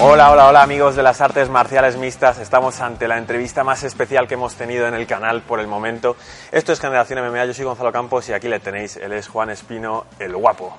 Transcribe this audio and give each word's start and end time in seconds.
Hola, 0.00 0.30
hola, 0.30 0.46
hola 0.48 0.62
amigos 0.62 0.94
de 0.94 1.02
las 1.02 1.20
artes 1.20 1.48
marciales 1.48 1.96
mixtas. 1.96 2.38
Estamos 2.38 2.80
ante 2.80 3.08
la 3.08 3.18
entrevista 3.18 3.64
más 3.64 3.82
especial 3.82 4.28
que 4.28 4.34
hemos 4.34 4.54
tenido 4.54 4.86
en 4.86 4.94
el 4.94 5.06
canal 5.06 5.42
por 5.42 5.58
el 5.60 5.66
momento. 5.66 6.16
Esto 6.52 6.72
es 6.72 6.80
Generación 6.80 7.20
MMA, 7.28 7.46
yo 7.46 7.54
soy 7.54 7.64
Gonzalo 7.64 7.90
Campos 7.92 8.28
y 8.28 8.32
aquí 8.32 8.48
le 8.48 8.60
tenéis, 8.60 8.96
él 8.96 9.12
es 9.12 9.26
Juan 9.28 9.50
Espino, 9.50 10.06
el 10.20 10.36
guapo. 10.36 10.76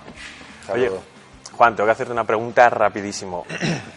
Oye, 0.72 0.90
Juan, 1.58 1.76
tengo 1.76 1.88
que 1.88 1.92
hacerte 1.92 2.14
una 2.14 2.24
pregunta 2.24 2.70
rapidísimo. 2.70 3.46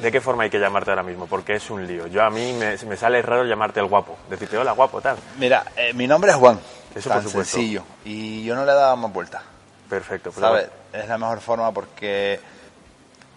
¿De 0.01 0.11
qué 0.11 0.21
forma 0.21 0.43
hay 0.45 0.51
que 0.51 0.59
llamarte 0.59 0.91
ahora 0.91 1.05
mismo? 1.05 1.27
Porque 1.27 1.55
es 1.55 1.71
un 1.71 1.87
lío. 1.87 2.09
Yo 2.09 2.23
a 2.25 2.31
mí 2.31 2.53
me, 2.59 2.77
me 2.89 2.97
sale 2.97 3.23
raro 3.23 3.45
llamarte 3.45 3.79
el 3.79 3.87
guapo. 3.87 4.17
Decirte, 4.29 4.59
hola, 4.59 4.73
guapo, 4.73 5.01
tal. 5.01 5.17
Mira, 5.39 5.65
eh, 5.77 5.93
mi 5.95 6.09
nombre 6.09 6.33
es 6.33 6.37
Juan. 6.37 6.59
Eso 6.95 7.09
tan 7.09 7.21
por 7.23 7.31
supuesto. 7.31 7.57
sencillo. 7.59 7.85
Y 8.05 8.43
yo 8.45 8.57
no 8.57 8.65
le 8.67 8.73
daba 8.73 8.97
más 8.97 9.13
vuelta. 9.13 9.43
Perfecto. 9.89 10.33
pero- 10.35 10.49
¿Sabes? 10.49 10.69
Es 10.93 11.07
la 11.09 11.17
mejor 11.17 11.41
forma 11.41 11.71
porque 11.73 12.41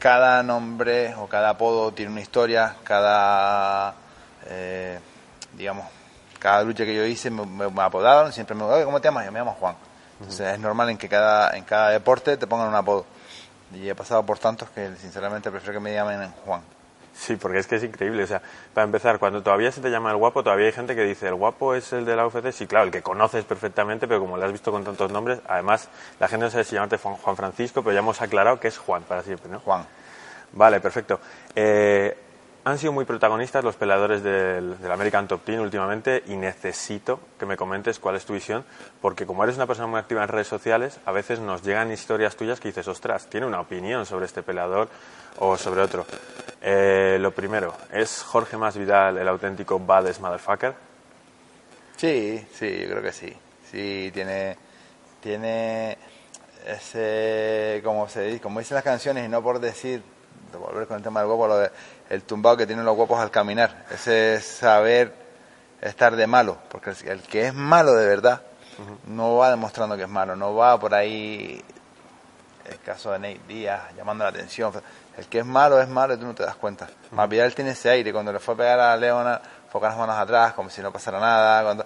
cada 0.05 0.43
nombre 0.43 1.15
o 1.15 1.25
cada 1.25 1.49
apodo 1.49 1.91
tiene 1.91 2.11
una 2.11 2.21
historia, 2.21 2.75
cada, 2.83 3.95
eh, 4.45 4.99
digamos, 5.53 5.87
cada 6.37 6.61
lucha 6.61 6.85
que 6.85 6.93
yo 6.93 7.03
hice 7.05 7.31
me, 7.31 7.43
me- 7.71 7.81
apodaron, 7.81 8.31
siempre 8.31 8.55
me 8.55 8.65
dijeron, 8.65 8.85
¿cómo 8.85 9.01
te 9.01 9.07
llamas? 9.07 9.25
Yo 9.25 9.31
me 9.31 9.39
llamo 9.39 9.57
Juan. 9.59 9.75
Entonces 10.19 10.53
es 10.53 10.59
normal 10.59 10.91
en 10.91 10.99
que 10.99 11.09
cada, 11.09 11.57
en 11.57 11.63
cada 11.63 11.89
deporte 11.89 12.37
te 12.37 12.45
pongan 12.45 12.67
un 12.67 12.75
apodo. 12.75 13.03
Y 13.73 13.89
he 13.89 13.95
pasado 13.95 14.23
por 14.23 14.37
tantos 14.37 14.69
que 14.69 14.95
sinceramente 14.97 15.49
prefiero 15.49 15.73
que 15.73 15.79
me 15.79 15.91
llamen 15.91 16.31
Juan. 16.45 16.61
Sí, 17.17 17.37
porque 17.37 17.59
es 17.59 17.67
que 17.67 17.77
es 17.77 17.83
increíble. 17.83 18.23
O 18.23 18.27
sea, 18.27 18.41
para 18.73 18.85
empezar, 18.85 19.19
cuando 19.19 19.41
todavía 19.41 19.71
se 19.71 19.81
te 19.81 19.89
llama 19.89 20.11
el 20.11 20.17
guapo, 20.17 20.43
todavía 20.43 20.65
hay 20.67 20.73
gente 20.73 20.95
que 20.95 21.03
dice, 21.03 21.27
¿el 21.27 21.35
guapo 21.35 21.73
es 21.73 21.93
el 21.93 22.05
de 22.05 22.15
la 22.15 22.27
UFC? 22.27 22.51
Sí, 22.51 22.67
claro, 22.67 22.85
el 22.85 22.91
que 22.91 23.01
conoces 23.01 23.45
perfectamente, 23.45 24.07
pero 24.07 24.19
como 24.19 24.37
lo 24.37 24.45
has 24.45 24.51
visto 24.51 24.71
con 24.71 24.83
tantos 24.83 25.11
nombres, 25.11 25.39
además, 25.47 25.87
la 26.19 26.27
gente 26.27 26.45
no 26.45 26.51
sabe 26.51 26.65
si 26.65 26.75
llamarte 26.75 26.97
Juan 26.97 27.15
Juan 27.15 27.35
Francisco, 27.37 27.81
pero 27.81 27.93
ya 27.93 27.99
hemos 27.99 28.21
aclarado 28.21 28.59
que 28.59 28.67
es 28.67 28.77
Juan 28.77 29.03
para 29.03 29.23
siempre, 29.23 29.49
¿no? 29.49 29.59
Juan. 29.61 29.85
Vale, 30.51 30.79
perfecto. 30.81 31.19
Eh, 31.55 32.17
han 32.65 32.79
sido 32.79 32.91
muy 32.91 33.05
protagonistas 33.05 33.63
los 33.63 33.75
peleadores 33.75 34.23
del, 34.23 34.75
American 34.91 35.27
Top 35.27 35.45
Team 35.45 35.61
últimamente 35.61 36.23
y 36.25 36.35
necesito 36.35 37.19
que 37.37 37.45
me 37.45 37.55
comentes 37.55 37.99
cuál 37.99 38.15
es 38.15 38.25
tu 38.25 38.33
visión, 38.33 38.65
porque 39.01 39.27
como 39.27 39.43
eres 39.43 39.55
una 39.55 39.67
persona 39.67 39.87
muy 39.87 39.99
activa 39.99 40.23
en 40.23 40.29
redes 40.29 40.47
sociales, 40.47 40.99
a 41.05 41.11
veces 41.11 41.39
nos 41.39 41.61
llegan 41.61 41.91
historias 41.91 42.35
tuyas 42.35 42.59
que 42.59 42.69
dices, 42.69 42.87
ostras, 42.87 43.27
tiene 43.27 43.45
una 43.45 43.61
opinión 43.61 44.07
sobre 44.07 44.25
este 44.25 44.41
peleador 44.41 44.89
o 45.37 45.57
sobre 45.57 45.81
otro. 45.81 46.07
Eh, 46.59 47.17
lo 47.21 47.31
primero, 47.31 47.71
¿es 47.93 48.23
Jorge 48.23 48.57
Masvidal 48.57 49.19
el 49.19 49.27
auténtico 49.27 49.79
baddest 49.79 50.19
motherfucker? 50.19 50.73
Sí, 51.97 52.47
sí, 52.51 52.79
yo 52.81 52.89
creo 52.89 53.03
que 53.03 53.13
sí. 53.13 53.31
Sí, 53.69 54.09
tiene, 54.11 54.57
tiene 55.21 55.99
ese, 56.65 57.79
como 57.83 58.09
se 58.09 58.41
como 58.41 58.57
dicen 58.57 58.73
las 58.73 58.83
canciones, 58.83 59.23
y 59.23 59.29
no 59.29 59.43
por 59.43 59.59
decir, 59.59 60.01
de 60.51 60.57
volver 60.57 60.87
con 60.87 60.97
el 60.97 61.03
tema 61.03 61.19
del 61.19 61.27
guapo, 61.27 61.47
lo 61.47 61.57
de, 61.57 61.71
el 62.09 62.23
tumbado 62.23 62.57
que 62.57 62.65
tienen 62.65 62.85
los 62.85 62.95
guapos 62.95 63.19
al 63.19 63.31
caminar, 63.31 63.85
ese 63.91 64.41
saber 64.41 65.13
estar 65.81 66.15
de 66.15 66.27
malo, 66.27 66.57
porque 66.69 66.91
el, 67.05 67.21
que 67.21 67.47
es 67.47 67.53
malo 67.53 67.93
de 67.93 68.07
verdad 68.07 68.41
no 69.07 69.37
va 69.37 69.49
demostrando 69.49 69.95
que 69.95 70.03
es 70.03 70.09
malo, 70.09 70.35
no 70.35 70.55
va 70.55 70.79
por 70.79 70.93
ahí, 70.93 71.63
el 72.65 72.79
caso 72.79 73.11
de 73.11 73.19
Nate 73.19 73.41
Díaz, 73.47 73.95
llamando 73.95 74.23
la 74.23 74.31
atención, 74.31 74.73
el 75.17 75.27
que 75.27 75.39
es 75.39 75.45
malo 75.45 75.79
es 75.79 75.87
malo 75.87 76.13
y 76.13 76.17
tú 76.17 76.25
no 76.25 76.35
te 76.35 76.43
das 76.43 76.55
cuenta. 76.55 76.89
Más 77.11 77.29
Vidal 77.29 77.53
tiene 77.55 77.71
ese 77.71 77.89
aire, 77.89 78.11
cuando 78.11 78.33
le 78.33 78.39
fue 78.39 78.53
a 78.55 78.57
pegar 78.57 78.79
a 78.79 78.97
Leona, 78.97 79.41
con 79.71 79.81
las 79.81 79.97
manos 79.97 80.15
atrás, 80.17 80.53
como 80.53 80.69
si 80.69 80.81
no 80.81 80.91
pasara 80.91 81.19
nada, 81.19 81.63
cuando... 81.63 81.85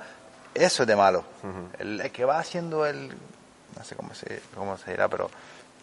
eso 0.54 0.84
es 0.84 0.88
de 0.88 0.96
malo. 0.96 1.24
el, 1.80 2.02
el 2.02 2.12
que 2.12 2.24
va 2.24 2.40
haciendo 2.40 2.86
el, 2.86 3.10
no 3.76 3.84
sé 3.84 3.96
cómo 3.96 4.14
se, 4.14 4.42
cómo 4.56 4.78
se 4.78 4.92
dirá, 4.92 5.08
pero 5.08 5.30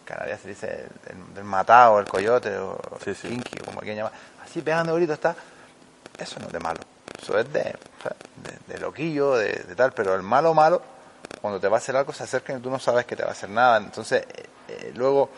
Canarias 0.07 0.39
se 0.41 0.47
dice 0.49 0.87
el, 1.07 1.17
el- 1.17 1.33
del 1.33 1.43
matado, 1.43 1.99
el 1.99 2.05
coyote, 2.05 2.57
o 2.57 2.79
Sí, 3.03 3.13
sí. 3.13 3.27
kinky, 3.27 3.59
como 3.59 3.81
quien 3.81 3.97
llama, 3.97 4.11
así 4.43 4.61
pegando 4.61 4.95
gritos 4.95 5.15
está, 5.15 5.35
eso 6.17 6.39
no 6.39 6.47
es 6.47 6.53
de 6.53 6.59
malo, 6.59 6.79
eso 7.21 7.37
es 7.37 7.51
de, 7.53 7.63
de, 7.63 8.73
de 8.73 8.79
loquillo, 8.79 9.35
de, 9.35 9.51
de 9.53 9.75
tal, 9.75 9.91
pero 9.93 10.15
el 10.15 10.23
malo 10.23 10.53
malo, 10.53 10.81
cuando 11.41 11.59
te 11.59 11.67
va 11.67 11.77
a 11.77 11.79
hacer 11.79 11.95
algo 11.95 12.13
se 12.13 12.23
acerca 12.23 12.53
y 12.53 12.59
tú 12.59 12.69
no 12.69 12.79
sabes 12.79 13.05
que 13.05 13.15
te 13.15 13.23
va 13.23 13.29
a 13.29 13.33
hacer 13.33 13.49
nada, 13.49 13.77
entonces 13.77 14.23
eh, 14.23 14.45
eh, 14.69 14.91
luego 14.95 15.29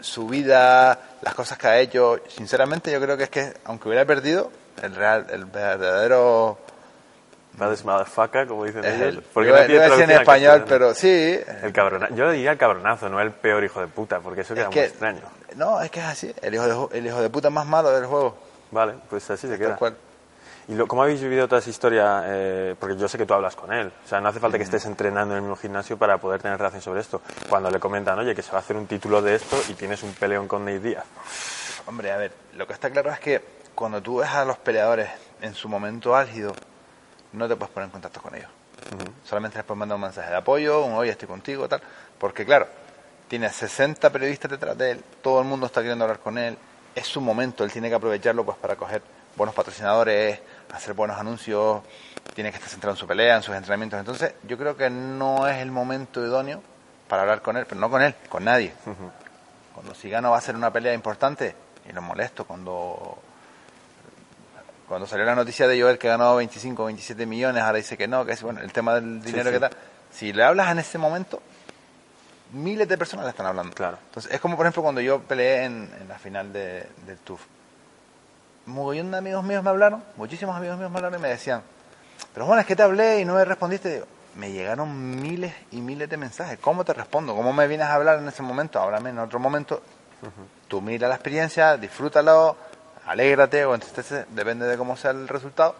su 0.00 0.26
vida, 0.26 0.98
las 1.22 1.34
cosas 1.34 1.56
que 1.58 1.68
ha 1.68 1.78
hecho, 1.78 2.20
sinceramente 2.28 2.90
yo 2.90 3.00
creo 3.00 3.16
que 3.16 3.24
es 3.24 3.30
que 3.30 3.54
aunque 3.64 3.88
hubiera 3.88 4.04
perdido, 4.04 4.50
el 4.82 4.94
real, 4.94 5.26
el 5.30 5.44
verdadero 5.44 6.58
Baddest 7.54 7.84
motherfucker, 7.84 8.46
como 8.46 8.64
dicen 8.64 8.84
ellos. 8.84 9.00
el, 9.16 9.22
Porque 9.22 9.50
no 9.50 9.66
tiene 9.66 9.86
en 10.04 10.10
español, 10.12 10.64
pero 10.68 10.94
sí, 10.94 11.40
El 11.62 11.72
cabrona- 11.72 12.08
Yo 12.14 12.30
diría 12.30 12.52
el 12.52 12.58
cabronazo, 12.58 13.08
no 13.08 13.20
el 13.20 13.32
peor 13.32 13.64
hijo 13.64 13.80
de 13.80 13.88
puta, 13.88 14.20
porque 14.20 14.42
eso 14.42 14.54
queda 14.54 14.68
es 14.68 14.74
muy 14.74 14.84
extraño. 14.84 15.22
no, 15.56 15.80
es 15.80 15.90
que 15.90 15.98
es 16.00 16.06
así, 16.06 16.32
el 16.40 16.54
hijo 16.54 16.88
de, 16.88 16.98
el 16.98 17.06
hijo 17.06 17.20
de 17.20 17.30
puta 17.30 17.50
más 17.50 17.66
malo 17.66 17.90
del 17.90 18.06
juego, 18.06 18.36
Vale, 18.70 18.94
pues 19.10 19.28
así 19.30 19.48
se 19.48 19.58
queda. 19.58 19.70
tal 19.70 19.78
cual. 19.78 19.96
¿Y 20.68 20.74
lo- 20.74 20.86
cómo 20.86 21.02
habéis 21.02 21.20
vivido 21.22 21.48
toda 21.48 21.60
esa 21.60 21.70
historia? 21.70 22.22
Eh, 22.26 22.74
porque 22.78 22.94
yo 22.96 23.08
sé 23.08 23.16
que 23.16 23.24
tú 23.24 23.32
hablas 23.32 23.56
con 23.56 23.72
él. 23.72 23.90
O 24.04 24.06
sea, 24.08 24.20
no 24.20 24.28
hace 24.28 24.38
falta 24.38 24.58
que 24.58 24.64
estés 24.64 24.84
entrenando 24.84 25.32
en 25.32 25.38
el 25.38 25.42
mismo 25.42 25.56
gimnasio 25.56 25.96
para 25.96 26.18
poder 26.18 26.42
tener 26.42 26.58
relación 26.58 26.82
sobre 26.82 27.00
esto. 27.00 27.22
Cuando 27.48 27.70
le 27.70 27.80
comentan, 27.80 28.18
oye, 28.18 28.34
que 28.34 28.42
se 28.42 28.50
va 28.52 28.58
a 28.58 28.60
hacer 28.60 28.76
un 28.76 28.86
título 28.86 29.22
de 29.22 29.34
esto 29.36 29.56
y 29.70 29.72
tienes 29.72 30.02
un 30.02 30.12
peleón 30.12 30.46
con 30.46 30.66
Nate 30.66 30.80
Díaz. 30.80 31.04
Hombre, 31.86 32.12
a 32.12 32.18
ver, 32.18 32.32
lo 32.54 32.66
que 32.66 32.74
está 32.74 32.90
claro 32.90 33.10
es 33.10 33.18
que 33.18 33.42
cuando 33.74 34.02
tú 34.02 34.18
ves 34.18 34.28
a 34.28 34.44
los 34.44 34.58
peleadores 34.58 35.08
en 35.40 35.54
su 35.54 35.70
momento 35.70 36.14
álgido, 36.14 36.52
no 37.32 37.48
te 37.48 37.56
puedes 37.56 37.72
poner 37.72 37.86
en 37.86 37.92
contacto 37.92 38.20
con 38.20 38.34
ellos. 38.34 38.50
Solamente 39.24 39.58
les 39.58 39.66
puedes 39.66 39.78
mandar 39.78 39.96
un 39.96 40.02
mensaje 40.02 40.30
de 40.30 40.36
apoyo, 40.36 40.84
un 40.84 40.94
oye, 40.94 41.10
estoy 41.10 41.28
contigo, 41.28 41.68
tal. 41.68 41.82
Porque 42.18 42.44
claro, 42.44 42.66
tiene 43.28 43.50
60 43.50 44.10
periodistas 44.10 44.50
detrás 44.50 44.76
de 44.78 44.92
él, 44.92 45.04
todo 45.22 45.40
el 45.40 45.46
mundo 45.46 45.66
está 45.66 45.80
queriendo 45.80 46.04
hablar 46.04 46.20
con 46.20 46.38
él, 46.38 46.56
es 46.94 47.06
su 47.06 47.20
momento, 47.20 47.64
él 47.64 47.72
tiene 47.72 47.88
que 47.88 47.94
aprovecharlo 47.94 48.44
pues 48.44 48.56
para 48.58 48.76
coger 48.76 49.02
buenos 49.36 49.54
patrocinadores, 49.54 50.40
hacer 50.72 50.94
buenos 50.94 51.18
anuncios, 51.18 51.82
tiene 52.34 52.50
que 52.50 52.56
estar 52.56 52.70
centrado 52.70 52.94
en 52.94 52.98
su 52.98 53.06
pelea, 53.06 53.36
en 53.36 53.42
sus 53.42 53.54
entrenamientos. 53.54 53.98
Entonces, 53.98 54.34
yo 54.44 54.58
creo 54.58 54.76
que 54.76 54.90
no 54.90 55.46
es 55.46 55.58
el 55.58 55.70
momento 55.70 56.24
idóneo 56.24 56.62
para 57.08 57.22
hablar 57.22 57.42
con 57.42 57.56
él, 57.56 57.66
pero 57.66 57.80
no 57.80 57.90
con 57.90 58.02
él, 58.02 58.14
con 58.28 58.44
nadie. 58.44 58.72
Cuando 59.74 59.94
Sigano 59.94 60.30
va 60.30 60.36
a 60.36 60.38
hacer 60.38 60.56
una 60.56 60.72
pelea 60.72 60.92
importante, 60.92 61.54
y 61.88 61.92
lo 61.92 62.02
molesto 62.02 62.44
cuando 62.44 63.18
cuando 64.88 65.06
salió 65.06 65.24
la 65.26 65.34
noticia 65.34 65.68
de 65.68 65.80
Joel 65.80 65.98
que 65.98 66.08
ganó 66.08 66.36
25 66.36 66.82
o 66.82 66.86
27 66.86 67.26
millones, 67.26 67.62
ahora 67.62 67.76
dice 67.76 67.96
que 67.96 68.08
no, 68.08 68.24
que 68.24 68.32
es 68.32 68.42
bueno, 68.42 68.60
el 68.60 68.72
tema 68.72 68.94
del 68.94 69.22
dinero 69.22 69.44
sí. 69.44 69.52
que 69.52 69.58
da. 69.58 69.70
Si 70.10 70.32
le 70.32 70.42
hablas 70.42 70.70
en 70.70 70.78
ese 70.78 70.96
momento, 70.96 71.42
miles 72.52 72.88
de 72.88 72.96
personas 72.96 73.26
le 73.26 73.30
están 73.30 73.46
hablando. 73.46 73.74
Claro. 73.74 73.98
Entonces, 74.06 74.32
es 74.32 74.40
como 74.40 74.56
por 74.56 74.64
ejemplo 74.66 74.82
cuando 74.82 75.00
yo 75.00 75.20
peleé 75.20 75.64
en, 75.64 75.90
en 76.00 76.08
la 76.08 76.18
final 76.18 76.52
de, 76.52 76.88
del 77.06 77.18
TUF. 77.18 77.40
Un 78.66 78.74
mogollón 78.74 79.10
de 79.10 79.18
amigos 79.18 79.44
míos 79.44 79.62
me 79.62 79.70
hablaron, 79.70 80.02
muchísimos 80.16 80.56
amigos 80.56 80.78
míos 80.78 80.90
me 80.90 80.96
hablaron 80.96 81.18
y 81.18 81.22
me 81.22 81.28
decían, 81.28 81.62
pero 82.32 82.46
bueno, 82.46 82.60
es 82.60 82.66
que 82.66 82.76
te 82.76 82.82
hablé 82.82 83.20
y 83.20 83.24
no 83.24 83.34
me 83.34 83.44
respondiste. 83.44 83.92
Digo, 83.92 84.06
me 84.36 84.52
llegaron 84.52 85.20
miles 85.20 85.52
y 85.72 85.80
miles 85.80 86.08
de 86.08 86.16
mensajes. 86.16 86.58
¿Cómo 86.60 86.84
te 86.84 86.94
respondo? 86.94 87.34
¿Cómo 87.34 87.52
me 87.52 87.66
vienes 87.66 87.86
a 87.86 87.94
hablar 87.94 88.18
en 88.20 88.28
ese 88.28 88.42
momento? 88.42 88.80
Háblame 88.80 89.10
en 89.10 89.18
otro 89.18 89.38
momento. 89.38 89.82
Tú 90.68 90.80
mira 90.80 91.08
la 91.08 91.14
experiencia, 91.14 91.76
disfrútalo, 91.76 92.56
alégrate 93.08 93.64
o 93.64 93.74
entristece, 93.74 94.26
depende 94.30 94.66
de 94.66 94.76
cómo 94.76 94.96
sea 94.96 95.10
el 95.12 95.26
resultado. 95.26 95.74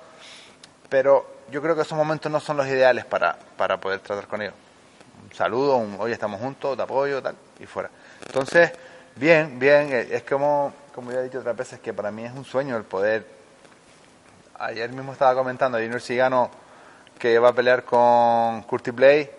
Pero 0.89 1.27
yo 1.51 1.61
creo 1.61 1.77
que 1.77 1.83
esos 1.83 1.97
momentos 1.97 2.33
no 2.33 2.41
son 2.41 2.57
los 2.57 2.67
ideales 2.67 3.05
para, 3.05 3.39
para 3.57 3.79
poder 3.79 4.01
tratar 4.01 4.27
con 4.27 4.41
ellos. 4.41 4.55
Un 5.25 5.35
saludo, 5.35 5.77
un 5.77 5.97
hoy 5.99 6.13
estamos 6.13 6.41
juntos, 6.41 6.77
te 6.77 6.83
apoyo, 6.83 7.23
tal, 7.23 7.37
y 7.61 7.67
fuera. 7.67 7.91
Entonces, 8.27 8.73
bien, 9.17 9.59
bien, 9.59 9.93
eh, 9.93 10.09
es 10.11 10.23
como, 10.23 10.73
como 10.95 11.13
ya 11.13 11.21
he 11.21 11.25
dicho 11.25 11.41
otras 11.41 11.57
veces, 11.57 11.81
que 11.81 11.93
para 11.93 12.11
mí 12.11 12.25
es 12.25 12.33
un 12.33 12.45
sueño 12.45 12.77
el 12.77 12.85
poder. 12.85 13.27
Ayer 14.59 14.91
mismo 14.91 15.13
estaba 15.13 15.35
comentando 15.35 15.77
a 15.77 15.81
Junior 15.81 16.01
Sigano 16.01 16.51
que 17.19 17.39
va 17.39 17.51
a 17.51 17.53
pelear 17.53 17.85
con 17.85 18.63
Curtis 18.63 18.95
Blade. 18.95 19.39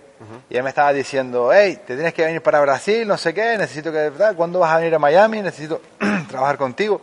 Y 0.50 0.58
él 0.58 0.64
me 0.64 0.70
estaba 0.70 0.92
diciendo, 0.92 1.50
hey, 1.54 1.80
te 1.88 1.96
tienes 1.96 2.14
que 2.14 2.26
venir 2.26 2.44
para 2.44 2.60
Brasil, 2.60 3.08
no 3.08 3.18
sé 3.18 3.34
qué, 3.34 3.58
necesito 3.58 3.90
que. 3.90 4.12
¿cuándo 4.36 4.60
vas 4.60 4.74
a 4.74 4.78
venir 4.78 4.94
a 4.94 5.00
Miami? 5.00 5.42
Necesito 5.42 5.82
trabajar 6.30 6.58
contigo. 6.58 7.02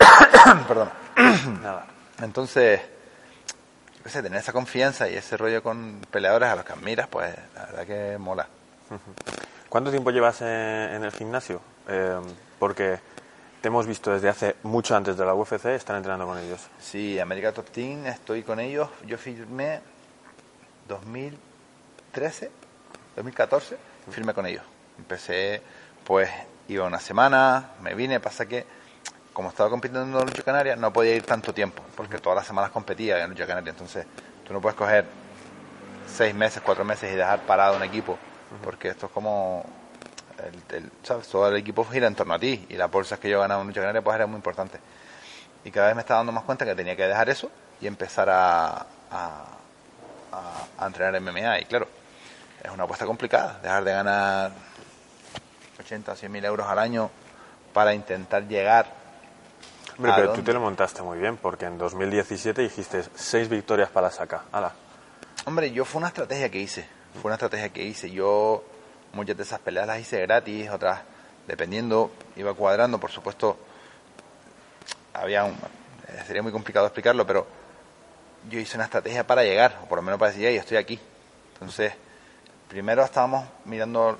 Perdón. 0.68 0.90
Nada. 1.62 1.86
Entonces, 2.20 2.80
tener 4.02 4.40
esa 4.40 4.52
confianza 4.52 5.08
y 5.08 5.14
ese 5.14 5.36
rollo 5.36 5.62
con 5.62 6.00
peleadores 6.10 6.48
a 6.48 6.56
los 6.56 6.64
que 6.64 6.72
admiras, 6.72 7.08
pues 7.08 7.34
la 7.54 7.66
verdad 7.66 7.86
que 7.86 8.18
mola. 8.18 8.48
¿Cuánto 9.68 9.90
tiempo 9.90 10.10
llevas 10.10 10.40
en, 10.42 10.48
en 10.48 11.04
el 11.04 11.12
gimnasio? 11.12 11.60
Eh, 11.88 12.20
porque 12.58 12.98
te 13.60 13.68
hemos 13.68 13.86
visto 13.86 14.12
desde 14.12 14.28
hace 14.28 14.56
mucho 14.62 14.96
antes 14.96 15.16
de 15.16 15.24
la 15.24 15.34
UFC 15.34 15.66
estar 15.66 15.96
entrenando 15.96 16.26
con 16.26 16.38
ellos. 16.38 16.68
Sí, 16.80 17.18
América 17.18 17.52
Top 17.52 17.70
Team, 17.70 18.06
estoy 18.06 18.42
con 18.42 18.58
ellos. 18.58 18.88
Yo 19.06 19.18
firmé 19.18 19.80
2013, 20.88 22.50
2014, 23.16 23.76
firmé 24.10 24.34
con 24.34 24.46
ellos. 24.46 24.64
Empecé, 24.98 25.62
pues, 26.04 26.30
iba 26.68 26.86
una 26.86 27.00
semana, 27.00 27.70
me 27.82 27.94
vine, 27.94 28.18
pasa 28.18 28.46
que, 28.46 28.64
como 29.40 29.48
estaba 29.48 29.70
compitiendo 29.70 30.20
en 30.20 30.26
Lucha 30.26 30.42
Canaria, 30.42 30.76
no 30.76 30.92
podía 30.92 31.14
ir 31.14 31.22
tanto 31.24 31.54
tiempo, 31.54 31.82
porque 31.96 32.18
todas 32.18 32.36
las 32.36 32.46
semanas 32.46 32.70
competía 32.72 33.24
en 33.24 33.30
Lucha 33.30 33.46
Canaria. 33.46 33.70
Entonces, 33.70 34.04
tú 34.46 34.52
no 34.52 34.60
puedes 34.60 34.76
coger 34.76 35.06
seis 36.06 36.34
meses, 36.34 36.60
cuatro 36.62 36.84
meses 36.84 37.10
y 37.10 37.16
dejar 37.16 37.40
parado 37.46 37.74
un 37.74 37.82
equipo, 37.82 38.18
porque 38.62 38.88
esto 38.88 39.06
es 39.06 39.12
como 39.12 39.64
el, 40.70 40.76
el- 40.76 40.90
¿sabes? 41.02 41.26
todo 41.28 41.48
el 41.48 41.56
equipo 41.56 41.86
gira 41.86 42.06
en 42.06 42.14
torno 42.14 42.34
a 42.34 42.38
ti 42.38 42.66
y 42.68 42.74
las 42.76 42.90
bolsas 42.90 43.18
que 43.18 43.30
yo 43.30 43.40
ganaba 43.40 43.62
en 43.62 43.68
Lucha 43.68 43.80
Canaria 43.80 44.02
pues 44.02 44.14
era 44.14 44.26
muy 44.26 44.36
importante. 44.36 44.78
Y 45.64 45.70
cada 45.70 45.86
vez 45.86 45.96
me 45.96 46.02
estaba 46.02 46.18
dando 46.18 46.32
más 46.32 46.44
cuenta 46.44 46.66
que 46.66 46.74
tenía 46.74 46.94
que 46.94 47.06
dejar 47.06 47.30
eso 47.30 47.50
y 47.80 47.86
empezar 47.86 48.28
a, 48.28 48.66
a, 49.10 49.46
a- 50.78 50.86
entrenar 50.86 51.14
MMA. 51.16 51.60
Y 51.60 51.64
claro, 51.64 51.88
es 52.62 52.70
una 52.70 52.84
apuesta 52.84 53.06
complicada, 53.06 53.58
dejar 53.62 53.84
de 53.84 53.92
ganar 53.92 54.52
80 55.78 56.12
o 56.12 56.14
100 56.14 56.30
mil 56.30 56.44
euros 56.44 56.66
al 56.66 56.78
año 56.78 57.10
para 57.72 57.94
intentar 57.94 58.46
llegar 58.46 58.99
Hombre, 60.00 60.12
¿A 60.12 60.16
pero 60.16 60.32
tú 60.32 60.40
te 60.40 60.54
lo 60.54 60.60
montaste 60.60 61.02
muy 61.02 61.18
bien, 61.18 61.36
porque 61.36 61.66
en 61.66 61.76
2017 61.76 62.62
dijiste 62.62 63.04
seis 63.14 63.50
victorias 63.50 63.90
para 63.90 64.06
la 64.06 64.10
saca. 64.10 64.44
Ala. 64.50 64.72
Hombre, 65.44 65.72
yo 65.72 65.84
fue 65.84 65.98
una 65.98 66.08
estrategia 66.08 66.48
que 66.48 66.58
hice. 66.58 66.88
Fue 67.20 67.28
una 67.28 67.34
estrategia 67.34 67.68
que 67.68 67.84
hice. 67.84 68.10
Yo 68.10 68.64
muchas 69.12 69.36
de 69.36 69.42
esas 69.42 69.60
peleas 69.60 69.86
las 69.86 70.00
hice 70.00 70.22
gratis, 70.22 70.70
otras 70.70 71.00
dependiendo, 71.46 72.12
iba 72.36 72.54
cuadrando, 72.54 72.98
por 72.98 73.10
supuesto. 73.10 73.58
Había 75.12 75.44
un, 75.44 75.52
eh, 75.52 76.22
sería 76.26 76.40
muy 76.42 76.52
complicado 76.52 76.86
explicarlo, 76.86 77.26
pero 77.26 77.46
yo 78.48 78.58
hice 78.58 78.78
una 78.78 78.84
estrategia 78.84 79.26
para 79.26 79.42
llegar, 79.42 79.80
o 79.82 79.86
por 79.86 79.98
lo 79.98 80.02
menos 80.02 80.18
para 80.18 80.30
decir, 80.30 80.46
hey, 80.46 80.56
estoy 80.56 80.78
aquí. 80.78 80.98
Entonces, 81.52 81.92
primero 82.70 83.04
estábamos 83.04 83.46
mirando 83.66 84.16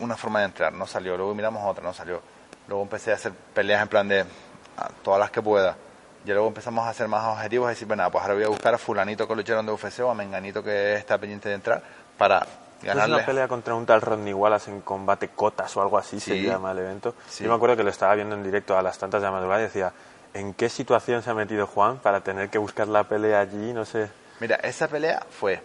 una 0.00 0.16
forma 0.16 0.40
de 0.40 0.46
entrar, 0.46 0.72
no 0.72 0.84
salió. 0.88 1.16
Luego 1.16 1.32
miramos 1.32 1.62
otra, 1.64 1.84
no 1.84 1.94
salió. 1.94 2.20
Luego 2.66 2.82
empecé 2.82 3.12
a 3.12 3.14
hacer 3.14 3.30
peleas 3.54 3.82
en 3.82 3.88
plan 3.88 4.08
de 4.08 4.24
todas 5.02 5.20
las 5.20 5.30
que 5.30 5.42
pueda. 5.42 5.76
Y 6.24 6.28
luego 6.30 6.46
empezamos 6.48 6.86
a 6.86 6.90
hacer 6.90 7.08
más 7.08 7.24
objetivos, 7.26 7.68
y 7.68 7.70
decir, 7.70 7.88
bueno, 7.88 8.08
pues 8.10 8.22
ahora 8.22 8.34
voy 8.34 8.44
a 8.44 8.48
buscar 8.48 8.74
a 8.74 8.78
fulanito 8.78 9.26
que 9.26 9.34
lucharon 9.34 9.66
de 9.66 9.72
UFC 9.72 10.00
o 10.00 10.10
a 10.10 10.14
menganito 10.14 10.62
que 10.62 10.94
está 10.94 11.18
pendiente 11.18 11.48
de 11.48 11.56
entrar 11.56 11.82
para 12.16 12.38
¿Es 12.80 12.84
ganarle. 12.86 13.16
una 13.16 13.26
pelea 13.26 13.48
contra 13.48 13.74
un 13.74 13.84
tal 13.86 14.00
Rodney 14.00 14.32
Wallace 14.32 14.70
en 14.70 14.80
combate 14.82 15.28
cotas 15.28 15.76
o 15.76 15.82
algo 15.82 15.98
así 15.98 16.20
se 16.20 16.34
Sí. 16.34 16.42
llama 16.42 16.70
el 16.72 16.78
evento? 16.78 17.14
Sí. 17.28 17.42
Yo 17.44 17.50
me 17.50 17.56
acuerdo 17.56 17.76
que 17.76 17.82
lo 17.82 17.90
estaba 17.90 18.14
viendo 18.14 18.36
en 18.36 18.42
directo 18.44 18.76
a 18.78 18.82
las 18.82 18.98
tantas 18.98 19.20
de 19.20 19.26
la 19.26 19.32
madrugada 19.32 19.60
y 19.62 19.64
decía, 19.64 19.92
¿en 20.34 20.54
qué 20.54 20.68
situación 20.68 21.22
se 21.22 21.30
ha 21.30 21.34
metido 21.34 21.66
Juan 21.66 21.98
para 21.98 22.20
tener 22.20 22.48
que 22.50 22.58
buscar 22.58 22.86
la 22.86 23.02
pelea 23.04 23.40
allí? 23.40 23.72
No 23.72 23.84
sé. 23.84 24.08
Mira, 24.38 24.56
esa 24.56 24.86
pelea 24.88 25.26
fue 25.28 25.60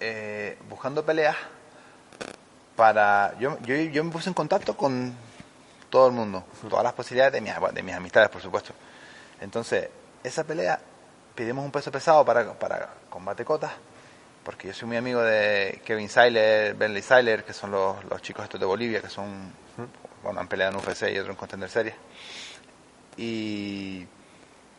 eh, 0.00 0.56
buscando 0.68 1.04
peleas 1.04 1.36
para... 2.76 3.34
Yo, 3.38 3.58
yo, 3.62 3.74
yo 3.76 4.04
me 4.04 4.10
puse 4.10 4.30
en 4.30 4.34
contacto 4.34 4.76
con 4.76 5.12
todo 5.90 6.08
el 6.08 6.12
mundo, 6.12 6.44
todas 6.68 6.84
las 6.84 6.92
posibilidades 6.92 7.32
de 7.32 7.40
mis, 7.40 7.52
de 7.72 7.82
mis 7.82 7.94
amistades, 7.94 8.28
por 8.28 8.42
supuesto. 8.42 8.72
Entonces, 9.40 9.88
esa 10.22 10.44
pelea, 10.44 10.80
pedimos 11.34 11.64
un 11.64 11.70
peso 11.70 11.90
pesado 11.90 12.24
para, 12.24 12.52
para 12.54 12.88
combate 13.08 13.44
cotas, 13.44 13.72
porque 14.44 14.68
yo 14.68 14.74
soy 14.74 14.88
muy 14.88 14.96
amigo 14.96 15.20
de 15.20 15.80
Kevin 15.84 16.08
Seiler, 16.08 16.74
Bentley 16.74 17.02
Seiler, 17.02 17.44
que 17.44 17.52
son 17.52 17.70
los, 17.70 18.04
los 18.04 18.22
chicos 18.22 18.44
estos 18.44 18.58
de 18.58 18.66
Bolivia, 18.66 19.00
que 19.00 19.08
son, 19.08 19.52
bueno, 20.22 20.40
han 20.40 20.48
peleado 20.48 20.72
en 20.72 20.84
UFC 20.84 21.12
y 21.12 21.18
otro 21.18 21.32
en 21.32 21.36
Contender 21.36 21.70
Series. 21.70 21.94
Y 23.16 24.06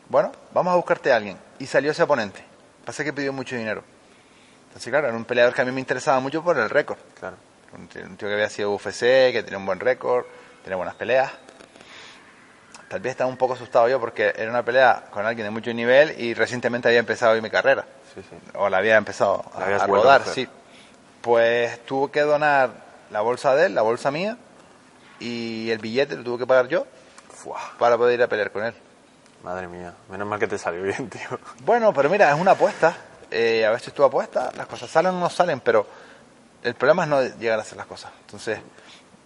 bueno, 0.08 0.32
vamos 0.54 0.74
a 0.74 0.76
buscarte 0.76 1.12
a 1.12 1.18
alguien. 1.18 1.38
Y 1.60 1.66
salió 1.68 1.92
ese 1.92 2.04
oponente. 2.04 2.44
Pasa 2.86 3.04
que 3.04 3.14
pidió 3.14 3.32
mucho 3.32 3.56
dinero. 3.56 3.84
Entonces, 4.68 4.90
claro, 4.90 5.08
era 5.08 5.16
un 5.16 5.26
peleador 5.26 5.54
que 5.54 5.62
a 5.62 5.66
mí 5.66 5.72
me 5.72 5.80
interesaba 5.80 6.20
mucho 6.20 6.44
por 6.44 6.58
el 6.58 6.70
récord. 6.70 6.98
Claro. 7.20 7.38
Un 7.78 7.88
tío, 7.88 8.04
un 8.04 8.18
tío 8.18 8.28
que 8.28 8.34
había 8.34 8.50
sido 8.50 8.72
UFC, 8.72 9.00
que 9.32 9.44
tenía 9.44 9.60
un 9.60 9.66
buen 9.66 9.80
récord, 9.80 10.26
tenía 10.64 10.76
buenas 10.78 10.96
peleas. 10.96 11.32
Tal 12.88 13.00
vez 13.02 13.12
estaba 13.12 13.30
un 13.30 13.38
poco 13.38 13.54
asustado 13.54 13.88
yo 13.88 14.00
porque 14.00 14.34
era 14.36 14.50
una 14.50 14.64
pelea 14.64 15.04
con 15.12 15.26
alguien 15.26 15.46
de 15.46 15.52
mucho 15.52 15.72
nivel 15.74 16.20
y 16.20 16.34
recientemente 16.34 16.88
había 16.88 17.00
empezado 17.00 17.34
hoy 17.34 17.42
mi 17.42 17.50
carrera. 17.52 17.86
Sí, 18.16 18.22
sí. 18.28 18.36
O 18.56 18.68
la 18.70 18.78
había 18.78 18.98
empezado 18.98 19.46
La 19.60 19.66
a, 19.66 19.70
a 19.80 19.84
a 19.84 19.88
rodar, 19.88 20.22
coger. 20.22 20.34
sí. 20.34 20.48
Pues 21.22 21.86
tuvo 21.86 22.10
que 22.12 22.22
donar 22.22 22.72
la 23.12 23.22
bolsa 23.22 23.54
de 23.56 23.68
él, 23.68 23.76
la 23.76 23.82
bolsa 23.84 24.10
mía, 24.10 24.38
y 25.20 25.70
el 25.70 25.78
billete 25.80 26.16
lo 26.16 26.24
tuve 26.24 26.40
que 26.40 26.48
pagar 26.48 26.68
yo 26.68 26.88
para 27.78 27.98
poder 27.98 28.16
ir 28.20 28.24
a 28.24 28.28
pelear 28.28 28.52
con 28.52 28.64
él. 28.66 28.74
madre 29.44 29.68
mía. 29.68 29.94
Menos 30.10 30.28
mal 30.28 30.40
que 30.40 30.48
te 30.48 30.58
salió 30.58 30.82
bien, 30.82 31.10
tío. 31.12 31.40
Bueno, 31.64 31.94
pero 31.94 32.10
mira, 32.10 32.30
es 32.34 32.40
una 32.40 32.52
apuesta. 32.52 32.96
Eh, 33.30 33.66
a 33.66 33.70
veces 33.72 33.94
tú 33.94 34.04
apuestas, 34.04 34.56
las 34.58 34.66
cosas 34.66 34.90
salen 34.90 35.14
o 35.14 35.20
no 35.20 35.30
salen, 35.30 35.60
pero 35.60 35.86
el 36.64 36.74
problema 36.74 37.04
es 37.04 37.10
no 37.10 37.22
llegar 37.22 37.60
a 37.60 37.62
hacer 37.62 37.78
las 37.78 37.86
cosas. 37.86 38.12
Entonces, 38.22 38.60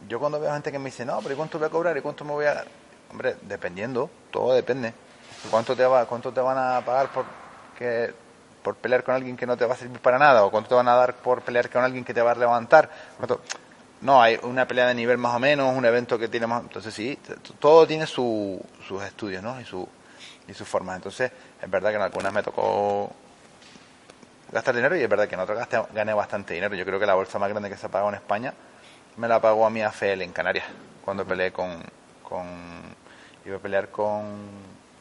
yo 0.07 0.19
cuando 0.19 0.39
veo 0.39 0.51
gente 0.53 0.71
que 0.71 0.79
me 0.79 0.85
dice, 0.85 1.05
no, 1.05 1.19
pero 1.21 1.33
¿y 1.33 1.38
cuánto 1.38 1.57
voy 1.57 1.67
a 1.67 1.69
cobrar? 1.69 1.97
¿Y 1.97 2.01
cuánto 2.01 2.25
me 2.25 2.31
voy 2.31 2.45
a...? 2.45 2.63
Hombre, 3.09 3.35
dependiendo, 3.41 4.09
todo 4.31 4.53
depende. 4.53 4.94
¿Cuánto 5.51 5.75
te, 5.75 5.85
va, 5.85 6.05
cuánto 6.05 6.31
te 6.31 6.39
van 6.39 6.57
a 6.57 6.83
pagar 6.85 7.09
por, 7.11 7.25
que, 7.77 8.13
por 8.63 8.75
pelear 8.75 9.03
con 9.03 9.13
alguien 9.13 9.38
que 9.38 9.45
no 9.45 9.57
te 9.57 9.65
va 9.65 9.73
a 9.73 9.77
servir 9.77 10.00
para 10.00 10.17
nada? 10.17 10.44
¿O 10.45 10.51
cuánto 10.51 10.69
te 10.69 10.75
van 10.75 10.88
a 10.88 10.95
dar 10.95 11.15
por 11.15 11.41
pelear 11.41 11.69
con 11.69 11.83
alguien 11.83 12.03
que 12.03 12.13
te 12.13 12.21
va 12.21 12.31
a 12.31 12.35
levantar? 12.35 12.89
No, 14.01 14.21
hay 14.21 14.39
una 14.41 14.67
pelea 14.67 14.88
de 14.88 14.95
nivel 14.95 15.17
más 15.17 15.35
o 15.35 15.39
menos, 15.39 15.75
un 15.75 15.85
evento 15.85 16.17
que 16.17 16.27
tiene 16.27 16.47
más... 16.47 16.63
Entonces 16.63 16.94
sí, 16.94 17.19
todo 17.59 17.85
tiene 17.85 18.07
su, 18.07 18.59
sus 18.88 19.03
estudios, 19.03 19.44
¿no? 19.44 19.59
Y, 19.61 19.65
su, 19.65 19.88
y 20.47 20.53
sus 20.53 20.67
formas. 20.67 20.95
Entonces, 20.95 21.31
es 21.61 21.69
verdad 21.69 21.91
que 21.91 21.97
en 21.97 22.01
algunas 22.01 22.33
me 22.33 22.41
tocó 22.41 23.11
gastar 24.51 24.75
dinero 24.75 24.95
y 24.95 25.03
es 25.03 25.09
verdad 25.09 25.27
que 25.27 25.35
en 25.35 25.41
otras 25.41 25.67
gané 25.94 26.13
bastante 26.13 26.53
dinero. 26.53 26.75
Yo 26.75 26.85
creo 26.85 27.00
que 27.00 27.05
la 27.05 27.15
bolsa 27.15 27.38
más 27.38 27.50
grande 27.50 27.69
que 27.69 27.77
se 27.77 27.85
ha 27.85 27.89
pagado 27.89 28.09
en 28.09 28.15
España 28.15 28.53
me 29.18 29.27
la 29.27 29.39
pagó 29.42 29.65
a 29.65 29.69
mi 29.69 29.81
AFL 29.81 30.21
en 30.21 30.31
Canarias, 30.31 30.65
cuando 31.04 31.25
peleé 31.25 31.51
con, 31.51 31.83
con... 32.24 32.45
Iba 33.45 33.57
a 33.57 33.60
pelear 33.60 33.89
con 33.89 34.24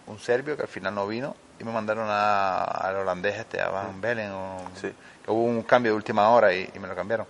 un 0.06 0.18
serbio 0.18 0.56
que 0.56 0.62
al 0.62 0.68
final 0.68 0.94
no 0.94 1.06
vino 1.06 1.36
y 1.60 1.64
me 1.64 1.70
mandaron 1.72 2.06
a- 2.08 2.64
al 2.64 2.96
holandés 2.96 3.36
este, 3.38 3.60
a 3.60 3.68
Van 3.68 4.00
Bellen. 4.00 4.32
O, 4.32 4.58
Sí. 4.80 4.92
que 5.24 5.30
hubo 5.30 5.44
un 5.44 5.62
cambio 5.62 5.92
de 5.92 5.96
última 5.96 6.28
hora 6.30 6.52
y, 6.52 6.68
y 6.74 6.78
me 6.80 6.88
lo 6.88 6.94
cambiaron. 6.96 7.26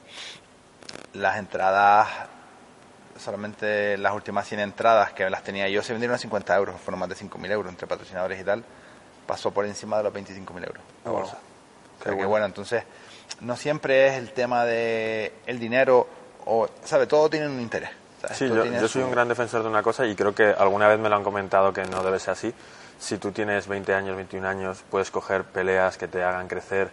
Las 1.14 1.36
entradas, 1.36 2.08
solamente 3.18 3.96
las 3.98 4.14
últimas 4.14 4.46
100 4.48 4.60
entradas 4.60 5.12
que 5.12 5.28
las 5.28 5.42
tenía 5.42 5.68
yo 5.68 5.82
se 5.82 5.92
vendieron 5.92 6.14
a 6.14 6.18
50 6.18 6.56
euros, 6.56 6.80
fueron 6.80 6.98
más 7.00 7.08
de 7.08 7.14
5.000 7.14 7.50
euros 7.50 7.70
entre 7.70 7.86
patrocinadores 7.86 8.40
y 8.40 8.44
tal. 8.44 8.64
Pasó 9.26 9.50
por 9.50 9.66
encima 9.66 9.98
de 9.98 10.04
los 10.04 10.12
25.000 10.14 10.64
euros 10.66 10.82
la 11.04 11.10
Oh, 11.10 11.22
qué 11.22 11.22
O 11.22 11.26
sea 11.26 11.36
que 12.04 12.10
bueno. 12.14 12.28
bueno, 12.28 12.46
entonces 12.46 12.84
no 13.40 13.56
siempre 13.56 14.08
es 14.08 14.14
el 14.14 14.32
tema 14.32 14.64
de 14.64 15.32
el 15.46 15.58
dinero 15.58 16.08
o, 16.46 16.68
¿sabe? 16.84 17.06
Todo 17.06 17.28
tiene 17.28 17.46
un 17.46 17.60
interés. 17.60 17.90
Sí, 18.34 18.48
yo, 18.48 18.88
soy 18.88 19.02
un 19.02 19.10
gran 19.10 19.28
defensor 19.28 19.62
de 19.62 19.68
una 19.68 19.82
cosa 19.82 20.06
y 20.06 20.14
creo 20.14 20.34
que 20.34 20.44
alguna 20.44 20.86
vez 20.86 20.98
me 20.98 21.08
lo 21.08 21.16
han 21.16 21.24
comentado 21.24 21.72
que 21.72 21.84
no 21.84 22.02
debe 22.02 22.18
ser 22.20 22.32
así. 22.32 22.54
Si 23.00 23.18
tú 23.18 23.32
tienes 23.32 23.66
20 23.66 23.94
años, 23.94 24.14
21 24.14 24.46
años, 24.46 24.84
puedes 24.90 25.10
coger 25.10 25.42
peleas 25.42 25.98
que 25.98 26.06
te 26.06 26.22
hagan 26.22 26.46
crecer, 26.46 26.90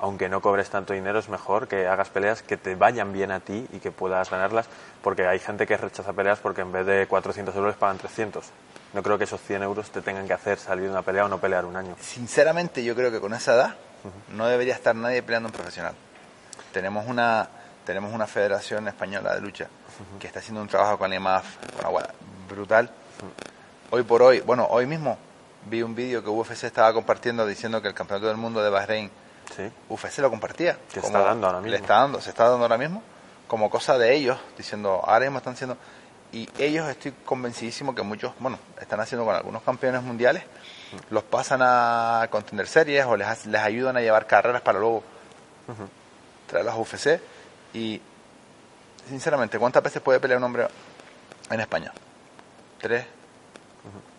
aunque 0.00 0.28
no 0.28 0.40
cobres 0.40 0.70
tanto 0.70 0.92
dinero, 0.92 1.20
es 1.20 1.28
mejor 1.28 1.68
que 1.68 1.86
hagas 1.86 2.08
peleas 2.08 2.42
que 2.42 2.56
te 2.56 2.74
vayan 2.74 3.12
bien 3.12 3.30
a 3.30 3.38
ti 3.38 3.64
y 3.72 3.78
que 3.78 3.92
puedas 3.92 4.28
ganarlas, 4.28 4.66
porque 5.02 5.26
hay 5.28 5.38
gente 5.38 5.66
que 5.68 5.76
rechaza 5.76 6.12
peleas 6.12 6.40
porque 6.40 6.62
en 6.62 6.72
vez 6.72 6.84
de 6.84 7.06
400 7.06 7.54
euros 7.54 7.76
pagan 7.76 7.98
300. 7.98 8.44
No 8.92 9.02
creo 9.02 9.16
que 9.16 9.24
esos 9.24 9.40
100 9.40 9.62
euros 9.62 9.90
te 9.90 10.02
tengan 10.02 10.26
que 10.26 10.32
hacer 10.32 10.58
salir 10.58 10.86
de 10.86 10.90
una 10.90 11.02
pelea 11.02 11.26
o 11.26 11.28
no 11.28 11.38
pelear 11.38 11.64
un 11.64 11.76
año. 11.76 11.94
Sinceramente, 12.00 12.82
yo 12.82 12.96
creo 12.96 13.12
que 13.12 13.20
con 13.20 13.32
esa 13.32 13.54
edad 13.54 13.76
no 14.34 14.48
debería 14.48 14.74
estar 14.74 14.96
nadie 14.96 15.22
peleando 15.22 15.48
en 15.48 15.52
profesional. 15.52 15.94
Tenemos 16.72 17.06
una 17.06 17.48
tenemos 17.84 18.12
una 18.12 18.26
federación 18.26 18.88
española 18.88 19.34
de 19.34 19.40
lucha 19.40 19.66
que 20.18 20.26
está 20.26 20.38
haciendo 20.40 20.60
un 20.62 20.68
trabajo 20.68 20.98
con 20.98 21.12
IMAF, 21.12 21.56
con 21.76 21.86
Aguada, 21.86 22.14
brutal. 22.48 22.90
Hoy 23.90 24.02
por 24.04 24.22
hoy, 24.22 24.40
bueno, 24.40 24.66
hoy 24.70 24.86
mismo 24.86 25.18
vi 25.66 25.82
un 25.82 25.94
vídeo 25.94 26.22
que 26.22 26.30
UFC 26.30 26.64
estaba 26.64 26.92
compartiendo 26.92 27.46
diciendo 27.46 27.80
que 27.82 27.88
el 27.88 27.94
campeonato 27.94 28.26
del 28.28 28.36
mundo 28.36 28.62
de 28.62 28.70
Bahrein 28.70 29.10
Sí, 29.56 29.70
UFC 29.88 30.18
lo 30.18 30.30
compartía. 30.30 30.78
Que 30.92 31.00
está 31.00 31.18
dando 31.20 31.46
ahora 31.46 31.58
Le 31.60 31.64
mismo. 31.64 31.76
está 31.76 31.94
dando, 31.98 32.20
se 32.20 32.30
está 32.30 32.48
dando 32.48 32.64
ahora 32.64 32.78
mismo, 32.78 33.02
como 33.46 33.68
cosa 33.68 33.98
de 33.98 34.14
ellos, 34.14 34.38
diciendo, 34.56 35.02
ahora 35.04 35.20
mismo 35.26 35.38
están 35.38 35.52
haciendo. 35.54 35.76
Y 36.32 36.48
ellos 36.56 36.88
estoy 36.88 37.12
convencidísimo 37.24 37.94
que 37.94 38.00
muchos, 38.02 38.32
bueno, 38.38 38.58
están 38.80 39.00
haciendo 39.00 39.26
con 39.26 39.34
algunos 39.34 39.62
campeones 39.62 40.02
mundiales, 40.02 40.44
los 41.10 41.22
pasan 41.24 41.60
a 41.62 42.28
contender 42.30 42.66
series 42.66 43.04
o 43.04 43.16
les, 43.16 43.44
les 43.46 43.60
ayudan 43.60 43.96
a 43.98 44.00
llevar 44.00 44.26
carreras 44.26 44.62
para 44.62 44.78
luego 44.78 45.02
traerlas 46.46 46.74
a 46.74 46.78
UFC. 46.78 47.20
Y, 47.74 48.00
sinceramente, 49.08 49.58
¿cuántas 49.58 49.82
veces 49.82 50.02
puede 50.02 50.20
pelear 50.20 50.38
un 50.38 50.44
hombre 50.44 50.66
en 51.50 51.60
España? 51.60 51.92
¿Tres? 52.80 53.06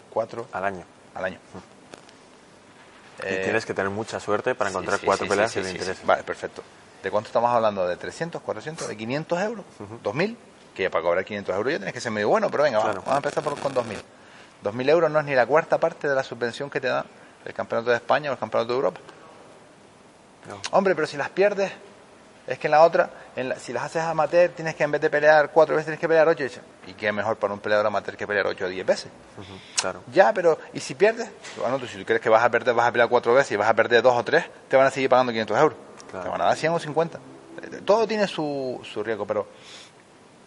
¿Cuatro? 0.10 0.48
al 0.51 0.65
año. 0.65 0.86
Al 1.15 1.25
año. 1.25 1.39
Y 3.19 3.25
Eh, 3.25 3.41
tienes 3.43 3.65
que 3.65 3.74
tener 3.74 3.89
mucha 3.89 4.19
suerte 4.19 4.53
para 4.55 4.69
encontrar 4.69 5.00
sí, 5.00 5.05
cuatro 5.05 5.25
sí, 5.25 5.29
peleas 5.29 5.51
que 5.53 5.62
te 5.62 5.72
interesen. 5.72 6.05
Vale, 6.07 6.24
perfecto. 6.24 6.62
¿De 7.01 7.12
cuánto 7.12 7.27
estamos 7.27 7.50
hablando? 7.51 7.88
¿De 7.88 7.95
300, 7.98 8.41
400, 8.41 8.88
de 8.88 8.98
500 8.98 9.41
euros? 9.41 9.65
¿2000? 10.03 10.36
Que 10.75 10.89
para 10.89 11.03
cobrar 11.03 11.24
500 11.25 11.55
euros 11.55 11.72
ya 11.74 11.77
tienes 11.77 11.93
que 11.93 12.01
ser 12.01 12.12
medio 12.12 12.29
bueno, 12.29 12.50
pero 12.50 12.63
venga, 12.63 12.79
va, 12.79 12.83
Claro. 12.86 13.00
vamos 13.01 13.13
a 13.13 13.17
empezar 13.17 13.43
por, 13.43 13.60
con 13.60 13.74
2000. 13.74 14.00
2000 14.63 14.89
euros 14.89 15.12
no 15.12 15.19
es 15.19 15.25
ni 15.25 15.36
la 15.36 15.45
cuarta 15.45 15.77
parte 15.79 16.07
de 16.07 16.15
la 16.15 16.24
subvención 16.24 16.69
que 16.69 16.79
te 16.81 16.88
da 16.88 17.05
el 17.45 17.53
Campeonato 17.53 17.89
de 17.91 17.98
España 17.98 18.29
o 18.29 18.33
el 18.33 18.39
Campeonato 18.39 18.69
de 18.69 18.75
Europa. 18.75 19.00
No. 20.50 20.60
Hombre, 20.72 20.95
pero 20.95 21.07
si 21.07 21.17
las 21.17 21.29
pierdes, 21.29 21.72
es 22.47 22.59
que 22.59 22.67
en 22.67 22.71
la 22.71 22.81
otra, 22.83 23.09
en 23.35 23.50
la- 23.50 23.55
si 23.57 23.71
las 23.73 23.83
haces 23.83 24.01
amateur, 24.03 24.50
tienes 24.51 24.75
que 24.75 24.83
en 24.83 24.91
vez 24.91 25.01
de 25.01 25.09
pelear 25.09 25.50
cuatro 25.51 25.75
veces, 25.75 25.85
tienes 25.88 26.00
que 26.00 26.07
pelear 26.07 26.27
ocho. 26.27 26.43
Y 26.43 26.47
dice, 26.47 26.62
¿Y 26.88 26.93
qué 26.93 27.07
es 27.07 27.13
mejor 27.13 27.38
para 27.38 27.53
un 27.53 27.59
peleador 27.59 27.85
amateur 27.88 28.17
que 28.17 28.27
pelear 28.27 28.45
ocho 28.47 28.65
o 28.65 28.67
diez 28.67 28.85
veces? 28.85 29.09
Claro. 29.79 30.01
Ya, 30.12 30.33
pero 30.33 30.59
¿y 30.73 30.79
si 30.79 30.95
pierdes? 30.95 31.29
Bueno, 31.57 31.79
tú 31.79 31.88
si 31.88 31.97
tú 31.97 32.05
crees 32.05 32.19
que 32.21 32.29
vas 32.29 32.43
a 32.43 32.50
perder, 32.50 32.73
vas 32.75 32.88
a 32.88 32.91
pelear 32.91 33.07
cuatro 33.09 33.33
veces 33.33 33.51
y 33.53 33.55
vas 33.55 33.69
a 33.69 33.73
perder 33.73 34.01
dos 34.01 34.15
o 34.17 34.23
tres, 34.23 34.45
te 34.69 34.75
van 34.75 34.88
a 34.88 34.91
seguir 34.91 35.09
pagando 35.09 35.31
500 35.31 35.57
euros. 35.57 35.77
Claro. 36.12 36.23
Te 36.25 36.29
van 36.31 36.41
a 36.41 36.45
dar 36.45 36.57
100 36.57 36.73
o 36.73 36.79
50. 36.79 37.17
Eh, 37.62 37.81
Todo 37.85 38.05
tiene 38.07 38.27
su, 38.27 38.79
su 38.83 39.03
riesgo, 39.03 39.25
pero 39.25 39.47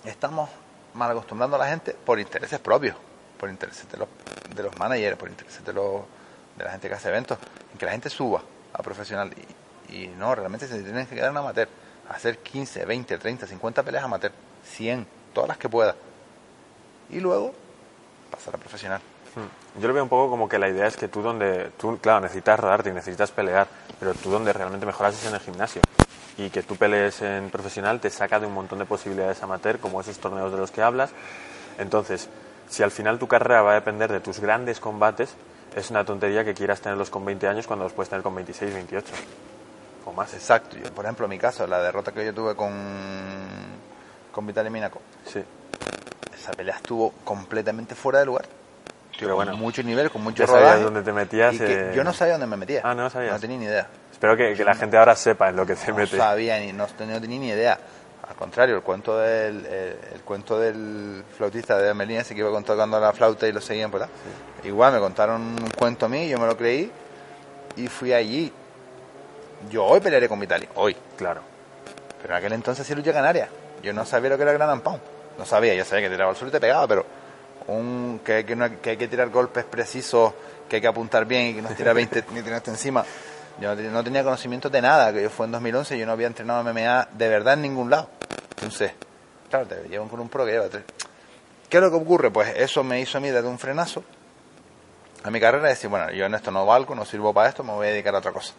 estamos 0.05 0.49
mal 0.95 1.11
acostumbrando 1.11 1.57
a 1.57 1.59
la 1.59 1.67
gente 1.69 1.93
por 1.93 2.19
intereses 2.21 2.59
propios, 2.61 2.97
por 3.39 3.49
intereses 3.51 3.91
de 3.91 3.99
los, 3.99 4.09
de 4.55 4.63
los 4.63 4.79
managers, 4.79 5.17
por 5.17 5.29
intereses 5.29 5.65
de, 5.65 5.73
los, 5.73 6.03
de 6.57 6.65
la 6.65 6.71
gente 6.71 6.89
que 6.89 6.95
hace 6.95 7.09
eventos, 7.09 7.39
en 7.73 7.79
que 7.79 7.85
la 7.87 7.93
gente 7.93 8.09
suba 8.11 8.43
a 8.73 8.83
profesional. 8.83 9.33
Y, 9.89 10.05
y 10.05 10.09
no, 10.09 10.35
realmente 10.35 10.67
se 10.67 10.83
tienen 10.83 11.07
que 11.07 11.15
quedar 11.15 11.31
en 11.31 11.37
amateur, 11.37 11.69
hacer 12.09 12.39
15, 12.39 12.85
20, 12.85 13.19
30, 13.19 13.47
50 13.47 13.83
peleas 13.83 14.05
amateur, 14.05 14.33
100, 14.65 15.07
todas 15.33 15.49
las 15.49 15.59
que 15.59 15.69
pueda. 15.69 15.95
Y 17.11 17.21
luego 17.21 17.53
pasar 18.31 18.55
a 18.55 18.59
profesional. 18.59 19.01
Hmm. 19.35 19.81
Yo 19.81 19.89
lo 19.89 19.95
veo 19.95 20.03
un 20.03 20.09
poco 20.09 20.31
como 20.31 20.49
que 20.49 20.59
la 20.59 20.69
idea 20.69 20.87
es 20.87 20.97
que 20.97 21.09
tú 21.09 21.23
donde, 21.23 21.71
tú, 21.79 21.99
claro, 21.99 22.21
necesitas 22.21 22.59
rodarte 22.59 22.91
y 22.91 22.93
necesitas 22.93 23.31
pelear, 23.31 23.69
pero 24.01 24.15
tú 24.15 24.31
donde 24.31 24.53
realmente 24.53 24.87
mejoras 24.87 25.15
es 25.15 25.27
en 25.27 25.35
el 25.35 25.41
gimnasio. 25.41 25.83
Y 26.39 26.51
que 26.51 26.63
tú 26.63 26.77
pelees 26.77 27.23
en 27.23 27.51
profesional 27.51 28.01
te 28.01 28.11
saca 28.11 28.41
de 28.41 28.47
un 28.47 28.55
montón 28.55 28.79
de 28.79 28.85
posibilidades 28.85 29.43
amateur, 29.43 29.79
como 29.79 30.01
esos 30.01 30.19
torneos 30.19 30.53
de 30.53 30.59
los 30.59 30.71
que 30.71 30.83
hablas. 30.83 31.11
Entonces, 31.79 32.29
si 32.69 32.83
al 32.83 32.91
final 32.91 33.19
tu 33.19 33.27
carrera 33.27 33.63
va 33.63 33.73
a 33.73 33.75
depender 33.75 34.13
de 34.13 34.21
tus 34.21 34.41
grandes 34.41 34.81
combates, 34.81 35.35
es 35.75 35.91
una 35.91 36.05
tontería 36.05 36.45
que 36.45 36.55
quieras 36.55 36.81
tenerlos 36.81 37.11
con 37.11 37.25
20 37.25 37.49
años 37.49 37.67
cuando 37.67 37.85
los 37.85 37.93
puedes 37.93 38.09
tener 38.09 38.23
con 38.23 38.35
26, 38.35 38.73
28 38.73 39.13
o 40.07 40.13
más. 40.13 40.33
Exacto. 40.33 40.77
Yo, 40.77 40.91
por 40.95 41.05
ejemplo, 41.05 41.27
en 41.27 41.31
mi 41.31 41.39
caso, 41.39 41.67
la 41.67 41.83
derrota 41.83 42.13
que 42.13 42.25
yo 42.25 42.33
tuve 42.33 42.55
con, 42.57 42.73
con 44.33 44.47
Vitaly 44.47 44.71
Minaco, 44.71 45.01
Sí, 45.27 45.43
esa 46.35 46.53
pelea 46.53 46.77
estuvo 46.77 47.13
completamente 47.25 47.95
fuera 47.95 48.21
de 48.21 48.27
lugar. 48.27 48.47
pero 49.19 49.37
con 49.37 49.45
bueno, 49.45 49.57
mucho 49.59 49.83
nivel, 49.83 50.11
con 50.11 50.23
mucho 50.23 50.39
ya 50.39 50.47
sabías 50.47 50.63
rodaje. 50.69 50.83
dónde 50.85 51.03
te 51.03 51.13
metías. 51.13 51.55
y 51.55 51.59
que 51.59 51.91
eh, 51.91 51.93
Yo 51.95 52.05
no 52.05 52.13
sabía 52.13 52.35
dónde 52.35 52.47
me 52.47 52.57
metía. 52.57 52.81
Ah, 52.85 52.95
no 52.95 53.11
sabías. 53.11 53.33
No 53.35 53.41
tenía 53.41 53.59
ni 53.59 53.65
idea. 53.67 53.89
Espero 54.13 54.37
que, 54.37 54.55
que 54.55 54.65
la 54.65 54.75
gente 54.75 54.97
ahora 54.97 55.15
sepa 55.15 55.49
en 55.51 55.57
lo 55.57 55.67
que 55.67 55.75
te 55.75 55.93
No 55.93 56.07
sabía 56.07 56.59
ni, 56.61 56.73
no, 56.73 56.87
tenía- 56.87 57.17
no 57.17 57.21
tenía 57.21 57.39
ni 57.41 57.49
idea. 57.49 57.79
Al 58.29 58.35
contrario, 58.35 58.75
el 58.77 58.83
cuento 58.83 59.17
del, 59.19 59.65
el, 59.67 59.99
el 60.15 60.21
cuento 60.25 60.59
del 60.59 61.23
flautista 61.37 61.79
de 61.79 61.91
Amelín, 61.91 62.17
ese 62.19 62.35
que 62.35 62.41
iba 62.41 62.51
tocando 62.63 62.99
la 62.99 63.13
flauta 63.13 63.47
y 63.47 63.53
lo 63.53 63.61
seguían 63.61 63.91
por 63.91 64.03
ahí. 64.03 64.09
Igual 64.65 64.95
me 64.95 64.99
contaron 64.99 65.41
un 65.43 65.71
cuento 65.79 66.07
a 66.07 66.09
mí, 66.09 66.29
yo 66.29 66.37
me 66.39 66.47
lo 66.47 66.57
creí 66.57 66.91
y 67.77 67.87
fui 67.89 68.13
allí. 68.13 68.53
Yo 69.71 69.85
hoy 69.85 70.01
pelearé 70.01 70.29
con 70.29 70.39
Vitali, 70.41 70.69
hoy. 70.77 70.97
Claro. 71.17 71.41
Pero 72.21 72.35
en 72.35 72.39
aquel 72.39 72.53
entonces 72.53 72.87
sí 72.87 72.95
lucha 72.95 73.13
canaria. 73.13 73.49
Yo 73.83 73.93
no 73.93 74.05
sabía 74.07 74.31
lo 74.31 74.37
que 74.37 74.43
era 74.43 74.53
el 74.53 74.59
Gran 74.59 74.81
Pound. 74.81 75.01
No 75.39 75.45
sabía, 75.45 75.75
yo 75.75 75.85
sabía 75.85 76.09
que 76.09 76.15
tiraba 76.15 76.31
al 76.31 76.37
sur 76.37 76.49
y 76.49 76.51
te 76.51 76.61
pegaba, 76.61 76.87
pero 76.89 77.05
un, 77.69 78.21
que, 78.25 78.45
que, 78.45 78.57
no- 78.57 78.81
que 78.81 78.91
hay 78.91 78.97
que 78.97 79.09
tirar 79.09 79.29
golpes 79.31 79.65
precisos, 79.65 80.33
que 80.69 80.77
hay 80.77 80.83
que 80.83 80.89
apuntar 80.89 81.25
bien 81.27 81.47
y 81.49 81.55
que 81.55 81.63
no 81.63 81.69
tira 81.71 81.93
20 81.93 82.25
ni 82.33 82.43
tirarte 82.43 82.71
encima. 82.71 83.05
Yo 83.61 83.69
no, 83.71 83.77
tenía- 83.77 83.91
no 83.91 84.05
tenía 84.05 84.25
conocimiento 84.25 84.71
de 84.71 84.81
nada, 84.83 85.13
que 85.13 85.23
yo 85.23 85.31
fue 85.31 85.47
en 85.47 85.53
2011 85.53 85.97
y 85.97 86.01
yo 86.01 86.07
no 86.07 86.13
había 86.13 86.27
entrenado 86.27 86.63
MMA 86.65 87.09
de 87.13 87.29
verdad 87.29 87.55
en 87.55 87.63
ningún 87.63 87.91
lado. 87.91 88.09
Entonces, 88.57 88.93
claro, 89.51 89.67
te 89.67 89.89
llevan 89.89 90.09
con 90.09 90.21
un 90.21 90.29
pro 90.29 90.45
que 90.47 90.53
lleva 90.53 90.69
tres. 90.69 90.85
¿Qué 91.69 91.77
es 91.79 91.83
lo 91.83 91.91
que 91.91 91.97
ocurre? 91.97 92.31
Pues 92.31 92.55
eso 92.57 92.83
me 92.85 93.01
hizo 93.01 93.19
a 93.19 93.21
mí 93.21 93.31
darle 93.31 93.49
un 93.49 93.59
frenazo 93.59 94.05
a 95.25 95.31
mi 95.31 95.41
carrera 95.41 95.67
y 95.67 95.71
decir, 95.71 95.91
bueno, 95.91 96.11
yo 96.13 96.25
en 96.27 96.35
esto 96.35 96.51
no 96.51 96.65
valgo, 96.65 96.95
no 96.95 97.05
sirvo 97.05 97.35
para 97.35 97.49
esto, 97.49 97.65
me 97.65 97.73
voy 97.73 97.89
a 97.89 97.91
dedicar 97.91 98.15
a 98.15 98.19
otra 98.19 98.31
cosa. 98.33 98.55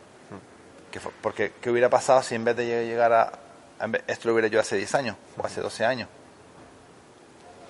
Que 0.92 1.00
porque, 1.22 1.54
¿qué 1.62 1.70
hubiera 1.70 1.90
pasado 1.90 2.22
si 2.24 2.36
en 2.36 2.44
vez 2.46 2.56
de 2.56 2.66
llegar 2.86 3.12
a... 3.14 3.32
esto 4.08 4.28
lo 4.28 4.34
hubiera 4.34 4.48
yo 4.48 4.60
hace 4.60 4.78
10 4.78 4.96
años 4.96 5.16
o 5.38 5.46
hace 5.46 5.62
12 5.62 5.86
años? 5.86 6.10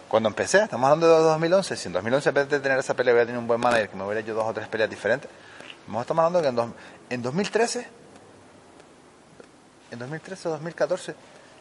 Cuando 0.08 0.30
empecé, 0.30 0.60
estamos 0.64 0.86
hablando 0.90 1.08
de 1.08 1.24
2011, 1.24 1.76
si 1.76 1.88
en 1.88 1.94
2011 1.94 2.30
en 2.30 2.36
vez 2.36 2.50
de 2.50 2.60
tener 2.62 2.80
esa 2.80 2.94
pelea 2.94 3.14
hubiera 3.14 3.26
tenido 3.26 3.42
un 3.42 3.48
buen 3.48 3.60
manager 3.60 3.90
que 3.90 3.96
me 3.98 4.04
hubiera 4.06 4.22
hecho 4.22 4.34
dos 4.34 4.46
o 4.46 4.54
tres 4.54 4.68
peleas 4.70 4.90
diferentes, 4.90 5.30
mejor 5.88 6.02
estamos 6.02 6.24
hablando 6.24 6.42
que 6.42 6.48
en, 6.48 6.56
dos- 6.56 6.70
en 7.10 7.22
2013, 7.22 7.88
en 9.92 10.00
2013 10.00 10.48
o 10.48 10.52
2014, 10.52 11.16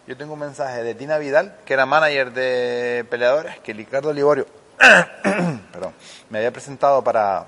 yo 0.07 0.17
tengo 0.17 0.35
un 0.35 0.39
mensaje 0.41 0.85
de 0.85 0.95
Tina 0.95 1.19
Vidal, 1.19 1.57
que 1.65 1.75
era 1.75 1.87
manager 1.87 2.33
de 2.33 3.05
peleadores, 3.11 3.59
que 3.61 3.73
Ricardo 3.73 4.13
Liborio, 4.13 4.47
perdón, 5.73 5.93
me 6.31 6.39
había 6.39 6.53
presentado 6.53 7.03
para, 7.03 7.47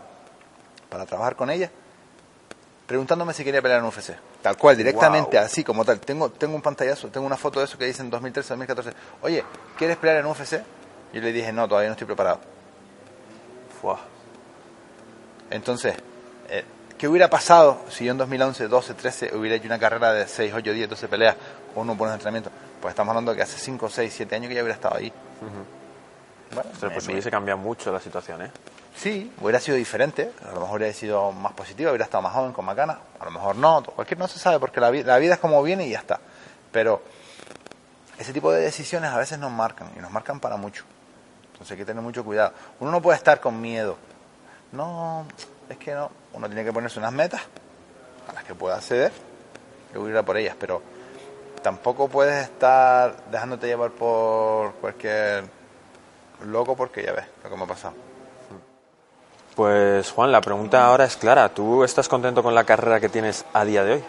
para 0.88 1.06
trabajar 1.06 1.36
con 1.36 1.50
ella, 1.50 1.70
preguntándome 2.88 3.33
si 3.35 3.45
quería 3.45 3.62
pelear 3.62 3.78
en 3.80 3.87
UFC. 3.87 4.16
Tal 4.42 4.57
cual, 4.57 4.76
directamente, 4.76 5.37
Wow. 5.37 5.47
así 5.47 5.62
como 5.62 5.85
tal. 5.85 6.00
Tengo, 6.00 6.30
tengo 6.30 6.57
un 6.57 6.62
pantallazo, 6.62 7.09
tengo 7.09 7.26
una 7.26 7.37
foto 7.37 7.61
de 7.61 7.66
eso 7.66 7.78
que 7.78 7.85
dice 7.85 8.02
en 8.02 8.11
2013, 8.11 8.49
2014. 8.49 8.92
Oye, 9.23 9.45
¿quieres 9.76 9.97
pelear 9.99 10.16
en 10.18 10.26
UFC? 10.26 10.62
Yo 11.12 11.21
le 11.21 11.30
dije, 11.33 11.52
no, 11.52 11.68
todavía 11.68 11.88
no 11.90 11.92
estoy 11.92 12.07
preparado. 12.07 12.40
Fuah. 13.80 13.99
Entonces, 15.50 15.95
eh, 16.49 16.64
¿qué 16.97 17.09
hubiera 17.09 17.28
pasado 17.30 17.83
si 17.90 18.04
yo 18.07 18.12
en 18.12 18.18
2011, 18.18 18.68
12, 18.68 18.95
13 18.95 19.37
hubiera 19.37 19.57
hecho 19.57 19.66
una 19.66 19.78
carrera 19.78 20.12
de 20.12 20.26
6, 20.26 20.52
8, 20.54 20.73
10, 20.73 20.88
12 20.90 21.09
peleas 21.09 21.37
con 21.75 21.85
unos 21.85 21.97
buenos 21.97 22.14
entrenamientos? 22.14 22.52
Pues 22.80 22.92
estamos 22.92 23.11
hablando 23.12 23.35
que 23.35 23.42
hace 23.42 23.59
5, 23.59 23.88
6, 23.88 24.12
7 24.16 24.35
años 24.35 24.49
que 24.49 24.54
ya 24.54 24.62
hubiera 24.62 24.75
estado 24.75 24.97
ahí. 24.97 25.12
Bueno, 26.54 26.71
Ostras, 26.73 26.83
me- 26.83 26.90
pues 26.90 27.07
me- 27.07 27.12
hubiese 27.14 27.30
cambiado 27.30 27.59
mucho 27.59 27.92
la 27.92 28.00
situación, 28.00 28.42
¿eh? 28.42 28.50
Sí, 28.99 29.33
hubiera 29.40 29.61
sido 29.61 29.76
diferente, 29.76 30.33
a 30.45 30.52
lo 30.52 30.61
mejor 30.61 30.78
hubiera 30.78 30.93
sido 30.93 31.31
más 31.31 31.52
positiva, 31.52 31.93
hubiera 31.93 32.05
estado 32.05 32.21
más 32.21 32.33
joven, 32.33 32.52
con 32.52 32.64
más 32.64 32.75
ganas, 32.75 32.99
a 33.21 33.25
lo 33.26 33.31
mejor 33.31 33.55
no, 33.55 33.81
cualquier 33.85 34.19
no 34.19 34.26
se 34.26 34.40
sabe 34.40 34.59
porque 34.59 34.81
la, 34.81 34.90
la 34.90 35.19
vida 35.19 35.35
es 35.35 35.38
como 35.38 35.62
viene 35.62 35.87
y 35.87 35.90
ya 35.90 36.00
está. 36.00 36.19
Pero 36.73 37.00
ese 38.19 38.33
tipo 38.33 38.50
de 38.50 38.61
decisiones 38.61 39.12
a 39.12 39.17
veces 39.17 39.38
nos 39.38 39.52
marcan 39.52 39.93
y 39.97 40.00
nos 40.00 40.11
marcan 40.11 40.40
para 40.40 40.57
mucho. 40.57 40.83
Entonces 41.52 41.71
hay 41.71 41.76
que 41.78 41.85
tener 41.85 42.02
mucho 42.02 42.25
cuidado. 42.25 42.52
Uno 42.81 42.90
no 42.90 43.00
puede 43.00 43.19
estar 43.19 43.40
con 43.40 43.61
miedo. 43.61 43.97
No, 44.73 45.26
es 45.69 45.76
que 45.78 45.95
no. 45.95 46.11
Uno 46.33 46.49
tiene 46.49 46.64
que 46.64 46.73
ponerse 46.73 46.99
unas 46.99 47.12
metas 47.12 47.43
a 48.28 48.33
las 48.33 48.43
que 48.43 48.57
pueda 48.57 48.78
acceder 48.78 49.12
y 49.90 49.95
luego 49.95 50.09
ir 50.09 50.17
a 50.17 50.25
por 50.25 50.37
ellas, 50.37 50.57
pero 50.59 50.83
tampoco 51.62 52.09
puedes 52.09 52.43
estar 52.43 53.14
dejándote 53.31 53.69
llevar 53.69 53.93
por 53.93 54.73
cualquier 54.75 55.45
loco 56.45 56.76
porque 56.76 57.05
ya 57.05 57.12
ves 57.12 57.26
lo 57.45 57.50
que 57.50 57.57
me 57.57 57.62
ha 57.62 57.67
pasado. 57.69 58.07
Pues 59.58 60.12
Juan, 60.12 60.30
la 60.30 60.40
pregunta 60.40 60.86
ahora 60.86 61.04
es 61.04 61.16
clara. 61.16 61.48
¿Tú 61.48 61.82
estás 61.82 62.08
contento 62.08 62.44
con 62.44 62.54
la 62.54 62.62
carrera 62.62 63.00
que 63.00 63.08
tienes 63.08 63.44
a 63.52 63.64
día 63.64 63.82
de 63.82 63.94
hoy? 63.94 64.04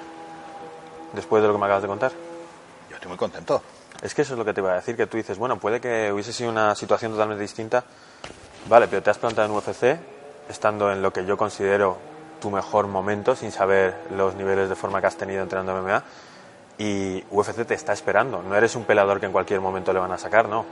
Después 1.14 1.42
de 1.42 1.48
lo 1.48 1.56
que 1.56 1.60
me 1.60 1.66
acabas 1.66 1.82
de 1.82 1.88
contar. 1.88 2.12
Yo 2.88 2.94
estoy 2.94 3.10
muy 3.10 3.18
contento. 3.18 3.64
Es 4.00 4.14
que 4.14 4.22
eso 4.22 4.34
es 4.34 4.38
lo 4.38 4.46
que 4.46 4.54
te 4.54 4.62
iba 4.62 4.74
a 4.74 4.76
decir, 4.76 4.96
que 4.96 5.08
tú 5.08 5.18
dices, 5.18 5.40
bueno, 5.40 5.58
puede 5.58 5.82
que 5.82 6.12
hubiese 6.14 6.34
sido 6.34 6.52
una 6.52 6.76
situación 6.76 7.14
totalmente 7.14 7.42
distinta. 7.42 7.84
Vale, 8.68 8.88
pero 8.90 9.02
te 9.02 9.10
has 9.10 9.18
plantado 9.18 9.48
en 9.48 9.56
UFC, 9.56 10.00
estando 10.48 10.92
en 10.92 11.02
lo 11.02 11.12
que 11.12 11.26
yo 11.26 11.36
considero 11.36 11.98
tu 12.40 12.52
mejor 12.52 12.86
momento, 12.86 13.36
sin 13.36 13.52
saber 13.52 13.96
los 14.16 14.36
niveles 14.36 14.70
de 14.70 14.76
forma 14.76 15.02
que 15.02 15.08
has 15.08 15.18
tenido 15.18 15.42
entrenando 15.42 15.82
MMA. 15.82 16.04
Y 16.78 17.24
UFC 17.32 17.66
te 17.66 17.74
está 17.74 17.94
esperando. 17.94 18.44
No 18.44 18.56
eres 18.56 18.76
un 18.76 18.84
peleador 18.84 19.20
que 19.20 19.26
en 19.26 19.32
cualquier 19.32 19.62
momento 19.62 19.94
le 19.94 20.00
van 20.00 20.12
a 20.12 20.20
sacar, 20.20 20.48
no. 20.48 20.64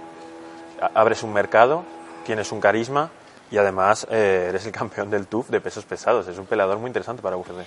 Abres 0.93 1.23
un 1.23 1.33
mercado, 1.33 1.83
tienes 2.27 2.51
un 2.51 2.61
carisma 2.61 3.09
y 3.51 3.57
además 3.57 4.07
eh, 4.09 4.47
eres 4.49 4.65
el 4.65 4.71
campeón 4.71 5.09
del 5.09 5.27
TUF 5.27 5.49
de 5.49 5.61
pesos 5.61 5.85
pesados. 5.85 6.27
Es 6.27 6.37
un 6.37 6.45
peleador 6.45 6.77
muy 6.79 6.87
interesante 6.87 7.21
para 7.21 7.37
UFC. 7.37 7.65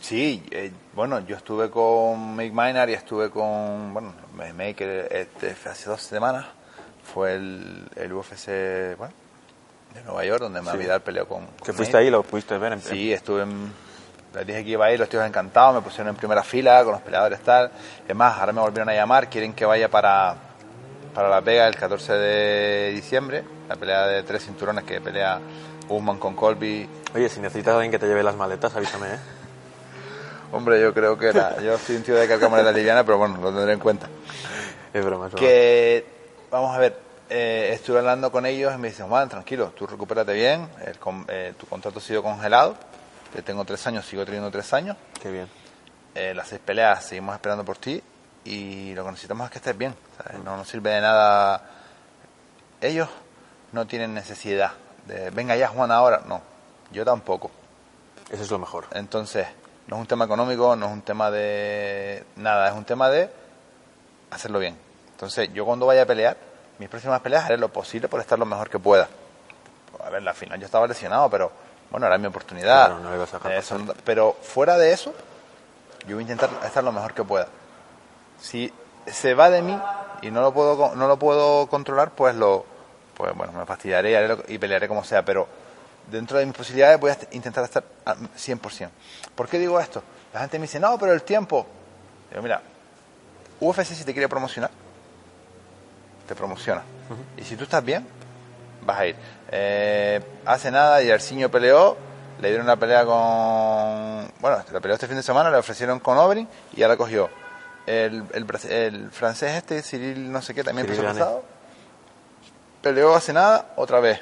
Sí, 0.00 0.42
eh, 0.50 0.70
bueno, 0.92 1.20
yo 1.20 1.36
estuve 1.36 1.70
con 1.70 2.36
Make 2.36 2.50
Minor 2.50 2.90
y 2.90 2.92
estuve 2.92 3.30
con, 3.30 3.94
bueno, 3.94 4.12
Make 4.36 5.08
este, 5.10 5.56
hace 5.68 5.88
dos 5.88 6.02
semanas. 6.02 6.44
Fue 7.02 7.34
el, 7.34 7.88
el 7.96 8.12
UFC, 8.12 8.96
bueno, 8.98 9.14
de 9.94 10.02
Nueva 10.04 10.24
York, 10.24 10.40
donde 10.40 10.60
Sí. 10.60 10.66
Mavidal 10.66 11.00
peleó 11.00 11.26
con... 11.26 11.46
Que 11.46 11.66
con 11.66 11.74
fuiste 11.74 11.94
Nate. 11.94 12.04
ahí 12.04 12.10
lo 12.10 12.22
pudiste 12.22 12.58
ver 12.58 12.74
en 12.74 12.80
Sí, 12.82 13.12
estuve 13.12 13.42
en... 13.42 13.72
Les 14.34 14.46
dije 14.46 14.64
que 14.64 14.70
iba 14.70 14.84
a 14.84 14.92
ir, 14.92 14.98
los 14.98 15.08
tíos 15.08 15.24
encantados, 15.24 15.74
me 15.76 15.80
pusieron 15.80 16.08
en 16.08 16.16
primera 16.16 16.42
fila 16.42 16.82
con 16.82 16.92
los 16.92 17.02
peleadores 17.02 17.40
tal. 17.40 17.70
Es 18.06 18.16
más, 18.16 18.38
ahora 18.38 18.52
me 18.52 18.60
volvieron 18.60 18.88
a 18.88 18.94
llamar, 18.94 19.30
quieren 19.30 19.52
que 19.54 19.64
vaya 19.64 19.88
para, 19.88 20.34
para 21.14 21.28
Las 21.28 21.44
Vegas 21.44 21.68
el 21.68 21.76
14 21.76 22.12
de 22.14 22.92
diciembre, 22.92 23.44
la 23.68 23.76
pelea 23.76 24.06
de 24.06 24.22
tres 24.22 24.44
cinturones 24.44 24.84
que 24.84 25.00
pelea 25.00 25.40
Usman 25.88 26.18
con 26.18 26.34
Colby. 26.34 26.88
Oye, 27.14 27.28
si 27.28 27.40
necesitas 27.40 27.72
a 27.72 27.76
alguien 27.76 27.90
que 27.90 27.98
te 27.98 28.06
lleve 28.06 28.22
las 28.22 28.36
maletas, 28.36 28.74
avísame, 28.74 29.14
¿eh? 29.14 29.18
Hombre, 30.52 30.80
yo 30.80 30.94
creo 30.94 31.18
que 31.18 31.28
era, 31.28 31.60
yo 31.60 31.76
soy 31.78 31.96
un 31.96 32.02
tío 32.02 32.14
de 32.14 32.28
carga 32.28 32.48
moneda 32.48 32.70
liviana, 32.70 33.04
pero 33.04 33.18
bueno, 33.18 33.38
lo 33.40 33.52
tendré 33.52 33.72
en 33.72 33.80
cuenta. 33.80 34.08
Es 34.92 35.04
broma, 35.04 35.26
es. 35.26 35.34
Que, 35.34 36.06
vamos 36.50 36.74
a 36.74 36.78
ver, 36.78 36.96
eh, 37.28 37.70
estuve 37.72 37.98
hablando 37.98 38.30
con 38.30 38.46
ellos 38.46 38.72
y 38.74 38.78
me 38.78 38.88
dicen, 38.88 39.08
Juan, 39.08 39.28
tranquilo, 39.28 39.72
tú 39.76 39.86
recupérate 39.86 40.32
bien, 40.32 40.68
el 40.84 40.96
eh, 41.28 41.54
tu 41.58 41.66
contrato 41.66 41.98
ha 41.98 42.02
sido 42.02 42.22
congelado, 42.22 42.76
te 43.32 43.42
tengo 43.42 43.64
tres 43.64 43.84
años, 43.88 44.06
sigo 44.06 44.24
teniendo 44.24 44.50
tres 44.50 44.72
años, 44.72 44.96
Qué 45.20 45.30
bien. 45.32 45.48
eh, 46.14 46.32
las 46.34 46.48
seis 46.48 46.60
peleas 46.64 47.04
seguimos 47.04 47.34
esperando 47.34 47.64
por 47.64 47.78
ti 47.78 48.00
y 48.44 48.94
lo 48.94 49.04
que 49.04 49.10
necesitamos 49.10 49.46
es 49.46 49.50
que 49.50 49.58
estés 49.58 49.76
bien. 49.76 49.94
¿sabes? 50.16 50.44
No 50.44 50.56
nos 50.56 50.68
sirve 50.68 50.90
de 50.90 51.00
nada. 51.00 51.62
Ellos 52.80 53.08
no 53.74 53.86
tienen 53.86 54.14
necesidad 54.14 54.72
de, 55.06 55.30
venga 55.30 55.56
ya 55.56 55.68
Juan 55.68 55.90
ahora. 55.90 56.22
No, 56.26 56.40
yo 56.92 57.04
tampoco. 57.04 57.50
Eso 58.30 58.42
es 58.42 58.50
lo 58.50 58.58
mejor. 58.58 58.86
Entonces, 58.92 59.46
no 59.88 59.96
es 59.96 60.00
un 60.00 60.06
tema 60.06 60.24
económico, 60.24 60.76
no 60.76 60.86
es 60.86 60.92
un 60.92 61.02
tema 61.02 61.30
de 61.30 62.24
nada, 62.36 62.68
es 62.68 62.74
un 62.74 62.84
tema 62.84 63.10
de 63.10 63.28
hacerlo 64.30 64.60
bien. 64.60 64.78
Entonces, 65.10 65.52
yo 65.52 65.66
cuando 65.66 65.86
vaya 65.86 66.02
a 66.02 66.06
pelear, 66.06 66.36
mis 66.78 66.88
próximas 66.88 67.20
peleas 67.20 67.44
haré 67.44 67.58
lo 67.58 67.68
posible 67.68 68.08
por 68.08 68.20
estar 68.20 68.38
lo 68.38 68.46
mejor 68.46 68.70
que 68.70 68.78
pueda. 68.78 69.08
A 70.04 70.10
ver, 70.10 70.22
la 70.22 70.34
final 70.34 70.58
yo 70.58 70.66
estaba 70.66 70.86
lesionado, 70.86 71.28
pero 71.28 71.50
bueno, 71.90 72.06
era 72.06 72.16
mi 72.16 72.26
oportunidad. 72.26 72.86
Claro, 72.86 73.00
no 73.00 73.10
le 73.10 73.16
ibas 73.16 73.34
a 73.34 73.38
dejar 73.38 73.52
Eh, 73.52 73.94
pero 74.04 74.36
fuera 74.40 74.78
de 74.78 74.92
eso, 74.92 75.12
yo 76.06 76.16
voy 76.16 76.22
a 76.22 76.22
intentar 76.22 76.50
estar 76.64 76.82
lo 76.82 76.92
mejor 76.92 77.12
que 77.12 77.24
pueda. 77.24 77.48
Si 78.40 78.72
se 79.06 79.34
va 79.34 79.50
de 79.50 79.62
mí 79.62 79.78
y 80.22 80.30
no 80.30 80.40
lo 80.40 80.52
puedo 80.52 80.94
no 80.94 81.08
lo 81.08 81.18
puedo 81.18 81.66
controlar, 81.66 82.12
pues 82.12 82.34
lo 82.34 82.73
pues 83.24 83.36
bueno, 83.36 83.52
me 83.58 83.64
fastidiaré 83.66 84.10
y, 84.10 84.14
haré 84.14 84.28
lo- 84.28 84.44
y 84.48 84.58
pelearé 84.58 84.86
como 84.88 85.02
sea, 85.04 85.24
pero 85.24 85.48
dentro 86.10 86.38
de 86.38 86.44
mis 86.46 86.54
posibilidades 86.54 87.00
voy 87.00 87.10
a 87.10 87.18
intentar 87.30 87.64
estar 87.64 87.82
al 88.04 88.16
100%. 88.36 88.90
¿Por 89.34 89.48
qué 89.48 89.58
digo 89.58 89.80
esto? 89.80 90.02
La 90.34 90.40
gente 90.40 90.58
me 90.58 90.62
dice, 90.64 90.78
"No, 90.78 90.98
pero 90.98 91.12
el 91.12 91.22
tiempo." 91.22 91.66
Digo, 92.30 92.42
mira, 92.42 92.60
UFC 93.60 93.94
si 93.94 94.04
te 94.04 94.12
quiere 94.12 94.28
promocionar, 94.28 94.70
te 96.28 96.34
promociona. 96.34 96.82
Y 97.36 97.42
si 97.44 97.56
tú 97.56 97.64
estás 97.64 97.84
bien, 97.84 98.06
vas 98.82 98.98
a 98.98 99.06
ir. 99.06 99.16
Eh, 99.50 100.20
hace 100.44 100.70
nada 100.70 101.02
y 101.02 101.10
Arciño 101.10 101.50
peleó, 101.50 101.96
le 102.40 102.48
dieron 102.48 102.66
una 102.66 102.76
pelea 102.76 103.04
con. 103.04 104.30
Bueno, 104.40 104.62
la 104.72 104.80
peleó 104.80 104.94
este 104.94 105.06
fin 105.06 105.16
de 105.16 105.22
semana, 105.22 105.50
le 105.50 105.56
ofrecieron 105.58 106.00
con 106.00 106.18
Obrin 106.18 106.48
y 106.72 106.80
ya 106.80 106.88
la 106.88 106.96
cogió. 106.96 107.28
El, 107.86 108.24
el, 108.32 108.46
bra- 108.46 108.64
el 108.70 109.10
francés 109.10 109.52
este, 109.52 109.82
Cyril 109.82 110.32
no 110.32 110.40
sé 110.40 110.54
qué, 110.54 110.64
también 110.64 110.86
pesado, 111.18 111.44
peleó 112.84 113.14
hace 113.14 113.32
nada 113.32 113.72
otra 113.76 113.98
vez. 113.98 114.20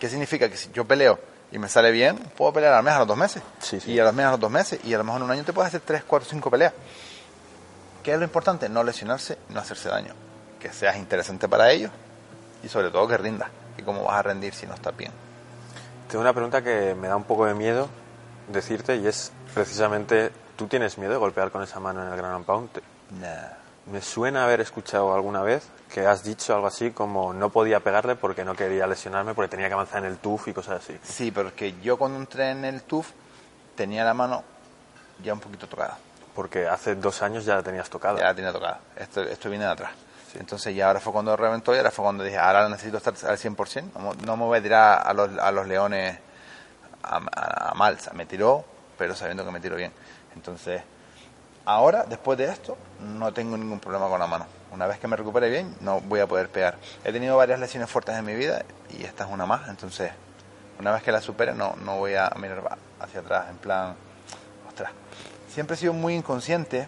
¿Qué 0.00 0.08
significa? 0.08 0.50
Que 0.50 0.56
si 0.56 0.70
yo 0.72 0.84
peleo 0.84 1.20
y 1.52 1.58
me 1.58 1.68
sale 1.68 1.92
bien, 1.92 2.18
puedo 2.36 2.52
pelear 2.52 2.74
al 2.74 2.82
mes 2.82 2.94
a 2.94 2.98
los 2.98 3.08
dos 3.08 3.16
meses. 3.16 3.42
Sí, 3.60 3.78
sí. 3.78 3.92
Y 3.92 4.00
a 4.00 4.04
los 4.04 4.12
meses 4.12 4.26
a 4.26 4.30
los 4.32 4.40
dos 4.40 4.50
meses. 4.50 4.80
Y 4.84 4.92
a 4.92 4.98
lo 4.98 5.04
mejor 5.04 5.20
en 5.20 5.26
un 5.26 5.30
año 5.30 5.44
te 5.44 5.52
puedes 5.52 5.68
hacer 5.68 5.80
tres, 5.80 6.02
cuatro, 6.04 6.28
cinco 6.28 6.50
peleas. 6.50 6.72
¿Qué 8.02 8.12
es 8.12 8.18
lo 8.18 8.24
importante? 8.24 8.68
No 8.68 8.82
lesionarse, 8.82 9.38
no 9.50 9.60
hacerse 9.60 9.88
daño. 9.88 10.14
Que 10.58 10.72
seas 10.72 10.96
interesante 10.96 11.48
para 11.48 11.70
ellos 11.70 11.92
y 12.64 12.68
sobre 12.68 12.90
todo 12.90 13.06
que 13.06 13.16
rindas. 13.16 13.48
¿Y 13.78 13.82
cómo 13.82 14.02
vas 14.02 14.18
a 14.18 14.22
rendir 14.22 14.52
si 14.52 14.66
no 14.66 14.74
estás 14.74 14.96
bien? 14.96 15.12
Tengo 16.08 16.22
una 16.22 16.32
pregunta 16.32 16.62
que 16.62 16.96
me 16.96 17.06
da 17.06 17.14
un 17.14 17.24
poco 17.24 17.46
de 17.46 17.54
miedo 17.54 17.88
decirte 18.48 18.96
y 18.96 19.06
es 19.06 19.30
precisamente, 19.54 20.32
¿tú 20.56 20.66
tienes 20.66 20.98
miedo 20.98 21.12
de 21.12 21.18
golpear 21.18 21.52
con 21.52 21.62
esa 21.62 21.78
mano 21.78 22.04
en 22.04 22.12
el 22.12 22.16
Grand 22.16 22.44
Pound? 22.44 22.70
Nah. 23.20 23.59
Me 23.90 24.00
suena 24.00 24.44
haber 24.44 24.60
escuchado 24.60 25.12
alguna 25.12 25.42
vez 25.42 25.64
que 25.92 26.06
has 26.06 26.22
dicho 26.22 26.54
algo 26.54 26.68
así 26.68 26.92
como 26.92 27.34
no 27.34 27.50
podía 27.50 27.80
pegarle 27.80 28.14
porque 28.14 28.44
no 28.44 28.54
quería 28.54 28.86
lesionarme 28.86 29.34
porque 29.34 29.48
tenía 29.48 29.66
que 29.66 29.74
avanzar 29.74 30.04
en 30.04 30.12
el 30.12 30.18
TUF 30.18 30.46
y 30.48 30.52
cosas 30.52 30.84
así. 30.84 30.96
Sí, 31.02 31.32
porque 31.32 31.74
yo 31.82 31.96
cuando 31.96 32.18
entré 32.18 32.50
en 32.50 32.64
el 32.64 32.82
TUF 32.82 33.10
tenía 33.74 34.04
la 34.04 34.14
mano 34.14 34.44
ya 35.22 35.32
un 35.32 35.40
poquito 35.40 35.66
tocada. 35.66 35.98
Porque 36.36 36.68
hace 36.68 36.94
dos 36.94 37.20
años 37.22 37.44
ya 37.44 37.56
la 37.56 37.62
tenías 37.64 37.90
tocada. 37.90 38.20
Ya 38.20 38.26
la 38.26 38.34
tenía 38.34 38.52
tocada. 38.52 38.78
Esto, 38.94 39.22
esto 39.22 39.50
viene 39.50 39.64
de 39.64 39.72
atrás. 39.72 39.90
Entonces 40.38 40.72
ya 40.76 40.86
ahora 40.86 41.00
fue 41.00 41.12
cuando 41.12 41.36
reventó 41.36 41.74
y 41.74 41.78
ahora 41.78 41.90
fue 41.90 42.04
cuando 42.04 42.22
dije, 42.22 42.38
ahora 42.38 42.68
necesito 42.68 42.98
estar 42.98 43.14
al 43.28 43.36
100%. 43.36 43.94
No, 43.94 44.14
no 44.14 44.36
me 44.36 44.44
voy 44.44 44.58
a 44.58 44.62
tirar 44.62 45.02
a 45.04 45.12
los, 45.12 45.36
a 45.36 45.50
los 45.50 45.66
leones 45.66 46.16
a, 47.02 47.16
a, 47.16 47.70
a 47.70 47.74
mal. 47.74 47.98
Me 48.14 48.26
tiró, 48.26 48.64
pero 48.96 49.16
sabiendo 49.16 49.44
que 49.44 49.50
me 49.50 49.58
tiró 49.58 49.74
bien. 49.74 49.92
Entonces, 50.36 50.80
ahora, 51.64 52.04
después 52.08 52.38
de 52.38 52.46
esto, 52.46 52.76
no 53.00 53.32
tengo 53.32 53.56
ningún 53.56 53.80
problema 53.80 54.08
con 54.08 54.18
la 54.20 54.26
mano. 54.26 54.46
Una 54.72 54.86
vez 54.86 54.98
que 54.98 55.08
me 55.08 55.16
recupere 55.16 55.48
bien, 55.50 55.74
no 55.80 56.00
voy 56.00 56.20
a 56.20 56.26
poder 56.26 56.48
pegar. 56.48 56.76
He 57.04 57.12
tenido 57.12 57.36
varias 57.36 57.58
lesiones 57.60 57.90
fuertes 57.90 58.16
en 58.16 58.24
mi 58.24 58.34
vida 58.34 58.64
y 58.90 59.04
esta 59.04 59.24
es 59.24 59.30
una 59.30 59.46
más. 59.46 59.68
Entonces, 59.68 60.12
una 60.78 60.92
vez 60.92 61.02
que 61.02 61.10
la 61.12 61.20
supere, 61.20 61.52
no, 61.54 61.74
no 61.84 61.96
voy 61.98 62.14
a 62.14 62.30
mirar 62.36 62.78
hacia 63.00 63.20
atrás, 63.20 63.46
en 63.50 63.56
plan, 63.56 63.94
ostras. 64.68 64.92
Siempre 65.52 65.74
he 65.74 65.78
sido 65.78 65.92
muy 65.92 66.14
inconsciente 66.14 66.86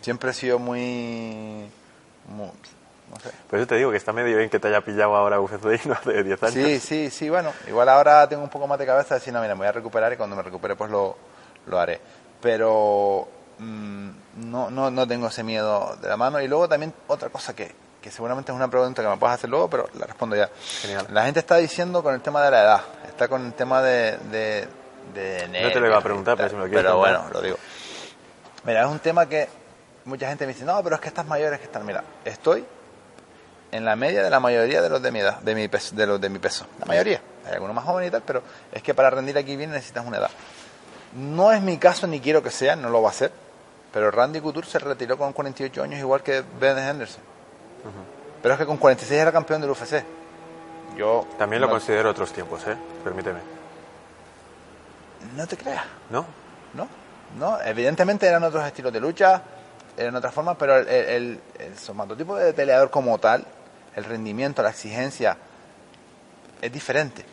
siempre 0.00 0.30
he 0.30 0.34
sido 0.34 0.58
muy, 0.58 1.68
muy- 2.28 2.46
no 3.10 3.16
sé. 3.22 3.30
Por 3.48 3.58
eso 3.58 3.66
te 3.68 3.76
digo 3.76 3.90
que 3.90 3.96
está 3.96 4.12
medio 4.12 4.36
bien 4.36 4.50
que 4.50 4.58
te 4.58 4.68
haya 4.68 4.80
pillado 4.82 5.14
ahora 5.16 5.40
UFC 5.40 5.84
no 5.86 5.94
hace 5.94 6.22
10 6.22 6.42
años. 6.42 6.54
Sí, 6.54 6.80
sí, 6.80 7.10
sí, 7.10 7.30
bueno, 7.30 7.52
igual 7.68 7.88
ahora 7.88 8.28
tengo 8.28 8.42
un 8.42 8.50
poco 8.50 8.66
más 8.66 8.78
de 8.78 8.86
cabeza 8.86 9.14
de 9.14 9.20
decir, 9.20 9.32
no, 9.32 9.40
mira, 9.40 9.54
me 9.54 9.60
voy 9.60 9.68
a 9.68 9.72
recuperar 9.72 10.12
y 10.12 10.16
cuando 10.16 10.36
me 10.36 10.42
recupere 10.42 10.76
pues 10.76 10.90
lo, 10.90 11.16
lo 11.66 11.78
haré. 11.80 12.00
Pero 12.44 13.26
mm, 13.58 14.08
no, 14.50 14.70
no, 14.70 14.90
no 14.90 15.08
tengo 15.08 15.28
ese 15.28 15.42
miedo 15.42 15.96
de 16.02 16.08
la 16.10 16.18
mano. 16.18 16.42
Y 16.42 16.46
luego 16.46 16.68
también 16.68 16.92
otra 17.06 17.30
cosa 17.30 17.56
que, 17.56 17.74
que 18.02 18.10
seguramente 18.10 18.52
es 18.52 18.56
una 18.56 18.68
pregunta 18.68 19.00
que 19.02 19.08
me 19.08 19.16
puedes 19.16 19.36
hacer 19.36 19.48
luego, 19.48 19.70
pero 19.70 19.88
la 19.94 20.04
respondo 20.04 20.36
ya. 20.36 20.50
Genial. 20.82 21.06
La 21.10 21.24
gente 21.24 21.40
está 21.40 21.56
diciendo 21.56 22.02
con 22.02 22.14
el 22.14 22.20
tema 22.20 22.42
de 22.44 22.50
la 22.50 22.62
edad, 22.62 22.80
está 23.08 23.28
con 23.28 23.46
el 23.46 23.54
tema 23.54 23.80
de... 23.80 24.18
de, 24.30 24.68
de 25.14 25.62
No 25.62 25.72
te 25.72 25.80
lo 25.80 25.86
iba 25.86 25.96
a 25.96 26.02
preguntar, 26.02 26.36
pero 26.36 26.50
si 26.50 26.54
me 26.54 26.60
lo 26.64 26.68
quieres 26.68 26.84
Pero 26.84 26.96
contar. 26.98 27.18
bueno, 27.20 27.32
lo 27.32 27.40
digo. 27.40 27.56
Mira, 28.64 28.82
es 28.82 28.88
un 28.88 28.98
tema 28.98 29.26
que 29.26 29.48
mucha 30.04 30.28
gente 30.28 30.46
me 30.46 30.52
dice, 30.52 30.66
no, 30.66 30.82
pero 30.82 30.96
es 30.96 31.00
que 31.00 31.08
estás 31.08 31.24
mayor, 31.26 31.54
es 31.54 31.60
que 31.60 31.64
estás... 31.64 31.82
Mira, 31.82 32.04
estoy 32.26 32.62
en 33.72 33.86
la 33.86 33.96
media 33.96 34.22
de 34.22 34.28
la 34.28 34.38
mayoría 34.38 34.82
de 34.82 34.90
los 34.90 35.00
de 35.00 35.10
mi 35.10 35.20
edad, 35.20 35.38
de 35.40 35.54
mi 35.54 35.66
peso, 35.68 35.96
de 35.96 36.06
los 36.06 36.20
de 36.20 36.28
mi 36.28 36.38
peso. 36.38 36.66
La 36.78 36.84
mayoría. 36.84 37.22
Hay 37.46 37.54
algunos 37.54 37.74
más 37.74 37.84
jóvenes 37.86 38.08
y 38.08 38.12
tal, 38.12 38.22
pero 38.22 38.42
es 38.70 38.82
que 38.82 38.92
para 38.92 39.08
rendir 39.08 39.36
aquí 39.38 39.56
bien 39.56 39.70
necesitas 39.70 40.04
una 40.06 40.18
edad. 40.18 40.30
No 41.14 41.52
es 41.52 41.62
mi 41.62 41.78
caso 41.78 42.06
ni 42.06 42.20
quiero 42.20 42.42
que 42.42 42.50
sea, 42.50 42.74
no 42.76 42.88
lo 42.90 43.02
va 43.02 43.10
a 43.10 43.12
ser. 43.12 43.30
Pero 43.92 44.10
Randy 44.10 44.40
Couture 44.40 44.66
se 44.66 44.78
retiró 44.80 45.16
con 45.16 45.32
48 45.32 45.82
años 45.82 46.00
igual 46.00 46.22
que 46.22 46.42
Ben 46.58 46.76
Henderson. 46.78 47.22
Pero 48.42 48.54
es 48.54 48.60
que 48.60 48.66
con 48.66 48.76
46 48.76 49.20
era 49.20 49.30
campeón 49.32 49.60
del 49.60 49.70
UFC. 49.70 50.02
Yo 50.96 51.26
También 51.38 51.60
lo 51.60 51.68
no, 51.68 51.72
considero 51.72 52.10
otros 52.10 52.32
tiempos, 52.32 52.66
¿eh? 52.66 52.76
Permíteme. 53.02 53.38
no 55.36 55.46
te 55.46 55.56
creas. 55.56 55.84
¿No? 56.10 56.24
¿no? 56.74 56.88
¿no? 57.38 57.60
Evidentemente 57.62 58.26
eran 58.26 58.42
otros 58.44 58.64
estilos 58.66 58.92
de 58.92 59.00
lucha, 59.00 59.42
eran 59.96 60.14
otras 60.16 60.34
formas, 60.34 60.56
pero 60.58 60.76
el, 60.76 60.88
el- 60.88 61.40
el 61.58 61.78
somatotipo 61.78 62.36
de 62.36 62.52
peleador 62.52 62.90
como 62.90 63.18
tal, 63.18 63.44
el 63.96 64.04
rendimiento, 64.04 64.62
la 64.62 64.70
exigencia, 64.70 65.36
es 66.60 66.72
diferente. 66.72 67.24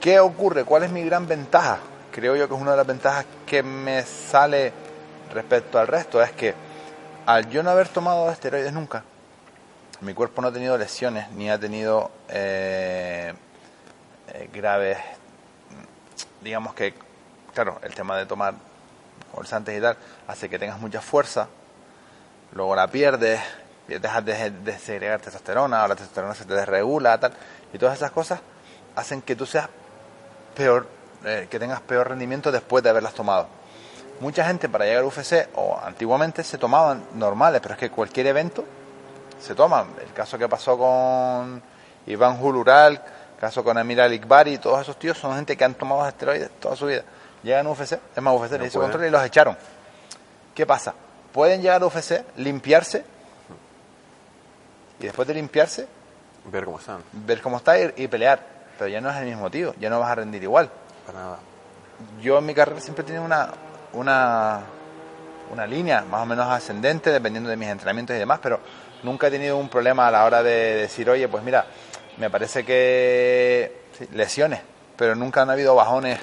¿Qué 0.00 0.18
ocurre? 0.20 0.64
¿Cuál 0.64 0.82
es 0.84 0.90
mi 0.90 1.02
gran 1.04 1.26
ventaja? 1.26 1.78
Creo 2.12 2.36
yo 2.36 2.46
que 2.46 2.54
es 2.54 2.60
una 2.60 2.72
de 2.72 2.76
las 2.76 2.86
ventajas 2.86 3.26
que 3.46 3.62
me 3.62 4.02
sale 4.04 4.72
respecto 5.32 5.78
al 5.78 5.88
resto, 5.88 6.22
es 6.22 6.30
que 6.32 6.54
al 7.26 7.48
yo 7.48 7.62
no 7.62 7.70
haber 7.70 7.88
tomado 7.88 8.30
esteroides 8.30 8.72
nunca, 8.72 9.02
mi 10.02 10.14
cuerpo 10.14 10.42
no 10.42 10.48
ha 10.48 10.52
tenido 10.52 10.76
lesiones, 10.76 11.30
ni 11.30 11.50
ha 11.50 11.58
tenido 11.58 12.10
eh, 12.28 13.32
eh, 14.28 14.50
graves 14.52 14.98
digamos 16.42 16.74
que, 16.74 16.94
claro, 17.54 17.78
el 17.82 17.94
tema 17.94 18.16
de 18.16 18.26
tomar 18.26 18.54
bolsantes 19.32 19.76
y 19.76 19.80
tal 19.80 19.96
hace 20.26 20.48
que 20.48 20.58
tengas 20.58 20.78
mucha 20.78 21.00
fuerza, 21.00 21.48
luego 22.52 22.76
la 22.76 22.88
pierdes, 22.88 23.40
dejas 23.86 24.24
de, 24.24 24.50
de 24.50 24.78
segregar 24.78 25.20
testosterona, 25.20 25.84
o 25.84 25.88
la 25.88 25.96
testosterona 25.96 26.34
se 26.34 26.44
te 26.44 26.54
desregula, 26.54 27.18
tal, 27.18 27.32
y 27.72 27.78
todas 27.78 27.96
esas 27.96 28.10
cosas 28.10 28.40
hacen 28.96 29.22
que 29.22 29.36
tú 29.36 29.46
seas 29.46 29.68
peor, 30.54 30.86
eh, 31.24 31.46
que 31.48 31.58
tengas 31.58 31.80
peor 31.80 32.08
rendimiento 32.08 32.50
después 32.50 32.82
de 32.82 32.90
haberlas 32.90 33.14
tomado. 33.14 33.46
Mucha 34.20 34.44
gente 34.44 34.68
para 34.68 34.84
llegar 34.84 35.00
al 35.00 35.06
UFC, 35.06 35.48
o 35.54 35.78
antiguamente 35.82 36.42
se 36.42 36.58
tomaban 36.58 37.04
normales, 37.14 37.60
pero 37.60 37.74
es 37.74 37.80
que 37.80 37.90
cualquier 37.90 38.26
evento 38.26 38.64
se 39.40 39.54
toman. 39.54 39.86
El 40.00 40.12
caso 40.12 40.38
que 40.38 40.48
pasó 40.48 40.76
con 40.76 41.62
Iván 42.06 42.42
Hulural, 42.42 43.02
caso 43.40 43.62
con 43.62 43.78
Amir 43.78 44.00
Alikbari, 44.00 44.58
todos 44.58 44.80
esos 44.80 44.98
tíos 44.98 45.18
son 45.18 45.34
gente 45.36 45.56
que 45.56 45.64
han 45.64 45.74
tomado 45.74 46.06
esteroides 46.06 46.50
toda 46.60 46.76
su 46.76 46.86
vida. 46.86 47.02
Llegan 47.42 47.66
a 47.66 47.70
UFC, 47.70 47.92
es 47.92 48.22
más, 48.22 48.34
UFC 48.34 48.52
No 48.52 48.58
le 48.58 48.66
hizo 48.66 48.80
control 48.80 49.06
y 49.06 49.10
los 49.10 49.24
echaron. 49.24 49.56
¿Qué 50.54 50.66
pasa? 50.66 50.94
Pueden 51.32 51.62
llegar 51.62 51.82
a 51.82 51.86
UFC, 51.86 52.24
limpiarse, 52.36 53.04
y 55.00 55.04
después 55.04 55.26
de 55.26 55.34
limpiarse, 55.34 55.86
Ver 56.44 56.64
cómo 56.64 56.78
están. 56.78 57.02
ver 57.12 57.40
cómo 57.40 57.56
está 57.56 57.78
y, 57.78 57.92
y 57.96 58.08
pelear. 58.08 58.40
Pero 58.78 58.88
ya 58.88 59.00
no 59.00 59.10
es 59.10 59.16
el 59.16 59.26
mismo 59.26 59.50
tío, 59.50 59.74
ya 59.78 59.90
no 59.90 60.00
vas 60.00 60.10
a 60.10 60.14
rendir 60.16 60.42
igual 60.42 60.70
Para 61.06 61.18
nada. 61.18 61.38
yo 62.20 62.38
en 62.38 62.46
mi 62.46 62.54
carrera 62.54 62.80
siempre 62.80 63.02
he 63.02 63.06
tenido 63.06 63.24
una, 63.24 63.48
una, 63.92 64.60
una 65.50 65.66
línea 65.66 66.02
más 66.02 66.22
o 66.22 66.26
menos 66.26 66.46
ascendente 66.48 67.10
dependiendo 67.10 67.50
de 67.50 67.56
mis 67.56 67.68
entrenamientos 67.68 68.14
y 68.16 68.18
demás, 68.18 68.38
pero 68.42 68.60
nunca 69.02 69.26
he 69.26 69.30
tenido 69.30 69.56
un 69.56 69.68
problema 69.68 70.06
a 70.08 70.10
la 70.10 70.24
hora 70.24 70.42
de 70.42 70.74
decir, 70.76 71.08
oye, 71.10 71.28
pues 71.28 71.42
mira, 71.42 71.66
me 72.18 72.30
parece 72.30 72.64
que 72.64 73.82
sí, 73.98 74.08
lesiones, 74.12 74.60
pero 74.96 75.14
nunca 75.14 75.42
han 75.42 75.50
habido 75.50 75.74
bajones 75.74 76.20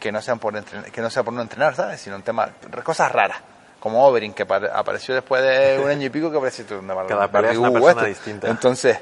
que 0.00 0.10
no 0.10 0.20
sean 0.20 0.38
por 0.40 0.56
entrenar, 0.56 0.90
que 0.90 1.00
no 1.00 1.10
sea 1.10 1.22
por 1.22 1.32
no 1.32 1.42
entrenar, 1.42 1.76
¿sabes? 1.76 2.00
Sino 2.00 2.16
un 2.16 2.22
tema, 2.22 2.50
cosas 2.82 3.12
raras, 3.12 3.38
como 3.78 4.04
Overin, 4.04 4.32
que 4.34 4.44
apare- 4.46 4.70
apareció 4.74 5.14
después 5.14 5.42
de 5.42 5.78
un 5.78 5.88
año 5.88 6.06
y 6.06 6.10
pico 6.10 6.30
que 6.32 6.38
parecía 6.38 6.64
una 6.76 6.94
Cada 7.06 7.28
pelea 7.28 7.52
es 7.52 7.58
una 7.58 7.68
barrigudo 7.68 7.72
persona 7.94 8.08
distinta. 8.08 8.48
Entonces, 8.48 8.98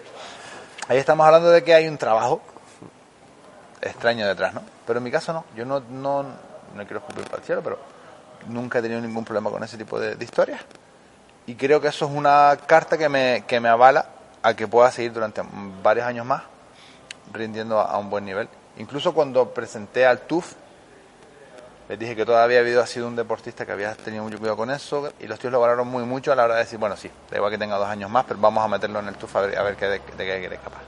ahí 0.88 0.98
estamos 0.98 1.24
hablando 1.26 1.50
de 1.50 1.64
que 1.64 1.72
hay 1.72 1.88
un 1.88 1.96
trabajo 1.96 2.42
extraño 3.80 4.26
detrás, 4.26 4.54
¿no? 4.54 4.62
Pero 4.86 4.98
en 4.98 5.04
mi 5.04 5.10
caso 5.10 5.32
no, 5.32 5.44
yo 5.56 5.64
no, 5.64 5.80
no, 5.80 6.22
no 6.22 6.84
quiero 6.84 6.98
escupir 6.98 7.24
para 7.24 7.38
el 7.38 7.44
cielo, 7.44 7.62
pero 7.62 7.78
nunca 8.48 8.78
he 8.78 8.82
tenido 8.82 9.00
ningún 9.00 9.24
problema 9.24 9.50
con 9.50 9.62
ese 9.62 9.76
tipo 9.76 9.98
de, 9.98 10.14
de 10.14 10.24
historias. 10.24 10.60
Y 11.46 11.54
creo 11.54 11.80
que 11.80 11.88
eso 11.88 12.06
es 12.06 12.12
una 12.12 12.56
carta 12.66 12.96
que 12.96 13.08
me, 13.08 13.44
que 13.46 13.60
me 13.60 13.68
avala 13.68 14.06
a 14.42 14.54
que 14.54 14.68
pueda 14.68 14.90
seguir 14.90 15.12
durante 15.12 15.42
varios 15.82 16.06
años 16.06 16.26
más 16.26 16.42
rindiendo 17.32 17.80
a, 17.80 17.98
un 17.98 18.10
buen 18.10 18.24
nivel. 18.24 18.48
Incluso 18.78 19.12
cuando 19.12 19.50
presenté 19.50 20.06
al 20.06 20.20
TUF, 20.20 20.54
les 21.88 21.98
dije 21.98 22.14
que 22.14 22.24
todavía 22.24 22.60
había 22.60 22.86
sido 22.86 23.08
un 23.08 23.16
deportista 23.16 23.66
que 23.66 23.72
había 23.72 23.94
tenido 23.94 24.22
mucho 24.22 24.38
cuidado 24.38 24.56
con 24.56 24.70
eso 24.70 25.12
y 25.18 25.26
los 25.26 25.38
tíos 25.38 25.52
lo 25.52 25.60
valoraron 25.60 25.88
muy 25.88 26.04
mucho 26.04 26.32
a 26.32 26.36
la 26.36 26.44
hora 26.44 26.54
de 26.54 26.60
decir, 26.60 26.78
bueno, 26.78 26.96
sí, 26.96 27.10
da 27.30 27.36
igual 27.36 27.50
que 27.50 27.58
tenga 27.58 27.76
dos 27.76 27.88
años 27.88 28.10
más, 28.10 28.24
pero 28.26 28.38
vamos 28.40 28.64
a 28.64 28.68
meterlo 28.68 29.00
en 29.00 29.08
el 29.08 29.16
TUF 29.16 29.36
a 29.36 29.40
ver, 29.40 29.58
a 29.58 29.62
ver 29.62 29.76
qué 29.76 29.86
de, 29.86 30.00
qué 30.00 30.44
eres 30.44 30.60
capaz. 30.60 30.82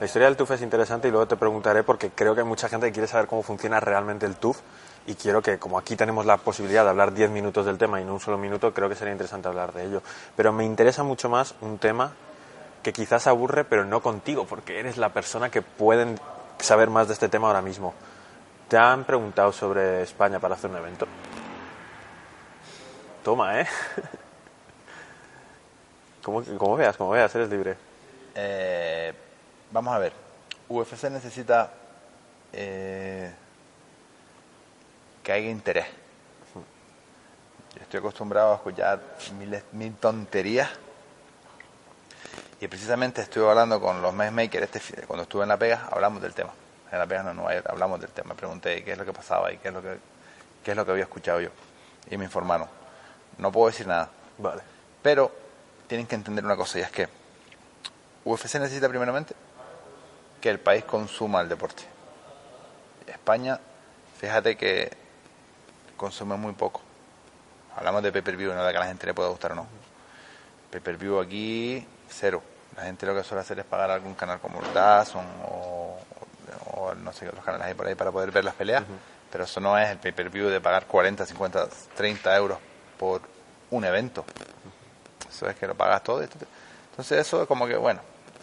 La 0.00 0.06
historia 0.06 0.28
del 0.28 0.36
TUF 0.38 0.52
es 0.52 0.62
interesante 0.62 1.08
y 1.08 1.10
luego 1.10 1.28
te 1.28 1.36
preguntaré 1.36 1.82
porque 1.82 2.08
creo 2.08 2.34
que 2.34 2.40
hay 2.40 2.46
mucha 2.46 2.70
gente 2.70 2.86
que 2.86 2.92
quiere 2.92 3.06
saber 3.06 3.26
cómo 3.26 3.42
funciona 3.42 3.80
realmente 3.80 4.24
el 4.24 4.36
TUF 4.36 4.58
y 5.06 5.14
quiero 5.14 5.42
que, 5.42 5.58
como 5.58 5.78
aquí 5.78 5.94
tenemos 5.94 6.24
la 6.24 6.38
posibilidad 6.38 6.84
de 6.84 6.88
hablar 6.88 7.12
10 7.12 7.28
minutos 7.30 7.66
del 7.66 7.76
tema 7.76 8.00
y 8.00 8.06
no 8.06 8.14
un 8.14 8.20
solo 8.20 8.38
minuto, 8.38 8.72
creo 8.72 8.88
que 8.88 8.94
sería 8.94 9.12
interesante 9.12 9.48
hablar 9.48 9.74
de 9.74 9.84
ello. 9.84 10.02
Pero 10.36 10.54
me 10.54 10.64
interesa 10.64 11.02
mucho 11.02 11.28
más 11.28 11.54
un 11.60 11.76
tema 11.76 12.14
que 12.82 12.94
quizás 12.94 13.26
aburre, 13.26 13.64
pero 13.64 13.84
no 13.84 14.00
contigo, 14.00 14.46
porque 14.46 14.80
eres 14.80 14.96
la 14.96 15.10
persona 15.10 15.50
que 15.50 15.60
pueden 15.60 16.18
saber 16.60 16.88
más 16.88 17.06
de 17.08 17.12
este 17.12 17.28
tema 17.28 17.48
ahora 17.48 17.60
mismo. 17.60 17.92
¿Te 18.68 18.78
han 18.78 19.04
preguntado 19.04 19.52
sobre 19.52 20.00
España 20.00 20.38
para 20.38 20.54
hacer 20.54 20.70
un 20.70 20.78
evento? 20.78 21.06
Toma, 23.22 23.60
¿eh? 23.60 23.66
Como, 26.22 26.42
como 26.42 26.76
veas, 26.76 26.98
como 26.98 27.10
veas, 27.10 27.34
eres 27.34 27.48
libre. 27.48 27.76
Eh, 28.34 29.12
vamos 29.70 29.94
a 29.94 29.98
ver, 29.98 30.12
UFC 30.68 31.04
necesita 31.10 31.72
eh, 32.52 33.32
que 35.22 35.32
haya 35.32 35.48
interés. 35.48 35.86
Yo 37.76 37.82
estoy 37.82 38.00
acostumbrado 38.00 38.52
a 38.52 38.56
escuchar 38.56 39.00
miles, 39.38 39.62
mil 39.72 39.94
tonterías 39.94 40.68
y 42.60 42.68
precisamente 42.68 43.22
estuve 43.22 43.48
hablando 43.48 43.80
con 43.80 44.02
los 44.02 44.12
matchmakers 44.12 44.74
este, 44.74 45.06
cuando 45.06 45.22
estuve 45.22 45.44
en 45.44 45.48
La 45.48 45.56
Pega, 45.56 45.88
hablamos 45.90 46.20
del 46.20 46.34
tema. 46.34 46.52
En 46.90 46.98
La 46.98 47.06
Pega, 47.06 47.22
no, 47.22 47.50
York, 47.50 47.66
hablamos 47.68 48.00
del 48.00 48.10
tema. 48.10 48.34
Pregunté 48.34 48.82
qué 48.84 48.92
es 48.92 48.98
lo 48.98 49.04
que 49.04 49.12
pasaba 49.12 49.52
y 49.52 49.58
qué 49.58 49.68
es 49.68 49.74
lo 49.74 49.80
que, 49.80 49.98
qué 50.64 50.72
es 50.72 50.76
lo 50.76 50.84
que 50.84 50.90
había 50.90 51.04
escuchado 51.04 51.40
yo. 51.40 51.50
Y 52.10 52.16
me 52.16 52.24
informaron. 52.24 52.68
No 53.38 53.52
puedo 53.52 53.68
decir 53.68 53.86
nada. 53.86 54.10
Vale. 54.36 54.62
Pero 55.00 55.30
tienen 55.86 56.06
que 56.06 56.16
entender 56.16 56.44
una 56.44 56.56
cosa 56.56 56.80
y 56.80 56.82
es 56.82 56.90
que 56.90 57.08
UFC 58.24 58.56
necesita 58.56 58.88
primeramente 58.88 59.34
que 60.40 60.50
el 60.50 60.58
país 60.58 60.84
consuma 60.84 61.40
el 61.40 61.48
deporte. 61.48 61.84
España, 63.06 63.60
fíjate 64.18 64.56
que 64.56 64.90
consume 65.96 66.36
muy 66.36 66.52
poco. 66.52 66.80
Hablamos 67.76 68.02
de 68.02 68.12
pay-per-view, 68.12 68.52
no 68.52 68.64
de 68.64 68.72
que 68.72 68.76
a 68.76 68.80
la 68.80 68.86
gente 68.86 69.06
le 69.06 69.14
pueda 69.14 69.28
gustar 69.28 69.52
o 69.52 69.54
no. 69.54 69.66
Pay-per-view 70.70 71.20
aquí, 71.20 71.86
cero. 72.08 72.42
La 72.76 72.84
gente 72.84 73.06
lo 73.06 73.14
que 73.14 73.24
suele 73.24 73.42
hacer 73.42 73.58
es 73.58 73.64
pagar 73.64 73.90
algún 73.90 74.14
canal 74.14 74.40
como 74.40 74.60
el 74.60 74.72
DAZN 74.72 75.18
o, 75.44 75.98
o 76.72 76.94
no 76.94 77.12
sé 77.12 77.20
qué 77.20 77.28
otros 77.28 77.44
canales 77.44 77.66
hay 77.66 77.74
por 77.74 77.86
ahí 77.86 77.94
para 77.94 78.10
poder 78.10 78.30
ver 78.30 78.44
las 78.44 78.54
peleas. 78.54 78.84
Pero 79.30 79.44
eso 79.44 79.60
no 79.60 79.78
es 79.78 79.90
el 79.90 79.98
pay-per-view 79.98 80.48
de 80.48 80.60
pagar 80.60 80.86
40, 80.86 81.26
50, 81.26 81.68
30 81.96 82.36
euros 82.36 82.58
por 82.98 83.22
un 83.70 83.84
evento. 83.84 84.24
Eso 85.28 85.48
es 85.48 85.56
que 85.56 85.66
lo 85.66 85.74
pagas 85.74 86.02
todo. 86.02 86.22
Entonces 86.22 87.18
eso 87.18 87.42
es 87.42 87.48
como 87.48 87.66
que, 87.66 87.76
bueno, 87.76 88.00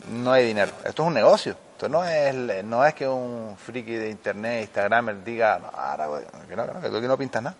no 0.10 0.32
hay 0.32 0.46
dinero. 0.46 0.72
Esto 0.86 1.04
es 1.04 1.08
un 1.08 1.14
negocio. 1.14 1.58
Esto 1.78 1.90
no 1.90 2.04
es 2.04 2.66
no 2.66 2.84
es 2.84 2.96
que 2.96 3.08
un 3.08 3.56
friki 3.56 3.94
de 3.94 4.10
internet, 4.10 4.62
Instagramer 4.62 5.24
diga, 5.24 5.60
no, 5.60 5.68
ahora, 5.68 6.08
voy", 6.08 6.24
que 6.50 6.56
no, 6.56 6.66
que 6.66 6.74
no, 6.74 6.82
que 6.82 6.90
tú 6.90 6.98
aquí 6.98 7.06
no 7.06 7.16
pintas 7.16 7.44
nada. 7.44 7.56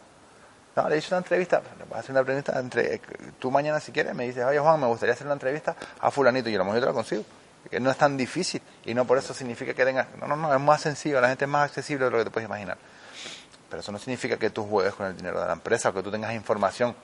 No, 0.76 0.90
le 0.90 0.98
he 0.98 1.04
una 1.08 1.18
entrevista, 1.18 1.62
le 1.78 1.84
voy 1.86 1.98
a 1.98 2.00
hacer 2.00 2.12
una 2.14 2.22
entrevista 2.22 2.60
entre, 2.60 3.00
tú 3.38 3.52
mañana 3.52 3.80
si 3.80 3.92
quieres 3.92 4.16
me 4.16 4.26
dices, 4.26 4.44
oye 4.44 4.58
Juan, 4.58 4.80
me 4.80 4.88
gustaría 4.88 5.14
hacer 5.14 5.28
una 5.28 5.36
entrevista 5.36 5.76
a 6.00 6.10
fulanito 6.10 6.50
y 6.50 6.56
a 6.56 6.58
lo 6.58 6.66
mejor 6.66 6.80
yo 6.80 6.82
te 6.82 6.88
lo 6.88 6.94
consigo. 6.96 7.24
Que 7.70 7.80
no 7.80 7.92
es 7.92 7.98
tan 7.98 8.18
difícil 8.18 8.60
y 8.86 8.96
no 8.96 9.06
por 9.06 9.20
eso 9.20 9.36
significa 9.36 9.76
que 9.76 9.86
tengas, 9.86 10.08
no, 10.20 10.26
no, 10.26 10.36
no, 10.36 10.52
es 10.52 10.62
más 10.62 10.82
sencillo, 10.82 11.22
la 11.22 11.30
gente 11.30 11.46
es 11.46 11.52
más 11.52 11.70
accesible 11.70 12.06
de 12.06 12.10
lo 12.10 12.18
que 12.18 12.24
te 12.24 12.32
puedes 12.32 12.50
imaginar. 12.50 12.80
Pero 13.70 13.82
eso 13.82 13.92
no 13.92 14.00
significa 14.00 14.38
que 14.38 14.50
tú 14.50 14.66
juegues 14.66 14.96
con 14.96 15.06
el 15.06 15.16
dinero 15.16 15.40
de 15.40 15.46
la 15.46 15.54
empresa 15.54 15.90
o 15.90 15.94
que 15.94 16.02
tú 16.02 16.10
tengas 16.10 16.34
información. 16.34 16.96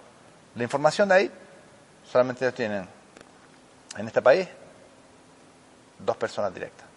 La 0.55 0.63
información 0.63 1.09
de 1.09 1.13
ahí 1.13 1.31
solamente 2.11 2.43
ellos 2.43 2.55
tienen 2.55 2.87
en 3.97 4.07
este 4.07 4.23
país 4.23 4.47
dos 5.99 6.17
personas 6.17 6.51
directas. 6.51 6.92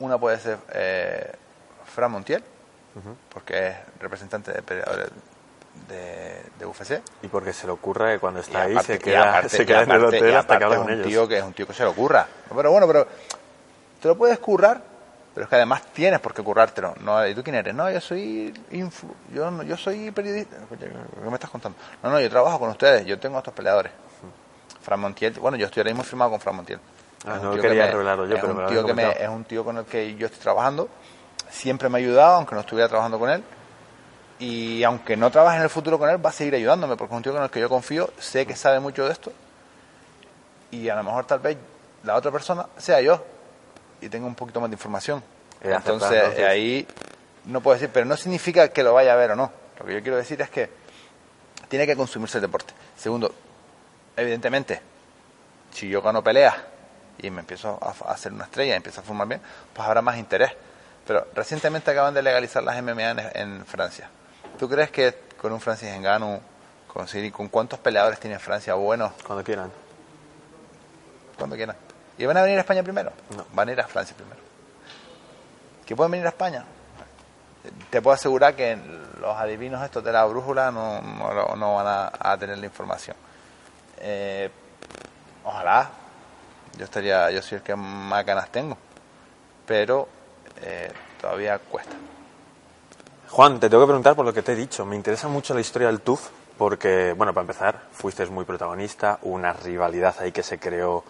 Una 0.00 0.18
puede 0.18 0.38
ser 0.38 0.58
eh, 0.72 1.32
Fran 1.86 2.10
Montiel, 2.12 2.42
porque 3.32 3.68
es 3.68 3.76
representante 4.00 4.52
de 4.52 4.62
peleadores 4.62 5.08
de, 5.88 6.42
de 6.58 6.66
UFC. 6.66 7.00
Y 7.22 7.28
porque 7.28 7.52
se 7.52 7.66
le 7.66 7.72
ocurre 7.72 8.14
que 8.14 8.18
cuando 8.18 8.40
está 8.40 8.60
Y 8.60 8.62
ahí 8.68 8.72
aparte- 8.72 8.92
se 8.94 8.98
queda, 8.98 9.30
aparte- 9.30 9.48
se 9.50 9.66
queda 9.66 9.82
en 9.82 9.90
el 9.90 9.96
aparte- 10.04 10.16
hotel 10.18 10.36
hasta 10.36 10.58
que 10.58 10.64
aparte 10.64 10.64
habla 10.64 10.76
con 10.76 10.86
un 10.86 10.92
ellos. 10.92 11.06
tío 11.06 11.28
que 11.28 11.38
es 11.38 11.44
un 11.44 11.52
tío 11.52 11.66
que 11.66 11.72
se 11.74 11.84
lo 11.84 11.94
curra. 11.94 12.26
Pero 12.54 12.70
bueno, 12.70 12.86
pero 12.86 13.06
te 14.00 14.08
lo 14.08 14.16
puedes 14.16 14.38
currar, 14.38 14.80
pero 15.34 15.44
es 15.44 15.50
que 15.50 15.56
además 15.56 15.82
tienes 15.92 16.20
por 16.20 16.32
qué 16.34 16.42
currártelo. 16.42 16.94
No, 17.00 17.26
¿Y 17.26 17.34
tú 17.34 17.42
quién 17.42 17.56
eres? 17.56 17.74
No, 17.74 17.90
yo 17.90 18.00
soy 18.00 18.52
influ, 18.70 19.14
yo, 19.34 19.62
yo 19.64 19.76
soy 19.76 20.10
periodista. 20.10 20.56
¿Qué 20.78 21.28
me 21.28 21.34
estás 21.34 21.50
contando? 21.50 21.76
No, 22.02 22.10
no, 22.10 22.20
yo 22.20 22.30
trabajo 22.30 22.58
con 22.58 22.70
ustedes, 22.70 23.04
yo 23.04 23.18
tengo 23.18 23.36
a 23.36 23.40
estos 23.40 23.52
peleadores. 23.54 23.92
Fran 24.82 25.00
Montiel, 25.00 25.32
bueno, 25.40 25.56
yo 25.58 25.66
estoy 25.66 25.80
ahora 25.80 25.90
mismo 25.90 26.04
firmado 26.04 26.30
con 26.30 26.40
Fran 26.40 26.56
Montiel. 26.56 26.80
Ah, 27.24 27.38
no 27.42 27.52
quería 27.52 27.86
que 27.86 27.92
revelarlo 27.92 28.26
yo, 28.26 28.34
es 28.34 28.40
pero 28.40 28.52
un 28.52 28.58
me 28.58 28.62
lo 28.64 28.68
tío 28.68 28.84
que 28.84 28.94
me-. 28.94 29.10
Es 29.10 29.28
un 29.28 29.44
tío 29.44 29.64
con 29.64 29.78
el 29.78 29.84
que 29.84 30.14
yo 30.16 30.26
estoy 30.26 30.40
trabajando. 30.40 30.88
Siempre 31.48 31.88
me 31.88 31.98
ha 31.98 32.00
ayudado, 32.00 32.36
aunque 32.36 32.54
no 32.54 32.60
estuviera 32.60 32.88
trabajando 32.88 33.18
con 33.18 33.30
él. 33.30 33.42
Y 34.38 34.82
aunque 34.84 35.16
no 35.16 35.30
trabaje 35.30 35.56
en 35.56 35.62
el 35.62 35.70
futuro 35.70 35.98
con 35.98 36.10
él, 36.10 36.24
va 36.24 36.30
a 36.30 36.32
seguir 36.32 36.54
ayudándome, 36.54 36.96
porque 36.96 37.14
es 37.14 37.16
un 37.16 37.22
tío 37.22 37.32
con 37.32 37.42
el 37.42 37.50
que 37.50 37.60
yo 37.60 37.68
confío, 37.68 38.10
sé 38.18 38.46
que 38.46 38.54
sabe 38.54 38.80
mucho 38.80 39.06
de 39.06 39.12
esto. 39.12 39.32
Y 40.70 40.88
a 40.88 40.94
lo 40.94 41.02
mejor 41.04 41.24
tal 41.24 41.38
vez 41.38 41.56
la 42.02 42.16
otra 42.16 42.30
persona 42.30 42.66
sea 42.76 43.00
yo 43.00 43.24
y 44.00 44.08
tenga 44.08 44.26
un 44.26 44.34
poquito 44.34 44.60
más 44.60 44.68
de 44.68 44.74
información. 44.74 45.22
Eh, 45.62 45.72
entonces, 45.74 46.38
ahí 46.40 46.86
no 47.46 47.60
puedo 47.60 47.74
decir, 47.76 47.90
pero 47.92 48.04
no 48.04 48.16
significa 48.16 48.68
que 48.68 48.82
lo 48.82 48.92
vaya 48.92 49.14
a 49.14 49.16
ver 49.16 49.30
o 49.30 49.36
no. 49.36 49.50
Lo 49.78 49.86
que 49.86 49.94
yo 49.94 50.02
quiero 50.02 50.16
decir 50.16 50.40
es 50.42 50.50
que 50.50 50.68
tiene 51.68 51.86
que 51.86 51.96
consumirse 51.96 52.38
el 52.38 52.42
deporte. 52.42 52.74
Segundo, 52.96 53.34
evidentemente, 54.16 54.80
si 55.72 55.88
yo 55.88 56.02
gano 56.02 56.22
peleas 56.22 56.54
y 57.18 57.30
me 57.30 57.40
empiezo 57.40 57.78
a, 57.82 58.12
hacer 58.12 58.32
una 58.32 58.44
estrella 58.44 58.74
y 58.74 58.76
empiezo 58.76 59.00
a 59.00 59.04
formar 59.04 59.28
bien, 59.28 59.40
pues 59.74 59.86
habrá 59.86 60.02
más 60.02 60.16
interés. 60.18 60.52
Pero 61.06 61.26
recientemente 61.34 61.90
acaban 61.90 62.14
de 62.14 62.22
legalizar 62.22 62.62
las 62.62 62.80
MMA 62.82 63.10
en, 63.10 63.18
en 63.34 63.66
Francia. 63.66 64.08
¿Tú 64.58 64.68
crees 64.68 64.90
que 64.90 65.14
con 65.40 65.52
un 65.52 65.60
Francis 65.60 65.88
Ngannou, 65.98 66.40
con, 66.92 67.06
Siri- 67.06 67.30
con 67.30 67.48
cuántos 67.48 67.78
peleadores 67.78 68.18
tiene 68.18 68.38
Francia 68.38 68.74
buenos, 68.74 69.12
Cuando 69.24 69.44
quieran. 69.44 69.70
cuando 71.38 71.54
quieran? 71.56 71.76
¿Y 72.18 72.24
van 72.26 72.36
a 72.38 72.42
venir 72.42 72.56
a 72.58 72.60
España 72.62 72.82
primero? 72.82 73.12
No. 73.36 73.44
Van 73.52 73.68
a 73.68 73.72
ir 73.72 73.80
a 73.80 73.86
Francia 73.86 74.16
primero. 74.16 74.40
¿Que 75.84 75.94
pueden 75.94 76.10
venir 76.10 76.26
a 76.26 76.30
España? 76.30 76.64
Te 77.90 78.00
puedo 78.00 78.14
asegurar 78.14 78.54
que 78.56 78.76
los 79.20 79.36
adivinos 79.36 79.84
estos 79.84 80.02
de 80.02 80.12
la 80.12 80.24
brújula 80.24 80.70
no, 80.70 81.00
no, 81.56 81.74
van 81.74 81.86
a, 81.86 82.12
a 82.18 82.36
tener 82.38 82.58
la 82.58 82.66
información. 82.66 83.16
Eh, 83.98 84.50
ojalá. 85.44 85.90
Yo 86.76 86.84
estaría, 86.84 87.30
yo 87.30 87.42
soy 87.42 87.56
el 87.56 87.62
que 87.62 87.74
más 87.74 88.24
ganas 88.24 88.50
tengo. 88.50 88.76
Pero 89.66 90.08
eh, 90.62 90.90
todavía 91.20 91.58
cuesta. 91.58 91.96
Juan, 93.28 93.58
te 93.58 93.68
tengo 93.68 93.82
que 93.82 93.88
preguntar 93.88 94.14
por 94.14 94.24
lo 94.24 94.32
que 94.32 94.42
te 94.42 94.52
he 94.52 94.56
dicho. 94.56 94.84
Me 94.84 94.96
interesa 94.96 95.28
mucho 95.28 95.54
la 95.54 95.60
historia 95.60 95.88
del 95.88 96.00
TUF 96.00 96.28
porque, 96.56 97.12
bueno, 97.12 97.34
para 97.34 97.42
empezar, 97.42 97.82
fuiste 97.92 98.24
muy 98.26 98.44
protagonista, 98.44 99.18
una 99.22 99.52
rivalidad 99.52 100.14
ahí 100.20 100.32
que 100.32 100.42
se 100.42 100.58
creó 100.58 101.04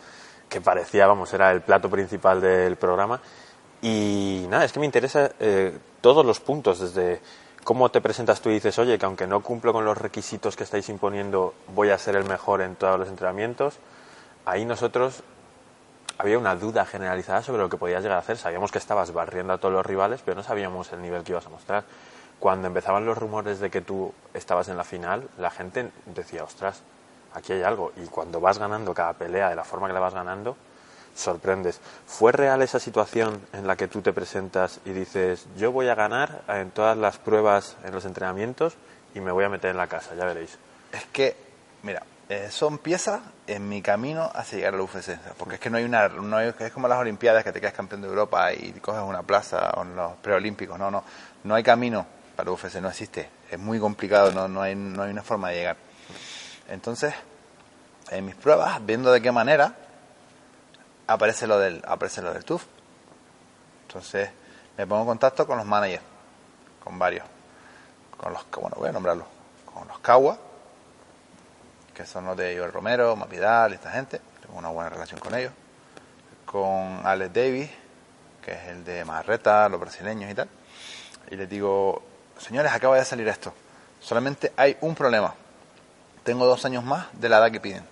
que 0.48 0.60
parecía, 0.60 1.06
vamos, 1.06 1.32
era 1.32 1.50
el 1.52 1.60
plato 1.60 1.88
principal 1.90 2.40
del 2.40 2.76
programa. 2.76 3.20
Y 3.82 4.46
nada, 4.48 4.64
es 4.64 4.72
que 4.72 4.80
me 4.80 4.86
interesa 4.86 5.30
eh, 5.38 5.76
todos 6.00 6.24
los 6.24 6.40
puntos, 6.40 6.80
desde 6.80 7.20
cómo 7.62 7.90
te 7.90 8.00
presentas 8.00 8.40
tú 8.40 8.48
y 8.50 8.54
dices, 8.54 8.78
oye, 8.78 8.98
que 8.98 9.06
aunque 9.06 9.26
no 9.26 9.40
cumplo 9.40 9.72
con 9.72 9.84
los 9.84 9.98
requisitos 9.98 10.56
que 10.56 10.64
estáis 10.64 10.88
imponiendo, 10.88 11.54
voy 11.74 11.90
a 11.90 11.98
ser 11.98 12.16
el 12.16 12.24
mejor 12.24 12.62
en 12.62 12.76
todos 12.76 12.98
los 12.98 13.08
entrenamientos. 13.08 13.78
Ahí 14.44 14.64
nosotros 14.64 15.22
había 16.18 16.38
una 16.38 16.54
duda 16.54 16.84
generalizada 16.84 17.42
sobre 17.42 17.62
lo 17.62 17.68
que 17.68 17.76
podías 17.76 18.02
llegar 18.02 18.16
a 18.16 18.20
hacer. 18.20 18.36
Sabíamos 18.36 18.72
que 18.72 18.78
estabas 18.78 19.12
barriendo 19.12 19.52
a 19.52 19.58
todos 19.58 19.74
los 19.74 19.84
rivales, 19.84 20.22
pero 20.24 20.36
no 20.36 20.42
sabíamos 20.42 20.92
el 20.92 21.02
nivel 21.02 21.24
que 21.24 21.32
ibas 21.32 21.46
a 21.46 21.50
mostrar. 21.50 21.84
Cuando 22.38 22.68
empezaban 22.68 23.06
los 23.06 23.16
rumores 23.16 23.60
de 23.60 23.70
que 23.70 23.80
tú 23.80 24.12
estabas 24.34 24.68
en 24.68 24.76
la 24.76 24.84
final, 24.84 25.28
la 25.38 25.50
gente 25.50 25.90
decía, 26.06 26.44
ostras, 26.44 26.82
aquí 27.34 27.52
hay 27.52 27.62
algo. 27.62 27.92
Y 27.96 28.06
cuando 28.06 28.40
vas 28.40 28.58
ganando 28.58 28.94
cada 28.94 29.14
pelea 29.14 29.50
de 29.50 29.56
la 29.56 29.64
forma 29.64 29.86
que 29.86 29.94
la 29.94 30.00
vas 30.00 30.14
ganando, 30.14 30.56
sorprendes. 31.14 31.80
¿Fue 32.06 32.32
real 32.32 32.62
esa 32.62 32.78
situación 32.78 33.40
en 33.52 33.66
la 33.66 33.76
que 33.76 33.88
tú 33.88 34.02
te 34.02 34.12
presentas 34.12 34.80
y 34.84 34.90
dices, 34.90 35.46
yo 35.56 35.72
voy 35.72 35.88
a 35.88 35.94
ganar 35.94 36.42
en 36.48 36.70
todas 36.70 36.96
las 36.96 37.18
pruebas, 37.18 37.76
en 37.84 37.92
los 37.92 38.04
entrenamientos, 38.04 38.74
y 39.14 39.20
me 39.20 39.32
voy 39.32 39.44
a 39.44 39.48
meter 39.48 39.70
en 39.70 39.78
la 39.78 39.86
casa, 39.86 40.14
ya 40.14 40.26
veréis? 40.26 40.58
Es 40.92 41.06
que, 41.06 41.36
mira, 41.82 42.02
eh, 42.28 42.48
son 42.50 42.78
piezas 42.78 43.20
en 43.46 43.68
mi 43.68 43.82
camino 43.82 44.30
hacia 44.34 44.58
llegar 44.58 44.74
al 44.74 44.80
UFC. 44.80 44.96
o 44.96 45.02
sea, 45.02 45.20
Porque 45.38 45.54
es 45.56 45.60
que 45.60 45.70
no 45.70 45.78
hay 45.78 45.84
una. 45.84 46.08
No 46.08 46.36
hay- 46.36 46.52
es 46.58 46.72
como 46.72 46.88
las 46.88 46.98
Olimpiadas 46.98 47.44
que 47.44 47.52
te 47.52 47.60
quedas 47.60 47.74
campeón 47.74 48.02
de 48.02 48.08
Europa 48.08 48.52
y 48.52 48.72
coges 48.80 49.02
una 49.02 49.22
plaza 49.22 49.70
o 49.76 49.82
en 49.82 49.94
los 49.94 50.12
preolímpicos. 50.16 50.78
No, 50.78 50.90
no. 50.90 51.04
No 51.44 51.54
hay 51.54 51.62
camino 51.62 52.04
para 52.34 52.50
UFC, 52.50 52.80
no 52.80 52.88
existe. 52.88 53.30
Es 53.50 53.58
muy 53.58 53.78
complicado, 53.78 54.32
no, 54.32 54.48
no, 54.48 54.60
hay, 54.62 54.74
no 54.74 55.02
hay 55.02 55.10
una 55.12 55.22
forma 55.22 55.50
de 55.50 55.56
llegar. 55.56 55.76
Entonces, 56.68 57.14
en 58.10 58.24
mis 58.26 58.34
pruebas, 58.34 58.84
viendo 58.84 59.12
de 59.12 59.22
qué 59.22 59.30
manera, 59.30 59.72
aparece 61.06 61.46
lo 61.46 61.58
del, 61.58 61.80
aparece 61.86 62.22
lo 62.22 62.32
del 62.32 62.44
TUF. 62.44 62.64
Entonces, 63.86 64.30
me 64.76 64.86
pongo 64.86 65.02
en 65.02 65.08
contacto 65.08 65.46
con 65.46 65.58
los 65.58 65.66
managers, 65.66 66.02
con 66.82 66.98
varios. 66.98 67.24
Con 68.16 68.32
los, 68.32 68.44
bueno, 68.50 68.76
voy 68.78 68.88
a 68.88 68.92
nombrarlos. 68.92 69.26
Con 69.72 69.86
los 69.88 69.98
Cagua, 70.00 70.36
que 71.96 72.04
son 72.04 72.26
los 72.26 72.36
de 72.36 72.58
Joel 72.58 72.72
Romero, 72.72 73.16
Mapidal, 73.16 73.72
esta 73.72 73.90
gente. 73.90 74.20
Tengo 74.42 74.58
una 74.58 74.68
buena 74.68 74.90
relación 74.90 75.18
con 75.18 75.34
ellos. 75.34 75.52
Con 76.44 77.00
Alex 77.06 77.32
Davis, 77.32 77.70
que 78.44 78.52
es 78.52 78.64
el 78.68 78.84
de 78.84 79.02
Marreta, 79.06 79.66
los 79.70 79.80
brasileños 79.80 80.30
y 80.30 80.34
tal. 80.34 80.48
Y 81.30 81.36
les 81.36 81.48
digo, 81.48 82.02
señores, 82.38 82.70
acaba 82.72 82.96
de 82.96 83.04
salir 83.06 83.26
esto. 83.28 83.54
Solamente 83.98 84.52
hay 84.58 84.76
un 84.82 84.94
problema. 84.94 85.34
Tengo 86.22 86.44
dos 86.44 86.66
años 86.66 86.84
más 86.84 87.06
de 87.14 87.30
la 87.30 87.38
edad 87.38 87.50
que 87.50 87.60
piden. 87.60 87.84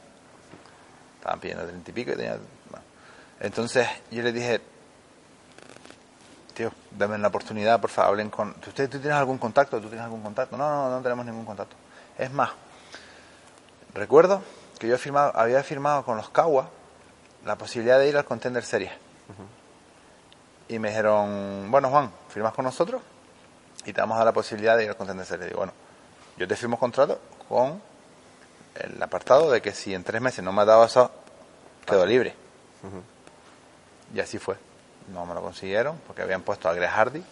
Estaban 1.16 1.40
pidiendo 1.40 1.64
treinta 1.64 1.90
y 1.90 1.94
pico 1.94 2.12
y 2.12 2.16
tenía... 2.16 2.36
Entonces 3.40 3.88
yo 4.10 4.22
les 4.22 4.34
dije, 4.34 4.60
tío, 6.52 6.70
dame 6.90 7.16
la 7.16 7.28
oportunidad, 7.28 7.80
por 7.80 7.88
favor, 7.88 8.10
hablen 8.10 8.28
con... 8.28 8.50
¿Usted, 8.50 8.90
¿Tú 8.90 8.98
tienes 8.98 9.18
algún 9.18 9.38
contacto? 9.38 9.80
¿Tú 9.80 9.88
tienes 9.88 10.04
algún 10.04 10.22
contacto? 10.22 10.58
No, 10.58 10.68
no, 10.68 10.90
no 10.90 11.02
tenemos 11.02 11.24
ningún 11.24 11.46
contacto. 11.46 11.74
Es 12.18 12.30
más, 12.30 12.50
recuerdo 13.94 14.42
que 14.78 14.88
yo 14.88 14.98
firmado, 14.98 15.32
había 15.34 15.62
firmado 15.62 16.04
con 16.04 16.16
los 16.16 16.28
Kawa 16.30 16.68
la 17.44 17.56
posibilidad 17.56 17.98
de 17.98 18.08
ir 18.08 18.16
al 18.16 18.24
Contender 18.24 18.64
Series. 18.64 18.92
Y 20.68 20.78
me 20.78 20.88
dijeron, 20.88 21.70
bueno 21.70 21.90
Juan, 21.90 22.10
¿firmas 22.28 22.54
con 22.54 22.64
nosotros? 22.64 23.02
Y 23.84 23.92
te 23.92 24.00
vamos 24.00 24.16
a 24.16 24.18
dar 24.18 24.26
la 24.26 24.32
posibilidad 24.32 24.76
de 24.76 24.84
ir 24.84 24.90
al 24.90 24.96
Contender 24.96 25.26
Series. 25.26 25.48
Digo, 25.48 25.58
bueno, 25.58 25.72
yo 26.36 26.48
te 26.48 26.56
firmo 26.56 26.78
contrato 26.78 27.20
con 27.48 27.80
el 28.74 29.02
apartado 29.02 29.50
de 29.50 29.62
que 29.62 29.72
si 29.72 29.94
en 29.94 30.02
tres 30.04 30.20
meses 30.20 30.42
no 30.42 30.52
me 30.52 30.62
has 30.62 30.66
dado 30.66 30.84
eso, 30.84 31.10
quedo 31.86 32.04
libre. 32.06 32.34
Y 34.14 34.20
así 34.20 34.38
fue. 34.38 34.56
No 35.12 35.26
me 35.26 35.34
lo 35.34 35.42
consiguieron 35.42 36.00
porque 36.06 36.22
habían 36.22 36.42
puesto 36.42 36.68
a 36.68 36.74
Greg 36.74 36.88
Hardy 36.88 37.22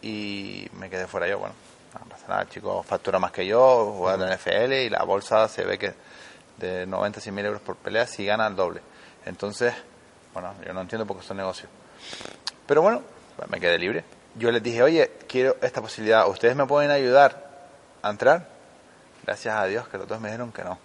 y 0.00 0.68
me 0.72 0.88
quedé 0.88 1.06
fuera 1.06 1.28
yo. 1.28 1.38
Bueno, 1.38 1.54
no 1.94 2.06
pasa 2.06 2.28
nada, 2.28 2.42
el 2.42 2.48
chico 2.48 2.82
factura 2.82 3.18
más 3.18 3.32
que 3.32 3.46
yo, 3.46 3.94
juega 3.96 4.14
en 4.14 4.30
la 4.30 4.36
NFL 4.36 4.72
y 4.72 4.90
la 4.90 5.02
bolsa 5.04 5.48
se 5.48 5.64
ve 5.64 5.78
que 5.78 5.94
de 6.58 6.86
90 6.86 7.18
a 7.18 7.22
100 7.22 7.34
mil 7.34 7.46
euros 7.46 7.62
por 7.62 7.76
pelea 7.76 8.06
si 8.06 8.24
gana 8.24 8.46
el 8.46 8.56
doble. 8.56 8.80
Entonces, 9.24 9.74
bueno, 10.32 10.54
yo 10.66 10.72
no 10.72 10.80
entiendo 10.80 11.06
por 11.06 11.18
qué 11.18 11.24
son 11.24 11.36
negocios. 11.36 11.70
Pero 12.66 12.82
bueno, 12.82 13.02
me 13.48 13.60
quedé 13.60 13.78
libre. 13.78 14.04
Yo 14.34 14.50
les 14.50 14.62
dije, 14.62 14.82
oye, 14.82 15.10
quiero 15.26 15.56
esta 15.62 15.80
posibilidad, 15.80 16.28
¿ustedes 16.28 16.54
me 16.54 16.66
pueden 16.66 16.90
ayudar 16.90 17.48
a 18.02 18.10
entrar? 18.10 18.48
Gracias 19.24 19.54
a 19.54 19.64
Dios 19.66 19.88
que 19.88 19.98
los 19.98 20.06
dos 20.06 20.20
me 20.20 20.28
dijeron 20.28 20.52
que 20.52 20.64
no. 20.64 20.78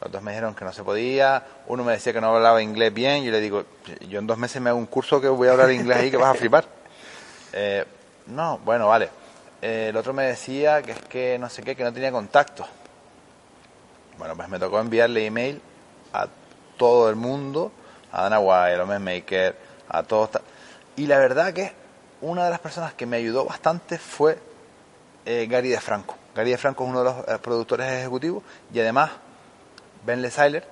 Los 0.00 0.10
dos 0.10 0.22
me 0.22 0.32
dijeron 0.32 0.54
que 0.54 0.64
no 0.64 0.72
se 0.72 0.82
podía. 0.82 1.44
Uno 1.66 1.84
me 1.84 1.92
decía 1.92 2.12
que 2.12 2.20
no 2.20 2.34
hablaba 2.34 2.62
inglés 2.62 2.92
bien. 2.92 3.22
Yo 3.22 3.30
le 3.30 3.40
digo, 3.40 3.64
yo 4.08 4.18
en 4.18 4.26
dos 4.26 4.38
meses 4.38 4.60
me 4.62 4.70
hago 4.70 4.78
un 4.78 4.86
curso 4.86 5.20
que 5.20 5.28
voy 5.28 5.48
a 5.48 5.52
hablar 5.52 5.70
inglés 5.70 5.98
ahí 5.98 6.10
que 6.10 6.16
vas 6.16 6.34
a 6.34 6.38
flipar. 6.38 6.64
Eh, 7.52 7.84
no, 8.28 8.58
bueno, 8.58 8.86
vale. 8.86 9.10
Eh, 9.62 9.88
el 9.90 9.96
otro 9.96 10.12
me 10.12 10.24
decía 10.24 10.82
que 10.82 10.92
es 10.92 11.00
que 11.02 11.38
no 11.38 11.48
sé 11.48 11.62
qué, 11.62 11.76
que 11.76 11.84
no 11.84 11.92
tenía 11.92 12.10
contacto. 12.10 12.66
Bueno, 14.18 14.36
pues 14.36 14.48
me 14.48 14.58
tocó 14.58 14.80
enviarle 14.80 15.26
email 15.26 15.60
a 16.12 16.26
todo 16.76 17.08
el 17.10 17.16
mundo, 17.16 17.72
a 18.12 18.22
Dana 18.22 18.40
White, 18.40 18.80
a 18.80 18.98
Maker, 18.98 19.56
a 19.88 20.02
todos. 20.02 20.30
Y 20.96 21.06
la 21.06 21.18
verdad 21.18 21.52
que 21.52 21.72
una 22.22 22.44
de 22.44 22.50
las 22.50 22.60
personas 22.60 22.94
que 22.94 23.06
me 23.06 23.16
ayudó 23.16 23.44
bastante 23.44 23.98
fue 23.98 24.38
eh, 25.24 25.46
Gary 25.48 25.68
De 25.70 25.80
Franco. 25.80 26.16
Gary 26.34 26.50
De 26.50 26.58
Franco 26.58 26.84
es 26.84 26.90
uno 26.90 26.98
de 27.00 27.04
los 27.04 27.28
eh, 27.28 27.38
productores 27.42 27.86
ejecutivos 27.90 28.42
y 28.72 28.80
además 28.80 29.10
Ben 30.04 30.22
Lesailer 30.22 30.66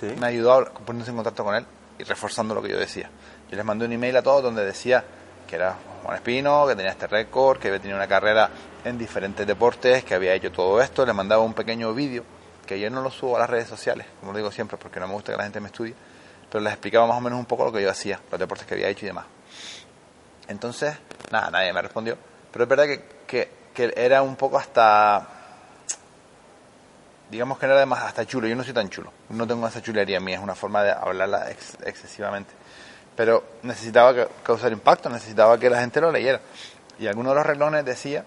Sí. 0.00 0.06
me 0.18 0.26
ayudó 0.26 0.64
poniéndose 0.86 1.10
en 1.10 1.16
contacto 1.16 1.44
con 1.44 1.54
él 1.54 1.66
y 1.98 2.04
reforzando 2.04 2.54
lo 2.54 2.62
que 2.62 2.70
yo 2.70 2.78
decía. 2.78 3.10
Yo 3.50 3.56
les 3.56 3.64
mandé 3.64 3.84
un 3.84 3.92
email 3.92 4.16
a 4.16 4.22
todos 4.22 4.42
donde 4.42 4.64
decía 4.64 5.04
que 5.46 5.56
era 5.56 5.76
Juan 6.02 6.16
Espino, 6.16 6.66
que 6.66 6.74
tenía 6.76 6.90
este 6.90 7.06
récord, 7.06 7.58
que 7.58 7.68
había 7.68 7.80
tenido 7.80 7.96
una 7.98 8.08
carrera 8.08 8.50
en 8.84 8.98
diferentes 8.98 9.46
deportes, 9.46 10.04
que 10.04 10.14
había 10.14 10.34
hecho 10.34 10.50
todo 10.50 10.80
esto. 10.82 11.06
Les 11.06 11.14
mandaba 11.14 11.42
un 11.42 11.54
pequeño 11.54 11.94
vídeo, 11.94 12.24
que 12.66 12.78
yo 12.80 12.90
no 12.90 13.02
lo 13.02 13.10
subo 13.10 13.36
a 13.36 13.40
las 13.40 13.50
redes 13.50 13.68
sociales, 13.68 14.06
como 14.20 14.32
lo 14.32 14.38
digo 14.38 14.50
siempre, 14.50 14.76
porque 14.76 14.98
no 15.00 15.06
me 15.06 15.14
gusta 15.14 15.32
que 15.32 15.38
la 15.38 15.44
gente 15.44 15.60
me 15.60 15.68
estudie, 15.68 15.94
pero 16.50 16.62
les 16.62 16.72
explicaba 16.72 17.06
más 17.06 17.18
o 17.18 17.20
menos 17.20 17.38
un 17.38 17.46
poco 17.46 17.64
lo 17.64 17.72
que 17.72 17.82
yo 17.82 17.90
hacía, 17.90 18.20
los 18.30 18.38
deportes 18.40 18.66
que 18.66 18.74
había 18.74 18.88
hecho 18.88 19.04
y 19.04 19.08
demás. 19.08 19.26
Entonces, 20.48 20.94
nada, 21.30 21.50
nadie 21.50 21.72
me 21.72 21.80
respondió. 21.82 22.18
Pero 22.50 22.64
es 22.64 22.68
verdad 22.68 22.84
que, 22.84 23.04
que, 23.26 23.50
que 23.72 23.92
era 23.96 24.22
un 24.22 24.36
poco 24.36 24.58
hasta 24.58 25.26
digamos 27.30 27.58
que 27.58 27.66
no 27.66 27.72
era 27.72 27.78
además 27.80 28.02
hasta 28.02 28.26
chulo. 28.26 28.46
Yo 28.46 28.54
no 28.54 28.62
soy 28.62 28.74
tan 28.74 28.90
chulo. 28.90 29.10
No 29.30 29.46
tengo 29.46 29.66
esa 29.66 29.80
chulería 29.80 30.20
mía. 30.20 30.36
Es 30.36 30.42
una 30.42 30.54
forma 30.54 30.82
de 30.82 30.90
hablarla 30.92 31.50
ex- 31.50 31.78
excesivamente. 31.84 32.52
Pero 33.16 33.42
necesitaba 33.62 34.14
ca- 34.14 34.28
causar 34.42 34.72
impacto, 34.72 35.08
necesitaba 35.08 35.58
que 35.58 35.68
la 35.70 35.80
gente 35.80 36.00
lo 36.00 36.10
leyera. 36.10 36.40
Y 36.98 37.06
alguno 37.06 37.30
de 37.30 37.36
los 37.36 37.46
reglones 37.46 37.84
decía 37.84 38.24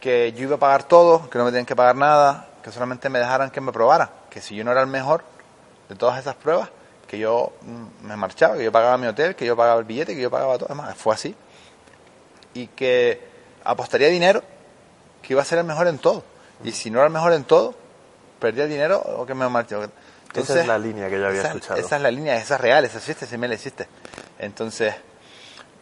que 0.00 0.32
yo 0.32 0.42
iba 0.44 0.56
a 0.56 0.58
pagar 0.58 0.82
todo, 0.84 1.28
que 1.30 1.38
no 1.38 1.44
me 1.44 1.50
tenían 1.50 1.66
que 1.66 1.76
pagar 1.76 1.96
nada, 1.96 2.48
que 2.62 2.70
solamente 2.70 3.08
me 3.08 3.18
dejaran 3.18 3.50
que 3.50 3.60
me 3.60 3.72
probara. 3.72 4.10
Que 4.30 4.40
si 4.40 4.54
yo 4.54 4.64
no 4.64 4.72
era 4.72 4.80
el 4.82 4.86
mejor 4.88 5.22
de 5.88 5.94
todas 5.96 6.18
esas 6.18 6.34
pruebas, 6.34 6.68
que 7.06 7.18
yo 7.18 7.52
mm, 7.62 8.06
me 8.06 8.16
marchaba, 8.16 8.56
que 8.56 8.64
yo 8.64 8.72
pagaba 8.72 8.96
mi 8.98 9.06
hotel, 9.06 9.34
que 9.36 9.46
yo 9.46 9.56
pagaba 9.56 9.78
el 9.78 9.84
billete, 9.86 10.14
que 10.14 10.20
yo 10.22 10.30
pagaba 10.30 10.56
todo. 10.58 10.66
Además, 10.68 10.94
fue 10.96 11.14
así. 11.14 11.34
Y 12.54 12.66
que 12.68 13.26
apostaría 13.64 14.08
dinero 14.08 14.42
que 15.22 15.32
iba 15.32 15.42
a 15.42 15.44
ser 15.44 15.58
el 15.58 15.64
mejor 15.64 15.86
en 15.88 15.98
todo. 15.98 16.22
Y 16.62 16.72
si 16.72 16.90
no 16.90 16.98
era 16.98 17.06
el 17.06 17.12
mejor 17.12 17.32
en 17.32 17.44
todo, 17.44 17.74
perdía 18.38 18.64
el 18.64 18.70
dinero 18.70 18.98
o 19.00 19.24
que 19.26 19.34
me 19.34 19.48
Esa 20.40 20.60
es 20.60 20.66
la 20.66 20.78
línea 20.78 21.08
que 21.08 21.18
yo 21.18 21.26
había 21.26 21.40
esa, 21.40 21.48
escuchado. 21.48 21.80
Esa 21.80 21.96
es 21.96 22.02
la 22.02 22.10
línea, 22.10 22.36
esa 22.36 22.54
es 22.56 22.60
real, 22.60 22.84
esa 22.84 22.98
existe, 22.98 23.24
ese 23.24 23.34
email 23.36 23.52
existe. 23.52 23.86
Entonces, 24.38 24.94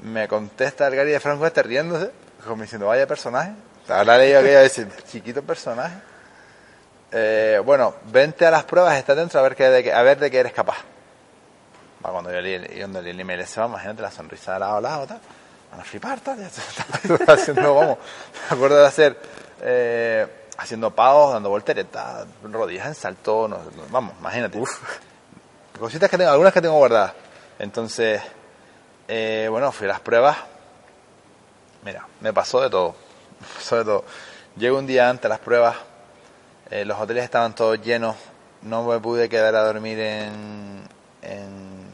me 0.00 0.28
contesta 0.28 0.86
el 0.88 0.96
Gary 0.96 1.10
de 1.12 1.20
Franco 1.20 1.46
este 1.46 1.62
riéndose, 1.62 2.10
como 2.46 2.62
diciendo, 2.62 2.86
vaya 2.86 3.06
personaje. 3.06 3.52
Ahora 3.88 4.18
leí 4.18 4.32
aquello 4.32 4.58
de 4.60 4.66
ese 4.66 4.86
chiquito 5.10 5.42
personaje. 5.42 5.94
Eh, 7.12 7.60
bueno, 7.64 7.94
vente 8.10 8.46
a 8.46 8.50
las 8.50 8.64
pruebas, 8.64 8.96
está 8.96 9.14
dentro 9.14 9.38
a 9.38 9.42
ver, 9.42 9.54
qué, 9.54 9.68
de, 9.68 9.82
qué- 9.82 9.92
a 9.92 10.02
ver 10.02 10.18
de 10.18 10.30
qué 10.30 10.40
eres 10.40 10.52
capaz. 10.52 10.78
Va, 12.04 12.10
cuando 12.10 12.32
yo 12.32 12.40
leí, 12.40 12.54
el- 12.54 12.78
cuando 12.78 13.02
leí 13.02 13.10
el 13.12 13.20
email 13.20 13.40
ese, 13.40 13.60
imagínate 13.60 14.02
la 14.02 14.10
sonrisa 14.10 14.54
de 14.54 14.60
lado 14.60 14.76
a 14.76 14.80
lado, 14.80 15.06
tal. 15.06 15.20
Van 15.70 15.80
a 15.80 15.84
flipar, 15.84 16.20
tal. 16.20 16.38
Ya 16.38 16.48
haciendo, 17.32 17.74
vamos, 17.74 17.98
me 18.50 18.56
acuerdo 18.56 18.80
de 18.80 18.86
hacer, 18.86 19.16
eh, 19.62 20.26
haciendo 20.62 20.90
pagos, 20.94 21.32
dando 21.34 21.48
volteretas, 21.48 22.26
rodillas 22.42 22.86
en 22.86 22.94
salto, 22.94 23.48
no- 23.48 23.58
no- 23.58 23.86
vamos, 23.90 24.14
imagínate. 24.20 24.62
Cositas 25.78 26.08
que 26.10 26.18
tengo, 26.18 26.30
algunas 26.30 26.52
que 26.52 26.60
tengo 26.60 26.76
guardadas. 26.76 27.12
Entonces, 27.58 28.22
eh, 29.08 29.48
bueno, 29.50 29.72
fui 29.72 29.86
a 29.86 29.88
las 29.88 30.00
pruebas. 30.00 30.36
Mira, 31.84 32.06
me 32.20 32.32
pasó 32.32 32.60
de 32.60 32.70
todo. 32.70 32.94
Me 33.40 33.46
pasó 33.54 33.76
de 33.78 33.84
todo. 33.84 34.04
Llego 34.56 34.78
un 34.78 34.86
día 34.86 35.08
antes 35.08 35.24
a 35.26 35.28
las 35.30 35.38
pruebas. 35.40 35.76
eh, 36.70 36.84
los 36.84 36.98
hoteles 37.00 37.24
estaban 37.24 37.54
todos 37.54 37.80
llenos. 37.82 38.16
No 38.62 38.84
me 38.84 39.00
pude 39.00 39.28
quedar 39.28 39.56
a 39.56 39.64
dormir 39.64 39.98
en, 39.98 40.82
en, 41.22 41.88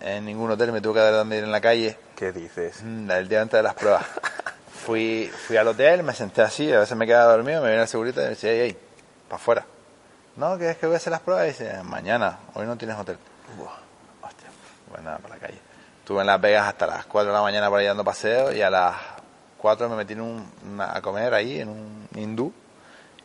en 0.00 0.24
ningún 0.24 0.50
hotel. 0.52 0.70
Me 0.70 0.80
tuve 0.80 0.94
que 0.94 1.00
quedar 1.00 1.14
a 1.14 1.16
dormir 1.18 1.42
en 1.42 1.50
la 1.50 1.60
calle. 1.60 1.98
¿Qué 2.14 2.30
dices? 2.30 2.80
Mm, 2.84 3.10
El 3.10 3.28
día 3.28 3.42
antes 3.42 3.58
de 3.58 3.62
las 3.64 3.74
pruebas. 3.74 4.04
Fui, 4.84 5.30
fui 5.46 5.56
al 5.56 5.66
hotel, 5.68 6.02
me 6.02 6.12
senté 6.12 6.42
así, 6.42 6.70
a 6.72 6.80
veces 6.80 6.96
me 6.96 7.06
quedaba 7.06 7.32
dormido, 7.32 7.60
me 7.62 7.68
viene 7.68 7.82
el 7.82 7.88
segurito 7.88 8.20
y 8.20 8.24
me 8.24 8.30
decía, 8.30 8.50
ey, 8.52 8.60
ey, 8.60 8.76
para 9.28 9.36
afuera. 9.40 9.66
No, 10.36 10.58
que 10.58 10.70
es 10.70 10.76
que 10.76 10.86
voy 10.86 10.94
a 10.94 10.96
hacer 10.98 11.10
las 11.10 11.20
pruebas 11.20 11.44
y 11.46 11.48
dice, 11.48 11.82
mañana, 11.84 12.38
hoy 12.54 12.66
no 12.66 12.76
tienes 12.76 12.96
hotel. 12.98 13.16
Buah, 13.56 13.72
hostia, 14.28 14.48
pues 14.90 15.02
nada, 15.02 15.18
para 15.18 15.34
la 15.36 15.40
calle. 15.40 15.58
Estuve 16.00 16.20
en 16.20 16.26
Las 16.26 16.40
Vegas 16.40 16.66
hasta 16.68 16.86
las 16.86 17.06
4 17.06 17.28
de 17.30 17.34
la 17.36 17.42
mañana 17.42 17.70
por 17.70 17.78
ahí 17.78 17.86
dando 17.86 18.04
paseo 18.04 18.52
y 18.52 18.60
a 18.60 18.68
las 18.68 18.94
4 19.58 19.88
me 19.88 19.96
metí 19.96 20.12
en 20.12 20.20
un, 20.20 20.46
una- 20.66 20.94
a 20.94 21.00
comer 21.00 21.32
ahí 21.32 21.60
en 21.60 21.68
un 21.70 22.08
hindú 22.14 22.52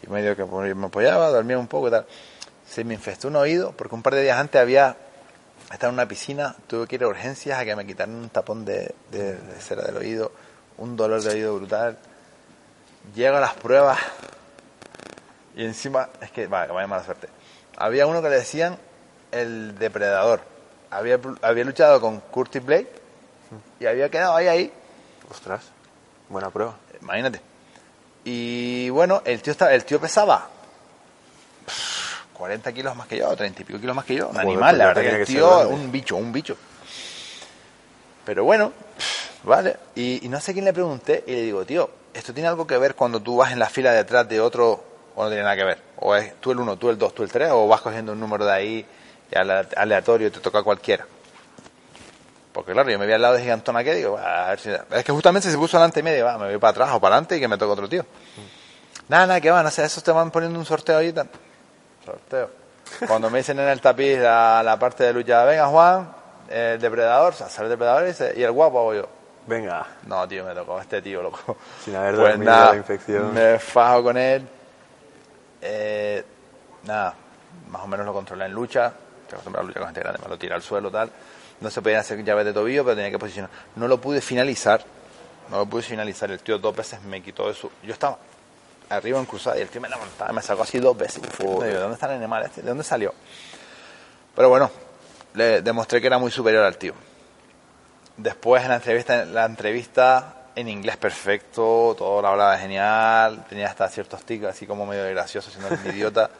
y 0.02 0.10
medio 0.10 0.36
que 0.38 0.45
me 0.45 0.86
apoyaba, 0.86 1.28
dormía 1.30 1.58
un 1.60 1.67
poco 1.67 1.89
y 1.89 1.91
tal. 1.91 2.06
Se 2.65 2.86
me 2.86 2.93
infestó 2.93 3.28
un 3.28 3.36
oído 3.36 3.74
porque 3.74 3.95
un 3.95 4.02
par 4.04 4.15
de 4.15 4.22
días 4.22 4.38
antes 4.38 4.62
había 4.62 4.95
estaba 5.74 5.89
en 5.89 5.95
una 5.95 6.08
piscina, 6.08 6.56
tuve 6.67 6.88
que 6.88 6.95
ir 6.95 7.04
a 7.04 7.08
urgencias 7.08 7.60
a 7.60 7.65
que 7.65 7.76
me 7.76 7.86
quitaran 7.86 8.15
un 8.15 8.30
tapón 8.30 8.63
de, 8.63 8.95
de- 9.12 9.36
de 9.36 9.60
cera 9.60 9.82
del 9.84 9.98
oído, 9.98 10.32
un 10.80 10.96
dolor 10.96 11.22
de 11.22 11.30
oído 11.30 11.56
brutal. 11.56 11.98
Llego 13.15 13.38
a 13.38 13.39
las 13.39 13.54
pruebas 13.54 14.00
y 15.56 15.63
encima, 15.65 16.10
es 16.22 16.32
que, 16.32 16.48
vaya, 16.48 16.72
vaya 16.72 16.88
mala 16.88 17.04
suerte. 17.04 17.28
Había 17.78 18.08
uno 18.08 18.22
que 18.22 18.30
le 18.30 18.38
decían 18.38 18.78
el 19.32 19.78
depredador. 19.78 20.42
Había, 20.92 21.20
había 21.42 21.63
luchado 21.63 22.02
con 22.02 22.20
Curtis 22.20 22.63
Blade 22.65 22.89
y 23.80 23.86
había 23.86 24.10
quedado 24.10 24.36
ahí, 24.36 24.48
ahí, 24.48 24.74
Ostras, 25.30 25.62
buena 26.28 26.50
prueba. 26.50 26.76
imagínate. 27.02 27.42
Y 28.26 28.89
bueno, 28.89 29.22
el 29.26 29.42
tío, 29.42 29.52
estaba, 29.52 29.74
el 29.74 29.86
tío 29.86 30.00
pesaba 30.00 30.50
40 32.34 32.72
kilos 32.74 32.96
más 32.96 33.08
que 33.08 33.18
yo, 33.18 33.36
30 33.36 33.62
y 33.62 33.65
pico 33.65 33.80
kilos 33.80 33.96
más 33.96 34.06
que 34.06 34.15
yo. 34.15 34.30
Un 34.30 34.39
animal, 34.39 34.76
pues 34.76 34.78
la 34.78 34.86
verdad 34.88 35.02
que 35.02 35.22
el 35.22 35.28
tío, 35.28 35.70
un 35.70 35.92
bicho, 35.92 36.15
un 36.15 36.32
bicho. 36.32 36.58
Pero 38.26 38.44
bueno, 38.44 38.72
vale. 39.43 39.78
Y, 39.95 40.21
no 40.30 40.39
sé 40.39 40.54
quién 40.54 40.65
le 40.65 40.73
pregunté 40.73 41.23
y 41.28 41.32
le 41.32 41.41
digo, 41.41 41.65
tío, 41.65 41.89
¿esto 42.13 42.34
tiene 42.34 42.49
algo 42.49 42.65
que 42.65 42.78
ver 42.78 42.95
cuando 42.95 43.21
tú 43.21 43.38
vas 43.38 43.52
en 43.52 43.60
la 43.60 43.67
fila 43.67 43.91
detrás 43.91 44.28
de 44.28 44.39
otro 44.39 44.84
o 45.15 45.23
no 45.23 45.30
tiene 45.30 45.43
nada 45.43 45.56
que 45.56 45.63
ver? 45.63 45.80
¿O 45.97 46.15
es 46.15 46.36
tú 46.39 46.52
el 46.52 46.60
1, 46.60 46.78
tú 46.78 46.89
el 46.89 46.97
2, 46.97 47.13
tú 47.13 47.23
el 47.23 47.32
3 47.32 47.52
o 47.52 47.67
vas 47.67 47.82
cogiendo 47.82 48.13
un 48.13 48.19
número 48.19 48.45
de 48.45 48.52
ahí 48.52 48.86
aleatorio 49.75 50.28
y 50.28 50.32
te 50.32 50.39
toca 50.39 50.63
cualquiera? 50.63 51.06
Porque 52.52 52.73
claro, 52.73 52.89
yo 52.89 52.99
me 52.99 53.06
vi 53.06 53.13
al 53.13 53.21
lado 53.21 53.36
de 53.36 53.41
Gigantón 53.41 53.78
aquel 53.78 53.93
y 53.95 53.97
digo, 53.99 54.13
"Va, 54.13 54.47
a 54.47 54.49
ver 54.49 54.60
si... 54.60 54.69
Es 54.69 55.04
que 55.04 55.12
justamente 55.12 55.49
se 55.49 55.58
puso 55.58 55.78
delante 55.78 55.99
y 55.99 56.04
medio, 56.04 56.25
va, 56.25 56.38
me 56.38 56.47
voy 56.47 56.58
para 56.58 56.71
atrás 56.71 56.89
o 56.93 56.99
para 56.99 57.15
adelante 57.15 57.38
y 57.38 57.39
que 57.39 57.47
me 57.47 57.58
toca 57.58 57.73
otro 57.73 57.88
tío. 57.88 58.06
Nada, 59.08 59.28
nada, 59.28 59.41
que 59.41 59.49
van, 59.49 59.63
no 59.63 59.71
sé, 59.71 59.84
esos 59.84 60.04
te 60.04 60.12
van 60.12 60.30
poniendo 60.32 60.60
un 60.60 60.65
sorteo 60.65 61.13
tal. 61.13 61.30
Sorteo. 62.06 62.49
Cuando 63.08 63.30
me 63.30 63.39
dicen 63.39 63.60
en 63.60 63.67
el 63.67 63.82
tapiz 63.82 64.19
la, 64.19 64.78
parte 64.80 65.04
de 65.04 65.13
lucha, 65.13 65.43
venga 65.45 65.67
Juan, 65.67 66.12
el 66.49 66.80
depredador, 66.80 67.34
o 67.34 67.36
sea, 67.36 67.49
sale 67.49 67.67
el 67.67 67.71
depredador 67.71 68.04
y, 68.04 68.08
dice, 68.08 68.34
y 68.36 68.43
el 68.43 68.52
guapo 68.52 68.80
hago 68.80 68.93
yo. 68.93 69.18
Venga, 69.49 69.83
No, 70.05 70.27
tío, 70.27 70.45
me 70.45 70.53
tocó 70.53 70.79
este 70.79 71.01
tío, 71.01 71.23
loco. 71.23 71.57
sin 71.83 71.95
haber 71.95 72.15
Pues 72.15 72.29
dormido 72.29 72.51
nada, 72.51 72.71
la 72.71 72.77
infección. 72.77 73.33
me 73.33 73.57
fajo 73.57 74.03
con 74.03 74.15
él. 74.17 74.47
Eh, 75.62 76.23
nada, 76.83 77.15
más 77.69 77.81
o 77.81 77.88
menos 77.88 78.05
lo 78.05 78.13
controlé 78.13 78.45
en 78.45 78.53
lucha. 78.53 78.93
Estoy 79.23 79.33
acostumbrado 79.35 79.65
a 79.65 79.67
luchar 79.67 79.81
con 79.81 79.88
gente 79.88 80.01
grande, 80.01 80.19
me 80.23 80.29
lo 80.29 80.38
tira 80.38 80.55
al 80.55 80.62
suelo, 80.62 80.91
tal. 80.91 81.09
No 81.62 81.69
se 81.71 81.81
podían 81.81 81.99
hacer 82.01 82.23
llaves 82.23 82.45
de 82.45 82.53
tobillo, 82.53 82.83
pero 82.83 82.95
tenía 82.95 83.09
que 83.12 83.17
posicionar. 83.19 83.49
No 83.75 83.88
lo 83.88 83.99
pude 83.99 84.21
finalizar. 84.21 84.83
No 85.49 85.57
lo 85.57 85.65
pude 85.65 85.81
finalizar. 85.81 86.29
El 86.29 86.39
tío 86.41 86.59
dos 86.59 86.75
veces 86.75 87.01
me 87.01 87.21
quitó 87.23 87.47
de 87.47 87.55
su. 87.55 87.71
Yo 87.83 87.93
estaba 87.93 88.17
arriba 88.89 89.17
en 89.19 89.25
cruzada 89.25 89.57
y 89.57 89.62
el 89.62 89.69
tío 89.69 89.81
me 89.81 89.89
levantaba, 89.89 90.31
me 90.31 90.41
sacó 90.43 90.62
así 90.63 90.79
dos 90.79 90.95
veces. 90.95 91.21
Digo, 91.39 91.62
¿De 91.63 91.73
dónde 91.73 91.95
está 91.95 92.05
el 92.05 92.13
animal 92.17 92.43
este? 92.45 92.62
¿De 92.62 92.69
dónde 92.69 92.83
salió? 92.83 93.13
Pero 94.35 94.47
bueno, 94.49 94.69
le 95.33 95.62
demostré 95.63 95.99
que 95.99 96.07
era 96.07 96.17
muy 96.19 96.29
superior 96.31 96.63
al 96.63 96.77
tío. 96.77 96.93
Después 98.19 98.63
en 98.63 98.69
la 98.69 98.75
entrevista, 98.75 99.23
la 99.23 99.45
entrevista 99.45 100.34
en 100.53 100.67
inglés 100.67 100.97
perfecto, 100.97 101.95
todo 101.97 102.21
lo 102.21 102.27
hablaba 102.27 102.58
genial, 102.58 103.45
tenía 103.47 103.67
hasta 103.67 103.88
ciertos 103.88 104.25
tics 104.25 104.45
así 104.45 104.67
como 104.67 104.86
medio 104.86 105.10
gracioso, 105.10 105.49
siendo 105.49 105.69
un 105.73 105.95
idiota. 105.95 106.29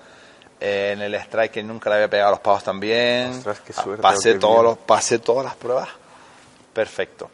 Eh, 0.62 0.92
en 0.92 1.02
el 1.02 1.16
strike 1.16 1.54
que 1.54 1.64
nunca 1.64 1.90
le 1.90 1.96
había 1.96 2.10
pegado 2.10 2.28
a 2.28 2.32
los 2.32 2.42
pavos 2.42 2.62
también. 2.66 3.30
Ostras, 3.30 3.62
qué 3.62 3.72
suerte, 3.72 4.02
pasé, 4.02 4.34
qué 4.34 4.40
todos 4.40 4.62
los, 4.62 4.78
pasé 4.78 5.20
todas 5.20 5.46
las 5.46 5.56
pruebas. 5.56 5.88
Perfecto. 6.74 7.32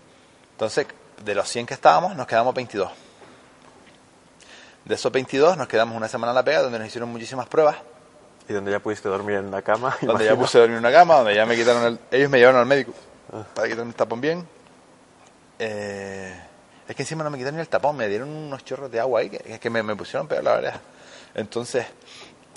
Entonces, 0.52 0.86
de 1.24 1.34
los 1.34 1.50
100 1.50 1.66
que 1.66 1.74
estábamos, 1.74 2.16
nos 2.16 2.28
quedamos 2.28 2.54
22. 2.54 2.92
De 4.84 4.94
esos 4.94 5.12
22 5.12 5.58
nos 5.58 5.68
quedamos 5.68 5.98
una 5.98 6.08
semana 6.08 6.34
en 6.34 6.36
la 6.36 6.44
pega 6.44 6.62
donde 6.62 6.78
nos 6.78 6.88
hicieron 6.88 7.10
muchísimas 7.10 7.48
pruebas 7.48 7.78
Y 8.48 8.54
donde 8.54 8.70
ya 8.70 8.80
pudiste 8.80 9.10
dormir 9.10 9.38
en 9.38 9.50
la 9.50 9.64
cama. 9.64 9.98
donde 10.02 10.26
ya 10.26 10.34
imagino. 10.34 10.46
puse 10.46 10.60
a 10.60 10.62
dormir 10.62 10.78
en 10.78 10.86
una 10.86 10.92
cama, 10.92 11.16
donde 11.16 11.34
ya 11.34 11.48
me 11.48 11.56
quitaron 11.56 11.84
el, 11.84 12.00
ellos 12.12 12.30
me 12.30 12.38
llevaron 12.38 12.62
al 12.62 12.68
médico 12.68 12.94
para 13.54 13.68
quitarme 13.68 13.90
el 13.92 13.96
tapón 13.96 14.22
bien. 14.22 14.48
Eh, 15.60 16.34
es 16.88 16.96
que 16.96 17.04
encima 17.04 17.24
no 17.24 17.30
me 17.30 17.38
quitaron 17.38 17.56
ni 17.56 17.62
el 17.62 17.70
tapón, 17.70 17.96
me 17.98 18.08
dieron 18.08 18.30
unos 18.30 18.64
chorros 18.64 18.92
de 18.92 19.00
agua 19.00 19.22
ahí 19.22 19.30
que, 19.30 19.60
que- 19.60 19.70
me, 19.70 19.96
pusieron 19.96 20.28
peor 20.28 20.44
la 20.44 20.56
verdad. 20.56 20.82
Entonces, 21.34 21.86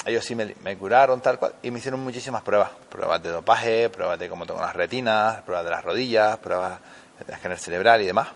ellos 0.05 0.25
sí 0.25 0.35
me, 0.35 0.55
me 0.63 0.77
curaron 0.77 1.21
tal 1.21 1.39
cual 1.39 1.55
y 1.63 1.71
me 1.71 1.79
hicieron 1.79 2.01
muchísimas 2.01 2.43
pruebas. 2.43 2.71
Pruebas 2.89 3.23
de 3.23 3.31
dopaje, 3.31 3.89
pruebas 3.89 4.19
de 4.19 4.29
cómo 4.29 4.47
tengo 4.47 4.61
las 4.61 4.75
retinas, 4.75 5.43
pruebas 5.43 5.65
de 5.65 5.71
las 5.71 5.85
rodillas, 5.85 6.37
pruebas 6.39 6.79
de 7.27 7.33
escáner 7.33 7.59
cerebral 7.59 8.03
y 8.03 8.07
demás. 8.07 8.29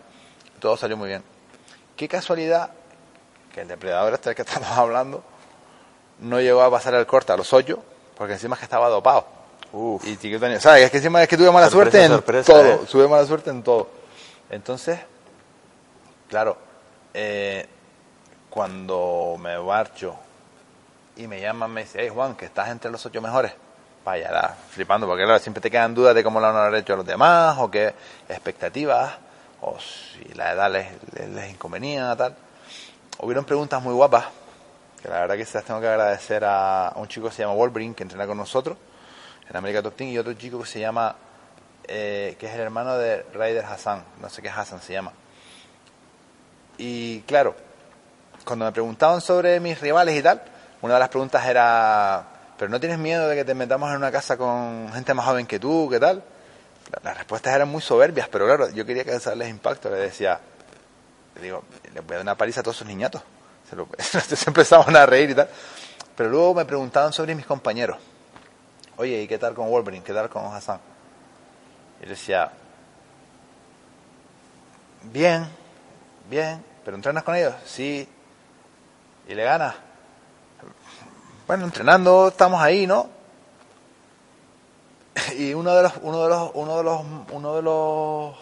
Todo 0.59 0.77
salió 0.77 0.97
muy 0.97 1.09
bien. 1.09 1.23
Qué 1.97 2.09
casualidad 2.09 2.71
que 3.53 3.61
el 3.63 3.69
depredador 3.69 4.15
este 4.15 4.31
del 4.31 4.37
que 4.37 4.43
estamos 4.47 4.71
hablando 4.71 5.23
no 6.21 6.41
llegó 6.41 6.63
a 6.63 6.71
pasar 6.71 6.95
el 6.95 7.07
corte 7.07 7.33
a 7.33 7.37
los 7.37 7.53
ocho, 7.53 7.83
porque 8.17 8.35
encima 8.35 8.55
es 8.55 8.61
que 8.61 8.65
estaba 8.65 8.89
dopado. 8.89 9.42
Uf. 9.73 10.05
Y 10.07 10.17
Chiquito 10.17 10.41
tenía- 10.41 10.61
¿sabes? 10.61 10.85
Es 10.85 10.91
que 10.91 10.99
encima 10.99 11.23
es 11.23 11.29
que 11.29 11.37
tuve 11.37 11.51
mala 11.51 11.69
Sorpresa, 11.71 11.91
suerte 11.99 12.05
en 12.05 12.13
sorpresa, 12.13 12.53
todo. 12.53 12.65
¿eh? 12.67 12.81
Tuve 12.91 13.09
mala 13.09 13.27
suerte 13.27 13.51
en 13.51 13.63
todo. 13.63 13.89
Entonces, 14.51 14.99
claro, 16.29 16.57
eh, 17.15 17.67
cuando 18.51 19.37
me 19.41 19.59
marcho 19.59 20.15
y 21.17 21.27
me 21.27 21.41
llaman, 21.41 21.71
me 21.71 21.83
dice, 21.83 21.99
hey 22.03 22.11
Juan, 22.13 22.35
que 22.35 22.45
estás 22.47 22.69
entre 22.69 22.91
los 22.91 23.05
ocho 23.07 23.21
mejores. 23.23 23.53
Vaya, 24.05 24.31
la- 24.33 24.57
flipando, 24.71 25.07
porque 25.07 25.25
claro, 25.25 25.39
siempre 25.39 25.61
te 25.61 25.71
quedan 25.71 25.95
dudas 25.95 26.15
de 26.15 26.25
cómo 26.25 26.41
lo 26.41 26.47
han 26.49 26.75
hecho 26.75 26.97
los 26.97 27.07
demás, 27.07 27.57
o 27.59 27.71
qué 27.71 27.95
expectativas, 28.29 29.13
o 29.61 29.77
si 29.79 30.25
la 30.35 30.53
edad 30.53 30.71
les, 30.71 30.89
les, 31.15 31.29
les 31.31 31.51
inconvenía, 31.51 32.15
tal. 32.17 32.35
Hubieron 33.21 33.45
preguntas 33.45 33.81
muy 33.83 33.95
guapas, 33.95 34.25
que 35.01 35.09
la 35.09 35.21
verdad 35.21 35.37
que 35.37 35.45
se 35.47 35.57
las 35.59 35.65
tengo 35.65 35.81
que 35.81 35.87
agradecer 35.89 36.45
a 36.45 36.93
un 36.97 37.07
chico 37.09 37.29
que 37.29 37.35
se 37.37 37.43
llama 37.43 37.55
Wolverine, 37.55 37.95
que 37.95 38.03
entrena 38.03 38.27
con 38.27 38.37
nosotros 38.37 38.77
en 39.53 39.57
América 39.57 39.83
Top 39.83 40.01
y 40.01 40.19
otro 40.19 40.33
chico 40.33 40.59
que 40.61 40.67
se 40.67 40.81
llama, 40.81 41.15
eh, 41.87 42.37
que 42.41 42.47
es 42.47 42.55
el 42.55 42.61
hermano 42.61 42.97
de 42.99 43.23
Ryder 43.35 43.65
Hassan, 43.67 44.03
no 44.21 44.29
sé 44.31 44.43
qué 44.43 44.49
Hassan 44.49 44.81
se 44.81 44.95
llama. 44.95 45.13
Y 46.79 47.21
claro, 47.23 47.55
cuando 48.45 48.65
me 48.65 48.73
preguntaban 48.73 49.21
sobre 49.21 49.61
mis 49.61 49.81
rivales 49.81 50.19
y 50.19 50.23
tal, 50.23 50.43
una 50.81 50.95
de 50.95 51.01
las 51.01 51.09
preguntas 51.11 51.47
era, 51.47 52.25
¿pero 52.59 52.71
no 52.71 52.81
tienes 52.81 52.99
miedo 52.99 53.29
de 53.29 53.37
que 53.37 53.45
te 53.45 53.55
metamos 53.55 53.91
en 53.91 53.97
una 53.97 54.11
casa 54.11 54.37
con 54.37 54.91
gente 54.93 55.15
más 55.15 55.27
joven 55.27 55.47
que 55.47 55.59
tú? 55.61 55.89
¿Qué 55.91 56.01
tal? 56.01 56.23
La- 56.91 57.01
Las 57.11 57.19
respuestas 57.19 57.55
eran 57.55 57.69
muy 57.69 57.83
soberbias, 57.83 58.29
pero 58.29 58.47
claro, 58.47 58.71
yo 58.71 58.85
quería 58.87 59.05
causarles 59.05 59.49
impacto. 59.49 59.91
Le 59.91 59.97
decía, 59.97 60.41
le 61.37 61.43
digo, 61.43 61.63
le 61.95 62.01
voy 62.01 62.13
a 62.15 62.17
dar 62.17 62.23
una 62.23 62.37
paliza 62.37 62.61
a 62.61 62.63
todos 62.63 62.77
esos 62.79 62.89
niñatos. 62.89 63.23
Se, 63.69 63.77
lo, 63.77 63.87
se 63.99 64.51
empezaban 64.51 64.97
a 64.97 65.07
reír 65.07 65.31
y 65.31 65.35
tal. 65.35 65.49
Pero 66.17 66.31
luego 66.31 66.55
me 66.55 66.65
preguntaban 66.65 67.13
sobre 67.13 67.35
mis 67.35 67.47
compañeros. 67.47 67.99
Oye, 68.97 69.23
¿y 69.23 69.29
qué 69.29 69.39
tal 69.39 69.55
con 69.55 69.71
Wolverine? 69.71 70.05
¿Qué 70.05 70.13
tal 70.13 70.29
con 70.29 70.45
Hassan? 70.45 70.79
Y 72.01 72.05
le 72.05 72.11
decía, 72.11 72.51
bien, 75.05 75.49
bien, 76.29 76.65
pero 76.85 76.97
entrenas 76.97 77.23
con 77.23 77.35
ellos, 77.35 77.55
sí, 77.65 78.09
y 79.29 79.35
le 79.35 79.45
ganas. 79.45 79.75
Bueno, 81.47 81.65
entrenando, 81.65 82.29
estamos 82.29 82.61
ahí, 82.61 82.87
¿no? 82.87 83.09
Y 85.37 85.55
uno 85.55 85.75
de 85.75 85.83
los, 85.85 85.93
uno 86.03 86.23
de 86.25 86.29
los, 86.29 86.51
uno 86.55 86.77
de 86.79 86.85
los, 86.85 87.01
uno 87.31 87.57
de 87.57 87.63
los, 87.63 88.37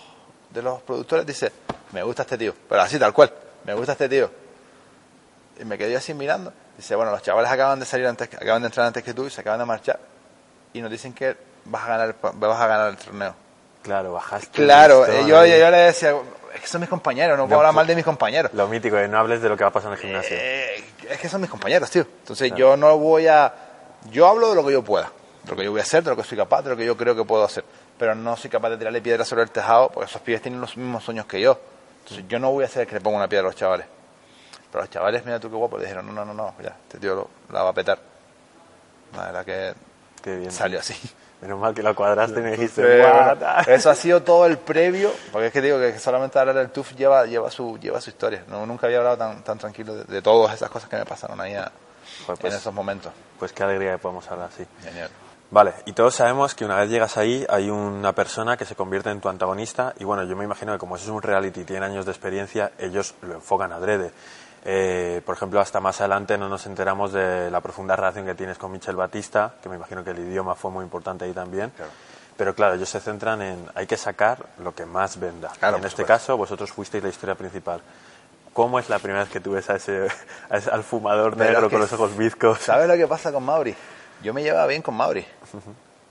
de 0.50 0.62
los 0.62 0.82
productores 0.82 1.26
dice, 1.26 1.52
me 1.92 2.02
gusta 2.02 2.22
este 2.22 2.38
tío, 2.38 2.54
pero 2.68 2.82
así 2.82 2.98
tal 2.98 3.12
cual, 3.12 3.32
me 3.64 3.74
gusta 3.74 3.92
este 3.92 4.08
tío. 4.08 4.30
Y 5.60 5.64
me 5.64 5.76
quedé 5.76 5.96
así 5.96 6.14
mirando. 6.14 6.52
Dice, 6.76 6.94
bueno, 6.94 7.10
los 7.10 7.22
chavales 7.22 7.50
acaban 7.50 7.78
de 7.78 7.84
salir 7.84 8.06
antes, 8.06 8.32
acaban 8.32 8.62
de 8.62 8.66
entrar 8.66 8.86
antes 8.86 9.04
que 9.04 9.12
tú 9.12 9.26
y 9.26 9.30
se 9.30 9.42
acaban 9.42 9.60
de 9.60 9.66
marchar. 9.66 10.00
Y 10.72 10.80
nos 10.80 10.90
dicen 10.90 11.12
que 11.12 11.36
vas 11.64 11.84
a 11.84 11.88
ganar, 11.88 12.16
vas 12.34 12.60
a 12.60 12.66
ganar 12.66 12.90
el 12.90 12.96
torneo. 12.96 13.34
Claro, 13.82 14.12
bajaste. 14.12 14.48
Claro, 14.50 15.06
yo, 15.26 15.46
yo 15.46 15.70
le 15.70 15.76
decía, 15.78 16.14
es 16.54 16.60
que 16.60 16.66
son 16.66 16.80
mis 16.80 16.90
compañeros, 16.90 17.38
no 17.38 17.46
puedo 17.46 17.58
hablar 17.58 17.74
mal 17.74 17.86
de 17.86 17.96
mis 17.96 18.04
compañeros. 18.04 18.52
Lo 18.54 18.68
mítico, 18.68 18.96
de 18.96 19.08
no 19.08 19.18
hables 19.18 19.40
de 19.40 19.48
lo 19.48 19.56
que 19.56 19.64
va 19.64 19.70
a 19.70 19.72
pasar 19.72 19.92
en 19.92 19.96
el 19.96 20.02
gimnasio. 20.02 20.36
Eh, 20.38 20.84
es 21.08 21.18
que 21.18 21.28
son 21.28 21.40
mis 21.40 21.50
compañeros, 21.50 21.90
tío. 21.90 22.02
Entonces 22.02 22.52
yo 22.54 22.76
no 22.76 22.98
voy 22.98 23.26
a... 23.26 23.52
Yo 24.10 24.26
hablo 24.26 24.50
de 24.50 24.54
lo 24.54 24.66
que 24.66 24.72
yo 24.72 24.82
pueda, 24.82 25.10
de 25.44 25.50
lo 25.50 25.56
que 25.56 25.64
yo 25.64 25.70
voy 25.70 25.80
a 25.80 25.82
hacer, 25.82 26.02
de 26.02 26.10
lo 26.10 26.16
que 26.16 26.24
soy 26.24 26.36
capaz, 26.36 26.62
de 26.62 26.70
lo 26.70 26.76
que 26.76 26.84
yo 26.84 26.96
creo 26.96 27.14
que 27.14 27.24
puedo 27.24 27.44
hacer. 27.44 27.64
Pero 27.98 28.14
no 28.14 28.36
soy 28.36 28.50
capaz 28.50 28.70
de 28.70 28.78
tirarle 28.78 29.00
piedras 29.00 29.28
sobre 29.28 29.42
el 29.42 29.50
tejado 29.50 29.90
porque 29.90 30.08
esos 30.08 30.22
pibes 30.22 30.42
tienen 30.42 30.60
los 30.60 30.76
mismos 30.76 31.04
sueños 31.04 31.26
que 31.26 31.40
yo. 31.40 31.58
Entonces 32.04 32.26
yo 32.28 32.38
no 32.38 32.50
voy 32.50 32.64
a 32.64 32.66
hacer 32.66 32.86
que 32.86 32.94
le 32.94 33.00
ponga 33.00 33.18
una 33.18 33.28
piedra 33.28 33.46
a 33.46 33.50
los 33.50 33.56
chavales. 33.56 33.86
Pero 34.70 34.82
los 34.82 34.90
chavales, 34.90 35.24
mira 35.24 35.38
tú 35.38 35.50
qué 35.50 35.56
guapo, 35.56 35.76
le 35.76 35.84
dijeron, 35.84 36.06
no, 36.06 36.12
no, 36.12 36.24
no, 36.24 36.32
no, 36.32 36.54
ya, 36.62 36.76
este 36.82 36.98
tío 36.98 37.14
lo, 37.14 37.30
la 37.52 37.62
va 37.62 37.70
a 37.70 37.72
petar. 37.72 37.98
La 39.16 39.24
verdad 39.26 39.44
que 39.44 39.74
Qué 40.22 40.36
bien. 40.36 40.50
salió 40.50 40.80
así. 40.80 40.94
Menos 41.40 41.58
mal 41.58 41.74
que 41.74 41.82
lo 41.82 41.94
cuadraste 41.94 42.38
y 42.40 42.42
me 42.42 42.50
dijiste, 42.50 43.02
eso 43.66 43.88
ha 43.90 43.94
sido 43.94 44.22
todo 44.22 44.44
el 44.44 44.58
previo, 44.58 45.10
porque 45.32 45.46
es 45.46 45.52
que 45.54 45.62
digo 45.62 45.78
que 45.78 45.98
solamente 45.98 46.38
hablar 46.38 46.54
del 46.54 46.68
TUF 46.68 46.92
lleva, 46.94 47.24
lleva, 47.24 47.50
su, 47.50 47.78
lleva 47.78 47.98
su 48.02 48.10
historia. 48.10 48.44
No, 48.48 48.66
nunca 48.66 48.86
había 48.86 48.98
hablado 48.98 49.16
tan, 49.16 49.42
tan 49.42 49.56
tranquilo 49.58 49.94
de, 49.94 50.04
de 50.04 50.20
todas 50.20 50.54
esas 50.54 50.68
cosas 50.68 50.90
que 50.90 50.96
me 50.96 51.06
pasaron 51.06 51.40
ahí 51.40 51.54
a- 51.54 51.72
Joder, 52.26 52.38
pues, 52.40 52.52
en 52.52 52.58
esos 52.60 52.74
momentos. 52.74 53.12
pues 53.38 53.52
qué 53.54 53.62
alegría 53.62 53.92
que 53.92 53.98
podemos 53.98 54.30
hablar 54.30 54.50
así. 54.52 54.66
Genial. 54.82 55.08
Vale, 55.50 55.72
y 55.86 55.92
todos 55.94 56.14
sabemos 56.14 56.54
que 56.54 56.64
una 56.66 56.76
vez 56.76 56.90
llegas 56.90 57.16
ahí 57.16 57.44
hay 57.48 57.70
una 57.70 58.12
persona 58.14 58.56
que 58.58 58.64
se 58.66 58.76
convierte 58.76 59.10
en 59.10 59.20
tu 59.20 59.28
antagonista 59.30 59.94
y 59.98 60.04
bueno, 60.04 60.22
yo 60.24 60.36
me 60.36 60.44
imagino 60.44 60.72
que 60.72 60.78
como 60.78 60.94
eso 60.96 61.04
es 61.06 61.10
un 61.10 61.22
reality 61.22 61.60
y 61.62 61.64
tiene 61.64 61.86
años 61.86 62.04
de 62.04 62.12
experiencia, 62.12 62.70
ellos 62.78 63.14
lo 63.22 63.34
enfocan 63.34 63.72
adrede. 63.72 64.12
Eh, 64.64 65.22
por 65.24 65.34
ejemplo, 65.36 65.58
hasta 65.60 65.80
más 65.80 66.00
adelante 66.00 66.36
no 66.36 66.48
nos 66.48 66.66
enteramos 66.66 67.12
de 67.12 67.50
la 67.50 67.60
profunda 67.60 67.96
relación 67.96 68.26
que 68.26 68.34
tienes 68.34 68.58
con 68.58 68.70
Michel 68.72 68.94
Batista, 68.96 69.54
que 69.62 69.68
me 69.68 69.76
imagino 69.76 70.04
que 70.04 70.10
el 70.10 70.18
idioma 70.18 70.54
fue 70.54 70.70
muy 70.70 70.84
importante 70.84 71.24
ahí 71.24 71.32
también. 71.32 71.72
Pero 72.36 72.54
claro, 72.54 72.74
ellos 72.74 72.88
se 72.88 73.00
centran 73.00 73.40
en 73.42 73.66
hay 73.74 73.86
que 73.86 73.96
sacar 73.96 74.38
lo 74.62 74.74
que 74.74 74.84
más 74.86 75.18
venda. 75.18 75.50
Claro, 75.58 75.76
en 75.78 75.84
este 75.84 76.02
supuesto. 76.02 76.06
caso, 76.12 76.36
vosotros 76.36 76.70
fuisteis 76.72 77.02
la 77.02 77.10
historia 77.10 77.34
principal. 77.34 77.80
¿Cómo 78.52 78.78
es 78.78 78.88
la 78.88 78.98
primera 78.98 79.22
vez 79.24 79.32
que 79.32 79.40
tú 79.40 79.52
ves 79.52 79.68
a 79.70 79.76
ese, 79.76 80.08
a 80.50 80.56
ese- 80.56 80.70
al 80.70 80.82
fumador 80.82 81.36
Pero 81.36 81.50
negro 81.50 81.70
con 81.70 81.80
los 81.80 81.92
ojos 81.92 82.16
bizcos? 82.16 82.58
¿Sabes 82.60 82.88
lo 82.88 82.96
que 82.96 83.06
pasa 83.06 83.30
con 83.32 83.44
Mauri? 83.44 83.74
Yo 84.22 84.34
me 84.34 84.42
llevaba 84.42 84.66
bien 84.66 84.82
con 84.82 84.94
Mauri. 84.94 85.24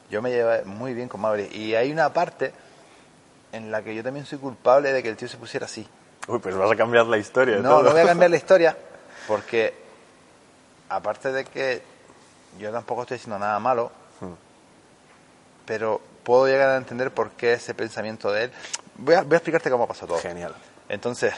Yo 0.10 0.22
me 0.24 0.32
llevaba 0.32 0.64
muy 0.66 0.94
bien 0.96 1.08
con 1.10 1.22
Mauri. 1.22 1.48
Y 1.52 1.76
hay 1.76 1.92
una 1.92 2.12
parte 2.14 2.54
en 3.52 3.72
la 3.72 3.84
que 3.84 3.94
yo 3.94 4.04
también 4.04 4.26
soy 4.26 4.38
culpable 4.40 4.92
de 4.94 5.04
que 5.04 5.10
el 5.10 5.18
tío 5.18 5.28
se 5.28 5.38
pusiera 5.38 5.66
así. 5.66 5.88
Uy, 6.30 6.40
pues 6.40 6.56
vas 6.56 6.72
a 6.72 6.76
cambiar 6.76 7.06
la 7.08 7.18
historia. 7.18 7.58
No, 7.58 7.70
todo. 7.70 7.84
no 7.84 7.92
voy 7.92 8.02
a 8.02 8.06
cambiar 8.06 8.32
la 8.32 8.38
historia 8.38 8.78
porque 9.28 9.74
aparte 10.90 11.32
de 11.32 11.44
que 11.46 11.82
yo 12.60 12.72
tampoco 12.72 13.02
estoy 13.04 13.18
diciendo 13.18 13.40
nada 13.40 13.60
malo, 13.60 13.92
Hmm. 14.22 14.34
pero 15.66 16.02
puedo 16.24 16.46
llegar 16.48 16.70
a 16.70 16.78
entender 16.78 17.12
por 17.12 17.32
qué 17.32 17.54
ese 17.54 17.74
pensamiento 17.74 18.32
de 18.32 18.46
él. 18.46 18.52
Voy 18.98 19.16
a, 19.16 19.22
voy 19.22 19.34
a 19.36 19.38
explicarte 19.38 19.70
cómo 19.70 19.88
pasó 19.88 20.06
todo. 20.08 20.20
Genial. 20.20 20.54
Entonces, 20.90 21.34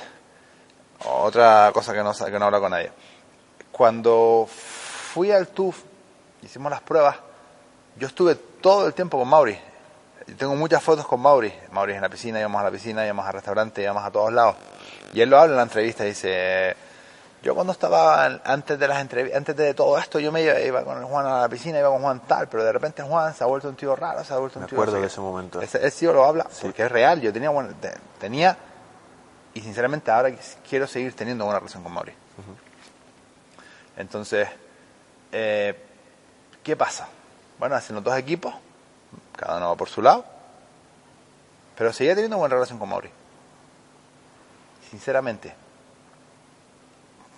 Otra 1.04 1.72
cosa 1.74 1.94
que 1.94 2.04
no, 2.04 2.14
que 2.14 2.40
no 2.40 2.46
habla 2.46 2.60
con 2.60 2.72
nadie. 2.72 2.92
Cuando 3.72 4.48
fui 4.48 5.32
al 5.32 5.48
TUF, 5.48 5.82
hicimos 6.44 6.70
las 6.72 6.82
pruebas, 6.82 7.18
yo 7.98 8.08
estuve 8.08 8.36
todo 8.36 8.86
el 8.88 8.94
tiempo 8.94 9.18
con 9.18 9.28
Mauri. 9.28 9.58
Yo 10.28 10.36
tengo 10.38 10.56
muchas 10.56 10.82
fotos 10.84 11.06
con 11.08 11.20
Mauri. 11.20 11.52
Mauri 11.72 11.94
en 11.94 12.02
la 12.02 12.10
piscina, 12.10 12.40
íbamos 12.40 12.62
a 12.62 12.66
la 12.66 12.72
piscina, 12.72 13.04
íbamos 13.04 13.26
al 13.26 13.34
restaurante, 13.34 13.82
íbamos 13.82 14.04
a 14.06 14.12
todos 14.12 14.32
lados. 14.32 14.56
Y 15.14 15.22
él 15.22 15.30
lo 15.30 15.38
habla 15.40 15.52
en 15.54 15.58
la 15.58 15.64
entrevista, 15.64 16.04
dice, 16.04 16.76
yo 17.44 17.54
cuando 17.56 17.74
estaba 17.74 18.26
antes 18.46 18.80
de 18.80 18.88
las 18.88 19.00
entrevistas, 19.02 19.38
antes 19.38 19.56
de 19.58 19.74
todo 19.74 19.98
esto, 19.98 20.20
yo 20.20 20.32
me 20.32 20.42
iba, 20.42 20.60
iba 20.60 20.84
con 20.86 21.04
Juan 21.06 21.26
a 21.26 21.42
la 21.42 21.50
piscina, 21.50 21.80
iba 21.80 21.90
con 21.90 22.02
Juan 22.02 22.22
tal, 22.28 22.48
pero 22.48 22.64
de 22.64 22.72
repente 22.72 23.02
Juan 23.04 23.34
se 23.34 23.44
ha 23.44 23.48
vuelto 23.48 23.68
un 23.68 23.76
tío 23.76 23.96
raro, 23.96 24.24
se 24.24 24.34
ha 24.34 24.38
vuelto 24.38 24.60
un 24.60 24.64
Me 24.64 24.70
tío 24.70 24.78
acuerdo 24.78 24.94
no 24.94 24.98
sé 24.98 25.02
de 25.02 25.08
qué". 25.08 25.12
ese 25.14 25.22
momento. 25.22 25.62
Ese, 25.62 25.86
ese 25.86 26.00
tío 26.00 26.14
lo 26.14 26.24
habla 26.24 26.48
Sí. 26.50 26.60
porque 26.64 26.84
es 26.84 26.92
real. 26.92 27.20
Yo 27.20 27.34
tenía, 27.34 27.50
buena- 27.50 27.74
te- 27.82 27.94
tenía, 28.20 28.58
y 29.54 29.60
sinceramente 29.62 30.12
ahora 30.12 30.32
quiero 30.70 30.88
seguir 30.88 31.14
teniendo 31.16 31.44
buena 31.46 31.60
relación 31.60 31.84
con 31.84 31.92
Mauri. 31.92 32.14
Entonces, 33.98 34.48
eh, 35.32 35.78
¿qué 36.64 36.76
pasa? 36.76 37.08
Bueno, 37.60 37.76
hacen 37.76 37.96
los 37.96 38.04
dos 38.04 38.18
equipos, 38.18 38.54
cada 39.36 39.58
uno 39.58 39.70
va 39.70 39.76
por 39.76 39.90
su 39.90 40.02
lado, 40.02 40.24
pero 41.78 41.92
seguía 41.94 42.14
teniendo 42.16 42.38
buena 42.38 42.56
relación 42.56 42.80
con 42.80 42.90
Mauri. 42.90 43.10
Sinceramente, 44.92 45.54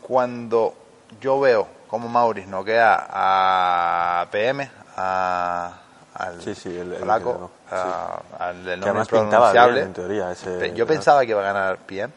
cuando 0.01 0.73
yo 1.21 1.39
veo 1.39 1.67
cómo 1.87 2.09
Mauri 2.09 2.45
noquea 2.45 3.07
a 3.09 4.27
PM, 4.31 4.69
a, 4.97 5.73
al 6.15 6.41
Sí, 6.41 6.55
sí, 6.55 6.69
el- 6.77 6.93
el 6.93 6.99
polaco, 6.99 7.51
que 7.69 7.75
a- 7.75 8.21
al 8.39 8.65
del 8.65 8.79
nombre 8.79 9.01
impronunciable, 9.03 9.73
bien, 9.75 9.87
en 9.87 9.93
teoría. 9.93 10.31
Ese, 10.31 10.73
yo 10.73 10.85
pensaba 10.87 11.21
que 11.21 11.27
iba 11.29 11.41
a 11.41 11.43
ganar 11.53 11.77
PM. 11.79 12.11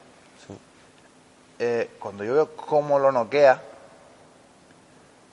Eh, 1.58 1.90
cuando 1.98 2.24
yo 2.24 2.34
veo 2.34 2.56
cómo 2.56 2.98
lo 2.98 3.12
noquea, 3.12 3.62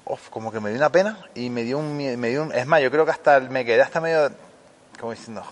uf, 0.05 0.29
como 0.29 0.51
que 0.51 0.59
me 0.59 0.69
dio 0.69 0.77
una 0.79 0.89
pena 0.89 1.17
y 1.33 1.49
me 1.49 1.63
dio 1.63 1.77
un, 1.77 1.97
me 1.97 2.27
dio 2.29 2.43
un- 2.43 2.53
es 2.53 2.67
más, 2.67 2.81
yo 2.81 2.91
creo 2.91 3.05
que 3.05 3.11
hasta 3.11 3.39
me 3.39 3.65
quedé 3.65 3.81
hasta 3.81 3.99
medio 4.01 4.31
como 4.99 5.11
diciendo, 5.11 5.43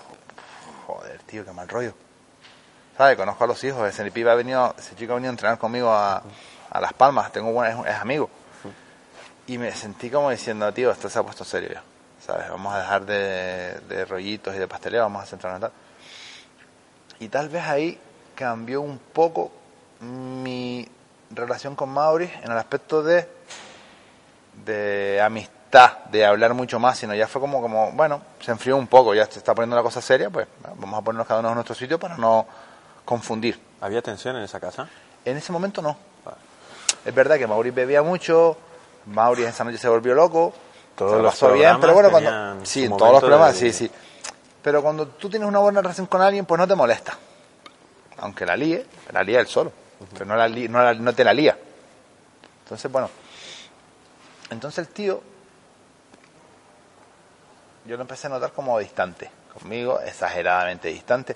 joder, 0.88 1.20
tío, 1.24 1.44
qué 1.46 1.52
mal 1.52 1.68
rollo. 1.68 1.94
¿Sabes? 3.02 3.18
Conozco 3.18 3.46
a 3.46 3.48
los 3.48 3.64
hijos, 3.64 3.90
ese 3.90 4.12
pibe 4.12 4.30
ha 4.30 4.36
venido, 4.36 4.76
ese 4.78 4.96
chico 4.96 5.14
ha 5.14 5.16
venido 5.16 5.32
a 5.32 5.34
entrenar 5.34 5.58
conmigo 5.58 5.90
a, 5.90 6.22
a 6.70 6.80
Las 6.80 6.94
Palmas, 6.94 7.32
tengo 7.32 7.52
buen, 7.52 7.72
es, 7.72 7.88
es 7.88 7.96
amigo. 7.96 8.30
Y 9.48 9.58
me 9.58 9.72
sentí 9.72 10.12
como 10.12 10.30
diciendo, 10.30 10.72
tío, 10.72 10.92
esto 10.92 11.10
se 11.10 11.18
ha 11.18 11.24
puesto 11.24 11.44
serio 11.44 11.70
ya. 11.74 11.82
¿Sabes? 12.24 12.48
Vamos 12.52 12.76
a 12.76 12.78
dejar 12.78 13.04
de, 13.08 13.80
de 13.90 14.06
rollitos 14.06 14.54
y 14.54 14.60
de 14.60 14.68
pasteleo, 14.68 15.02
vamos 15.02 15.24
a 15.24 15.26
centrarnos 15.26 15.58
en 15.58 15.62
tal. 15.62 15.72
Y 17.22 17.30
tal 17.30 17.50
vez 17.50 17.64
ahí 17.64 18.00
cambió 18.36 18.82
un 18.82 19.00
poco 19.00 19.52
mi 20.02 20.88
relación 21.32 21.76
con 21.76 21.90
Mauri 21.90 22.32
en 22.44 22.52
el 22.52 22.58
aspecto 22.60 23.02
de, 23.02 23.28
de 24.64 25.20
amistad, 25.20 26.04
de 26.12 26.24
hablar 26.24 26.54
mucho 26.54 26.80
más, 26.80 27.00
sino 27.00 27.16
ya 27.16 27.28
fue 27.28 27.42
como, 27.42 27.64
como, 27.64 27.94
bueno, 27.94 28.22
se 28.40 28.52
enfrió 28.52 28.78
un 28.78 28.86
poco, 28.86 29.16
ya 29.16 29.26
se 29.26 29.40
está 29.40 29.56
poniendo 29.56 29.76
la 29.76 29.82
cosa 29.82 30.02
seria, 30.02 30.30
pues 30.30 30.48
vamos 30.76 31.00
a 31.00 31.04
ponernos 31.04 31.26
cada 31.26 31.40
uno 31.40 31.50
en 31.50 31.56
nuestro 31.56 31.74
sitio 31.74 32.00
para 32.00 32.16
no 32.16 32.46
confundir. 33.06 33.60
¿Había 33.82 34.02
tensión 34.02 34.36
en 34.36 34.44
esa 34.44 34.60
casa? 34.60 34.88
En 35.26 35.38
ese 35.38 35.52
momento 35.52 35.82
no. 35.82 35.98
Es 37.06 37.14
verdad 37.16 37.38
que 37.38 37.48
Mauri 37.48 37.72
bebía 37.72 38.04
mucho, 38.04 38.58
Mauri 39.08 39.44
esa 39.44 39.64
noche 39.64 39.78
se 39.80 39.88
volvió 39.90 40.14
loco, 40.14 40.54
Todos 40.96 41.12
se 41.14 41.18
lo 41.18 41.24
pasó 41.30 41.48
bien, 41.54 41.80
pero 41.82 41.94
bueno, 41.94 42.12
cuando... 42.12 42.30
Sí, 42.66 42.88
todos 42.98 43.12
los 43.14 43.22
de- 43.54 43.60
sí, 43.60 43.74
sí. 43.74 43.92
Pero 44.62 44.84
cuando 44.84 45.08
tú 45.08 45.30
tienes 45.30 45.48
una 45.48 45.58
buena 45.60 45.82
relación 45.82 46.06
con 46.06 46.22
alguien, 46.22 46.46
pues 46.46 46.60
no 46.60 46.68
te 46.68 46.76
molesta. 46.76 47.18
Aunque 48.18 48.46
la 48.46 48.56
líe, 48.56 48.86
la 49.12 49.24
lía 49.24 49.40
él 49.40 49.48
solo. 49.48 49.72
Pero 50.14 50.26
no, 50.26 50.36
la 50.36 50.48
li- 50.48 50.68
no, 50.68 50.84
la- 50.84 50.94
no 50.94 51.14
te 51.14 51.24
la 51.24 51.34
lía. 51.34 51.58
Entonces, 52.64 52.92
bueno. 52.92 53.10
Entonces 54.52 54.80
el 54.88 54.94
tío, 54.94 55.22
yo 57.86 57.96
lo 57.96 58.02
empecé 58.04 58.28
a 58.28 58.30
notar 58.30 58.52
como 58.54 58.78
distante. 58.78 59.32
Conmigo, 59.60 60.00
exageradamente 60.02 60.90
distante. 60.90 61.36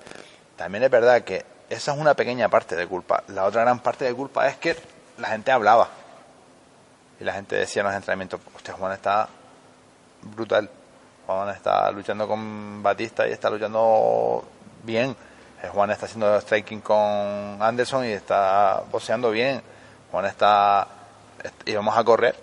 También 0.56 0.84
es 0.84 0.92
verdad 0.92 1.24
que 1.24 1.44
esa 1.70 1.94
es 1.94 1.98
una 1.98 2.14
pequeña 2.14 2.50
parte 2.50 2.76
de 2.76 2.88
culpa. 2.88 3.24
La 3.28 3.46
otra 3.46 3.62
gran 3.62 3.80
parte 3.80 4.06
de 4.06 4.14
culpa 4.14 4.48
es 4.48 4.58
que 4.58 4.76
la 5.18 5.30
gente 5.30 5.52
hablaba. 5.52 5.90
Y 7.20 7.24
la 7.24 7.34
gente 7.34 7.56
decía 7.56 7.82
en 7.82 7.88
los 7.88 7.96
entrenamientos, 7.96 8.40
hostia, 8.56 8.74
Juan 8.74 8.92
está 8.92 9.28
brutal. 10.22 10.70
Juan 11.26 11.50
está 11.50 11.90
luchando 11.92 12.28
con 12.28 12.84
Batista 12.84 13.28
y 13.28 13.32
está 13.32 13.50
luchando 13.50 14.44
bien. 14.84 15.16
Eh, 15.64 15.70
Juan 15.70 15.90
está 15.92 16.06
haciendo 16.06 16.40
striking 16.42 16.82
con 16.82 16.98
Anderson 17.62 18.06
y 18.06 18.10
está 18.12 18.84
boxeando 18.92 19.32
bien. 19.32 19.62
Juan 20.12 20.26
está... 20.26 20.88
est- 21.44 21.68
íbamos 21.70 21.98
a 21.98 22.04
correr. 22.04 22.36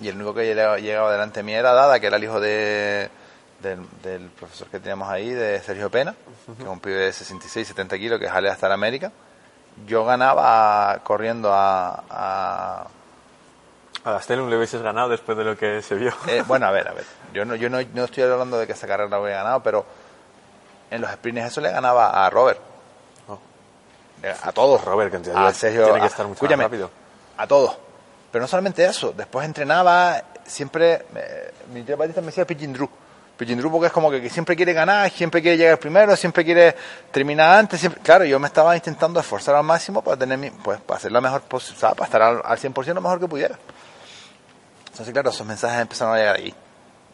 Y 0.00 0.08
el 0.08 0.16
único 0.16 0.34
que 0.34 0.54
llegaba 0.54 1.12
delante 1.12 1.40
de 1.40 1.44
mí 1.44 1.52
era 1.54 1.72
Dada, 1.72 2.00
que 2.00 2.06
era 2.06 2.16
el 2.16 2.24
hijo 2.24 2.40
de, 2.40 3.10
del, 3.62 3.80
del 4.02 4.28
profesor 4.30 4.68
que 4.68 4.78
teníamos 4.80 5.08
ahí, 5.08 5.30
de 5.30 5.60
Sergio 5.60 5.90
Pena, 5.90 6.14
que 6.56 6.62
es 6.62 6.68
un 6.68 6.80
pibe 6.80 6.96
de 6.96 7.12
66, 7.12 7.68
70 7.68 7.98
kilos, 7.98 8.18
que 8.20 8.26
sale 8.28 8.48
hasta 8.50 8.68
la 8.68 8.74
América. 8.74 9.12
Yo 9.86 10.04
ganaba 10.04 10.98
corriendo 11.04 11.52
a- 11.52 12.02
a 12.10 12.86
A 14.04 14.12
Gastelum 14.12 14.48
le 14.48 14.56
hubieses 14.56 14.80
ganado 14.82 15.10
después 15.10 15.36
de 15.36 15.44
lo 15.44 15.56
que 15.56 15.82
se 15.82 15.94
vio. 15.94 16.12
Eh, 16.26 16.42
bueno, 16.48 16.66
a 16.66 16.70
ver, 16.70 16.88
a 16.88 16.92
ver. 16.92 17.04
Yo 17.34 17.44
no, 17.44 17.54
yo 17.54 17.68
no, 17.68 17.78
no 17.94 18.04
estoy 18.04 18.22
hablando 18.24 18.58
de 18.58 18.66
que 18.66 18.72
esa 18.72 18.86
carrera 18.86 19.10
la 19.10 19.20
hubiera 19.20 19.38
ganado, 19.42 19.62
pero 19.62 19.84
en 20.90 21.00
los 21.02 21.10
sprints 21.12 21.42
eso 21.44 21.60
le 21.60 21.70
ganaba 21.70 22.24
a 22.26 22.30
Robert. 22.30 22.58
Oh. 23.28 23.38
A 24.42 24.52
todos. 24.52 24.84
Robert, 24.84 25.10
que 25.10 25.30
en 25.30 25.36
a 25.36 25.52
Sergio, 25.52 25.84
tiene 25.84 26.00
que 26.00 26.06
estar 26.06 26.26
mucho 26.26 26.42
más 26.44 26.58
rápido. 26.58 26.90
A 27.36 27.46
todos. 27.46 27.76
Pero 28.32 28.42
no 28.42 28.48
solamente 28.48 28.84
eso. 28.84 29.12
Después 29.12 29.44
entrenaba, 29.46 30.22
siempre. 30.46 31.04
eh, 31.14 31.52
mi 31.72 31.82
tío 31.82 31.96
Batista 31.96 32.20
me 32.20 32.28
decía 32.28 32.46
Pigeon 32.46 32.74
Pigeon 33.40 33.58
Drew 33.58 33.70
porque 33.70 33.86
es 33.86 33.92
como 33.92 34.10
que, 34.10 34.20
que 34.20 34.28
siempre 34.28 34.54
quiere 34.54 34.74
ganar, 34.74 35.10
siempre 35.10 35.40
quiere 35.40 35.56
llegar 35.56 35.78
primero, 35.78 36.14
siempre 36.14 36.44
quiere 36.44 36.76
terminar 37.10 37.58
antes. 37.58 37.80
Siempre, 37.80 38.02
claro, 38.02 38.26
yo 38.26 38.38
me 38.38 38.46
estaba 38.48 38.76
intentando 38.76 39.18
esforzar 39.18 39.54
al 39.54 39.64
máximo 39.64 40.02
para 40.02 40.18
tener 40.18 40.36
mi, 40.36 40.50
pues, 40.50 40.78
para 40.82 40.98
hacer 40.98 41.10
la 41.10 41.22
mejor 41.22 41.42
o 41.50 41.58
sea, 41.58 41.92
para 41.92 42.04
estar 42.04 42.20
al, 42.20 42.42
al 42.44 42.58
100% 42.58 42.92
lo 42.94 43.00
mejor 43.00 43.18
que 43.18 43.26
pudiera. 43.26 43.58
Entonces, 44.90 45.12
claro, 45.12 45.30
esos 45.30 45.46
mensajes 45.46 45.80
empezaron 45.80 46.14
a 46.14 46.18
llegar 46.18 46.36
ahí. 46.36 46.54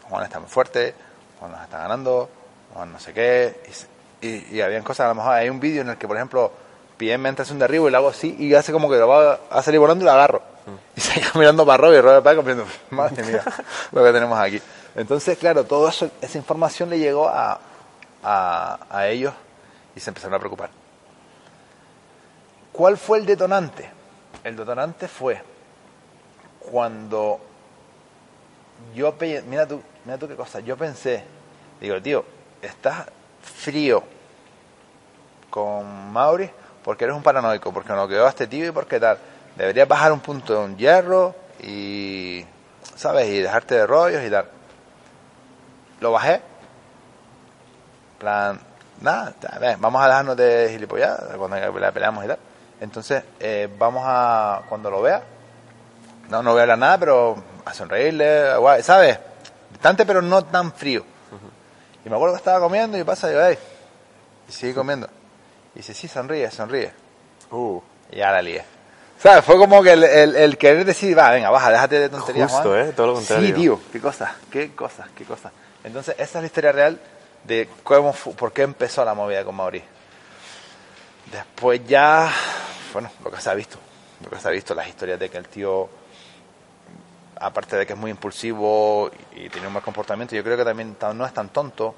Juan 0.08 0.24
está 0.24 0.40
muy 0.40 0.48
fuerte, 0.48 0.94
Juan 1.38 1.52
nos 1.52 1.62
está 1.62 1.78
ganando, 1.78 2.28
Juan 2.74 2.92
no 2.92 2.98
sé 2.98 3.12
qué. 3.12 3.60
Y, 3.68 3.72
se- 3.72 3.86
y, 4.20 4.56
y 4.56 4.60
habían 4.62 4.82
cosas, 4.82 5.04
a 5.04 5.08
lo 5.10 5.14
mejor 5.14 5.32
hay 5.34 5.48
un 5.48 5.60
vídeo 5.60 5.82
en 5.82 5.90
el 5.90 5.96
que, 5.96 6.08
por 6.08 6.16
ejemplo, 6.16 6.50
PM 6.96 7.28
entra 7.28 7.44
hace 7.44 7.52
un 7.52 7.58
derribo 7.60 7.86
y 7.86 7.90
lo 7.92 7.98
hago 7.98 8.08
así 8.08 8.34
y 8.38 8.52
hace 8.54 8.72
como 8.72 8.90
que 8.90 8.96
lo 8.96 9.06
va 9.06 9.38
a 9.50 9.62
salir 9.62 9.78
volando 9.78 10.02
y 10.04 10.06
lo 10.06 10.12
agarro. 10.12 10.42
Y 10.96 11.00
se 11.00 11.20
queda 11.20 11.30
mirando 11.36 11.64
para 11.64 11.76
Robert 11.76 11.98
y 11.98 12.00
Robert 12.02 12.24
para 12.24 12.34
comiendo, 12.36 12.64
madre 12.90 13.22
mía, 13.22 13.42
lo 13.92 14.02
que 14.02 14.12
tenemos 14.12 14.36
aquí. 14.38 14.60
Entonces, 14.96 15.36
claro, 15.36 15.66
eso, 15.88 16.10
esa 16.22 16.38
información 16.38 16.88
le 16.88 16.98
llegó 16.98 17.28
a, 17.28 17.60
a, 18.22 19.06
ellos 19.08 19.34
y 19.94 20.00
se 20.00 20.10
empezaron 20.10 20.34
a 20.34 20.38
preocupar. 20.38 20.70
¿Cuál 22.72 22.96
fue 22.96 23.18
el 23.18 23.26
detonante? 23.26 23.90
El 24.42 24.56
detonante 24.56 25.06
fue 25.06 25.42
cuando 26.58 27.40
yo 28.94 29.14
mira 29.46 29.66
tú, 29.66 29.82
mira 30.04 30.18
tú 30.18 30.28
qué 30.28 30.34
cosa, 30.34 30.60
yo 30.60 30.76
pensé, 30.76 31.24
digo, 31.80 32.00
tío, 32.00 32.24
estás 32.62 33.06
frío 33.42 34.02
con 35.50 36.12
Mauri 36.12 36.50
porque 36.82 37.04
eres 37.04 37.16
un 37.16 37.22
paranoico, 37.22 37.72
porque 37.72 37.92
no 37.92 38.08
quedó 38.08 38.26
a 38.26 38.30
este 38.30 38.46
tío 38.46 38.66
y 38.66 38.70
porque 38.70 38.98
tal. 38.98 39.18
Deberías 39.56 39.88
bajar 39.88 40.12
un 40.12 40.20
punto 40.20 40.52
de 40.52 40.64
un 40.64 40.76
hierro 40.76 41.34
y, 41.62 42.44
¿sabes? 42.94 43.28
Y 43.28 43.40
dejarte 43.40 43.74
de 43.74 43.86
rollos 43.86 44.22
y 44.24 44.30
tal. 44.30 44.55
Lo 46.00 46.12
bajé. 46.12 46.40
plan, 48.18 48.58
nada, 49.00 49.34
ve, 49.60 49.76
vamos 49.78 50.02
a 50.02 50.06
dejarnos 50.08 50.36
de 50.36 50.68
gilipollas 50.70 51.18
cuando 51.36 51.56
la 51.78 51.92
peleamos 51.92 52.24
y 52.24 52.28
tal. 52.28 52.38
Entonces, 52.80 53.22
eh, 53.40 53.68
vamos 53.78 54.02
a, 54.06 54.62
cuando 54.68 54.90
lo 54.90 55.02
vea, 55.02 55.22
no, 56.28 56.42
no 56.42 56.50
voy 56.52 56.60
a 56.60 56.62
hablar 56.62 56.78
nada, 56.78 56.98
pero 56.98 57.36
a 57.64 57.74
sonreírle, 57.74 58.56
guay, 58.56 58.82
¿sabes? 58.82 59.18
Distante, 59.70 60.04
pero 60.06 60.22
no 60.22 60.44
tan 60.44 60.72
frío. 60.72 61.04
Y 62.04 62.08
me 62.08 62.14
acuerdo 62.16 62.34
que 62.34 62.38
estaba 62.38 62.60
comiendo 62.60 62.96
y 62.98 63.04
pasa, 63.04 63.26
y 63.28 63.30
digo, 63.30 63.42
hey, 63.46 63.58
y 64.48 64.52
sigue 64.52 64.74
comiendo. 64.74 65.08
Y 65.74 65.78
dice, 65.78 65.92
sí, 65.94 66.06
sonríe, 66.08 66.50
sonríe. 66.50 66.92
Uh, 67.50 67.80
Y 68.12 68.16
ya 68.18 68.30
la 68.30 68.40
lié. 68.42 68.64
¿Sabes? 69.18 69.44
Fue 69.44 69.56
como 69.56 69.82
que 69.82 69.92
el, 69.92 70.04
el- 70.04 70.36
el 70.36 70.58
querer 70.58 70.84
decir, 70.84 71.18
va, 71.18 71.30
venga, 71.30 71.50
baja, 71.50 71.70
déjate 71.70 71.98
de 71.98 72.08
tonterías, 72.10 72.52
Justo, 72.52 72.68
Juan. 72.70 72.80
¿eh? 72.88 72.92
Todo 72.94 73.06
lo 73.08 73.14
contrario. 73.14 73.48
Sí, 73.48 73.52
tío, 73.54 73.80
qué 73.92 74.00
cosas, 74.00 74.30
qué 74.50 74.74
cosas, 74.74 75.08
qué 75.16 75.24
cosas. 75.24 75.52
Entonces, 75.86 76.16
esa 76.18 76.38
es 76.38 76.42
la 76.42 76.46
historia 76.46 76.72
real 76.72 77.00
de 77.44 77.68
cómo, 77.84 78.12
por 78.12 78.52
qué 78.52 78.62
empezó 78.62 79.04
la 79.04 79.14
movida 79.14 79.44
con 79.44 79.54
Mauri. 79.54 79.80
Después 81.30 81.86
ya, 81.86 82.28
bueno, 82.92 83.08
lo 83.22 83.30
que 83.30 83.40
se 83.40 83.50
ha 83.50 83.54
visto, 83.54 83.78
lo 84.20 84.28
que 84.28 84.36
se 84.40 84.48
ha 84.48 84.50
visto, 84.50 84.74
las 84.74 84.88
historias 84.88 85.20
de 85.20 85.30
que 85.30 85.38
el 85.38 85.46
tío, 85.46 85.88
aparte 87.36 87.76
de 87.76 87.86
que 87.86 87.92
es 87.92 87.98
muy 87.98 88.10
impulsivo 88.10 89.12
y, 89.36 89.48
tiene 89.48 89.68
un 89.68 89.74
mal 89.74 89.82
comportamiento, 89.82 90.34
yo 90.34 90.42
creo 90.42 90.56
que 90.56 90.64
también 90.64 90.96
ta- 90.96 91.14
no 91.14 91.24
es 91.24 91.32
tan 91.32 91.50
tonto. 91.50 91.94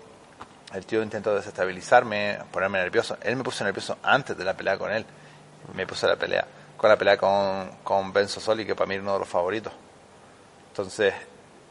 El 0.75 0.85
tío 0.85 1.03
intentó 1.03 1.35
desestabilizarme, 1.35 2.41
ponerme 2.53 2.81
nervioso. 2.81 3.17
Él 3.23 3.37
me 3.37 3.43
puso 3.43 3.65
nervioso 3.65 3.97
antes 4.03 4.37
de 4.37 4.45
la 4.45 4.55
pelea 4.55 4.77
con 4.77 4.93
él. 4.93 5.07
Me 5.75 5.87
puse 5.87 6.05
a 6.05 6.11
la 6.11 6.17
pelea. 6.17 6.47
Con 6.77 6.91
la 6.91 6.99
pelea 6.99 7.17
con, 7.17 7.71
con 7.83 8.13
Ben 8.13 8.29
Sosoli, 8.29 8.67
que 8.67 8.75
para 8.75 8.87
mí 8.87 8.97
es 8.97 9.01
uno 9.01 9.15
de 9.15 9.21
los 9.21 9.29
favoritos. 9.29 9.73
Entonces, 10.69 11.15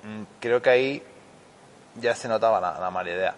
mm, 0.02 0.24
creo 0.40 0.60
que 0.64 0.70
ahí 0.72 1.04
ya 2.00 2.16
se 2.16 2.28
notaba 2.28 2.60
la, 2.62 2.80
la 2.80 2.90
mala 2.92 3.10
idea. 3.10 3.36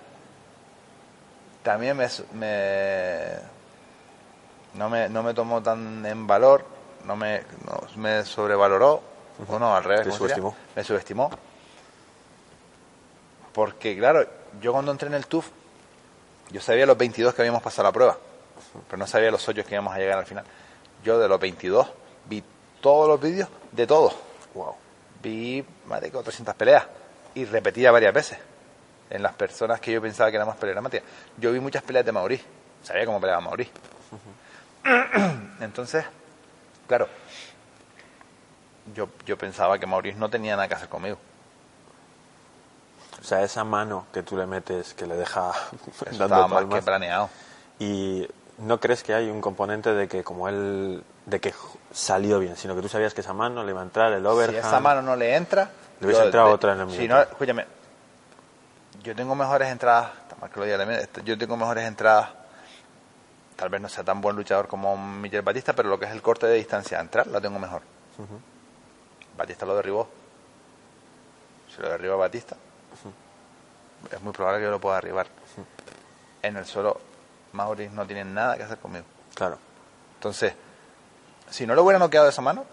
También 1.64 1.97
me, 1.97 2.07
me- 2.34 3.36
no 4.76 4.89
me 4.89 5.10
no 5.10 5.24
me 5.24 5.34
tomó 5.34 5.62
tan 5.62 6.05
en 6.05 6.26
valor, 6.28 6.64
no 7.05 7.16
me, 7.16 7.43
no, 7.66 7.82
me 7.97 8.24
sobrevaloró, 8.24 9.01
o 9.47 9.60
no, 9.60 9.76
al 9.76 9.84
revés. 9.84 10.07
Me 10.76 10.84
subestimó. 10.84 11.30
Porque, 13.53 13.97
claro, 13.97 14.26
yo 14.62 14.72
cuando 14.72 14.91
entré 14.91 15.07
en 15.07 15.16
el 15.16 15.26
TUF, 15.26 15.47
yo 16.51 16.62
sabía 16.62 16.86
los 16.86 16.97
22 16.97 17.34
que 17.34 17.41
habíamos 17.41 17.62
pasado 17.62 17.88
la 17.88 17.91
prueba, 17.91 18.18
pero 18.88 18.97
no 18.97 19.07
sabía 19.07 19.32
los 19.32 19.47
8 19.47 19.64
que 19.66 19.74
íbamos 19.76 19.93
a 19.93 19.97
llegar 19.97 20.18
al 20.20 20.26
final. 20.26 20.45
Yo 21.03 21.20
de 21.20 21.28
los 21.28 21.39
22 21.39 21.88
vi 22.26 22.43
todos 22.82 23.07
los 23.07 23.20
vídeos 23.20 23.49
de 23.72 23.88
todos. 23.88 24.16
Wow. 24.53 24.76
Vi 25.22 25.66
más 25.86 26.01
de 26.01 26.12
400 26.12 26.55
peleas 26.55 26.86
y 27.36 27.45
repetía 27.45 27.91
varias 27.91 28.14
veces 28.14 28.39
en 29.10 29.24
las 29.24 29.34
personas 29.34 29.80
que 29.80 29.91
yo 29.91 30.01
pensaba 30.01 30.30
que 30.30 30.36
eran 30.38 30.47
más 30.47 30.57
peleas 30.57 30.84
Yo 31.38 31.51
vi 31.51 31.60
muchas 31.60 31.84
peleas 31.84 32.05
de 32.05 32.12
Maurice, 32.12 32.43
sabía 32.84 33.05
cómo 33.05 33.20
peleaba 33.20 33.41
Maurice. 33.41 33.72
Entonces, 35.62 36.05
claro, 36.88 37.07
yo, 38.93 39.10
yo 39.26 39.38
pensaba 39.38 39.78
que 39.80 39.86
Maurice 39.86 40.18
no 40.18 40.30
tenía 40.30 40.55
nada 40.55 40.68
que 40.68 40.76
hacer 40.76 40.89
conmigo. 40.89 41.18
O 43.20 43.24
sea, 43.24 43.43
esa 43.43 43.64
mano 43.64 44.05
que 44.14 44.24
tú 44.24 44.38
le 44.38 44.45
metes 44.45 44.93
que 44.93 45.05
le 45.05 45.16
deja 45.16 45.51
Eso 45.88 46.05
dando 46.12 46.26
estaba 46.26 46.47
más 46.47 46.66
que 46.66 46.82
planeado. 46.82 47.30
Y 47.80 48.28
no 48.60 48.80
crees 48.80 49.03
que 49.03 49.14
hay 49.14 49.30
un 49.30 49.41
componente 49.41 49.93
de 49.93 50.07
que 50.07 50.24
como 50.24 50.47
él 50.49 51.03
de 51.26 51.39
que 51.39 51.53
salió 51.93 52.39
bien, 52.39 52.55
sino 52.57 52.76
que 52.76 52.82
tú 52.82 52.89
sabías 52.89 53.14
que 53.14 53.22
esa 53.22 53.34
mano 53.34 53.64
le 53.64 53.72
iba 53.72 53.82
a 53.82 53.84
entrar 53.84 54.12
el 54.14 54.26
overhand. 54.26 54.62
Si 54.62 54.68
esa 54.68 54.80
mano 54.80 55.01
no 55.01 55.16
le 55.16 55.36
entra, 55.36 55.70
Le 55.99 56.07
hubiese 56.07 56.24
entrado 56.24 56.47
de- 56.47 56.53
otra 56.53 56.74
en 56.74 56.80
el 56.82 56.89
Si 56.89 56.97
minuto. 57.01 57.16
no, 57.16 57.22
escúchame, 57.22 57.66
yo 59.04 59.16
tengo 59.16 59.36
mejores 59.36 59.70
entradas, 59.70 60.12
está 60.24 60.36
mal 60.36 60.50
que 60.50 60.60
lo 60.60 60.66
diga 60.66 60.78
también, 60.78 61.00
este, 61.00 61.24
yo 61.24 61.38
tengo 61.38 61.58
mejores 61.58 61.86
entradas, 61.86 62.30
tal 63.56 63.70
vez 63.70 63.82
no 63.82 63.89
sea 63.89 64.04
tan 64.04 64.22
buen 64.22 64.36
luchador 64.36 64.68
como 64.68 64.97
Miguel 64.97 65.41
Batista, 65.41 65.74
pero 65.74 65.89
lo 65.89 66.00
que 66.00 66.06
es 66.06 66.12
el 66.12 66.22
corte 66.22 66.47
de 66.47 66.56
distancia 66.56 66.97
a 66.97 67.02
entrar, 67.02 67.28
lo 67.28 67.41
tengo 67.41 67.60
mejor. 67.60 67.82
Batista 69.38 69.66
lo 69.66 69.76
derribó. 69.76 70.10
Si 71.74 71.82
lo 71.82 71.89
derriba 71.89 72.16
Batista, 72.16 72.56
es 74.12 74.22
muy 74.22 74.34
probable 74.34 74.60
que 74.60 74.66
yo 74.66 74.72
lo 74.72 74.80
pueda 74.80 74.95
derribar. 74.95 75.28
En 76.41 76.58
el 76.58 76.66
suelo, 76.66 77.00
Maurice 77.54 77.93
no 77.93 78.06
tiene 78.06 78.24
nada 78.26 78.58
que 78.58 78.64
hacer 78.64 78.78
conmigo. 78.78 79.06
Claro. 79.36 79.58
Entonces, 80.16 80.54
si 81.50 81.66
no 81.66 81.76
lo 81.76 81.84
hubiera 81.84 82.00
noqueado 82.00 82.26
de 82.26 82.32
esa 82.32 82.41
mano, 82.41 82.66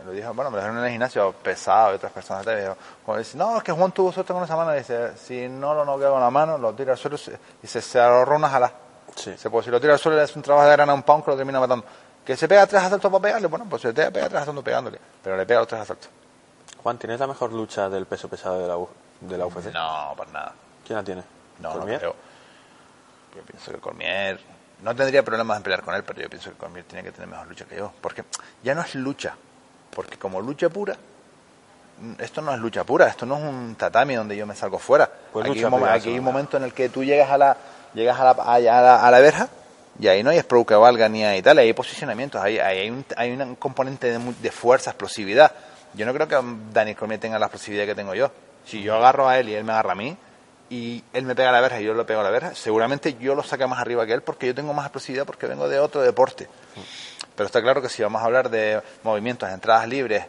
me 0.00 0.06
lo 0.06 0.12
dijo, 0.12 0.34
bueno, 0.34 0.50
me 0.50 0.56
lo 0.56 0.62
dijeron 0.62 0.78
en 0.78 0.84
el 0.84 0.90
gimnasio 0.90 1.32
pesado 1.32 1.92
y 1.92 1.96
otras 1.96 2.12
personas 2.12 2.44
te 2.44 2.54
dijeron, 2.54 2.76
no, 3.34 3.56
es 3.58 3.62
que 3.62 3.72
Juan 3.72 3.92
tuvo 3.92 4.12
suerte 4.12 4.32
con 4.32 4.42
esa 4.42 4.56
mano, 4.56 4.72
dice, 4.72 5.16
si 5.16 5.48
no 5.48 5.74
lo 5.74 5.84
noquea 5.84 6.10
con 6.10 6.20
la 6.20 6.30
mano, 6.30 6.58
lo 6.58 6.72
tira 6.74 6.92
al 6.92 6.98
suelo, 6.98 7.16
se- 7.18 7.38
dice, 7.62 7.80
se 7.80 8.00
ahorró 8.00 8.36
una 8.36 8.48
jala. 8.48 8.72
Sí. 9.14 9.32
Dice, 9.32 9.50
pues 9.50 9.64
si 9.64 9.70
lo 9.70 9.80
tira 9.80 9.92
al 9.94 9.98
suelo 9.98 10.20
hace 10.20 10.38
un 10.38 10.42
trabajo 10.42 10.66
de 10.66 10.72
grana 10.72 10.92
a 10.92 10.94
un 10.94 11.02
pound 11.02 11.24
que 11.24 11.30
lo 11.30 11.36
termina 11.36 11.58
matando. 11.60 11.84
Que 12.24 12.36
se 12.36 12.46
pega 12.46 12.66
tres 12.66 12.82
asaltos 12.82 13.10
para 13.10 13.22
pegarle, 13.22 13.46
bueno, 13.48 13.66
pues 13.68 13.82
se 13.82 13.92
te 13.92 14.10
pega 14.12 14.28
tres 14.28 14.42
asaltos 14.42 14.62
pegándole, 14.64 15.00
pero 15.22 15.36
le 15.36 15.46
pega 15.46 15.60
los 15.60 15.68
tres 15.68 15.80
asaltos. 15.82 16.08
Juan, 16.82 16.96
¿tienes 16.98 17.18
la 17.20 17.26
mejor 17.26 17.52
lucha 17.52 17.88
del 17.88 18.06
peso 18.06 18.28
pesado 18.28 18.58
de 18.60 18.68
la, 18.68 18.76
U- 18.76 18.88
de 19.20 19.36
la 19.38 19.46
UFC? 19.46 19.66
No, 19.72 20.14
para 20.16 20.30
nada. 20.30 20.52
¿Quién 20.86 20.96
la 20.98 21.02
tiene? 21.04 21.22
No, 21.58 21.70
no 21.70 21.74
¿Cormier? 21.78 21.98
creo. 21.98 22.14
Yo 23.36 23.42
pienso 23.42 23.70
que 23.72 23.78
Cormier 23.78 24.40
no 24.82 24.94
tendría 24.96 25.22
problemas 25.22 25.56
en 25.58 25.62
pelear 25.62 25.82
con 25.82 25.94
él, 25.94 26.02
pero 26.04 26.20
yo 26.20 26.28
pienso 26.30 26.50
que 26.50 26.56
Cormier 26.56 26.84
tiene 26.84 27.02
que 27.04 27.12
tener 27.12 27.28
mejor 27.28 27.46
lucha 27.46 27.64
que 27.64 27.76
yo, 27.76 27.92
porque 28.00 28.24
ya 28.62 28.74
no 28.74 28.82
es 28.82 28.94
lucha, 28.94 29.34
porque 29.94 30.16
como 30.18 30.40
lucha 30.40 30.68
pura 30.68 30.96
esto 32.18 32.40
no 32.40 32.52
es 32.54 32.58
lucha 32.58 32.82
pura, 32.84 33.06
esto 33.08 33.26
no 33.26 33.36
es 33.36 33.42
un 33.44 33.74
tatami 33.74 34.14
donde 34.14 34.34
yo 34.34 34.46
me 34.46 34.54
salgo 34.56 34.78
fuera. 34.78 35.10
Pues 35.32 35.44
aquí 35.44 35.58
hay 35.58 35.64
un, 35.66 35.70
momen- 35.72 35.80
pura, 35.80 35.92
aquí 35.92 36.08
hay 36.08 36.14
un 36.18 36.24
eso, 36.24 36.32
momento 36.32 36.56
en 36.56 36.62
el 36.64 36.72
que 36.72 36.88
tú 36.88 37.04
llegas 37.04 37.30
a 37.30 37.36
la 37.36 37.56
llegas 37.92 38.18
a 38.18 38.24
la, 38.24 38.30
a, 38.30 38.54
a 38.54 38.58
la, 38.60 39.06
a 39.06 39.10
la 39.10 39.18
verja 39.20 39.48
y 39.98 40.06
ahí 40.08 40.22
no 40.22 40.30
hay 40.30 40.42
pro 40.42 40.64
que 40.64 40.74
valga 40.74 41.08
ni 41.10 41.42
tal, 41.42 41.58
ahí 41.58 41.66
hay 41.66 41.72
posicionamientos, 41.74 42.40
ahí, 42.40 42.58
ahí 42.58 42.78
hay, 42.78 42.90
un, 42.90 43.04
hay 43.16 43.32
un 43.32 43.54
componente 43.56 44.16
de, 44.18 44.32
de 44.40 44.50
fuerza, 44.50 44.90
explosividad. 44.92 45.52
Yo 45.92 46.06
no 46.06 46.14
creo 46.14 46.26
que 46.26 46.38
Daniel 46.72 46.96
Cormier 46.96 47.20
tenga 47.20 47.38
la 47.38 47.46
explosividad 47.46 47.84
que 47.84 47.94
tengo 47.94 48.14
yo. 48.14 48.30
Si 48.64 48.80
yo 48.82 48.94
agarro 48.94 49.28
a 49.28 49.38
él 49.38 49.50
y 49.50 49.54
él 49.54 49.64
me 49.64 49.72
agarra 49.72 49.92
a 49.92 49.96
mí, 49.96 50.16
y 50.70 51.02
él 51.12 51.24
me 51.24 51.34
pega 51.34 51.50
a 51.50 51.52
la 51.52 51.60
verja 51.60 51.80
y 51.80 51.84
yo 51.84 51.92
le 51.92 52.04
pego 52.04 52.20
a 52.20 52.22
la 52.22 52.30
verja, 52.30 52.54
seguramente 52.54 53.14
yo 53.20 53.34
lo 53.34 53.42
saque 53.42 53.66
más 53.66 53.80
arriba 53.80 54.06
que 54.06 54.14
él 54.14 54.22
porque 54.22 54.46
yo 54.46 54.54
tengo 54.54 54.72
más 54.72 54.86
explosividad 54.86 55.26
porque 55.26 55.46
vengo 55.46 55.68
de 55.68 55.80
otro 55.80 56.00
deporte. 56.00 56.48
Pero 57.40 57.46
está 57.46 57.62
claro 57.62 57.80
que 57.80 57.88
si 57.88 58.02
vamos 58.02 58.20
a 58.20 58.26
hablar 58.26 58.50
de 58.50 58.82
movimientos, 59.02 59.48
entradas 59.48 59.88
libres, 59.88 60.26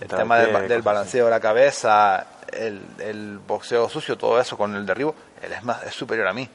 el 0.00 0.08
tema 0.16 0.38
del, 0.38 0.80
balanceo 0.82 1.26
de 1.26 1.30
la 1.30 1.38
cabeza, 1.38 2.24
el, 2.50 2.80
el 3.00 3.38
boxeo 3.38 3.86
sucio, 3.90 4.16
todo 4.16 4.40
eso 4.40 4.56
con 4.56 4.74
el 4.74 4.86
derribo, 4.86 5.14
él 5.42 5.52
es 5.52 5.62
más 5.62 5.82
es 5.82 5.92
superior 5.92 6.26
a 6.26 6.32
mí. 6.32 6.48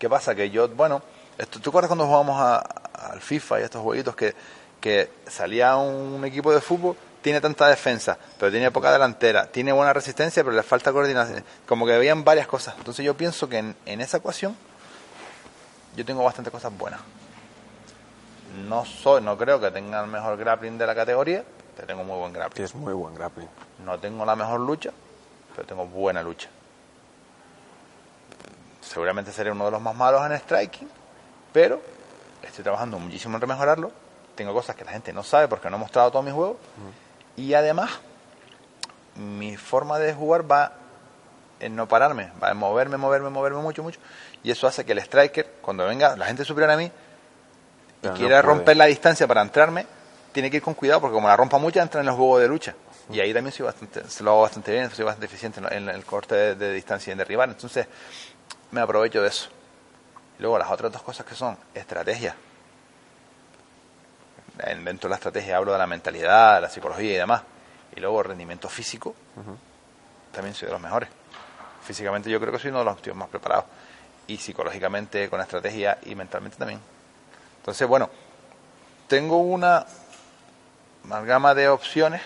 ¿Qué 0.00 0.08
pasa? 0.08 0.34
Que 0.34 0.50
yo, 0.50 0.68
bueno, 0.70 1.02
esto, 1.38 1.60
¿tú 1.60 1.70
acuerdas 1.70 1.86
cuando 1.88 2.04
jugábamos 2.04 2.40
a- 2.40 2.58
al 3.12 3.20
FIFA 3.20 3.60
y 3.60 3.62
estos 3.62 3.80
jueguitos 3.80 4.16
que, 4.16 4.34
que 4.80 5.08
salía 5.28 5.76
un 5.76 6.24
equipo 6.24 6.52
de 6.52 6.60
fútbol, 6.60 6.96
tiene 7.22 7.40
tanta 7.40 7.68
defensa, 7.68 8.18
pero 8.40 8.50
tiene 8.50 8.72
poca 8.72 8.90
delantera, 8.90 9.46
tiene 9.46 9.70
buena 9.70 9.92
resistencia, 9.92 10.42
pero 10.42 10.56
le 10.56 10.64
falta 10.64 10.90
coordinación? 10.90 11.44
Como 11.64 11.86
que 11.86 11.96
veían 11.96 12.24
varias 12.24 12.48
cosas. 12.48 12.74
Entonces 12.76 13.04
yo 13.06 13.16
pienso 13.16 13.48
que 13.48 13.58
en, 13.58 13.76
en 13.86 14.00
esa 14.00 14.16
ecuación 14.16 14.56
yo 15.94 16.04
tengo 16.04 16.24
bastantes 16.24 16.50
cosas 16.52 16.76
buenas. 16.76 16.98
No 18.56 18.84
soy, 18.84 19.22
no 19.22 19.36
creo 19.36 19.60
que 19.60 19.70
tenga 19.70 20.00
el 20.00 20.06
mejor 20.06 20.36
grappling 20.36 20.78
de 20.78 20.86
la 20.86 20.94
categoría, 20.94 21.44
pero 21.74 21.86
tengo 21.86 22.04
muy 22.04 22.16
buen 22.18 22.32
grappling. 22.32 22.54
Tienes 22.54 22.74
muy 22.74 22.94
buen 22.94 23.14
grappling. 23.14 23.48
No 23.84 23.98
tengo 23.98 24.24
la 24.24 24.34
mejor 24.34 24.60
lucha, 24.60 24.90
pero 25.54 25.66
tengo 25.66 25.86
buena 25.86 26.22
lucha. 26.22 26.48
Seguramente 28.80 29.32
seré 29.32 29.50
uno 29.50 29.66
de 29.66 29.72
los 29.72 29.80
más 29.80 29.94
malos 29.94 30.24
en 30.24 30.38
striking, 30.38 30.88
pero 31.52 31.80
estoy 32.42 32.62
trabajando 32.62 32.98
muchísimo 32.98 33.36
en 33.36 33.48
mejorarlo. 33.48 33.90
Tengo 34.34 34.52
cosas 34.54 34.76
que 34.76 34.84
la 34.84 34.92
gente 34.92 35.12
no 35.12 35.22
sabe 35.22 35.48
porque 35.48 35.68
no 35.68 35.76
he 35.76 35.80
mostrado 35.80 36.10
todos 36.10 36.24
mis 36.24 36.34
juegos. 36.34 36.56
Y 37.36 37.52
además, 37.54 37.90
mi 39.16 39.56
forma 39.56 39.98
de 39.98 40.14
jugar 40.14 40.50
va 40.50 40.72
en 41.60 41.74
no 41.74 41.88
pararme, 41.88 42.32
va 42.42 42.50
en 42.50 42.56
moverme, 42.56 42.96
moverme, 42.96 43.30
moverme 43.30 43.60
mucho, 43.60 43.82
mucho. 43.82 44.00
Y 44.42 44.50
eso 44.50 44.66
hace 44.66 44.84
que 44.84 44.92
el 44.92 44.98
striker, 44.98 45.56
cuando 45.60 45.86
venga 45.86 46.16
la 46.16 46.26
gente 46.26 46.44
superior 46.44 46.70
a 46.70 46.76
mí, 46.76 46.90
Pero 48.00 48.12
no 48.14 48.18
quiera 48.18 48.42
romper 48.42 48.76
la 48.76 48.84
distancia 48.86 49.26
para 49.26 49.42
entrarme, 49.42 49.86
tiene 50.32 50.50
que 50.50 50.58
ir 50.58 50.62
con 50.62 50.74
cuidado 50.74 51.00
porque 51.00 51.14
como 51.14 51.28
la 51.28 51.36
rompa 51.36 51.58
mucho 51.58 51.80
entra 51.80 52.00
en 52.00 52.06
los 52.06 52.16
juegos 52.16 52.40
de 52.42 52.48
lucha. 52.48 52.74
Y 53.10 53.20
ahí 53.20 53.32
también 53.32 53.52
soy 53.52 53.64
bastante, 53.66 54.08
se 54.08 54.24
lo 54.24 54.32
hago 54.32 54.42
bastante 54.42 54.72
bien, 54.72 54.90
soy 54.90 55.04
bastante 55.04 55.26
eficiente 55.26 55.60
en 55.70 55.88
el 55.88 56.04
corte 56.04 56.34
de, 56.34 56.54
de 56.56 56.72
distancia 56.72 57.10
y 57.10 57.12
en 57.12 57.18
derribar. 57.18 57.48
Entonces, 57.48 57.86
me 58.72 58.80
aprovecho 58.80 59.22
de 59.22 59.28
eso. 59.28 59.48
Y 60.38 60.42
luego 60.42 60.58
las 60.58 60.70
otras 60.70 60.92
dos 60.92 61.02
cosas 61.02 61.24
que 61.24 61.34
son 61.34 61.56
estrategia. 61.74 62.34
En- 64.58 64.84
Dentro 64.84 65.08
de 65.08 65.10
la 65.10 65.16
estrategia 65.16 65.56
hablo 65.56 65.72
de 65.72 65.78
la 65.78 65.86
mentalidad, 65.86 66.60
la 66.60 66.68
psicología 66.68 67.12
y 67.12 67.16
demás. 67.16 67.42
Y 67.94 68.00
luego 68.00 68.22
rendimiento 68.22 68.68
físico, 68.68 69.14
también 70.32 70.54
soy 70.54 70.66
de 70.66 70.72
los 70.72 70.80
mejores. 70.80 71.08
Físicamente 71.82 72.28
yo 72.28 72.40
creo 72.40 72.52
que 72.52 72.58
soy 72.58 72.70
uno 72.70 72.80
de 72.80 72.84
los 72.86 73.00
tíos 73.00 73.16
más 73.16 73.28
preparados. 73.28 73.66
Y 74.26 74.36
psicológicamente, 74.38 75.30
con 75.30 75.40
estrategia 75.40 75.98
y 76.04 76.14
mentalmente 76.14 76.56
también. 76.58 76.80
Entonces, 77.66 77.88
bueno, 77.88 78.08
tengo 79.08 79.38
una 79.38 79.86
amalgama 81.02 81.52
de 81.52 81.68
opciones 81.68 82.22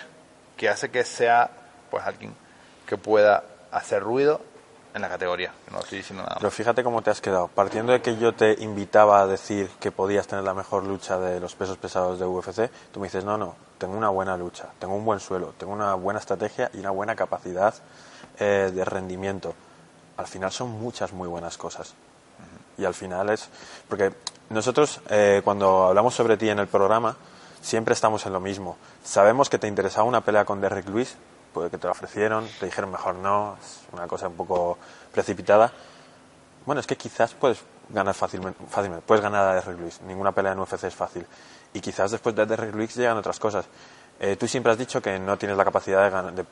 que 0.59 0.68
hace 0.68 0.91
que 0.91 1.03
sea 1.03 1.49
pues 1.91 2.05
alguien 2.05 2.34
que 2.86 2.99
pueda 2.99 3.45
hacer 3.72 4.03
ruido 4.03 4.43
en 4.93 5.01
la 5.01 5.09
categoría. 5.09 5.55
No 5.72 5.80
estoy 5.80 5.99
diciendo 5.99 6.24
nada 6.24 6.36
Pero 6.41 6.51
fíjate 6.51 6.84
cómo 6.84 7.01
te 7.01 7.09
has 7.09 7.22
quedado. 7.22 7.49
Partiendo 7.49 7.95
de 7.95 8.03
que 8.03 8.18
yo 8.18 8.34
te 8.34 8.53
invitaba 8.62 9.22
a 9.22 9.26
decir 9.26 9.70
que 9.80 9.91
podías 9.91 10.26
tener 10.26 10.45
la 10.45 10.53
mejor 10.53 10.84
lucha 10.84 11.18
de 11.18 11.41
los 11.41 11.55
pesos 11.55 11.78
pesados 11.78 12.18
de 12.18 12.26
UFC, 12.26 12.70
tú 12.93 13.01
me 13.01 13.07
dices, 13.07 13.24
no, 13.24 13.38
no, 13.38 13.57
tengo 13.78 13.97
una 13.97 14.11
buena 14.11 14.36
lucha, 14.36 14.66
tengo 14.78 14.95
un 14.95 15.07
buen 15.07 15.20
suelo, 15.20 15.55
tengo 15.57 15.72
una 15.72 15.95
buena 15.95 16.20
estrategia 16.20 16.70
y 16.74 16.80
una 16.80 16.91
buena 16.91 17.16
capacidad 17.16 17.74
eh, 18.38 18.70
de 18.74 18.84
rendimiento. 18.84 19.55
Al 20.18 20.26
final 20.26 20.53
son 20.53 20.68
muchas 20.68 21.14
muy 21.14 21.28
buenas 21.28 21.57
cosas. 21.57 21.95
Y 22.76 22.84
al 22.84 22.95
final 22.95 23.30
es. 23.30 23.49
Porque 23.88 24.12
nosotros, 24.51 25.01
eh, 25.09 25.43
cuando 25.45 25.87
hablamos 25.87 26.13
sobre 26.13 26.37
ti 26.37 26.49
en 26.49 26.59
el 26.59 26.67
programa, 26.67 27.17
siempre 27.61 27.95
estamos 27.95 28.27
en 28.27 28.33
lo 28.33 28.41
mismo. 28.41 28.77
Sabemos 29.05 29.49
que 29.49 29.59
te 29.59 29.69
interesaba 29.69 30.09
una 30.09 30.23
pelea 30.23 30.45
con 30.45 30.61
Derrick 30.61 30.89
Lewis, 30.89 31.17
puede 31.55 31.71
que 31.71 31.79
te 31.79 31.87
la 31.87 31.93
ofrecieron, 31.93 32.49
te 32.59 32.67
dijeron 32.67 32.91
mejor 32.91 33.15
no, 33.15 33.57
es 33.63 33.83
una 33.93 34.09
cosa 34.09 34.27
un 34.27 34.35
poco 34.35 34.77
precipitada. 35.13 35.73
Bueno, 36.67 36.81
es 36.81 36.87
que 36.89 36.97
quizás 36.97 37.33
puedes 37.35 37.63
ganar 37.91 38.15
fácilmente, 38.15 38.61
fácilmente 38.69 39.05
puedes 39.07 39.23
ganar 39.23 39.51
a 39.51 39.55
Derrick 39.55 39.79
Lewis. 39.79 40.01
Ninguna 40.03 40.33
pelea 40.33 40.53
en 40.53 40.59
UFC 40.59 40.83
es 40.83 40.97
fácil. 40.97 41.25
Y 41.73 41.81
quizás 41.81 42.11
después 42.11 42.35
de 42.35 42.45
Derrick 42.45 42.75
Lewis 42.75 42.97
llegan 42.97 43.17
otras 43.19 43.39
cosas. 43.39 43.67
Eh, 44.19 44.35
tú 44.35 44.49
siempre 44.49 44.73
has 44.73 44.79
dicho 44.79 45.01
que 45.01 45.17
no 45.21 45.39
tienes 45.39 45.57
la 45.57 45.65
capacidad 45.65 46.11
de, 46.11 46.43
de, 46.43 46.47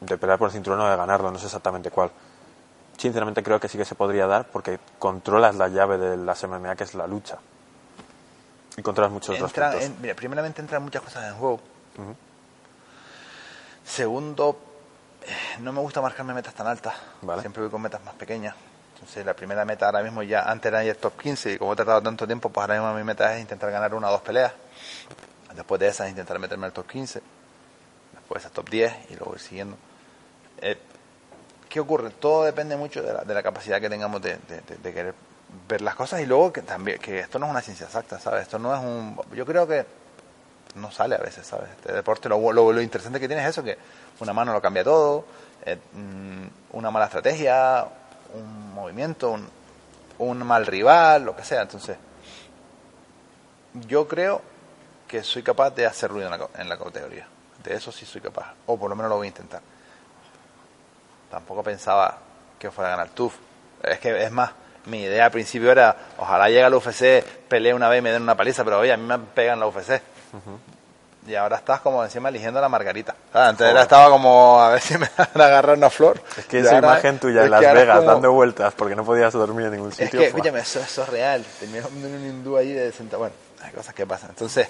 de 0.00 0.18
pelear 0.18 0.38
por 0.38 0.48
el 0.48 0.52
cinturón 0.52 0.80
o 0.80 0.88
de 0.90 0.96
ganarlo, 0.96 1.30
no 1.30 1.38
sé 1.38 1.46
exactamente 1.46 1.90
cuál 1.90 2.10
sinceramente 2.98 3.42
creo 3.42 3.58
que 3.58 3.68
sí 3.68 3.78
que 3.78 3.84
se 3.86 3.94
podría 3.94 4.26
dar 4.26 4.46
porque 4.48 4.78
controlas 4.98 5.54
la 5.54 5.68
llave 5.68 5.96
de 5.96 6.16
las 6.18 6.42
MMA 6.44 6.76
que 6.76 6.84
es 6.84 6.94
la 6.94 7.06
lucha. 7.06 7.38
Y 8.76 8.82
controlas 8.82 9.10
muchos 9.12 9.34
otros 9.36 9.50
entra, 9.50 9.70
puntos. 9.70 9.86
en- 9.88 10.02
mira, 10.02 10.14
primeramente 10.14 10.60
entran 10.60 10.82
muchas 10.82 11.02
cosas 11.02 11.24
en 11.28 11.34
juego. 11.38 11.60
Segundo, 13.84 14.58
eh, 15.22 15.60
no 15.60 15.72
me 15.72 15.80
gusta 15.80 16.00
marcarme 16.00 16.34
metas 16.34 16.54
tan 16.54 16.66
altas. 16.66 16.94
Vale. 17.22 17.40
Siempre 17.40 17.62
voy 17.62 17.70
con 17.70 17.80
metas 17.82 18.02
más 18.04 18.14
pequeñas. 18.14 18.54
Entonces, 18.94 19.24
la 19.24 19.34
primera 19.34 19.64
meta 19.64 19.86
ahora 19.86 20.02
mismo 20.02 20.22
ya, 20.22 20.42
antes 20.42 20.66
era 20.70 20.84
ir 20.84 20.96
top 20.96 21.16
15 21.20 21.52
y 21.54 21.58
como 21.58 21.72
he 21.72 21.76
tardado 21.76 22.02
tanto 22.02 22.26
tiempo, 22.26 22.50
pues 22.50 22.62
ahora 22.62 22.74
mismo 22.74 22.92
mi 22.94 23.04
meta 23.04 23.34
es 23.36 23.40
intentar 23.40 23.70
ganar 23.70 23.94
una 23.94 24.08
o 24.08 24.12
dos 24.12 24.22
peleas. 24.22 24.52
Después 25.54 25.80
de 25.80 25.88
esas, 25.88 26.08
intentar 26.10 26.38
meterme 26.38 26.66
al 26.66 26.72
top 26.72 26.86
15. 26.86 27.22
Después 28.12 28.44
al 28.44 28.50
top 28.52 28.68
10 28.68 28.92
y 29.10 29.14
luego 29.16 29.34
ir 29.34 29.40
siguiendo. 29.40 29.76
Eh, 30.60 30.76
¿Qué 31.68 31.80
ocurre? 31.80 32.10
Todo 32.10 32.44
depende 32.44 32.76
mucho 32.76 33.02
de 33.02 33.12
la, 33.12 33.22
de 33.22 33.34
la 33.34 33.42
capacidad 33.42 33.80
que 33.80 33.90
tengamos 33.90 34.22
de, 34.22 34.38
querer 34.82 35.14
ver 35.68 35.80
las 35.82 35.94
cosas 35.94 36.20
y 36.20 36.26
luego 36.26 36.52
que 36.52 36.62
también 36.62 36.98
que 36.98 37.20
esto 37.20 37.38
no 37.38 37.46
es 37.46 37.50
una 37.50 37.60
ciencia 37.60 37.86
exacta, 37.86 38.18
¿sabes? 38.18 38.42
Esto 38.42 38.58
no 38.58 38.74
es 38.74 38.80
un... 38.80 39.18
Yo 39.34 39.44
creo 39.44 39.66
que 39.66 39.84
no 40.76 40.90
sale 40.90 41.16
a 41.16 41.18
veces, 41.18 41.46
¿sabes? 41.46 41.68
Este 41.70 41.92
deporte, 41.92 42.28
lo, 42.28 42.52
lo, 42.52 42.72
lo 42.72 42.80
interesante 42.80 43.20
que 43.20 43.28
tiene 43.28 43.42
es 43.42 43.50
eso, 43.50 43.62
que 43.62 43.76
una 44.20 44.32
mano 44.32 44.52
lo 44.52 44.62
cambia 44.62 44.84
todo, 44.84 45.24
eh, 45.64 45.76
mm, 45.92 46.76
una 46.76 46.90
mala 46.90 47.06
estrategia, 47.06 47.86
un 48.34 48.74
movimiento, 48.74 49.30
un, 49.30 49.48
un 50.18 50.46
mal 50.46 50.66
rival, 50.66 51.24
lo 51.24 51.36
que 51.36 51.44
sea. 51.44 51.62
Entonces, 51.62 51.96
yo 53.86 54.08
creo 54.08 54.40
que 55.06 55.22
soy 55.22 55.42
capaz 55.42 55.70
de 55.70 55.86
hacer 55.86 56.10
ruido 56.10 56.32
en 56.32 56.38
la, 56.38 56.48
en 56.56 56.68
la 56.68 56.78
categoría. 56.78 57.26
De 57.62 57.74
eso 57.74 57.92
sí 57.92 58.06
soy 58.06 58.20
capaz, 58.20 58.54
o 58.66 58.78
por 58.78 58.88
lo 58.88 58.96
menos 58.96 59.10
lo 59.10 59.16
voy 59.16 59.26
a 59.26 59.28
intentar. 59.28 59.60
Tampoco 61.30 61.62
pensaba 61.62 62.16
que 62.58 62.70
fuera 62.70 62.88
a 62.94 62.96
ganar 62.96 63.08
TUF. 63.14 63.34
Es 63.82 63.98
que, 63.98 64.22
es 64.24 64.30
más, 64.32 64.50
mi 64.86 65.02
idea 65.02 65.26
al 65.26 65.30
principio 65.30 65.70
era, 65.70 65.94
ojalá 66.18 66.48
llegue 66.48 66.64
al 66.64 66.74
UFC, 66.74 67.22
pelee 67.48 67.74
una 67.74 67.88
vez 67.88 67.98
y 67.98 68.02
me 68.02 68.10
den 68.12 68.22
una 68.22 68.36
paliza, 68.36 68.64
pero 68.64 68.78
oye, 68.80 68.92
a 68.92 68.96
mí 68.96 69.04
me 69.04 69.18
pegan 69.18 69.60
la 69.60 69.66
UFC. 69.66 70.00
Y 71.26 71.34
ahora 71.34 71.56
estás 71.58 71.80
como 71.82 72.02
encima 72.02 72.30
eligiendo 72.30 72.58
la 72.58 72.70
margarita. 72.70 73.14
Ah, 73.34 73.48
Antes 73.48 73.68
era, 73.68 73.82
estaba 73.82 74.08
como 74.08 74.58
a 74.62 74.70
ver 74.70 74.80
si 74.80 74.96
me 74.96 75.06
van 75.18 75.28
a 75.42 75.44
agarrar 75.44 75.76
una 75.76 75.90
flor. 75.90 76.18
Es 76.38 76.46
que 76.46 76.56
Y 76.56 76.60
esa 76.60 76.76
ahora- 76.76 76.88
imagen 76.92 77.18
tuya 77.18 77.40
es 77.40 77.44
en 77.44 77.50
Las 77.50 77.60
que 77.60 77.66
es 77.66 77.74
Vegas 77.74 77.98
como- 77.98 78.10
dando 78.12 78.32
vueltas 78.32 78.72
porque 78.74 78.96
no 78.96 79.04
podías 79.04 79.32
dormir 79.34 79.66
en 79.66 79.72
ningún 79.72 79.90
Es 79.90 79.96
sitio. 79.96 80.10
que, 80.12 80.16
¡fua! 80.30 80.38
escúchame, 80.38 80.60
eso, 80.60 80.80
eso 80.80 81.02
es 81.02 81.08
real. 81.10 81.44
Terminé 81.60 81.80
en 81.86 82.14
un 82.14 82.26
hindú 82.26 82.56
allí 82.56 82.72
de 82.72 82.90
senta- 82.92 83.18
Bueno, 83.18 83.34
hay 83.62 83.72
cosas 83.72 83.94
que 83.94 84.06
pasan. 84.06 84.30
Entonces, 84.30 84.68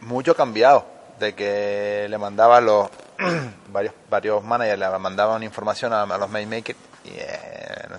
mucho 0.00 0.34
cambiado. 0.36 0.86
De 1.18 1.34
que 1.34 2.06
le 2.08 2.16
mandaba 2.16 2.58
a 2.58 2.60
los 2.60 2.88
varios, 3.72 3.94
varios 4.08 4.42
managers, 4.44 4.78
le 4.78 4.98
mandaban 4.98 5.42
información 5.42 5.92
a, 5.92 6.02
a 6.02 6.18
los 6.18 6.30
makers 6.30 6.78
y 7.04 7.10
eh, 7.18 7.86
no. 7.90 7.96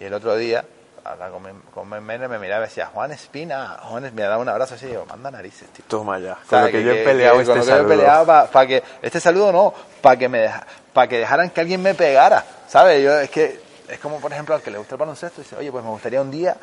Y 0.00 0.04
el 0.04 0.14
otro 0.14 0.34
día, 0.36 0.64
hablaba 1.04 1.30
con, 1.32 1.42
mi- 1.42 1.60
con 1.72 1.88
mi 1.88 2.00
manager, 2.00 2.28
me 2.28 2.38
miraba 2.38 2.64
y 2.64 2.68
decía, 2.68 2.86
Juan 2.92 3.12
Espina, 3.12 3.78
Juan, 3.82 4.10
me 4.14 4.22
daba 4.22 4.38
un 4.38 4.48
abrazo 4.48 4.74
así 4.74 4.86
y 4.86 4.90
digo, 4.90 5.04
manda 5.06 5.30
narices, 5.30 5.68
tío. 5.70 5.84
Toma 5.88 6.18
ya. 6.18 6.36
Con 6.48 6.60
lo 6.62 6.66
que, 6.70 6.82
yo 6.82 6.92
he 6.92 7.04
peleado 7.04 7.34
con 7.34 7.42
este 7.42 7.54
lo 7.54 7.60
que 7.60 7.66
yo 7.68 7.74
he 7.74 7.76
saludo. 7.78 7.88
peleado 7.96 8.26
para 8.50 8.66
que 8.66 8.82
este 9.02 9.20
saludo 9.20 9.52
no 9.52 9.74
para 10.00 10.16
que 10.16 10.28
me 10.28 10.38
deja, 10.40 10.66
para 10.92 11.06
que 11.08 11.18
dejaran 11.18 11.50
que 11.50 11.60
alguien 11.60 11.82
me 11.82 11.94
pegara 11.94 12.44
sabes 12.68 13.02
yo 13.02 13.18
es 13.18 13.30
que 13.30 13.60
es 13.88 13.98
como 14.00 14.18
por 14.20 14.32
ejemplo 14.32 14.54
al 14.54 14.62
que 14.62 14.70
le 14.70 14.78
gusta 14.78 14.94
el 14.94 14.98
baloncesto 14.98 15.42
dice 15.42 15.56
oye 15.56 15.70
pues 15.70 15.84
me 15.84 15.90
gustaría 15.90 16.20
un 16.20 16.30
día 16.30 16.56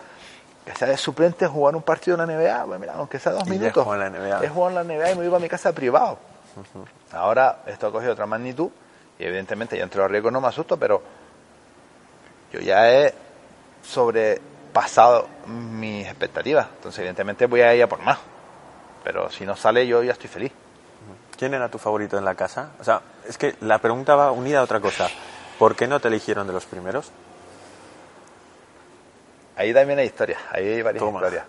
que 0.65 0.75
sea 0.75 0.87
de 0.87 0.97
suplente 0.97 1.45
jugar 1.47 1.75
un 1.75 1.81
partido 1.83 2.21
en 2.21 2.27
la 2.27 2.35
NBA 2.37 2.65
pues 2.65 2.79
mira 2.79 2.93
aunque 2.95 3.19
sea 3.19 3.31
dos 3.33 3.47
Y 3.47 3.51
minutos 3.51 3.83
juega 3.85 4.07
en 4.07 4.13
la 4.13 4.19
NBA. 4.19 4.43
es 4.45 4.51
jugar 4.51 4.71
en 4.71 4.75
la 4.75 4.83
NBA 4.95 5.11
y 5.11 5.15
me 5.15 5.27
voy 5.27 5.37
a 5.37 5.39
mi 5.39 5.49
casa 5.49 5.71
privado 5.73 6.17
ahora 7.11 7.63
esto 7.65 7.87
ha 7.87 7.91
cogido 7.91 8.13
otra 8.13 8.25
magnitud 8.25 8.69
y 9.17 9.23
evidentemente 9.23 9.77
ya 9.77 9.83
entre 9.83 10.01
los 10.01 10.09
riesgos 10.09 10.31
no 10.31 10.41
me 10.41 10.47
asusto 10.47 10.77
pero 10.77 11.01
yo 12.51 12.59
ya 12.59 12.91
he 12.91 13.13
sobrepasado 13.83 15.27
mis 15.47 16.07
expectativas 16.07 16.67
entonces 16.75 16.99
evidentemente 16.99 17.45
voy 17.45 17.61
a 17.61 17.73
ir 17.75 17.83
a 17.83 17.87
por 17.87 17.99
más 17.99 18.19
pero 19.03 19.29
si 19.29 19.45
no 19.45 19.55
sale 19.55 19.87
yo 19.87 20.03
ya 20.03 20.13
estoy 20.13 20.29
feliz 20.29 20.51
¿Quién 21.41 21.55
era 21.55 21.69
tu 21.69 21.79
favorito 21.79 22.19
en 22.19 22.23
la 22.23 22.35
casa? 22.35 22.69
O 22.79 22.83
sea, 22.83 23.01
es 23.27 23.35
que 23.35 23.55
la 23.61 23.79
pregunta 23.79 24.13
va 24.13 24.31
unida 24.31 24.59
a 24.59 24.61
otra 24.61 24.79
cosa. 24.79 25.09
¿Por 25.57 25.75
qué 25.75 25.87
no 25.87 25.99
te 25.99 26.07
eligieron 26.07 26.45
de 26.45 26.53
los 26.53 26.67
primeros? 26.67 27.11
Ahí 29.55 29.73
también 29.73 29.97
hay 29.97 30.05
historias, 30.05 30.39
ahí 30.51 30.67
hay 30.67 30.81
varias 30.83 31.03
Toma. 31.03 31.17
historias. 31.17 31.45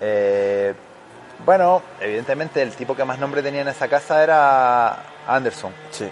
Eh, 0.00 0.74
bueno, 1.44 1.82
evidentemente 2.00 2.62
el 2.62 2.72
tipo 2.74 2.94
que 2.96 3.04
más 3.04 3.18
nombre 3.18 3.42
tenía 3.42 3.60
en 3.62 3.68
esa 3.68 3.88
casa 3.88 4.22
era 4.22 4.96
Anderson. 5.26 5.72
Sí. 5.90 6.08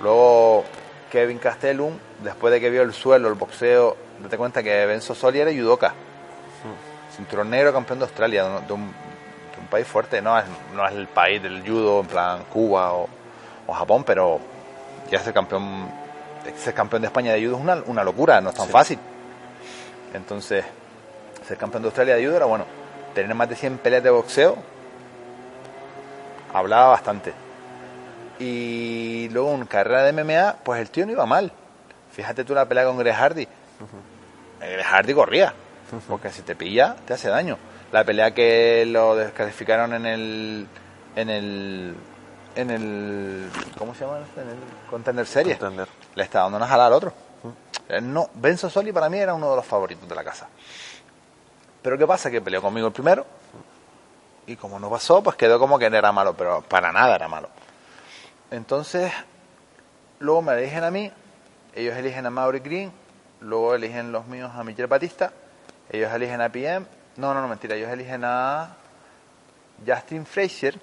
Luego 0.00 0.64
Kevin 1.10 1.38
Castellum, 1.38 1.94
después 2.22 2.52
de 2.52 2.60
que 2.60 2.70
vio 2.70 2.82
el 2.82 2.92
suelo, 2.92 3.28
el 3.28 3.34
boxeo, 3.34 3.96
date 4.22 4.36
cuenta 4.36 4.62
que 4.62 4.86
Benzo 4.86 5.14
Soli 5.14 5.40
era 5.40 5.50
judoka. 5.52 5.92
Cinturón 7.14 7.48
negro, 7.50 7.72
campeón 7.72 7.98
de 7.98 8.04
Australia, 8.04 8.44
de 8.44 8.50
un, 8.58 8.66
de 8.66 8.72
un- 8.74 8.90
de 8.90 9.60
un 9.62 9.66
país 9.68 9.86
fuerte. 9.86 10.20
No 10.20 10.38
es, 10.38 10.44
no 10.74 10.86
es 10.86 10.92
el 10.94 11.06
país 11.08 11.42
del 11.42 11.62
judo, 11.66 12.00
en 12.00 12.06
plan 12.06 12.44
Cuba 12.52 12.92
o, 12.92 13.08
o 13.66 13.72
Japón, 13.72 14.04
pero 14.04 14.38
ya 15.10 15.18
ser 15.20 15.32
campeón, 15.32 15.88
ser 16.58 16.74
campeón 16.74 17.00
de 17.02 17.06
España 17.08 17.32
de 17.32 17.42
judo 17.44 17.56
es 17.56 17.62
una, 17.62 17.82
una 17.86 18.04
locura, 18.04 18.40
no 18.42 18.50
es 18.50 18.56
tan 18.56 18.66
Sí. 18.66 18.72
fácil. 18.72 18.98
Entonces, 20.12 20.64
ser 21.46 21.56
campeón 21.56 21.82
de 21.84 21.86
Australia 21.88 22.16
de 22.16 22.26
judo 22.26 22.36
era 22.36 22.44
bueno. 22.46 22.66
Tener 23.16 23.34
más 23.34 23.48
de 23.48 23.56
100 23.56 23.78
peleas 23.78 24.02
de 24.02 24.10
boxeo, 24.10 24.58
hablaba 26.52 26.88
bastante. 26.88 27.32
Y 28.38 29.30
luego 29.30 29.54
en 29.54 29.64
carrera 29.64 30.02
de 30.02 30.12
MMA, 30.12 30.56
pues 30.62 30.82
el 30.82 30.90
tío 30.90 31.06
no 31.06 31.12
iba 31.12 31.24
mal. 31.24 31.50
Fíjate 32.12 32.44
tú 32.44 32.52
la 32.52 32.66
pelea 32.66 32.84
con 32.84 32.98
Greg 32.98 33.14
Hardy. 33.14 33.48
Greg 34.60 34.84
Hardy 34.84 35.14
corría, 35.14 35.54
porque 36.08 36.30
si 36.30 36.42
te 36.42 36.54
pilla, 36.54 36.94
te 37.06 37.14
hace 37.14 37.30
daño. 37.30 37.56
La 37.90 38.04
pelea 38.04 38.32
que 38.34 38.84
lo 38.86 39.16
descalificaron 39.16 39.94
en 39.94 40.04
el. 40.04 40.66
en 41.16 41.30
el. 41.30 41.94
en 42.54 42.70
el. 42.70 43.50
¿cómo 43.78 43.94
se 43.94 44.04
llama? 44.04 44.18
En 44.18 44.48
el 44.50 44.56
Contender 44.90 45.26
Series. 45.26 45.56
Contender. 45.56 45.88
Le 46.14 46.22
está 46.22 46.40
dando 46.40 46.58
una 46.58 46.66
jala 46.66 46.88
al 46.88 46.92
otro. 46.92 47.14
Eh, 47.88 48.02
No, 48.02 48.28
Benzo 48.34 48.68
Soli 48.68 48.92
para 48.92 49.08
mí 49.08 49.16
era 49.16 49.32
uno 49.32 49.48
de 49.48 49.56
los 49.56 49.64
favoritos 49.64 50.06
de 50.06 50.14
la 50.14 50.22
casa. 50.22 50.48
Pero 51.86 51.96
¿qué 51.96 52.04
pasa? 52.04 52.32
Que 52.32 52.40
peleó 52.40 52.60
conmigo 52.60 52.88
el 52.88 52.92
primero. 52.92 53.24
Y 54.44 54.56
como 54.56 54.80
no 54.80 54.90
pasó, 54.90 55.22
pues 55.22 55.36
quedó 55.36 55.60
como 55.60 55.78
que 55.78 55.88
no 55.88 55.96
era 55.96 56.10
malo, 56.10 56.36
pero 56.36 56.60
para 56.62 56.90
nada 56.90 57.14
era 57.14 57.28
malo. 57.28 57.48
Entonces, 58.50 59.12
luego 60.18 60.42
me 60.42 60.54
eligen 60.54 60.82
a 60.82 60.90
mí, 60.90 61.12
ellos 61.76 61.96
eligen 61.96 62.26
a 62.26 62.30
Mauri 62.30 62.58
Green, 62.58 62.90
luego 63.38 63.76
eligen 63.76 64.10
los 64.10 64.26
míos 64.26 64.50
a 64.52 64.64
Michel 64.64 64.88
Batista, 64.88 65.32
ellos 65.88 66.12
eligen 66.12 66.40
a 66.40 66.48
PM, 66.48 66.84
no, 67.18 67.32
no, 67.32 67.40
no, 67.40 67.46
mentira, 67.46 67.76
ellos 67.76 67.90
eligen 67.90 68.24
a 68.24 68.74
Justin 69.86 70.26
Frazier. 70.26 70.80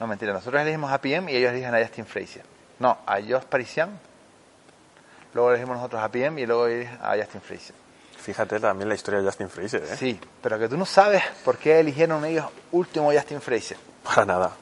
No, 0.00 0.08
mentira, 0.08 0.32
nosotros 0.32 0.60
elegimos 0.60 0.90
a 0.90 1.00
PM 1.00 1.30
y 1.30 1.36
ellos 1.36 1.52
eligen 1.52 1.76
a 1.76 1.80
Justin 1.80 2.06
Frazier. 2.06 2.44
No, 2.80 2.98
a 3.06 3.20
Josh 3.20 3.44
Parisian, 3.44 4.00
luego 5.32 5.50
elegimos 5.50 5.76
nosotros 5.76 6.02
a 6.02 6.08
PM 6.08 6.40
y 6.40 6.46
luego 6.46 6.64
a 7.00 7.16
Justin 7.16 7.40
Frazier. 7.40 7.81
Fíjate 8.22 8.60
también 8.60 8.88
la 8.88 8.94
historia 8.94 9.20
de 9.20 9.26
Justin 9.26 9.48
Fraser, 9.50 9.82
¿eh? 9.82 9.96
Sí, 9.96 10.20
pero 10.42 10.58
que 10.58 10.68
tú 10.68 10.76
no 10.76 10.86
sabes 10.86 11.22
por 11.44 11.58
qué 11.58 11.80
eligieron 11.80 12.24
ellos 12.24 12.46
último 12.70 13.12
Justin 13.12 13.40
Frazier. 13.40 13.78
Para 14.04 14.24
nada. 14.24 14.52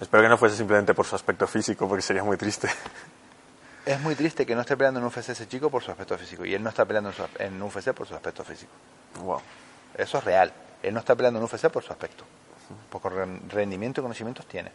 Espero 0.00 0.22
que 0.22 0.28
no 0.28 0.36
fuese 0.38 0.56
simplemente 0.56 0.92
por 0.94 1.06
su 1.06 1.14
aspecto 1.14 1.46
físico, 1.46 1.86
porque 1.88 2.02
sería 2.02 2.24
muy 2.24 2.36
triste. 2.36 2.68
Es 3.86 4.00
muy 4.00 4.14
triste 4.14 4.44
que 4.44 4.54
no 4.54 4.60
esté 4.62 4.76
peleando 4.76 5.00
en 5.00 5.06
UFC 5.06 5.30
ese 5.30 5.46
chico 5.48 5.70
por 5.70 5.82
su 5.82 5.90
aspecto 5.90 6.16
físico 6.18 6.44
y 6.44 6.54
él 6.54 6.62
no 6.62 6.68
está 6.70 6.84
peleando 6.84 7.10
en, 7.10 7.16
su- 7.16 7.28
en 7.38 7.62
UFC 7.62 7.92
por 7.92 8.06
su 8.06 8.14
aspecto 8.14 8.44
físico. 8.44 8.70
Wow. 9.22 9.40
Eso 9.96 10.18
es 10.18 10.24
real. 10.24 10.52
Él 10.82 10.92
no 10.94 11.00
está 11.00 11.14
peleando 11.14 11.38
en 11.38 11.44
UFC 11.44 11.68
por 11.70 11.82
su 11.82 11.92
aspecto. 11.92 12.24
Porque 12.90 13.08
ren- 13.08 13.40
rendimiento 13.48 14.00
y 14.00 14.02
conocimientos 14.02 14.46
tiene. 14.46 14.70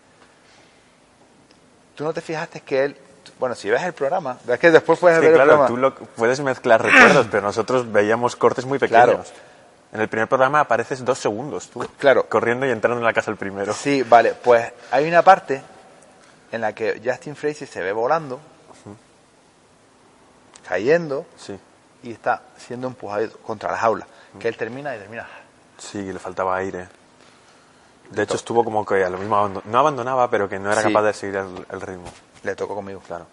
Tú 1.95 2.03
no 2.03 2.13
te 2.13 2.21
fijaste 2.21 2.61
que 2.61 2.83
él. 2.83 2.97
Bueno, 3.39 3.53
si 3.55 3.69
ves 3.69 3.83
el 3.83 3.93
programa, 3.93 4.37
es 4.47 4.59
que 4.59 4.71
después 4.71 4.97
puedes 4.99 5.17
Es 5.17 5.21
que, 5.21 5.27
ver 5.31 5.41
el 5.41 5.45
claro, 5.47 5.65
programa. 5.65 5.67
tú 5.93 6.01
lo- 6.01 6.07
puedes 6.15 6.39
mezclar 6.39 6.81
recuerdos, 6.81 7.27
pero 7.29 7.43
nosotros 7.43 7.91
veíamos 7.91 8.35
cortes 8.35 8.65
muy 8.65 8.79
pequeños. 8.79 9.05
Claro. 9.05 9.23
En 9.91 10.01
el 10.01 10.07
primer 10.09 10.27
programa 10.27 10.61
apareces 10.61 11.03
dos 11.03 11.19
segundos, 11.19 11.69
tú. 11.69 11.85
Claro. 11.97 12.25
Corriendo 12.27 12.65
y 12.65 12.71
entrando 12.71 12.97
en 12.99 13.03
la 13.05 13.13
casa 13.13 13.31
el 13.31 13.37
primero. 13.37 13.73
Sí, 13.73 14.03
vale, 14.03 14.33
pues 14.33 14.71
hay 14.91 15.07
una 15.07 15.21
parte 15.21 15.61
en 16.51 16.61
la 16.61 16.73
que 16.73 17.01
Justin 17.03 17.35
Frazier 17.35 17.69
se 17.69 17.81
ve 17.81 17.91
volando, 17.91 18.39
cayendo 20.67 21.25
Sí. 21.37 21.57
y 22.03 22.11
está 22.11 22.41
siendo 22.57 22.87
empujado 22.87 23.29
contra 23.45 23.71
la 23.71 23.77
jaula. 23.77 24.07
Que 24.39 24.47
él 24.47 24.57
termina 24.57 24.95
y 24.95 24.99
termina. 24.99 25.27
Sí, 25.77 26.01
le 26.11 26.19
faltaba 26.19 26.55
aire. 26.57 26.87
De 28.09 28.23
hecho, 28.23 28.35
estuvo 28.35 28.63
como 28.63 28.85
que 28.85 29.03
a 29.03 29.09
lo 29.09 29.17
mismo 29.17 29.61
no 29.65 29.79
abandonaba, 29.79 30.29
pero 30.29 30.47
que 30.49 30.59
no 30.59 30.71
era 30.71 30.81
Sí. 30.81 30.87
capaz 30.89 31.03
de 31.03 31.13
seguir 31.13 31.35
el, 31.37 31.65
el 31.71 31.81
ritmo. 31.81 32.05
Le 32.45 32.55
tocó 32.55 32.75
conmigo. 32.75 33.01
Claro. 33.05 33.25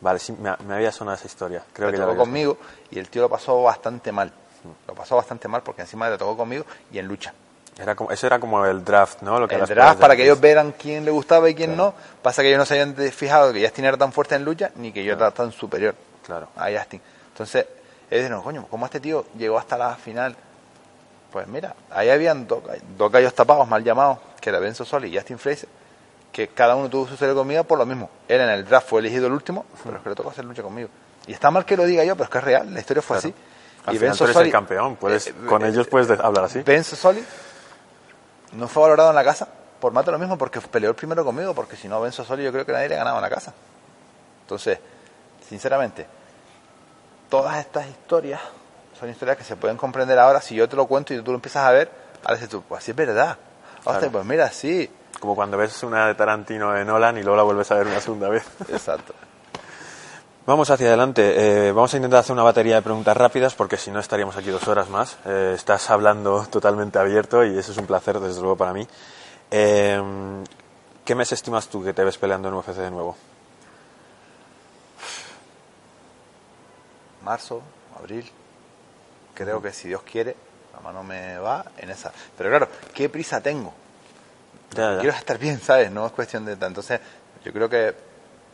Vale, 0.00 0.18
sí, 0.18 0.32
me, 0.32 0.54
me 0.66 0.74
había 0.74 0.92
sonado 0.92 1.16
esa 1.16 1.26
historia. 1.26 1.62
Creo 1.72 1.90
le 1.90 1.96
que 1.96 2.02
tocó 2.02 2.16
conmigo 2.16 2.58
y 2.90 2.98
el 2.98 3.08
tío 3.08 3.22
lo 3.22 3.28
pasó 3.30 3.62
bastante 3.62 4.12
mal. 4.12 4.30
Lo 4.86 4.94
pasó 4.94 5.16
bastante 5.16 5.46
mal 5.48 5.62
porque 5.62 5.82
encima 5.82 6.08
le 6.10 6.18
tocó 6.18 6.36
conmigo 6.36 6.64
y 6.92 6.98
en 6.98 7.06
lucha. 7.06 7.32
Era 7.78 7.94
como, 7.96 8.10
eso 8.12 8.26
era 8.26 8.38
como 8.38 8.64
el 8.66 8.84
draft, 8.84 9.22
¿no? 9.22 9.38
Lo 9.40 9.48
que 9.48 9.56
el 9.56 9.66
draft 9.66 10.00
para 10.00 10.14
que 10.14 10.24
ellos 10.24 10.40
vieran 10.40 10.72
quién 10.78 11.04
le 11.04 11.10
gustaba 11.10 11.48
y 11.50 11.54
quién 11.54 11.76
no. 11.76 11.92
Pasa 12.22 12.42
que 12.42 12.48
ellos 12.48 12.58
no 12.58 12.66
se 12.66 12.80
habían 12.80 12.94
fijado 13.12 13.52
que 13.52 13.62
Justin 13.64 13.84
era 13.86 13.96
tan 13.96 14.12
fuerte 14.12 14.34
en 14.36 14.44
lucha 14.44 14.70
ni 14.76 14.92
que 14.92 15.02
yo 15.04 15.14
era 15.14 15.30
tan 15.32 15.50
superior 15.52 15.94
Claro. 16.24 16.48
a 16.56 16.68
Justin. 16.70 17.00
Entonces, 17.32 17.66
ellos 18.10 18.22
dijeron, 18.24 18.42
coño, 18.42 18.66
¿cómo 18.70 18.86
este 18.86 19.00
tío 19.00 19.24
llegó 19.36 19.58
hasta 19.58 19.76
la 19.76 19.96
final 19.96 20.36
Pues 21.32 21.48
mira, 21.48 21.74
ahí 21.90 22.10
habían 22.10 22.46
dos, 22.46 22.62
dos 22.96 23.10
gallos 23.10 23.34
tapados, 23.34 23.66
mal 23.68 23.82
llamados, 23.82 24.18
que 24.40 24.50
era 24.50 24.60
Benzo 24.60 24.84
Sol 24.84 25.04
y 25.06 25.14
Justin 25.16 25.38
Fraser, 25.38 25.68
que 26.34 26.48
cada 26.48 26.74
uno 26.74 26.90
tuvo 26.90 27.06
su 27.06 27.16
serie 27.16 27.32
conmigo 27.32 27.62
por 27.62 27.78
lo 27.78 27.86
mismo. 27.86 28.10
Él 28.26 28.40
en 28.40 28.48
el 28.50 28.64
draft 28.64 28.88
fue 28.88 28.98
elegido 29.00 29.28
el 29.28 29.32
último, 29.32 29.64
pero 29.84 29.98
es 29.98 30.02
que 30.02 30.08
le 30.08 30.14
tocó 30.16 30.30
hacer 30.30 30.44
lucha 30.44 30.62
conmigo. 30.64 30.88
Y 31.28 31.32
está 31.32 31.50
mal 31.52 31.64
que 31.64 31.76
lo 31.76 31.84
diga 31.86 32.02
yo, 32.04 32.14
pero 32.16 32.24
es 32.24 32.30
que 32.30 32.38
es 32.38 32.44
real, 32.44 32.74
la 32.74 32.80
historia 32.80 33.02
fue 33.02 33.16
así. 33.16 33.32
Al 33.86 33.94
y 33.94 33.98
final 33.98 34.18
tú 34.18 34.24
eres 34.24 34.36
el 34.36 34.50
campeón, 34.50 34.96
puedes, 34.96 35.28
eh, 35.28 35.34
con 35.48 35.64
eh, 35.64 35.68
ellos 35.68 35.86
puedes 35.86 36.08
de- 36.08 36.18
hablar 36.20 36.44
así. 36.44 36.60
Benzo 36.62 36.96
Soli 36.96 37.24
no 38.52 38.66
fue 38.66 38.82
valorado 38.82 39.10
en 39.10 39.14
la 39.16 39.22
casa 39.24 39.46
por 39.78 39.92
más 39.92 40.04
de 40.04 40.10
lo 40.12 40.18
mismo 40.18 40.36
porque 40.36 40.60
peleó 40.60 40.90
el 40.90 40.96
primero 40.96 41.24
conmigo, 41.24 41.54
porque 41.54 41.76
si 41.76 41.86
no 41.86 42.00
Benzo 42.00 42.24
Soli 42.24 42.42
yo 42.42 42.50
creo 42.50 42.66
que 42.66 42.72
nadie 42.72 42.88
le 42.88 42.96
ganaba 42.96 43.18
en 43.18 43.22
la 43.22 43.30
casa. 43.30 43.54
Entonces, 44.42 44.78
sinceramente, 45.48 46.06
todas 47.30 47.58
estas 47.58 47.86
historias 47.88 48.40
son 48.98 49.08
historias 49.08 49.36
que 49.36 49.44
se 49.44 49.54
pueden 49.56 49.76
comprender 49.76 50.18
ahora 50.18 50.40
si 50.40 50.54
yo 50.56 50.68
te 50.68 50.74
lo 50.76 50.86
cuento 50.86 51.14
y 51.14 51.22
tú 51.22 51.30
lo 51.30 51.36
empiezas 51.36 51.64
a 51.64 51.70
ver, 51.70 51.90
ahora 52.24 52.34
dices 52.34 52.48
tú, 52.48 52.62
pues 52.62 52.82
sí 52.82 52.90
es 52.90 52.96
verdad. 52.96 53.36
Hostia, 53.84 53.98
Claro. 53.98 54.12
pues 54.12 54.24
mira, 54.24 54.50
sí. 54.50 54.90
Como 55.18 55.34
cuando 55.34 55.56
ves 55.56 55.82
una 55.82 56.06
de 56.06 56.14
Tarantino 56.14 56.72
de 56.72 56.84
Nolan 56.84 57.16
y 57.18 57.22
luego 57.22 57.36
la 57.36 57.42
vuelves 57.42 57.70
a 57.70 57.76
ver 57.76 57.86
una 57.86 58.00
segunda 58.00 58.28
vez. 58.28 58.44
Exacto. 58.68 59.14
Vamos 60.46 60.68
hacia 60.68 60.88
adelante. 60.88 61.68
Eh, 61.68 61.72
vamos 61.72 61.94
a 61.94 61.96
intentar 61.96 62.20
hacer 62.20 62.32
una 62.32 62.42
batería 62.42 62.76
de 62.76 62.82
preguntas 62.82 63.16
rápidas 63.16 63.54
porque 63.54 63.78
si 63.78 63.90
no 63.90 64.00
estaríamos 64.00 64.36
aquí 64.36 64.50
dos 64.50 64.68
horas 64.68 64.90
más. 64.90 65.16
Eh, 65.24 65.52
estás 65.54 65.88
hablando 65.90 66.46
totalmente 66.50 66.98
abierto 66.98 67.44
y 67.44 67.56
eso 67.56 67.72
es 67.72 67.78
un 67.78 67.86
placer, 67.86 68.20
desde 68.20 68.40
luego, 68.40 68.56
para 68.56 68.72
mí. 68.72 68.86
Eh, 69.50 70.02
¿Qué 71.04 71.14
mes 71.14 71.32
estimas 71.32 71.68
tú 71.68 71.84
que 71.84 71.92
te 71.92 72.02
ves 72.04 72.18
peleando 72.18 72.48
en 72.48 72.54
UFC 72.54 72.76
de 72.76 72.90
nuevo? 72.90 73.16
Marzo, 77.22 77.62
abril. 77.98 78.30
Creo 79.34 79.60
que 79.60 79.72
si 79.72 79.88
Dios 79.88 80.02
quiere, 80.02 80.36
la 80.74 80.80
mano 80.80 81.02
me 81.02 81.38
va 81.38 81.64
en 81.78 81.90
esa. 81.90 82.12
Pero 82.36 82.50
claro, 82.50 82.68
¿qué 82.94 83.08
prisa 83.08 83.40
tengo? 83.40 83.72
Ya, 84.74 84.94
ya. 84.94 85.00
quiero 85.00 85.16
estar 85.16 85.38
bien, 85.38 85.60
¿sabes? 85.60 85.90
No 85.90 86.06
es 86.06 86.12
cuestión 86.12 86.44
de... 86.44 86.52
Entonces, 86.52 87.00
yo 87.44 87.52
creo 87.52 87.68
que 87.68 87.94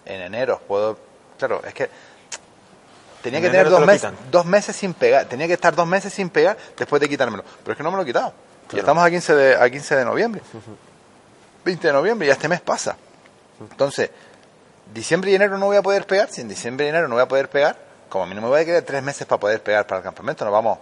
en 0.05 0.21
enero 0.21 0.61
puedo... 0.67 0.99
Claro, 1.39 1.63
es 1.65 1.73
que 1.73 1.89
tenía 3.23 3.39
En 3.39 3.45
que 3.45 3.51
tener 3.51 3.67
te 3.67 3.71
dos 3.71 3.87
meses, 3.87 4.13
dos 4.31 4.45
meses 4.45 4.77
sin 4.77 4.95
pegar. 4.95 5.27
Tenía 5.27 5.47
que 5.47 5.55
estar 5.55 5.75
dos 5.75 5.87
meses 5.87 6.13
sin 6.13 6.31
pegar 6.31 6.57
después 6.77 7.01
de 7.01 7.09
quitármelo. 7.09 7.45
Pero 7.63 7.73
es 7.73 7.77
que 7.77 7.83
no 7.83 7.91
me 7.91 7.97
lo 7.97 8.03
he 8.03 8.07
quitado. 8.07 8.33
Y 8.73 8.79
estamos 8.79 9.05
a 9.05 9.11
15 9.11 9.35
de, 9.35 9.57
a 9.57 9.69
15 9.69 9.97
de 9.97 10.05
noviembre. 10.05 10.43
20 11.65 11.87
de 11.87 11.93
noviembre, 11.93 12.27
ya 12.29 12.35
este 12.35 12.49
mes 12.49 12.61
pasa. 12.61 12.97
Entonces, 13.61 14.11
diciembre 14.93 15.31
y 15.31 15.35
enero 15.35 15.59
no 15.59 15.67
voy 15.67 15.77
a 15.77 15.83
poder 15.83 16.07
pegar. 16.07 16.31
Si 16.31 16.41
en 16.41 16.49
diciembre 16.49 16.87
y 16.87 16.89
enero 16.89 17.09
no 17.09 17.15
voy 17.17 17.23
a 17.23 17.29
poder 17.29 17.51
pegar, 17.51 17.77
como 18.09 18.25
a 18.25 18.27
mí 18.27 18.35
no 18.35 18.43
me 18.43 18.49
voy 18.49 18.61
a 18.61 18.65
quedar 18.65 18.83
tres 18.83 19.03
meses 19.03 19.27
para 19.27 19.41
poder 19.41 19.63
pegar 19.63 19.87
para 19.87 19.99
el 19.99 20.05
campamento, 20.05 20.45
nos 20.45 20.53
vamos 20.53 20.79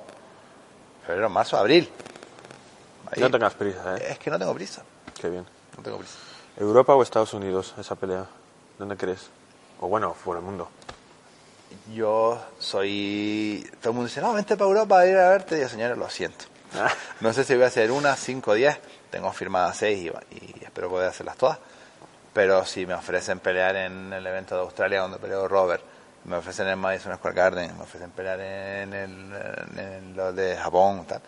febrero, 1.07 1.31
marzo, 1.31 1.57
abril. 1.57 1.91
Ahí. 3.11 3.23
No 3.23 3.31
tengas 3.31 3.55
prisa, 3.55 3.97
¿eh? 3.97 4.09
Es 4.11 4.19
que 4.19 4.31
no 4.31 4.39
tengo 4.39 4.55
prisa. 4.55 4.83
Qué 5.21 5.29
bien. 5.29 5.47
No 5.77 5.83
tengo 5.83 5.99
prisa. 5.99 6.15
¿Europa 6.57 6.95
o 6.95 7.03
Estados 7.03 7.35
Unidos, 7.35 7.75
esa 7.79 7.95
pelea? 7.95 8.27
¿Dónde 8.79 8.97
crees? 8.97 9.31
O 9.81 9.89
bueno, 9.89 10.15
por 10.25 10.37
el 10.37 10.43
mundo. 10.43 10.69
Yo 11.93 12.41
soy. 12.59 13.69
Todo 13.81 13.91
el 13.91 13.95
mundo 13.97 14.09
dice, 14.09 14.21
no, 14.21 14.33
vente 14.33 14.57
para 14.57 14.69
Europa 14.69 15.01
a 15.01 15.07
ir 15.07 15.17
a 15.17 15.29
verte. 15.31 15.59
Y 15.59 15.61
yo, 15.61 15.69
señores, 15.69 15.97
lo 15.97 16.09
siento. 16.11 16.45
No 17.21 17.33
sé 17.33 17.43
si 17.45 17.55
voy 17.55 17.65
a 17.65 17.67
hacer 17.69 17.91
una, 17.91 18.15
cinco, 18.15 18.55
diez. 18.55 18.79
Tengo 19.11 19.33
firmadas 19.33 19.77
seis 19.79 20.11
y, 20.31 20.35
y 20.37 20.65
espero 20.65 20.89
poder 20.89 21.09
hacerlas 21.09 21.37
todas. 21.37 21.59
Pero 22.33 22.65
si 22.65 22.87
me 22.87 22.95
ofrecen 22.95 23.41
pelear 23.41 23.75
en 23.75 24.13
el 24.13 24.25
evento 24.27 24.55
de 24.55 24.61
Australia 24.61 25.01
donde 25.01 25.19
peleó 25.19 25.49
Robert, 25.49 25.83
me 26.25 26.37
ofrecen 26.37 26.69
en 26.69 26.79
Madison 26.79 27.15
Square 27.17 27.35
Garden, 27.35 27.77
me 27.77 27.83
ofrecen 27.83 28.11
pelear 28.11 28.39
en, 28.41 28.93
el, 28.93 29.33
en 29.79 30.17
lo 30.17 30.33
de 30.33 30.57
Japón, 30.57 31.05
tal. 31.07 31.21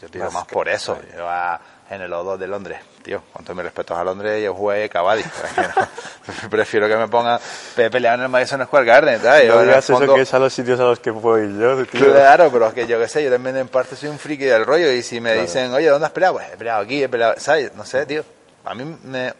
Yo 0.00 0.08
tiro 0.08 0.26
Más 0.26 0.34
más, 0.34 0.44
por 0.46 0.68
eso. 0.68 0.98
Yo 1.16 1.28
a- 1.28 1.60
en 1.90 2.00
el 2.00 2.10
O2 2.12 2.38
de 2.38 2.46
Londres, 2.46 2.80
tío, 3.02 3.22
con 3.32 3.44
todos 3.44 3.54
mis 3.56 3.64
respetos 3.64 3.96
a 3.96 4.02
Londres, 4.04 4.42
yo 4.42 4.54
jugué 4.54 4.88
Cavadi. 4.88 5.22
no. 5.56 6.48
Prefiero 6.50 6.88
que 6.88 6.96
me 6.96 7.08
pongan 7.08 7.38
pe- 7.76 7.90
pelear 7.90 8.14
en 8.18 8.22
el 8.22 8.28
Madison 8.30 8.64
Square 8.64 8.86
Garden, 8.86 9.20
¿sabes? 9.20 9.46
Yo 9.46 9.54
No 9.54 9.60
el 9.60 9.66
digas 9.66 9.84
eso 9.84 9.98
fondo- 9.98 10.14
que 10.14 10.22
es 10.22 10.32
a 10.34 10.38
los 10.38 10.52
sitios 10.52 10.80
a 10.80 10.84
los 10.84 11.00
que 11.00 11.10
voy 11.10 11.42
yo, 11.58 11.84
tío. 11.86 12.12
Claro, 12.12 12.50
pero 12.50 12.68
es 12.68 12.74
que 12.74 12.86
yo 12.86 12.98
qué 12.98 13.08
sé, 13.08 13.22
yo 13.22 13.30
también 13.30 13.56
en 13.58 13.68
parte 13.68 13.96
soy 13.96 14.08
un 14.08 14.18
friki 14.18 14.44
del 14.44 14.64
rollo 14.64 14.90
y 14.90 15.02
si 15.02 15.20
me 15.20 15.30
Claro. 15.30 15.42
dicen, 15.42 15.72
oye, 15.74 15.88
¿dónde 15.88 16.06
has 16.06 16.12
peleado? 16.12 16.34
Pues 16.34 16.46
he 16.52 16.56
peleado 16.56 16.82
aquí, 16.82 17.02
he 17.02 17.08
peleado, 17.08 17.34
¿sabes? 17.38 17.74
No 17.74 17.84
sé, 17.84 18.06
tío. 18.06 18.24
A 18.64 18.74
mí 18.74 18.96
me, 19.04 19.34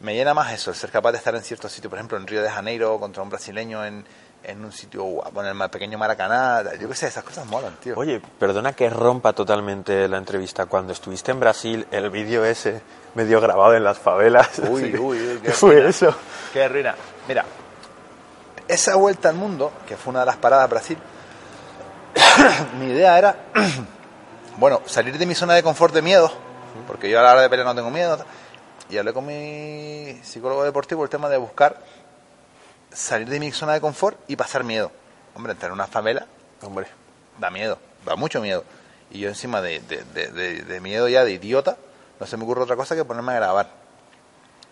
me 0.00 0.14
llena 0.14 0.34
más 0.34 0.52
eso, 0.52 0.70
el 0.70 0.76
ser 0.76 0.90
capaz 0.90 1.12
de 1.12 1.18
estar 1.18 1.34
en 1.34 1.42
ciertos 1.42 1.72
sitios, 1.72 1.88
por 1.88 1.98
ejemplo, 1.98 2.18
en 2.18 2.26
Río 2.26 2.42
de 2.42 2.50
Janeiro 2.50 2.98
contra 3.00 3.22
un 3.22 3.30
brasileño 3.30 3.82
en, 3.84 4.04
en 4.46 4.64
un 4.64 4.70
sitio 4.70 5.02
guapo, 5.02 5.42
en 5.42 5.60
el 5.60 5.70
pequeño 5.70 5.98
Maracaná, 5.98 6.62
yo 6.78 6.88
qué 6.88 6.94
sé, 6.94 7.08
esas 7.08 7.24
cosas 7.24 7.46
molan, 7.46 7.74
tío. 7.82 7.94
Oye, 7.96 8.20
perdona 8.38 8.72
que 8.74 8.88
rompa 8.88 9.32
totalmente 9.32 10.06
la 10.06 10.18
entrevista. 10.18 10.66
Cuando 10.66 10.92
estuviste 10.92 11.32
en 11.32 11.40
Brasil, 11.40 11.86
el 11.90 12.10
vídeo 12.10 12.44
ese 12.44 12.80
medio 13.16 13.40
grabado 13.40 13.74
en 13.74 13.82
las 13.82 13.98
favelas. 13.98 14.60
Uy, 14.60 14.96
uy, 14.98 15.18
uy, 15.18 15.38
¿Qué 15.38 15.46
qué 15.46 15.52
fue 15.52 15.74
ruina. 15.74 15.88
eso? 15.88 16.14
Qué 16.52 16.68
ruina. 16.68 16.94
Mira, 17.26 17.44
esa 18.68 18.94
vuelta 18.94 19.28
al 19.28 19.34
mundo, 19.34 19.72
que 19.86 19.96
fue 19.96 20.12
una 20.12 20.20
de 20.20 20.26
las 20.26 20.36
paradas 20.36 20.64
a 20.64 20.68
Brasil, 20.68 20.98
mi 22.78 22.86
idea 22.86 23.18
era, 23.18 23.36
bueno, 24.58 24.82
salir 24.86 25.18
de 25.18 25.26
mi 25.26 25.34
zona 25.34 25.54
de 25.54 25.64
confort 25.64 25.92
de 25.92 26.02
miedo, 26.02 26.30
porque 26.86 27.10
yo 27.10 27.18
a 27.18 27.22
la 27.22 27.32
hora 27.32 27.42
de 27.42 27.50
pelear 27.50 27.66
no 27.66 27.74
tengo 27.74 27.90
miedo, 27.90 28.16
y 28.88 28.96
hablé 28.96 29.12
con 29.12 29.26
mi 29.26 30.20
psicólogo 30.22 30.62
deportivo 30.62 31.02
el 31.02 31.10
tema 31.10 31.28
de 31.28 31.36
buscar 31.36 31.80
salir 32.96 33.28
de 33.28 33.40
mi 33.40 33.52
zona 33.52 33.74
de 33.74 33.80
confort 33.80 34.18
y 34.28 34.36
pasar 34.36 34.64
miedo. 34.64 34.90
Hombre, 35.34 35.52
entrar 35.52 35.68
en 35.70 35.74
una 35.74 35.86
favela 35.86 36.26
Hombre, 36.62 36.86
da 37.38 37.50
miedo, 37.50 37.78
da 38.04 38.16
mucho 38.16 38.40
miedo. 38.40 38.64
Y 39.10 39.20
yo 39.20 39.28
encima 39.28 39.60
de, 39.60 39.80
de- 39.80 40.02
de- 40.62 40.80
miedo 40.80 41.06
ya 41.08 41.24
de 41.24 41.32
idiota, 41.32 41.76
no 42.18 42.26
se 42.26 42.36
me 42.36 42.44
ocurre 42.44 42.62
otra 42.62 42.76
cosa 42.76 42.96
que 42.96 43.04
ponerme 43.04 43.32
a 43.32 43.36
grabar. 43.36 43.70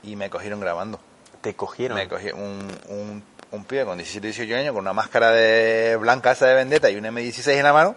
Y 0.03 0.17
me 0.17 0.31
cogieron 0.31 0.61
grabando. 0.61 0.99
te 1.41 1.55
cogieron. 1.55 1.97
Me 1.99 2.09
cogí 2.09 2.31
un, 2.33 2.67
un, 2.89 3.23
un 3.51 3.65
pibe 3.65 3.85
con 3.85 3.99
17, 3.99 4.27
18 4.29 4.55
años 4.57 4.73
con 4.73 4.81
una 4.81 4.93
máscara 4.95 5.31
de 5.31 5.97
blanca 5.97 6.33
esa 6.33 6.47
de 6.47 6.55
vendetta 6.55 6.89
y 6.91 6.97
un 6.97 7.05
M16 7.05 7.49
en 7.53 7.63
la 7.65 7.73
mano. 7.73 7.95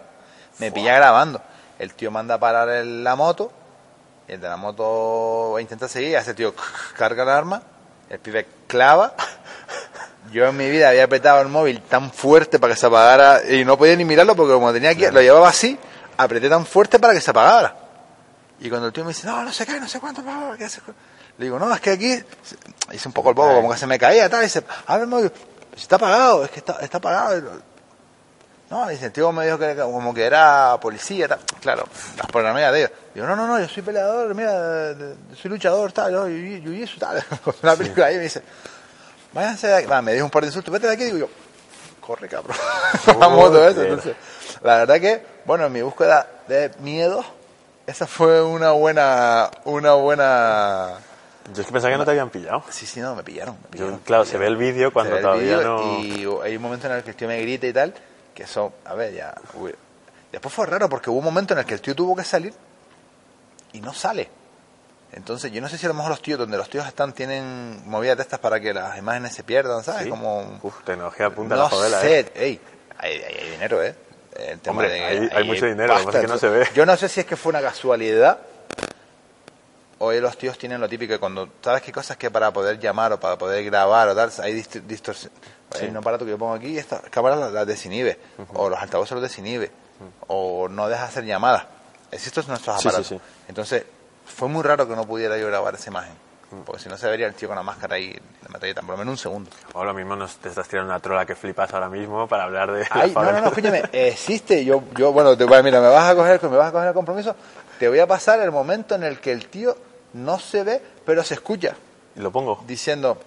Me 0.58 0.70
pilla 0.70 0.94
grabando. 0.96 1.40
El 1.78 1.94
tío 1.94 2.10
manda 2.10 2.34
a 2.34 2.38
parar 2.38 2.68
el- 2.68 3.02
la 3.02 3.16
moto. 3.16 3.50
y 4.28 4.32
El 4.32 4.40
de 4.42 4.48
la 4.48 4.56
moto 4.58 5.58
intenta 5.58 5.88
seguir. 5.88 6.16
Hace 6.18 6.30
el 6.30 6.36
tío 6.36 6.54
carga 6.96 7.22
el 7.22 7.28
arma. 7.30 7.62
El 8.10 8.18
pibe 8.20 8.46
clava. 8.66 9.14
Yo 10.32 10.46
en 10.46 10.56
mi 10.56 10.68
vida 10.68 10.90
había 10.90 11.04
apretado 11.04 11.40
el 11.40 11.48
móvil 11.48 11.80
tan 11.82 12.10
fuerte 12.12 12.58
para 12.58 12.74
que 12.74 12.80
se 12.80 12.86
apagara 12.86 13.40
y 13.48 13.64
no 13.64 13.78
podía 13.78 13.96
ni 13.96 14.04
mirarlo 14.04 14.34
porque 14.36 14.52
como 14.52 14.72
tenía 14.72 14.90
aquí, 14.90 15.06
lo 15.06 15.20
llevaba 15.20 15.48
así, 15.48 15.78
apreté 16.16 16.48
tan 16.48 16.66
fuerte 16.66 16.98
para 16.98 17.14
que 17.14 17.20
se 17.20 17.30
apagara. 17.30 17.74
Y 18.60 18.68
cuando 18.68 18.88
el 18.88 18.92
tío 18.92 19.04
me 19.04 19.10
dice, 19.10 19.26
no, 19.26 19.42
no 19.44 19.52
sé 19.52 19.64
qué, 19.64 19.78
no 19.78 19.88
sé 19.88 20.00
cuánto, 20.00 20.22
¿qué? 20.58 20.66
Le 21.38 21.44
digo, 21.44 21.58
no, 21.58 21.72
es 21.72 21.80
que 21.80 21.90
aquí, 21.90 22.20
hice 22.92 23.08
un 23.08 23.14
poco 23.14 23.28
el 23.28 23.34
bobo, 23.36 23.54
como 23.54 23.70
que 23.70 23.78
se 23.78 23.86
me 23.86 23.98
caía, 23.98 24.28
tal, 24.28 24.40
y 24.40 24.44
dice, 24.44 24.64
abre 24.86 25.02
el 25.04 25.08
móvil, 25.08 25.32
"Si 25.76 25.82
está 25.82 25.94
apagado, 25.96 26.44
es 26.44 26.50
que 26.50 26.58
está, 26.58 26.78
está 26.80 26.98
apagado. 26.98 27.60
No, 28.70 28.86
dice, 28.88 29.06
el 29.06 29.12
tío 29.12 29.30
me 29.32 29.46
dijo 29.46 29.58
que 29.58 29.76
como 29.76 30.12
que 30.12 30.24
era 30.24 30.76
policía, 30.80 31.28
tal. 31.28 31.38
Claro, 31.60 31.86
las 32.16 32.26
paranoias 32.26 32.72
de 32.72 32.78
ellos. 32.80 32.90
Digo, 33.14 33.26
no, 33.26 33.36
no, 33.36 33.46
no, 33.46 33.60
yo 33.60 33.68
soy 33.68 33.82
peleador, 33.82 34.34
mira, 34.34 34.94
soy 35.40 35.50
luchador, 35.50 35.92
tal, 35.92 36.12
yo, 36.12 36.28
yo, 36.28 36.58
yo, 36.58 36.84
eso, 36.84 36.96
tal. 36.98 37.24
Una 37.62 37.76
película 37.76 38.06
ahí 38.06 38.16
me 38.16 38.24
dice, 38.24 38.42
váyanse 39.32 39.66
de 39.66 39.74
aquí. 39.76 39.86
Va, 39.86 40.02
me 40.02 40.12
dijo 40.12 40.24
un 40.24 40.30
par 40.30 40.42
de 40.42 40.48
insultos, 40.48 40.72
vete 40.72 40.86
de 40.86 40.92
aquí, 40.94 41.04
digo 41.04 41.18
yo, 41.18 41.28
corre, 42.00 42.28
cabrón. 42.28 42.56
Joder. 43.04 43.78
entonces. 43.78 44.16
La 44.62 44.78
verdad 44.78 45.00
que, 45.00 45.22
bueno, 45.44 45.66
en 45.66 45.72
mi 45.72 45.82
búsqueda 45.82 46.26
de 46.48 46.70
miedo, 46.80 47.24
esa 47.86 48.06
fue 48.06 48.42
una 48.42 48.72
buena, 48.72 49.50
una 49.64 49.94
buena... 49.94 50.94
Yo 51.54 51.62
es 51.62 51.66
que 51.66 51.72
pensaba 51.72 51.92
que 51.92 51.98
no 51.98 52.04
te 52.04 52.10
habían 52.10 52.30
pillado. 52.30 52.62
Sí, 52.70 52.84
sí, 52.84 53.00
no, 53.00 53.14
me 53.14 53.22
pillaron. 53.22 53.54
me 53.54 53.62
Yo, 53.62 53.70
pillaron, 53.70 53.98
claro, 54.00 54.24
me 54.24 54.30
se 54.30 54.38
ve 54.38 54.46
el 54.46 54.56
vídeo 54.56 54.92
cuando 54.92 55.16
el 55.16 55.22
todavía 55.22 55.58
no... 55.58 56.00
Y 56.00 56.26
hay 56.42 56.56
un 56.56 56.62
momento 56.62 56.86
en 56.86 56.94
el 56.94 57.02
que 57.02 57.10
el 57.10 57.16
tío 57.16 57.28
me 57.28 57.40
grita 57.40 57.66
y 57.66 57.72
tal, 57.72 57.94
que 58.34 58.42
eso, 58.42 58.72
a 58.84 58.94
ver, 58.94 59.14
ya... 59.14 59.34
uy. 59.54 59.74
Después 60.32 60.52
fue 60.52 60.66
raro 60.66 60.88
porque 60.88 61.08
hubo 61.08 61.18
un 61.18 61.24
momento 61.24 61.54
en 61.54 61.60
el 61.60 61.64
que 61.64 61.74
el 61.74 61.80
tío 61.80 61.94
tuvo 61.94 62.14
que 62.14 62.24
salir 62.24 62.52
y 63.72 63.80
no 63.80 63.94
sale. 63.94 64.28
Entonces, 65.12 65.50
yo 65.52 65.60
no 65.60 65.68
sé 65.68 65.78
si 65.78 65.86
a 65.86 65.88
lo 65.88 65.94
mejor 65.94 66.10
los 66.10 66.22
tíos, 66.22 66.38
donde 66.38 66.56
los 66.58 66.68
tíos 66.68 66.86
están, 66.86 67.12
tienen 67.12 67.82
movidas 67.88 68.16
de 68.18 68.22
estas 68.22 68.38
para 68.40 68.60
que 68.60 68.74
las 68.74 68.96
imágenes 68.98 69.34
se 69.34 69.42
pierdan, 69.42 69.82
¿sabes? 69.82 70.04
¿Sí? 70.04 70.10
Como... 70.10 70.58
Uf, 70.62 70.84
tecnología 70.84 71.30
punta 71.30 71.56
no 71.56 71.62
la 71.62 71.68
favela, 71.70 72.00
sé, 72.00 72.20
¿eh? 72.20 72.32
ey, 72.34 72.60
hay, 72.98 73.12
hay- 73.22 73.34
hay 73.42 73.50
dinero, 73.52 73.82
¿eh? 73.82 73.94
El 74.36 74.60
tema 74.60 74.72
Hombre, 74.82 74.90
de- 74.90 75.04
hay- 75.04 75.28
hay 75.34 75.44
mucho 75.44 75.66
dinero, 75.66 75.94
lo 75.94 76.00
que 76.00 76.06
pasa 76.06 76.18
es 76.18 76.24
que 76.26 76.30
no 76.32 76.38
se 76.38 76.48
ve. 76.48 76.68
Yo 76.74 76.84
no 76.86 76.96
sé 76.96 77.08
si 77.08 77.20
es 77.20 77.26
que 77.26 77.36
fue 77.36 77.50
una 77.50 77.62
casualidad 77.62 78.38
Hoy 80.00 80.20
los 80.20 80.38
tíos 80.38 80.56
tienen 80.56 80.80
lo 80.80 80.88
típico 80.88 81.12
que 81.14 81.18
cuando 81.18 81.48
sabes 81.60 81.82
que 81.82 81.90
cosas 81.90 82.16
que 82.16 82.30
para 82.30 82.52
poder 82.52 82.78
llamar 82.78 83.12
o 83.14 83.18
para 83.18 83.36
poder 83.36 83.64
grabar 83.64 84.08
o 84.08 84.14
tal, 84.14 84.30
hay 84.44 84.54
dist- 84.54 84.82
distorsión. 84.82 85.32
Hay 85.76 85.88
un 85.88 85.96
aparato 85.96 86.24
que 86.24 86.30
yo 86.30 86.38
pongo 86.38 86.54
aquí 86.54 86.68
y 86.68 86.78
estas 86.78 87.00
cámaras 87.10 87.36
las, 87.40 87.52
las 87.52 87.66
desinhibe, 87.66 88.16
o 88.54 88.68
los 88.70 88.78
altavoces 88.80 89.10
los 89.14 89.22
desinhibe, 89.22 89.72
o 90.28 90.68
no 90.68 90.88
deja 90.88 91.02
hacer 91.04 91.24
llamadas. 91.24 91.64
Son 92.16 92.44
nuestros 92.46 92.80
sí, 92.80 92.86
aparatos. 92.88 93.08
sí. 93.08 93.20
Entonces, 93.48 93.82
fue 94.34 94.48
muy 94.48 94.62
raro 94.62 94.86
que 94.88 94.94
no 94.96 95.04
pudiera 95.06 95.36
yo 95.38 95.46
grabar 95.48 95.74
esa 95.74 95.90
imagen. 95.90 96.12
Porque 96.64 96.82
si 96.82 96.88
no 96.88 96.96
se 96.96 97.06
vería 97.08 97.26
el 97.26 97.34
tío 97.34 97.46
con 97.48 97.56
la 97.56 97.62
máscara 97.62 97.96
ahí, 97.96 98.10
la 98.42 98.48
metralleta, 98.48 98.80
por 98.80 98.92
lo 98.92 98.96
menos 98.96 99.12
un 99.12 99.18
segundo. 99.18 99.50
Lo 99.74 99.92
mismo 99.92 100.16
nos 100.16 100.36
te 100.36 100.48
estás 100.48 100.66
tirando 100.66 100.90
una 100.90 100.98
trola 100.98 101.26
que 101.26 101.34
flipas 101.34 101.74
ahora 101.74 101.90
mismo 101.90 102.26
para 102.26 102.44
hablar 102.44 102.72
de... 102.72 102.86
Ay, 102.90 103.12
no, 103.14 103.22
no, 103.22 103.32
no, 103.40 103.46
escúchame, 103.48 103.82
existe, 103.92 104.64
yo, 104.64 104.82
yo 104.96 105.12
bueno, 105.12 105.36
te, 105.36 105.44
mira, 105.62 105.78
me 105.82 105.88
vas 105.88 106.10
a 106.10 106.14
coger, 106.14 106.42
me 106.48 106.56
vas 106.56 106.68
a 106.68 106.72
coger 106.72 106.88
el 106.88 106.94
compromiso, 106.94 107.36
te 107.78 107.86
voy 107.88 107.98
a 107.98 108.06
pasar 108.06 108.40
el 108.40 108.50
momento 108.50 108.94
en 108.94 109.02
el 109.02 109.20
que 109.20 109.30
el 109.30 109.46
tío 109.48 109.76
no 110.14 110.38
se 110.38 110.62
ve, 110.64 110.82
pero 111.04 111.22
se 111.22 111.34
escucha, 111.34 111.74
Y 112.16 112.20
lo 112.20 112.30
pongo. 112.32 112.64
diciendo, 112.66 113.18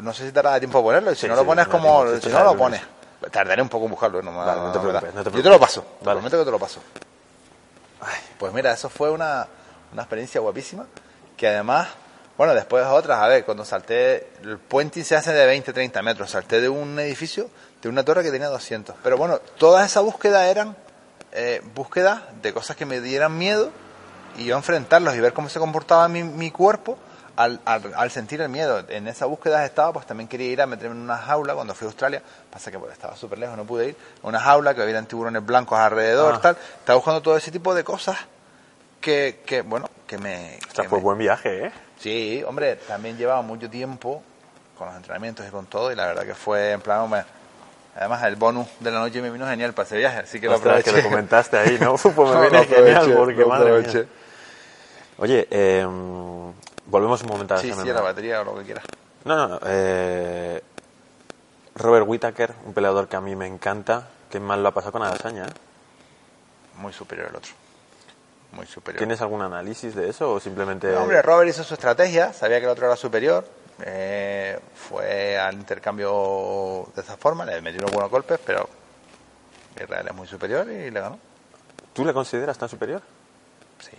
no 0.00 0.14
sé 0.14 0.24
si 0.24 0.32
te 0.32 0.40
dará 0.40 0.58
tiempo 0.58 0.78
a 0.78 0.82
ponerlo, 0.82 1.12
y 1.12 1.14
si 1.14 1.22
Sí, 1.22 1.28
no 1.28 1.36
lo 1.36 1.44
pones 1.44 1.68
como, 1.68 2.06
si 2.20 2.30
no 2.30 2.42
lo 2.42 2.56
pones. 2.56 2.80
Tardaré 3.30 3.60
un 3.60 3.68
poco 3.68 3.84
en 3.84 3.90
buscarlo, 3.90 4.22
no, 4.22 4.34
Vale, 4.34 4.60
no 4.62 4.72
te 4.72 4.78
da. 4.78 4.82
preocupes, 4.82 5.14
no 5.14 5.22
te 5.22 5.30
Yo 5.30 5.36
te 5.36 5.42
preocupes. 5.42 5.52
lo 5.52 5.60
paso, 5.60 5.80
te 6.00 6.06
Vale. 6.06 6.16
prometo 6.20 6.38
que 6.38 6.44
te 6.46 6.50
lo 6.50 6.58
paso. 6.58 6.80
Pues 8.38 8.52
mira, 8.54 8.72
eso 8.72 8.88
fue 8.88 9.10
una, 9.10 9.46
una 9.92 10.02
experiencia 10.02 10.40
guapísima, 10.40 10.86
que 11.36 11.48
además, 11.48 11.88
bueno, 12.38 12.54
después 12.54 12.84
otras, 12.86 13.18
a 13.18 13.28
ver, 13.28 13.44
cuando 13.44 13.64
salté, 13.64 14.28
el 14.42 14.58
puente 14.58 15.04
se 15.04 15.16
hace 15.16 15.32
de 15.32 15.46
20, 15.46 15.72
30 15.72 16.02
metros, 16.02 16.30
salté 16.30 16.60
de 16.60 16.68
un 16.68 16.98
edificio, 16.98 17.48
de 17.82 17.88
una 17.88 18.04
torre 18.04 18.22
que 18.22 18.30
tenía 18.30 18.48
200. 18.48 18.96
Pero 19.02 19.16
bueno, 19.16 19.38
toda 19.58 19.84
esa 19.84 20.00
búsqueda 20.00 20.46
eran 20.46 20.76
eh, 21.32 21.60
búsquedas 21.74 22.22
de 22.42 22.52
cosas 22.52 22.76
que 22.76 22.86
me 22.86 23.00
dieran 23.00 23.36
miedo 23.36 23.70
y 24.38 24.44
yo 24.44 24.56
enfrentarlos 24.56 25.14
y 25.14 25.20
ver 25.20 25.32
cómo 25.32 25.48
se 25.48 25.58
comportaba 25.58 26.08
mi, 26.08 26.22
mi 26.22 26.50
cuerpo 26.50 26.96
al, 27.36 27.60
al, 27.64 27.92
al 27.96 28.10
sentir 28.10 28.40
el 28.40 28.48
miedo. 28.48 28.82
En 28.88 29.08
esa 29.08 29.26
búsqueda 29.26 29.64
estaba, 29.64 29.92
pues 29.92 30.06
también 30.06 30.28
quería 30.28 30.48
ir 30.48 30.62
a 30.62 30.66
meterme 30.66 30.94
en 30.96 31.02
una 31.02 31.18
jaula 31.18 31.54
cuando 31.54 31.74
fui 31.74 31.86
a 31.86 31.88
Australia, 31.88 32.22
pasa 32.50 32.70
que 32.70 32.78
pues, 32.78 32.92
estaba 32.92 33.16
súper 33.16 33.38
lejos, 33.38 33.56
no 33.56 33.64
pude 33.64 33.88
ir, 33.88 33.96
una 34.22 34.38
jaula 34.40 34.74
que 34.74 34.82
había 34.82 35.02
tiburones 35.02 35.44
blancos 35.44 35.78
alrededor, 35.78 36.34
Ah. 36.36 36.40
tal, 36.40 36.56
estaba 36.78 36.96
buscando 36.96 37.20
todo 37.20 37.36
ese 37.36 37.50
tipo 37.50 37.74
de 37.74 37.82
cosas 37.84 38.16
que, 39.02 39.40
que 39.44 39.60
bueno, 39.60 39.90
que 40.06 40.16
me... 40.16 40.58
Que 40.74 40.84
fue 40.84 40.98
me- 40.98 41.04
buen 41.04 41.18
viaje, 41.18 41.66
¿eh? 41.66 41.72
Sí, 41.98 42.42
hombre, 42.46 42.76
también 42.76 43.18
llevaba 43.18 43.42
mucho 43.42 43.68
tiempo 43.68 44.22
con 44.78 44.86
los 44.88 44.96
entrenamientos 44.96 45.46
y 45.46 45.50
con 45.50 45.66
todo, 45.66 45.92
y 45.92 45.94
la 45.94 46.06
verdad 46.06 46.24
que 46.24 46.34
fue 46.34 46.72
en 46.72 46.80
plan, 46.80 47.00
hombre, 47.00 47.24
además 47.94 48.22
el 48.24 48.36
bonus 48.36 48.66
de 48.80 48.90
la 48.90 48.98
noche 49.00 49.20
me 49.20 49.30
vino 49.30 49.46
genial 49.46 49.72
para 49.74 49.86
ese 49.86 49.98
viaje, 49.98 50.18
así 50.20 50.40
que 50.40 50.46
lo 50.48 50.54
Ostras, 50.54 50.82
que 50.82 50.90
aproveché. 50.90 51.02
lo 51.04 51.10
comentaste 51.10 51.58
ahí, 51.58 51.78
¿no? 51.78 51.96
Pues 51.98 52.16
me 52.16 52.34
No, 52.34 52.40
viene 52.40 52.58
lo 52.58 52.64
genial 52.64 53.14
porque, 53.16 53.34
lo 53.42 53.48
madre 53.48 53.78
mía. 53.78 54.04
Oye, 55.18 55.46
eh, 55.50 55.86
volvemos 56.86 57.22
un 57.22 57.28
momento 57.28 57.54
a 57.54 57.58
Sí, 57.58 57.72
sí, 57.72 57.90
a 57.90 57.92
la 57.92 58.00
batería 58.00 58.40
o 58.40 58.44
lo 58.44 58.56
que 58.58 58.64
quieras. 58.64 58.84
No, 59.24 59.36
no, 59.36 59.46
no. 59.48 59.60
eh, 59.66 60.62
Robert 61.76 62.06
Whittaker, 62.08 62.52
un 62.66 62.72
peleador 62.74 63.06
que 63.08 63.16
a 63.16 63.20
mí 63.20 63.36
me 63.36 63.46
encanta. 63.46 64.08
Qué 64.30 64.40
mal 64.40 64.62
lo 64.62 64.70
ha 64.70 64.72
pasado 64.72 64.92
con 64.92 65.02
Adesanya, 65.02 65.44
¿eh? 65.44 65.50
Muy 66.78 66.92
superior 66.92 67.28
el 67.30 67.36
otro. 67.36 67.52
Muy 68.52 68.66
superior. 68.66 68.98
¿Tienes 68.98 69.20
algún 69.20 69.40
análisis 69.42 69.94
de 69.94 70.08
eso 70.08 70.32
o 70.34 70.40
simplemente...? 70.40 70.92
No, 70.92 71.02
hombre, 71.02 71.22
Robert 71.22 71.48
hizo 71.50 71.64
su 71.64 71.74
estrategia, 71.74 72.32
sabía 72.32 72.58
que 72.58 72.64
el 72.66 72.70
otro 72.70 72.86
era 72.86 72.96
superior, 72.96 73.44
eh, 73.84 74.58
fue 74.74 75.38
al 75.38 75.54
intercambio 75.54 76.86
de 76.94 77.00
esa 77.00 77.16
forma, 77.16 77.44
le 77.44 77.60
metió 77.62 77.80
unos 77.80 77.92
buenos 77.92 78.10
golpes, 78.10 78.38
pero 78.44 78.68
Israel 79.82 80.06
es 80.08 80.14
muy 80.14 80.26
superior 80.28 80.68
y 80.68 80.90
le 80.90 81.00
ganó. 81.00 81.18
¿Tú 81.94 82.04
le 82.04 82.12
consideras 82.12 82.58
tan 82.58 82.68
superior? 82.68 83.00
Sí. 83.80 83.96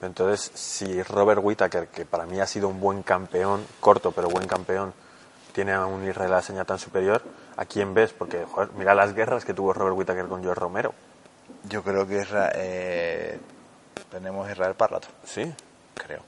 Entonces, 0.00 0.50
si 0.54 1.02
Robert 1.02 1.40
Whittaker, 1.42 1.88
que 1.88 2.04
para 2.06 2.24
mí 2.24 2.40
ha 2.40 2.46
sido 2.46 2.68
un 2.68 2.80
buen 2.80 3.02
campeón, 3.02 3.66
corto 3.80 4.12
pero 4.12 4.28
buen 4.28 4.46
campeón, 4.46 4.94
tiene 5.52 5.72
a 5.72 5.84
un 5.86 6.08
Israel 6.08 6.32
Adesanya 6.34 6.64
tan 6.64 6.78
superior, 6.78 7.22
¿a 7.56 7.64
quién 7.64 7.92
ves? 7.92 8.12
Porque, 8.12 8.44
joder, 8.44 8.70
mira 8.78 8.94
las 8.94 9.12
guerras 9.14 9.44
que 9.44 9.52
tuvo 9.54 9.72
Robert 9.72 9.96
Whittaker 9.96 10.26
con 10.26 10.42
George 10.42 10.60
Romero. 10.60 10.94
Yo 11.68 11.82
creo 11.82 12.06
que 12.06 12.20
Isra- 12.22 12.52
eh, 12.54 13.38
tenemos 14.10 14.48
Israel 14.50 14.74
para 14.74 14.94
rato, 14.96 15.08
Sí, 15.24 15.52
creo. 15.94 16.20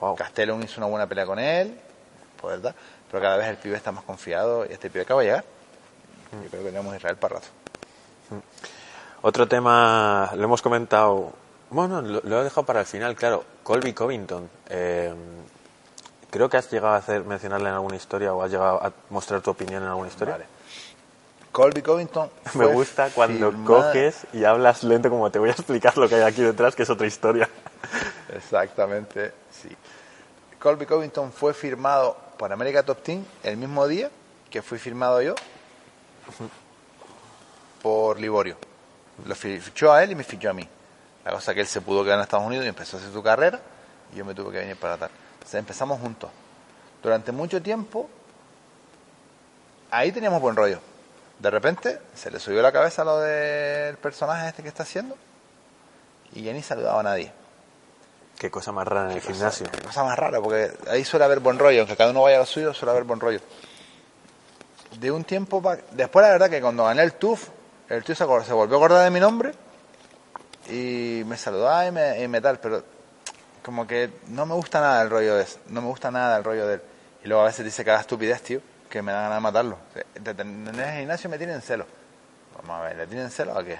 wow. 0.00 0.14
Castellón 0.16 0.62
hizo 0.62 0.80
una 0.80 0.86
buena 0.88 1.06
pelea 1.06 1.26
con 1.26 1.38
él, 1.38 1.78
pues 2.40 2.56
verdad, 2.60 2.74
pero 3.10 3.22
cada 3.22 3.36
vez 3.36 3.48
el 3.48 3.56
pibe 3.56 3.76
está 3.76 3.92
más 3.92 4.04
confiado 4.04 4.64
y 4.66 4.72
este 4.72 4.90
pibe 4.90 5.02
acaba 5.02 5.20
de 5.20 5.26
llegar. 5.28 5.44
Yo 6.32 6.48
creo 6.48 6.62
que 6.62 6.70
tenemos 6.70 6.96
Israel 6.96 7.16
para 7.16 7.34
rato. 7.36 7.48
Otro 9.22 9.46
tema, 9.46 10.30
lo 10.34 10.44
hemos 10.44 10.62
comentado, 10.62 11.32
bueno, 11.70 12.00
lo, 12.02 12.20
lo 12.24 12.40
he 12.40 12.44
dejado 12.44 12.64
para 12.64 12.80
el 12.80 12.86
final, 12.86 13.14
claro, 13.14 13.44
Colby 13.62 13.92
Covington. 13.92 14.48
eh, 14.68 15.14
creo 16.30 16.48
que 16.48 16.56
has 16.56 16.70
llegado 16.70 16.94
a 16.94 16.96
hacer, 16.96 17.24
mencionarle 17.24 17.68
en 17.68 17.74
alguna 17.74 17.94
historia 17.96 18.32
o 18.32 18.42
has 18.42 18.50
llegado 18.50 18.82
a 18.82 18.90
mostrar 19.10 19.42
tu 19.42 19.50
opinión 19.50 19.82
en 19.82 19.88
alguna 19.90 20.08
historia. 20.08 20.32
Vale. 20.34 20.46
Colby 21.52 21.82
Covington. 21.82 22.30
Me 22.54 22.66
gusta 22.66 23.10
cuando 23.10 23.50
firmada- 23.52 23.66
coges 23.92 24.26
y 24.32 24.44
hablas 24.44 24.82
lento 24.84 25.10
como 25.10 25.30
te 25.30 25.38
voy 25.38 25.50
a 25.50 25.52
explicar 25.52 25.96
lo 25.98 26.08
que 26.08 26.14
hay 26.16 26.22
aquí 26.22 26.42
detrás, 26.42 26.74
que 26.74 26.82
es 26.82 26.90
otra 26.90 27.06
historia. 27.06 27.48
Exactamente, 28.34 29.32
sí. 29.50 29.68
Colby 30.58 30.86
Covington 30.86 31.32
fue 31.32 31.52
firmado 31.54 32.16
por 32.38 32.52
América 32.52 32.82
Top 32.82 33.02
Team 33.02 33.24
el 33.42 33.56
mismo 33.56 33.86
día 33.86 34.10
que 34.50 34.62
fui 34.62 34.78
firmado 34.78 35.20
yo 35.20 35.34
por 37.82 38.18
Liborio. 38.20 38.56
Lo 39.26 39.34
fi- 39.34 39.60
fichó 39.60 39.92
a 39.92 40.02
él 40.02 40.12
y 40.12 40.14
me 40.14 40.24
fichó 40.24 40.50
a 40.50 40.52
mí. 40.52 40.66
La 41.24 41.32
cosa 41.32 41.54
que 41.54 41.60
él 41.60 41.66
se 41.66 41.80
pudo 41.80 42.02
quedar 42.04 42.18
en 42.18 42.22
Estados 42.22 42.46
Unidos 42.46 42.64
y 42.64 42.68
empezó 42.68 42.96
a 42.96 43.00
hacer 43.00 43.12
su 43.12 43.22
carrera 43.22 43.60
y 44.12 44.16
yo 44.16 44.24
me 44.24 44.34
tuve 44.34 44.52
que 44.52 44.58
venir 44.58 44.76
para 44.76 44.96
tal. 44.96 45.10
Entonces 45.34 45.54
empezamos 45.58 46.00
juntos. 46.00 46.30
Durante 47.02 47.32
mucho 47.32 47.60
tiempo, 47.60 48.08
ahí 49.90 50.12
teníamos 50.12 50.40
buen 50.40 50.56
rollo. 50.56 50.78
De 51.42 51.50
repente 51.50 51.98
se 52.14 52.30
le 52.30 52.38
subió 52.38 52.62
la 52.62 52.70
cabeza 52.70 53.02
lo 53.02 53.18
del 53.18 53.96
personaje 53.96 54.46
este 54.46 54.62
que 54.62 54.68
está 54.68 54.84
haciendo 54.84 55.16
y 56.32 56.44
ya 56.44 56.52
ni 56.52 56.62
saludaba 56.62 57.00
a 57.00 57.02
nadie. 57.02 57.32
Qué 58.38 58.48
cosa 58.48 58.70
más 58.70 58.86
rara 58.86 59.10
en 59.10 59.16
el 59.16 59.20
gimnasio. 59.20 59.66
Qué 59.68 59.80
cosa 59.80 60.04
más 60.04 60.16
rara, 60.16 60.40
porque 60.40 60.70
ahí 60.88 61.04
suele 61.04 61.24
haber 61.24 61.40
buen 61.40 61.58
rollo, 61.58 61.80
aunque 61.80 61.96
cada 61.96 62.10
uno 62.10 62.22
vaya 62.22 62.36
a 62.36 62.40
lo 62.40 62.46
suyo, 62.46 62.72
suele 62.72 62.92
haber 62.92 63.02
buen 63.02 63.18
rollo. 63.18 63.40
De 65.00 65.10
un 65.10 65.24
tiempo 65.24 65.60
Después, 65.90 66.24
la 66.24 66.30
verdad, 66.30 66.48
que 66.48 66.60
cuando 66.60 66.84
gané 66.84 67.02
el 67.02 67.14
TUF, 67.14 67.48
el 67.88 68.04
TUF 68.04 68.18
se, 68.18 68.24
se 68.46 68.52
volvió 68.52 68.76
a 68.76 68.78
acordar 68.78 69.02
de 69.02 69.10
mi 69.10 69.18
nombre 69.18 69.50
y 70.70 71.24
me 71.26 71.36
saludaba 71.36 71.84
y 71.88 71.90
me, 71.90 72.22
y 72.22 72.28
me 72.28 72.40
tal, 72.40 72.60
pero 72.60 72.84
como 73.64 73.84
que 73.84 74.10
no 74.28 74.46
me 74.46 74.54
gusta 74.54 74.80
nada 74.80 75.02
el 75.02 75.10
rollo 75.10 75.34
de 75.34 75.42
eso, 75.42 75.58
no 75.70 75.82
me 75.82 75.88
gusta 75.88 76.12
nada 76.12 76.36
el 76.36 76.44
rollo 76.44 76.68
de 76.68 76.74
él. 76.74 76.82
Y 77.24 77.26
luego 77.26 77.42
a 77.42 77.46
veces 77.46 77.64
dice 77.64 77.84
cada 77.84 77.98
estupidez, 77.98 78.42
tío, 78.42 78.60
que 78.92 79.00
me 79.00 79.10
da 79.10 79.22
ganas 79.22 79.38
de 79.38 79.40
matarlo. 79.40 79.78
De 80.20 80.34
tener- 80.34 80.74
En 80.74 80.80
el 80.80 80.98
gimnasio 80.98 81.30
me 81.30 81.38
tienen 81.38 81.62
celo. 81.62 81.86
Vamos 82.56 82.78
a 82.78 82.84
ver, 82.84 82.96
¿le 82.96 83.06
tienen 83.06 83.30
celo 83.30 83.56
a 83.58 83.64
qué? 83.64 83.78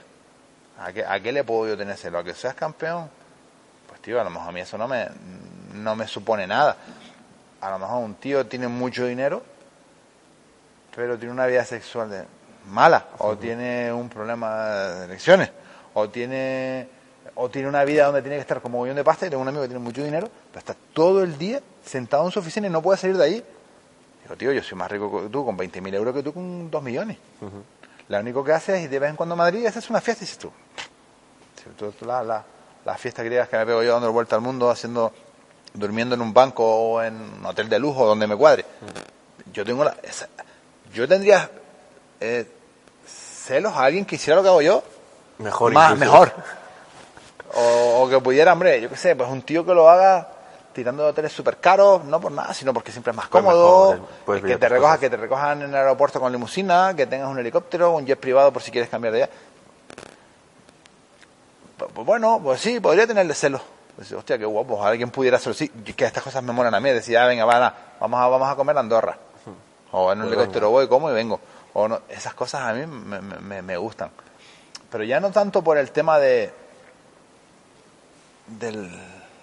¿A 0.81 0.91
qué, 0.91 1.05
a 1.05 1.21
qué 1.21 1.31
le 1.33 1.45
puedo 1.45 1.69
yo 1.69 1.77
tener 1.77 1.97
celo? 1.99 2.19
¿A 2.19 2.25
que 2.25 2.33
seas 2.35 2.55
campeón? 2.55 3.11
Pues 3.89 4.01
tío, 4.01 4.19
a 4.19 4.25
lo 4.25 4.31
mejor 4.31 4.49
a 4.49 4.53
mí 4.53 4.61
eso 4.61 4.79
no 4.79 4.89
me, 4.89 5.07
no 5.75 5.95
me 5.95 6.09
supone 6.09 6.47
nada. 6.47 6.77
A 7.61 7.71
lo 7.71 7.79
mejor 7.79 8.03
un 8.03 8.15
tío 8.15 8.47
tiene 8.47 8.69
mucho 8.69 9.05
dinero, 9.05 9.43
pero 10.97 11.19
tiene 11.19 11.33
una 11.33 11.47
vida 11.47 11.65
sexual 11.65 12.11
de- 12.11 12.25
mala, 12.69 13.09
o 13.19 13.37
tiene 13.37 13.93
un 13.93 14.09
problema 14.09 14.67
de 14.69 15.05
elecciones, 15.07 15.51
o 15.95 16.09
tiene, 16.09 16.89
o 17.35 17.51
tiene 17.51 17.69
una 17.69 17.85
vida 17.85 18.07
donde 18.07 18.23
tiene 18.23 18.37
que 18.37 18.41
estar 18.43 18.63
como 18.63 18.79
un 18.79 18.85
millón 18.85 18.97
de 18.97 19.05
pasta, 19.05 19.27
y 19.27 19.31
tengo 19.31 19.43
un 19.43 19.49
amigo 19.49 19.63
que 19.63 19.69
tiene 19.69 19.83
mucho 19.85 20.03
dinero, 20.03 20.31
pero 20.51 20.59
está 20.59 20.75
todo 20.95 21.23
el 21.23 21.37
día 21.39 21.61
sentado 21.85 22.25
en 22.25 22.31
su 22.31 22.39
oficina 22.39 22.67
y 22.69 22.71
no 22.71 22.81
puede 22.81 22.99
salir 22.99 23.17
de 23.19 23.25
ahí. 23.25 23.45
Tío, 24.37 24.53
yo 24.53 24.63
soy 24.63 24.77
más 24.79 24.91
rico 24.91 25.23
que 25.23 25.29
tú 25.29 25.45
con 25.45 25.57
20.000 25.57 25.95
euros 25.95 26.15
que 26.15 26.23
tú 26.23 26.33
con 26.33 26.71
2 26.71 26.83
millones. 26.83 27.19
Lo 28.09 28.19
único 28.21 28.43
que 28.45 28.53
haces 28.53 28.85
es 28.85 28.91
de 28.91 28.99
vez 28.99 29.11
en 29.11 29.17
cuando 29.17 29.35
a 29.35 29.37
Madrid 29.37 29.61
y 29.61 29.67
haces 29.67 29.89
una 29.91 30.01
fiesta 30.01 30.25
y 30.25 30.27
dices 30.27 30.39
tú, 30.39 30.51
si 31.63 31.71
tú- 31.71 31.93
tú 31.93 32.05
la, 32.05 32.23
la, 32.23 32.45
la 32.85 32.95
fiesta 32.97 33.23
griegas 33.23 33.49
que 33.49 33.57
me 33.57 33.65
pego 33.67 33.83
yo 33.83 33.93
dando 33.93 34.13
vuelta 34.13 34.37
al 34.37 34.43
mundo, 34.43 34.71
haciendo, 34.71 35.13
durmiendo 35.75 36.15
en 36.15 36.21
un 36.21 36.35
banco 36.35 36.65
o 36.65 37.03
en 37.03 37.15
un 37.15 37.47
hotel 37.47 37.69
de 37.69 37.79
lujo 37.79 38.05
donde 38.07 38.27
me 38.27 38.37
cuadre. 38.37 38.65
Yo 39.53 39.65
tengo 39.65 39.85
la, 39.85 39.95
esa- 40.03 40.29
yo 40.93 41.07
tendría 41.09 41.51
eh, 42.21 42.47
celos 43.07 43.73
a 43.75 43.85
alguien 43.85 44.05
que 44.05 44.17
hiciera 44.17 44.37
lo 44.37 44.43
que 44.43 44.49
hago 44.49 44.63
yo, 44.63 44.83
Mejor 45.39 45.73
más 45.73 45.93
incluso. 45.93 46.11
mejor. 46.13 46.33
O, 47.55 48.03
o 48.05 48.09
que 48.09 48.19
pudiera, 48.21 48.53
hombre, 48.53 48.81
yo 48.81 48.89
qué 48.89 48.97
sé, 48.97 49.15
pues 49.15 49.29
un 49.31 49.43
tío 49.43 49.65
que 49.65 49.75
lo 49.75 49.89
haga 49.89 50.29
tirando 50.73 51.03
de 51.05 51.11
hoteles 51.11 51.33
súper 51.33 51.59
caros, 51.59 52.05
no 52.05 52.21
por 52.21 52.33
nada, 52.33 52.53
sino 52.55 52.73
porque 52.73 52.91
siempre 52.93 53.11
es 53.11 53.17
más 53.17 53.29
Pues 53.29 53.43
cómodo, 53.45 53.93
mejor, 53.93 54.09
puedes 54.25 54.41
que 54.43 54.47
vivir 54.47 54.59
te 54.59 54.67
otras 54.67 54.73
recoja, 54.73 54.89
cosas. 54.93 55.01
que 55.01 55.11
te 55.11 55.17
recojan 55.17 55.63
en 55.63 55.69
el 55.71 55.75
aeropuerto 55.77 56.21
con 56.21 56.33
limusina, 56.33 56.95
que 56.95 57.07
tengas 57.07 57.29
un 57.29 57.39
helicóptero, 57.39 57.93
un 57.93 58.07
jet 58.07 58.19
privado 58.19 58.53
por 58.53 58.63
si 58.63 58.71
quieres 58.71 58.91
cambiar 58.91 59.13
de 59.15 59.23
allá. 59.25 59.33
Pues, 61.79 61.91
pues 61.95 62.07
bueno, 62.07 62.41
pues 62.43 62.61
sí, 62.61 62.81
podría 62.81 63.07
tenerle 63.07 63.35
celos. 63.35 63.61
Pues, 63.97 64.11
hostia, 64.13 64.39
qué 64.39 64.45
guapo, 64.45 64.85
alguien 64.85 65.11
pudiera 65.11 65.37
hacerlo. 65.37 65.55
Sí, 65.55 65.69
que 65.69 66.05
estas 66.05 66.23
cosas 66.23 66.43
me 66.43 66.53
molan 66.53 66.75
a 66.75 66.81
mí. 66.81 66.91
Decía, 66.91 67.25
ah, 67.25 67.27
venga, 67.27 67.45
va, 67.45 67.59
na, 67.59 67.75
vamos 68.01 68.21
a, 68.21 68.27
vamos 68.29 68.49
a 68.49 68.57
comer 68.57 68.77
a 68.77 68.81
Andorra. 68.81 69.17
O 69.93 70.11
en 70.13 70.19
un 70.21 70.25
Pues 70.27 70.37
helicóptero 70.37 70.69
venga. 70.69 70.79
voy, 70.81 70.89
como 70.89 71.11
y 71.11 71.13
vengo. 71.15 71.41
O 71.75 71.89
no, 71.89 72.01
esas 72.09 72.35
cosas 72.35 72.63
a 72.63 72.73
mí 72.73 72.87
me, 72.87 73.21
me- 73.21 73.63
me- 73.63 73.77
gustan. 73.77 74.11
Pero 74.91 75.05
ya 75.05 75.21
no 75.21 75.31
tanto 75.31 75.63
por 75.63 75.77
el 75.79 75.91
tema 75.91 76.19
de 76.19 76.53
de 78.47 78.91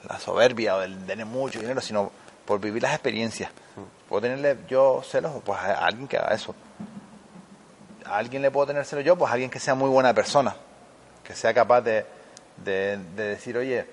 la 0.07 0.19
soberbia 0.19 0.75
o 0.75 0.79
del 0.79 1.05
tener 1.05 1.25
mucho 1.25 1.59
dinero, 1.59 1.81
sino 1.81 2.11
por 2.45 2.59
vivir 2.59 2.81
las 2.81 2.93
experiencias. 2.93 3.51
Puedo 4.07 4.21
tenerle 4.21 4.57
yo 4.67 5.01
celos, 5.03 5.31
pues 5.43 5.59
a 5.59 5.85
alguien 5.85 6.07
que 6.07 6.17
haga 6.17 6.33
eso. 6.33 6.55
A 8.05 8.17
alguien 8.17 8.41
le 8.41 8.49
puedo 8.49 8.67
tener 8.67 8.85
celos 8.85 9.05
yo, 9.05 9.15
pues 9.15 9.29
a 9.29 9.33
alguien 9.33 9.51
que 9.51 9.59
sea 9.59 9.75
muy 9.75 9.89
buena 9.89 10.13
persona, 10.13 10.55
que 11.23 11.35
sea 11.35 11.53
capaz 11.53 11.81
de, 11.81 12.05
de, 12.57 12.97
de 13.15 13.23
decir, 13.23 13.57
oye, 13.57 13.85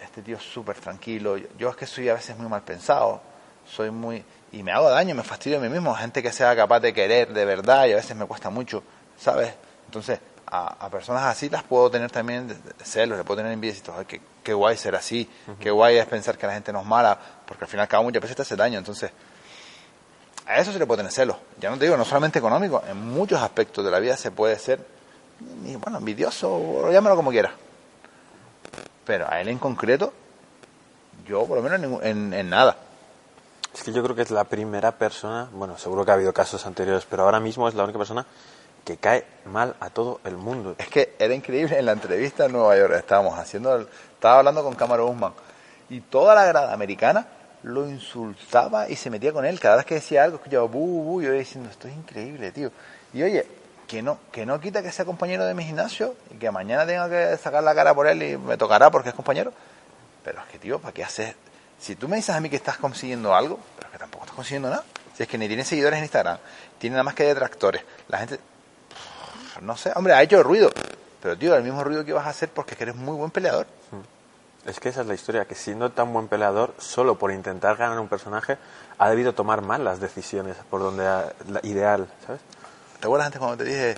este 0.00 0.22
tío 0.22 0.36
es 0.36 0.42
súper 0.42 0.76
tranquilo. 0.76 1.36
Yo 1.58 1.70
es 1.70 1.76
que 1.76 1.86
soy 1.86 2.08
a 2.08 2.14
veces 2.14 2.36
muy 2.36 2.48
mal 2.48 2.62
pensado, 2.62 3.20
soy 3.66 3.90
muy... 3.90 4.24
Y 4.52 4.62
me 4.62 4.70
hago 4.70 4.88
daño, 4.88 5.14
me 5.14 5.22
fastidio 5.22 5.58
a 5.58 5.60
mí 5.60 5.68
mismo. 5.68 5.94
Gente 5.94 6.22
que 6.22 6.30
sea 6.30 6.54
capaz 6.54 6.80
de 6.80 6.92
querer 6.92 7.32
de 7.32 7.44
verdad 7.44 7.86
y 7.86 7.92
a 7.92 7.96
veces 7.96 8.14
me 8.14 8.26
cuesta 8.26 8.50
mucho, 8.50 8.84
¿sabes? 9.18 9.52
Entonces, 9.86 10.20
a, 10.46 10.84
a 10.86 10.90
personas 10.90 11.22
así 11.24 11.48
las 11.50 11.62
puedo 11.62 11.90
tener 11.90 12.10
también 12.10 12.56
celos, 12.82 13.16
le 13.18 13.24
puedo 13.24 13.38
tener 13.38 13.52
envidia 13.52 13.72
y 13.76 13.78
decir, 13.80 13.94
"Ay, 13.96 14.04
qué, 14.06 14.20
qué 14.42 14.52
guay 14.54 14.76
ser 14.76 14.94
así, 14.94 15.28
qué 15.60 15.70
guay 15.70 15.96
es 15.98 16.06
pensar 16.06 16.36
que 16.38 16.46
la 16.46 16.52
gente 16.54 16.72
no 16.72 16.80
es 16.80 16.86
mala, 16.86 17.18
porque 17.46 17.64
al 17.64 17.70
final 17.70 17.88
cada 17.88 18.02
muchas 18.02 18.20
veces 18.22 18.36
te 18.36 18.42
hace 18.42 18.56
daño. 18.56 18.78
Entonces, 18.78 19.10
a 20.46 20.58
eso 20.58 20.72
se 20.72 20.78
le 20.78 20.86
puede 20.86 20.98
tener 20.98 21.12
celos. 21.12 21.36
Ya 21.58 21.70
no 21.70 21.78
te 21.78 21.84
digo, 21.86 21.96
no 21.96 22.04
solamente 22.04 22.38
económico, 22.38 22.82
en 22.86 22.96
muchos 22.98 23.40
aspectos 23.40 23.84
de 23.84 23.90
la 23.90 23.98
vida 23.98 24.16
se 24.16 24.30
puede 24.30 24.58
ser, 24.58 24.86
y, 25.64 25.76
bueno, 25.76 25.98
envidioso, 25.98 26.54
o 26.54 26.90
llámalo 26.92 27.16
como 27.16 27.30
quieras. 27.30 27.52
Pero 29.04 29.28
a 29.30 29.40
él 29.40 29.48
en 29.48 29.58
concreto, 29.58 30.12
yo 31.26 31.44
por 31.46 31.56
lo 31.58 31.62
menos 31.62 31.80
ningún- 31.80 32.04
en, 32.04 32.32
en 32.32 32.48
nada. 32.50 32.76
Es 33.74 33.82
que 33.82 33.92
yo 33.92 34.02
creo 34.02 34.14
que 34.14 34.22
es 34.22 34.30
la 34.30 34.44
primera 34.44 34.92
persona, 34.92 35.48
bueno, 35.52 35.76
seguro 35.78 36.04
que 36.04 36.10
ha 36.12 36.14
habido 36.14 36.32
casos 36.32 36.64
anteriores, 36.66 37.06
pero 37.10 37.24
ahora 37.24 37.40
mismo 37.40 37.66
es 37.68 37.74
la 37.74 37.82
única 37.84 37.98
persona 37.98 38.24
que 38.84 38.96
cae 38.96 39.24
mal 39.46 39.74
a 39.80 39.90
todo 39.90 40.20
el 40.24 40.36
mundo. 40.36 40.76
Es 40.78 40.88
que 40.88 41.14
era 41.18 41.34
increíble 41.34 41.78
en 41.78 41.86
la 41.86 41.92
entrevista 41.92 42.46
en 42.46 42.52
Nueva 42.52 42.76
York, 42.76 42.94
estábamos 42.94 43.38
haciendo, 43.38 43.80
estaba 43.80 44.38
hablando 44.38 44.62
con 44.62 44.74
Cameron 44.74 45.10
Usman 45.10 45.32
y 45.88 46.00
toda 46.00 46.34
la 46.34 46.44
grada 46.46 46.72
americana 46.72 47.26
lo 47.62 47.88
insultaba 47.88 48.88
y 48.88 48.96
se 48.96 49.10
metía 49.10 49.32
con 49.32 49.44
él. 49.46 49.58
Cada 49.58 49.76
vez 49.76 49.86
que 49.86 49.94
decía 49.94 50.24
algo, 50.24 50.36
escuchaba 50.36 50.64
bu, 50.66 51.02
bu, 51.02 51.22
yo 51.22 51.32
diciendo, 51.32 51.70
esto 51.70 51.88
es 51.88 51.94
increíble, 51.94 52.52
tío. 52.52 52.70
Y 53.12 53.22
oye, 53.22 53.46
que 53.86 54.02
no, 54.02 54.18
que 54.30 54.44
no 54.44 54.60
quita 54.60 54.82
que 54.82 54.92
sea 54.92 55.04
compañero 55.04 55.46
de 55.46 55.54
mi 55.54 55.64
gimnasio 55.64 56.14
y 56.30 56.36
que 56.36 56.50
mañana 56.50 56.86
tenga 56.86 57.08
que 57.08 57.36
sacar 57.38 57.62
la 57.62 57.74
cara 57.74 57.94
por 57.94 58.06
él 58.06 58.22
y 58.22 58.36
me 58.36 58.56
tocará 58.56 58.90
porque 58.90 59.10
es 59.10 59.14
compañero. 59.14 59.52
Pero 60.22 60.40
es 60.40 60.46
que, 60.46 60.58
tío, 60.58 60.78
¿para 60.78 60.92
qué 60.92 61.04
haces? 61.04 61.34
Si 61.78 61.96
tú 61.96 62.08
me 62.08 62.16
dices 62.16 62.34
a 62.34 62.40
mí 62.40 62.48
que 62.50 62.56
estás 62.56 62.76
consiguiendo 62.76 63.34
algo, 63.34 63.58
pero 63.78 63.90
que 63.90 63.98
tampoco 63.98 64.24
estás 64.24 64.36
consiguiendo 64.36 64.70
nada. 64.70 64.84
Si 65.16 65.22
es 65.22 65.28
que 65.28 65.38
ni 65.38 65.48
tiene 65.48 65.64
seguidores 65.64 65.98
en 65.98 66.04
Instagram, 66.04 66.38
tiene 66.78 66.94
nada 66.94 67.04
más 67.04 67.14
que 67.14 67.24
detractores. 67.24 67.82
La 68.08 68.18
gente, 68.18 68.40
no 69.60 69.76
sé, 69.76 69.92
hombre, 69.94 70.14
ha 70.14 70.22
hecho 70.22 70.42
ruido. 70.42 70.70
Pero, 71.22 71.36
tío, 71.38 71.54
el 71.56 71.62
mismo 71.62 71.82
ruido 71.84 72.04
que 72.04 72.12
vas 72.12 72.26
a 72.26 72.30
hacer 72.30 72.48
porque 72.50 72.76
eres 72.78 72.94
muy 72.96 73.16
buen 73.16 73.30
peleador. 73.30 73.66
Es 74.66 74.80
que 74.80 74.88
esa 74.88 75.02
es 75.02 75.06
la 75.06 75.14
historia, 75.14 75.44
que 75.44 75.54
siendo 75.54 75.90
tan 75.90 76.12
buen 76.12 76.28
peleador, 76.28 76.74
solo 76.78 77.16
por 77.18 77.30
intentar 77.32 77.76
ganar 77.76 77.98
un 77.98 78.08
personaje, 78.08 78.56
ha 78.98 79.10
debido 79.10 79.34
tomar 79.34 79.60
mal 79.60 79.84
las 79.84 80.00
decisiones 80.00 80.56
por 80.70 80.80
donde 80.80 81.06
ha- 81.06 81.32
la 81.50 81.60
ideal, 81.64 82.08
¿sabes? 82.26 82.40
¿Te 83.00 83.06
acuerdas 83.06 83.26
antes 83.26 83.38
cuando 83.40 83.58
te 83.58 83.64
dije 83.64 83.96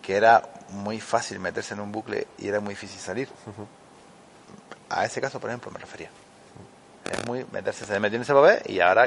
que 0.00 0.16
era 0.16 0.42
muy 0.70 1.00
fácil 1.00 1.38
meterse 1.38 1.74
en 1.74 1.80
un 1.80 1.92
bucle 1.92 2.26
y 2.38 2.48
era 2.48 2.60
muy 2.60 2.70
difícil 2.70 2.98
salir? 2.98 3.28
A 4.88 5.04
ese 5.04 5.20
caso, 5.20 5.38
por 5.38 5.50
ejemplo, 5.50 5.70
me 5.70 5.78
refería. 5.78 6.08
Es 7.10 7.26
muy 7.26 7.44
meterse, 7.52 7.84
se 7.84 8.00
metió 8.00 8.16
en 8.16 8.22
ese 8.22 8.32
papel 8.32 8.62
y 8.66 8.80
ahora 8.80 9.04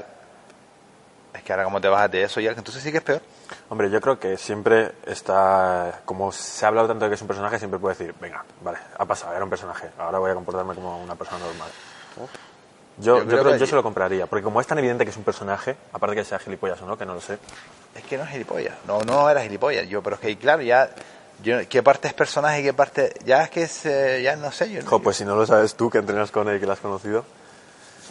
es 1.34 1.44
que 1.44 1.52
ahora 1.54 1.64
como 1.64 1.82
te 1.82 1.88
bajas 1.88 2.12
de 2.12 2.24
eso 2.24 2.40
ya, 2.40 2.52
entonces 2.52 2.84
sí 2.84 2.92
que 2.92 2.98
es 3.00 3.04
peor. 3.04 3.22
Hombre, 3.70 3.90
yo 3.90 4.00
creo 4.02 4.20
que 4.20 4.38
siempre 4.38 4.92
está, 5.06 6.02
como 6.06 6.32
se 6.32 6.66
ha 6.66 6.68
hablado 6.70 6.88
tanto 6.88 7.06
de 7.06 7.10
que 7.10 7.16
es 7.16 7.22
un 7.22 7.28
personaje, 7.28 7.58
siempre 7.60 7.80
puede 7.80 7.96
decir, 7.96 8.16
venga, 8.20 8.44
vale, 8.64 8.78
ha 8.98 9.06
pasado, 9.06 9.34
era 9.34 9.44
un 9.44 9.50
personaje, 9.50 9.90
ahora 9.98 10.20
voy 10.20 10.32
a 10.32 10.34
comportarme 10.36 10.76
como 10.76 11.02
una 11.04 11.16
persona 11.16 11.40
normal. 11.46 11.70
Yo, 12.98 13.18
Yo 13.18 13.24
yo, 13.24 13.28
creo 13.28 13.42
creo, 13.42 13.54
que- 13.54 13.60
yo 13.60 13.66
se 13.68 13.76
lo 13.76 13.82
compraría, 13.84 14.28
porque 14.28 14.44
como 14.44 14.62
es 14.62 14.68
tan 14.68 14.78
evidente 14.78 15.04
que 15.04 15.10
es 15.12 15.18
un 15.18 15.24
personaje, 15.24 15.76
aparte 15.94 16.16
que 16.16 16.24
sea 16.24 16.38
gilipollas 16.38 16.80
o 16.82 16.86
no, 16.86 16.98
que 16.98 17.06
no 17.06 17.16
lo 17.16 17.22
sé, 17.22 17.40
Es 17.96 18.04
que 18.04 18.18
no 18.18 18.24
es 18.24 18.30
gilipollas. 18.30 18.76
No, 18.88 19.02
no 19.02 19.30
era 19.30 19.42
gilipollas. 19.44 19.88
Yo, 19.88 20.02
pero 20.02 20.16
es 20.16 20.22
que, 20.22 20.36
claro, 20.38 20.62
ya. 20.64 20.90
Yo, 21.44 21.58
¿Qué 21.70 21.84
parte 21.84 22.08
es 22.08 22.14
personaje 22.16 22.62
y 22.62 22.64
qué 22.64 22.74
parte.? 22.74 23.14
Ya 23.26 23.44
es 23.44 23.50
que 23.52 23.64
es. 23.64 23.86
eh, 23.86 24.22
ya 24.24 24.36
no 24.36 24.52
sé. 24.52 24.72
Yo, 24.72 24.82
jo, 24.84 25.00
pues 25.00 25.18
si 25.18 25.26
no 25.26 25.36
lo 25.36 25.46
sabes 25.46 25.76
tú, 25.76 25.90
que 25.92 26.00
entrenas 26.00 26.32
con 26.32 26.48
él 26.50 26.58
y 26.58 26.60
que 26.60 26.66
lo 26.66 26.74
has 26.74 26.80
conocido. 26.80 27.24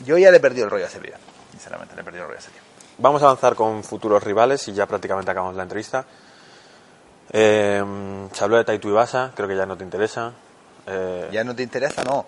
yo 0.05 0.19
ya 0.19 0.31
le 0.31 0.37
he 0.37 0.41
perdido 0.41 0.65
el 0.67 0.71
rollo 0.71 0.85
a 0.85 0.89
ese 0.89 0.99
pibe. 1.01 1.15
Sinceramente, 1.53 1.95
le 1.97 2.01
he 2.01 2.05
perdido 2.05 2.25
el 2.25 2.29
rollo 2.31 2.39
a 2.39 2.43
ese 2.43 2.51
tío. 2.53 2.61
Vamos 2.99 3.23
a 3.23 3.27
avanzar 3.27 3.55
con 3.55 3.83
futuros 3.83 4.23
rivales 4.23 4.67
y 4.69 4.73
ya 4.73 4.87
prácticamente 4.87 5.31
acabamos 5.31 5.57
la 5.57 5.63
entrevista. 5.65 6.05
Eh, 7.33 7.83
se 8.33 8.45
habló 8.45 8.57
de 8.59 8.65
Taito 8.65 8.89
Ibasa, 8.89 9.33
creo 9.35 9.49
que 9.49 9.57
ya 9.57 9.67
no 9.67 9.77
te 9.77 9.85
interesa. 9.85 10.33
Eh, 10.87 11.29
Ya 11.33 11.45
no 11.45 11.55
te 11.55 11.63
interesa, 11.63 12.05
no. 12.05 12.27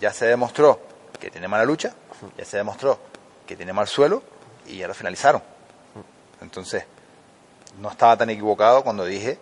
Ya 0.00 0.12
se 0.12 0.26
demostró 0.26 0.80
que 1.20 1.30
tiene 1.30 1.48
mala 1.48 1.64
lucha, 1.64 1.94
ya 2.36 2.44
se 2.44 2.56
demostró 2.56 2.98
que 3.46 3.56
tiene 3.56 3.72
mal 3.72 3.86
suelo 3.86 4.22
y 4.66 4.78
ya 4.78 4.88
lo 4.88 4.94
finalizaron. 4.94 5.42
Entonces, 6.40 6.84
no 7.80 7.90
estaba 7.90 8.16
tan 8.16 8.30
equivocado 8.30 8.82
cuando 8.82 9.04
dije 9.04 9.38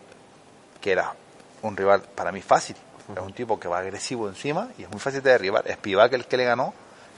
que 0.81 0.93
era 0.93 1.15
un 1.63 1.77
rival 1.77 2.03
para 2.03 2.31
mí 2.33 2.41
fácil. 2.43 2.77
Es 3.15 3.21
un 3.23 3.33
tipo 3.33 3.59
que 3.61 3.69
va 3.69 3.79
agresivo 3.79 4.29
encima 4.29 4.69
y 4.79 4.83
es 4.85 4.91
muy 4.91 5.01
fácil 5.01 5.23
de 5.23 5.31
derribar. 5.31 5.65
Spivak, 5.71 6.13
el 6.15 6.27
que 6.27 6.37
le 6.37 6.45
ganó, 6.45 6.73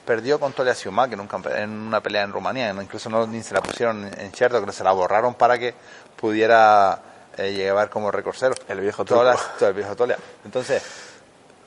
perdió 0.06 0.40
con 0.40 0.52
Tolia 0.52 0.74
Siumak 0.74 1.12
en, 1.12 1.20
un 1.20 1.28
en 1.54 1.70
una 1.70 2.00
pelea 2.00 2.22
en 2.22 2.32
Rumanía. 2.32 2.70
Incluso 2.70 3.10
no, 3.10 3.26
ni 3.26 3.42
se 3.42 3.52
la 3.52 3.60
pusieron 3.60 4.06
en 4.06 4.32
cierto, 4.32 4.64
que 4.64 4.72
se 4.72 4.84
la 4.84 4.92
borraron 4.92 5.34
para 5.34 5.58
que 5.58 5.74
pudiera 6.16 6.98
eh, 7.36 7.52
llevar 7.52 7.90
como 7.90 8.10
récord 8.10 8.36
cero. 8.38 8.54
El 8.68 8.80
viejo 8.80 9.04
todo 9.04 9.30
el 9.60 9.74
viejo 9.74 9.94
Tolia. 9.94 10.16
Entonces, 10.44 10.82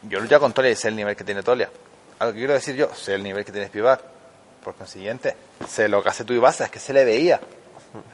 yo 0.04 0.20
lucho 0.20 0.40
con 0.40 0.54
Tolia 0.54 0.72
y 0.72 0.76
sé 0.76 0.88
el 0.88 0.96
nivel 0.96 1.16
que 1.16 1.24
tiene 1.24 1.44
Tolia. 1.44 1.70
Algo 2.20 2.34
que 2.34 2.40
quiero 2.40 2.54
decir 2.54 2.76
yo, 2.76 2.90
sé 2.96 3.14
el 3.14 3.24
nivel 3.24 3.46
que 3.46 3.52
tiene 3.52 3.68
Spivak. 3.68 4.02
Por 4.64 4.76
consiguiente, 4.76 5.36
sé 5.68 5.88
lo 5.88 6.04
que 6.04 6.10
hace 6.10 6.26
tu 6.26 6.34
Ibasa, 6.34 6.66
es 6.66 6.72
que 6.72 6.80
se 6.80 6.92
le 6.92 7.06
veía. 7.06 7.40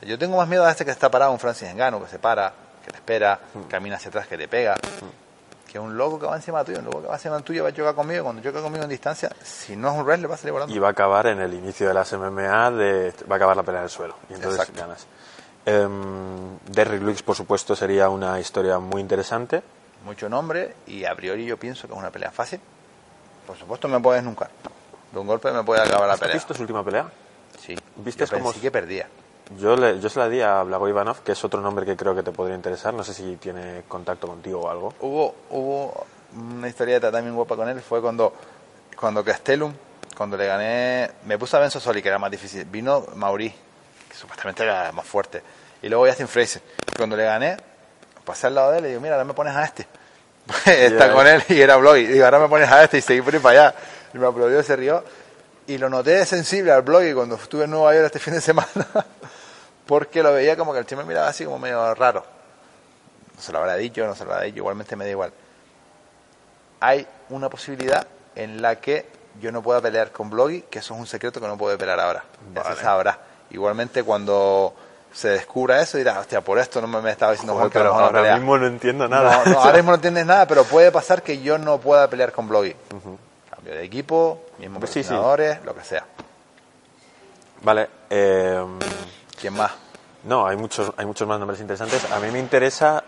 Yo 0.04 0.18
tengo 0.18 0.38
más 0.38 0.48
miedo 0.48 0.66
a 0.66 0.72
este 0.72 0.86
que 0.86 0.92
está 0.92 1.10
parado, 1.10 1.32
un 1.32 1.40
Francis 1.40 1.68
Engano, 1.70 2.02
que 2.04 2.10
se 2.10 2.20
para, 2.20 2.54
que 2.86 2.92
te 2.92 2.98
espera, 2.98 3.40
camina 3.68 3.96
hacia 3.96 4.10
atrás, 4.10 4.28
que 4.28 4.38
te 4.38 4.48
pega. 4.48 4.76
Que 5.72 5.80
un 5.80 5.98
loco 5.98 6.20
que 6.20 6.26
va 6.28 6.36
encima 6.36 6.64
tuyo, 6.64 6.80
un 6.80 6.86
loco 6.86 7.02
que 7.02 7.08
va 7.08 7.16
encima 7.16 7.40
tuyo 7.42 7.64
va 7.64 7.70
a 7.70 7.74
chocar 7.74 7.96
conmigo. 7.96 8.24
Cuando 8.24 8.42
choca 8.42 8.62
conmigo 8.62 8.84
en 8.84 8.90
distancia, 8.90 9.30
si 9.44 9.76
no 9.76 9.90
es 9.92 9.96
un 9.98 10.04
wrestler, 10.06 10.30
va 10.32 10.36
a 10.36 10.38
salir 10.38 10.54
volando. 10.54 10.74
y 10.74 10.80
va 10.80 10.88
a 10.88 10.92
acabar 10.92 11.28
en 11.28 11.40
el 11.42 11.54
inicio 11.54 11.88
de 11.88 11.94
las 11.94 12.12
MMA, 12.14 12.72
de, 12.72 13.14
va 13.30 13.36
a 13.36 13.38
acabar 13.38 13.58
la 13.58 13.64
pelea 13.64 13.82
en 13.82 13.86
el 13.86 13.90
suelo. 13.90 14.16
Y 14.30 14.34
entonces 14.36 14.60
Exacto. 14.62 14.82
ganas. 14.82 15.08
Em, 15.66 16.58
Derrick 16.70 17.02
Lewis, 17.02 17.24
por 17.24 17.36
supuesto, 17.36 17.76
sería 17.76 18.10
una 18.10 18.40
historia 18.40 18.78
muy 18.80 19.02
interesante. 19.02 19.64
Mucho 20.06 20.30
nombre 20.30 20.76
y 20.86 21.04
a 21.06 21.16
priori 21.16 21.46
yo 21.46 21.58
pienso 21.58 21.88
que 21.88 21.94
es 21.94 22.00
una 22.00 22.12
pelea 22.12 22.30
fácil. 22.32 22.60
Por 23.48 23.58
supuesto 23.58 23.88
me 23.88 24.00
puedes 24.00 24.24
nunca. 24.24 24.50
De 25.12 25.20
un 25.20 25.26
golpe 25.28 25.52
me 25.52 25.64
puede 25.64 25.82
acabar 25.82 26.08
la 26.08 26.14
¿Has 26.14 26.20
pelea. 26.20 26.36
visto 26.36 26.54
su 26.54 26.62
última 26.62 26.84
pelea? 26.84 27.10
Sí. 27.60 27.76
¿Viste 27.98 28.26
yo 28.26 28.32
cómo- 28.38 28.46
pensé 28.52 28.62
que 28.62 28.72
perdía. 28.72 29.08
Yo, 29.60 29.76
le, 29.76 30.00
yo 30.00 30.10
se 30.10 30.20
la 30.20 30.28
di 30.28 30.42
a 30.42 30.64
Blago 30.64 30.90
Ivanov, 30.90 31.22
que 31.22 31.34
es 31.34 31.44
otro 31.44 31.62
nombre 31.62 31.86
que 31.86 31.96
creo 31.96 32.16
que 32.16 32.24
te 32.24 32.32
podría 32.32 32.56
interesar. 32.56 32.94
No 32.94 33.04
sé 33.04 33.14
si 33.14 33.36
tiene 33.36 33.84
contacto 33.88 34.28
contigo 34.28 34.62
o 34.62 34.70
algo. 34.70 34.94
Hubo, 35.02 35.36
hubo 35.52 36.06
una 36.36 36.68
historieta 36.68 37.12
también 37.12 37.36
guapa 37.36 37.56
con 37.56 37.70
él, 37.70 37.80
fue 37.82 38.02
cuando, 38.02 38.34
cuando 39.00 39.24
Castellum, 39.24 39.74
cuando 40.16 40.38
le 40.38 40.48
gané, 40.48 41.12
me 41.26 41.38
puse 41.38 41.56
a 41.56 41.60
Benzo 41.60 41.80
Soli, 41.80 42.02
que 42.02 42.10
era 42.10 42.20
más 42.20 42.32
difícil, 42.32 42.66
vino 42.66 43.06
Mauri, 43.16 43.50
que 43.50 44.16
supuestamente 44.16 44.64
era 44.64 44.92
más 44.92 45.06
fuerte, 45.06 45.42
y 45.82 45.90
luego 45.90 46.06
Justin 46.08 46.28
Fraser. 46.28 46.62
Cuando 46.98 47.16
le 47.16 47.26
gané, 47.26 47.58
pasé 48.24 48.48
al 48.48 48.56
lado 48.56 48.72
de 48.72 48.80
él 48.80 48.86
y 48.86 48.90
digo, 48.90 49.02
mira, 49.02 49.16
ahora 49.16 49.26
me 49.26 49.34
pones 49.34 49.56
a 49.56 49.64
este. 49.64 49.88
Está 50.66 51.08
Ya, 51.08 51.14
con 51.14 51.26
él 51.26 51.44
y 51.50 51.60
era 51.60 51.78
blog, 51.78 51.98
y 51.98 52.08
digo, 52.08 52.26
ahora 52.26 52.40
me 52.40 52.50
pones 52.50 52.70
a 52.70 52.84
este 52.84 52.98
y 52.98 53.02
seguí 53.02 53.22
por 53.22 53.34
ahí 53.34 53.40
para 53.40 53.68
allá. 53.68 53.76
Y 54.14 54.18
me 54.18 54.28
aplaudió, 54.28 54.62
se 54.64 54.76
rió. 54.76 55.04
Y 55.68 55.78
lo 55.78 55.90
noté 55.90 56.26
sensible 56.26 56.72
al 56.72 56.84
blog 56.84 57.04
y 57.04 57.14
cuando 57.14 57.36
estuve 57.36 57.64
en 57.64 57.72
Nueva 57.72 57.94
York 57.94 58.06
este 58.06 58.20
fin 58.20 58.36
de 58.36 58.42
semana, 58.42 58.70
porque 59.86 60.24
lo 60.24 60.34
veía 60.34 60.56
como 60.58 60.74
que 60.74 60.80
el 60.80 60.86
chico 60.86 61.02
me 61.02 61.08
miraba 61.08 61.28
así 61.28 61.46
como 61.46 61.60
medio 61.60 61.94
raro. 61.96 62.26
No 63.36 63.42
se 63.42 63.52
lo 63.52 63.60
habrá 63.60 63.76
dicho, 63.76 64.06
no 64.06 64.16
se 64.16 64.26
lo 64.26 64.32
habrá 64.34 64.46
dicho, 64.46 64.58
igualmente 64.58 64.96
me 64.96 65.06
da 65.06 65.12
igual. 65.12 65.34
Hay 66.80 67.08
una 67.30 67.50
posibilidad 67.50 68.06
en 68.36 68.62
la 68.62 68.78
que 68.78 69.08
yo 69.42 69.52
no 69.52 69.62
pueda 69.62 69.82
pelear 69.82 70.12
con 70.12 70.30
Bloggy, 70.30 70.62
que 70.64 70.80
eso 70.80 70.94
es 70.94 71.00
un 71.00 71.08
secreto 71.08 71.42
que 71.42 71.48
no 71.48 71.58
puede 71.58 71.78
pelear 71.78 72.00
ahora. 72.00 72.24
Vale. 72.54 72.76
se 72.76 72.82
sabrá. 72.82 73.18
Igualmente 73.50 74.04
cuando 74.04 74.74
se 75.14 75.30
descubra 75.30 75.82
eso 75.82 75.98
dirá, 75.98 76.20
hostia, 76.20 76.42
por 76.42 76.60
esto 76.60 76.82
no 76.82 76.88
me, 76.88 77.10
estaba 77.10 77.32
diciendo 77.32 77.54
Juan 77.56 77.70
que 77.70 77.80
pero 77.80 77.94
ahora 77.94 78.20
pelea". 78.22 78.36
mismo 78.36 78.58
no 78.58 78.68
entiendo 78.68 79.08
nada. 79.08 79.44
No, 79.46 79.54
no, 79.54 79.60
ahora 79.62 79.78
mismo 79.78 79.92
no 79.92 79.96
entiendes 79.96 80.26
nada, 80.26 80.46
pero 80.48 80.64
puede 80.66 80.92
pasar 80.92 81.22
que 81.22 81.42
yo 81.42 81.58
no 81.58 81.80
pueda 81.80 82.10
pelear 82.10 82.32
con 82.32 82.48
Bloggy. 82.48 82.76
Cambio 83.50 83.74
de 83.74 83.84
equipo, 83.84 84.46
mismos 84.60 84.90
Sí, 84.90 85.04
sí. 85.04 85.14
lo 85.14 85.76
que 85.76 85.84
sea. 85.84 86.06
Vale. 87.62 87.90
em, 88.10 88.78
¿Quién 89.40 89.54
más? 89.54 89.72
No, 90.24 90.48
hay 90.48 90.58
muchos, 90.58 90.92
hay 90.98 91.06
muchos 91.06 91.28
más 91.28 91.40
nombres 91.40 91.60
interesantes. 91.60 92.12
A 92.12 92.20
mí 92.20 92.32
me 92.32 92.40
interesa 92.40 93.04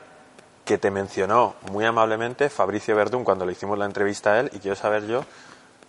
que 0.66 0.78
te 0.78 0.92
mencionó 0.92 1.56
muy 1.72 1.86
amablemente 1.86 2.50
Fabricio 2.50 2.96
Verdún 2.96 3.24
cuando 3.24 3.46
le 3.46 3.54
hicimos 3.54 3.78
la 3.78 3.86
entrevista 3.86 4.34
a 4.34 4.40
él 4.42 4.52
y 4.54 4.60
quiero 4.60 4.76
saber 4.76 5.08
yo, 5.08 5.24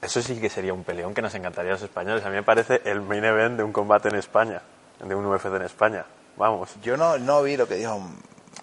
eso 0.01 0.23
sí 0.23 0.41
que 0.41 0.49
sería 0.49 0.73
un 0.73 0.85
peleón 0.85 1.13
que 1.15 1.21
nos 1.21 1.35
encantaría 1.35 1.73
a 1.73 1.75
los 1.75 1.83
españoles. 1.83 2.25
A 2.25 2.29
mí 2.29 2.37
me 2.37 2.45
parece 2.45 2.81
el 2.85 3.01
main 3.01 3.25
event 3.25 3.57
de 3.57 3.65
un 3.65 3.73
combate 3.73 4.09
en 4.09 4.15
España, 4.15 4.63
de 5.03 5.15
un 5.15 5.27
UFC 5.27 5.47
en 5.47 5.63
España. 5.63 6.05
Vamos. 6.37 6.77
Yo 6.83 6.97
no, 6.97 7.19
no 7.19 7.43
vi 7.43 7.57
lo 7.57 7.67
que 7.67 7.75
dijo. 7.75 8.01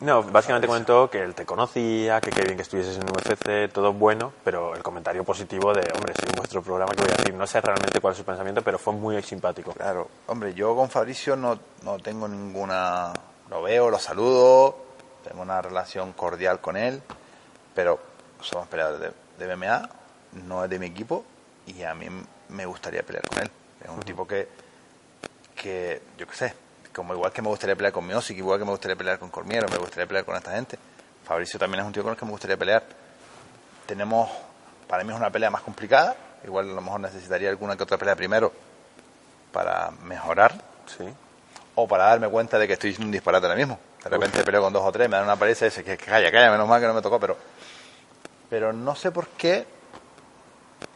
No, 0.01 0.23
básicamente 0.23 0.67
comentó 0.67 1.09
que 1.09 1.21
él 1.21 1.33
te 1.33 1.45
conocía, 1.45 2.19
que 2.19 2.29
qué 2.29 2.41
bien 2.41 2.57
que 2.57 2.63
estuvieses 2.63 2.97
en 2.97 3.09
UFC, 3.09 3.71
todo 3.71 3.93
bueno, 3.93 4.33
pero 4.43 4.75
el 4.75 4.83
comentario 4.83 5.23
positivo 5.23 5.73
de, 5.73 5.89
hombre, 5.95 6.13
en 6.27 6.35
vuestro 6.35 6.61
programa, 6.61 6.91
que 6.93 7.01
voy 7.03 7.11
a 7.13 7.15
decir, 7.15 7.33
no 7.33 7.47
sé 7.47 7.61
realmente 7.61 8.01
cuál 8.01 8.11
es 8.11 8.17
su 8.17 8.25
pensamiento, 8.25 8.61
pero 8.61 8.77
fue 8.77 8.93
muy 8.93 9.21
simpático. 9.23 9.71
Claro, 9.71 10.09
hombre, 10.27 10.53
yo 10.53 10.75
con 10.75 10.89
Fabricio 10.89 11.35
no, 11.35 11.57
no 11.83 11.97
tengo 11.99 12.27
ninguna... 12.27 13.13
Lo 13.49 13.61
veo, 13.61 13.89
lo 13.89 13.99
saludo, 13.99 14.75
tengo 15.23 15.41
una 15.41 15.61
relación 15.61 16.13
cordial 16.13 16.59
con 16.59 16.75
él, 16.75 17.01
pero 17.73 17.99
somos 18.41 18.67
peleadores 18.67 19.13
de, 19.37 19.45
de 19.45 19.55
MMA, 19.55 19.89
no 20.47 20.63
es 20.63 20.69
de 20.69 20.79
mi 20.79 20.87
equipo 20.87 21.23
y 21.67 21.83
a 21.83 21.93
mí 21.93 22.07
me 22.49 22.65
gustaría 22.65 23.03
pelear 23.03 23.25
con 23.27 23.39
él. 23.39 23.49
Es 23.81 23.89
un 23.89 24.01
tipo 24.01 24.27
que, 24.27 24.47
que, 25.55 26.01
yo 26.17 26.27
qué 26.27 26.35
sé, 26.35 26.53
como 26.95 27.13
igual 27.13 27.31
que 27.31 27.41
me 27.41 27.49
gustaría 27.49 27.75
pelear 27.75 27.91
con 27.93 28.07
Miosic, 28.07 28.37
igual 28.37 28.57
que 28.57 28.65
me 28.65 28.71
gustaría 28.71 28.95
pelear 28.95 29.19
con 29.19 29.29
Cormiero, 29.29 29.67
me 29.69 29.77
gustaría 29.77 30.07
pelear 30.07 30.23
con 30.25 30.35
esta 30.35 30.51
gente. 30.51 30.79
Fabricio 31.25 31.59
también 31.59 31.81
es 31.81 31.87
un 31.87 31.91
tío 31.93 32.03
con 32.03 32.13
el 32.13 32.17
que 32.17 32.25
me 32.25 32.31
gustaría 32.31 32.55
pelear. 32.57 32.83
Tenemos, 33.85 34.29
para 34.87 35.03
mí 35.03 35.11
es 35.11 35.17
una 35.17 35.29
pelea 35.29 35.49
más 35.49 35.61
complicada, 35.61 36.15
igual 36.45 36.69
a 36.69 36.73
lo 36.73 36.81
mejor 36.81 36.99
necesitaría 37.01 37.49
alguna 37.49 37.75
que 37.75 37.83
otra 37.83 37.97
pelea 37.97 38.15
primero 38.15 38.51
para 39.51 39.91
mejorar 40.03 40.53
Sí. 40.85 41.03
o 41.75 41.87
para 41.87 42.05
darme 42.05 42.29
cuenta 42.29 42.57
de 42.59 42.67
que 42.67 42.73
estoy 42.73 42.91
haciendo 42.91 43.07
un 43.07 43.11
disparate 43.11 43.45
ahora 43.45 43.57
mismo. 43.57 43.79
De 44.03 44.09
repente 44.09 44.43
peleo 44.43 44.61
con 44.61 44.71
dos 44.71 44.83
o 44.83 44.91
tres, 44.91 45.09
me 45.09 45.15
dan 45.17 45.25
una 45.25 45.35
paliza 45.35 45.65
y 45.65 45.69
dice 45.69 45.83
que 45.83 45.97
calla, 45.97 46.31
calla, 46.31 46.51
menos 46.51 46.67
mal 46.67 46.79
que 46.79 46.87
no 46.87 46.93
me 46.93 47.01
tocó, 47.01 47.19
pero 47.19 47.37
pero 48.49 48.71
no 48.71 48.95
sé 48.95 49.11
por 49.11 49.27
qué 49.29 49.65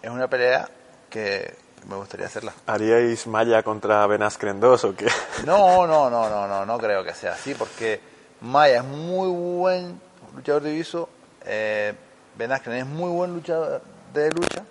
es 0.01 0.09
una 0.09 0.27
pelea 0.27 0.69
que 1.09 1.55
me 1.88 1.95
gustaría 1.95 2.25
hacerla. 2.25 2.53
¿Haríais 2.67 3.27
Maya 3.27 3.63
contra 3.63 4.05
Ben 4.07 4.21
Askren 4.23 4.59
2 4.59 4.84
o 4.84 4.95
qué? 4.95 5.07
No, 5.45 5.88
no, 5.88 6.09
no, 6.09 6.30
no, 6.30 6.47
no, 6.47 6.65
no 6.65 6.77
creo 6.77 7.03
que 7.03 7.13
sea 7.13 7.34
así, 7.34 7.55
porque 7.55 8.01
Maya 8.41 8.77
es 8.77 8.84
muy 8.84 9.30
buen 9.30 9.99
luchador 10.36 10.61
de 10.63 10.71
viso, 10.71 11.09
eh, 11.45 11.93
es 12.38 12.86
muy 12.86 13.09
buen 13.11 13.34
luchador 13.34 13.82
de 14.13 14.32
lucha, 14.32 14.63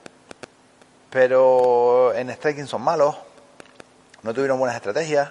pero 1.11 2.13
en 2.15 2.31
striking 2.31 2.67
son 2.67 2.83
malos, 2.83 3.17
no 4.23 4.33
tuvieron 4.33 4.59
buenas 4.59 4.77
estrategias. 4.77 5.31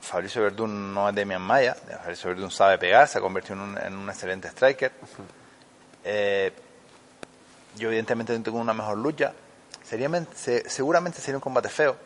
Fabricio 0.00 0.42
Verdún 0.42 0.94
no 0.94 1.08
es 1.08 1.14
Demian 1.14 1.42
Maya, 1.42 1.74
Fabricio 1.74 2.30
Verdún 2.30 2.50
sabe 2.50 2.78
pegar, 2.78 3.08
se 3.08 3.18
ha 3.18 3.20
convertido 3.20 3.56
en 3.56 3.60
un, 3.60 3.78
en 3.78 3.96
un 3.96 4.08
excelente 4.08 4.48
striker. 4.48 4.92
Eh, 6.04 6.52
yo 7.76 7.88
evidentemente 7.88 8.38
tengo 8.38 8.58
una 8.58 8.72
mejor 8.72 8.96
lucha. 8.98 9.32
Sería, 9.88 10.10
se- 10.34 10.68
seguramente 10.68 11.20
sería 11.20 11.36
un 11.36 11.40
combate 11.42 11.68
feo, 11.68 11.96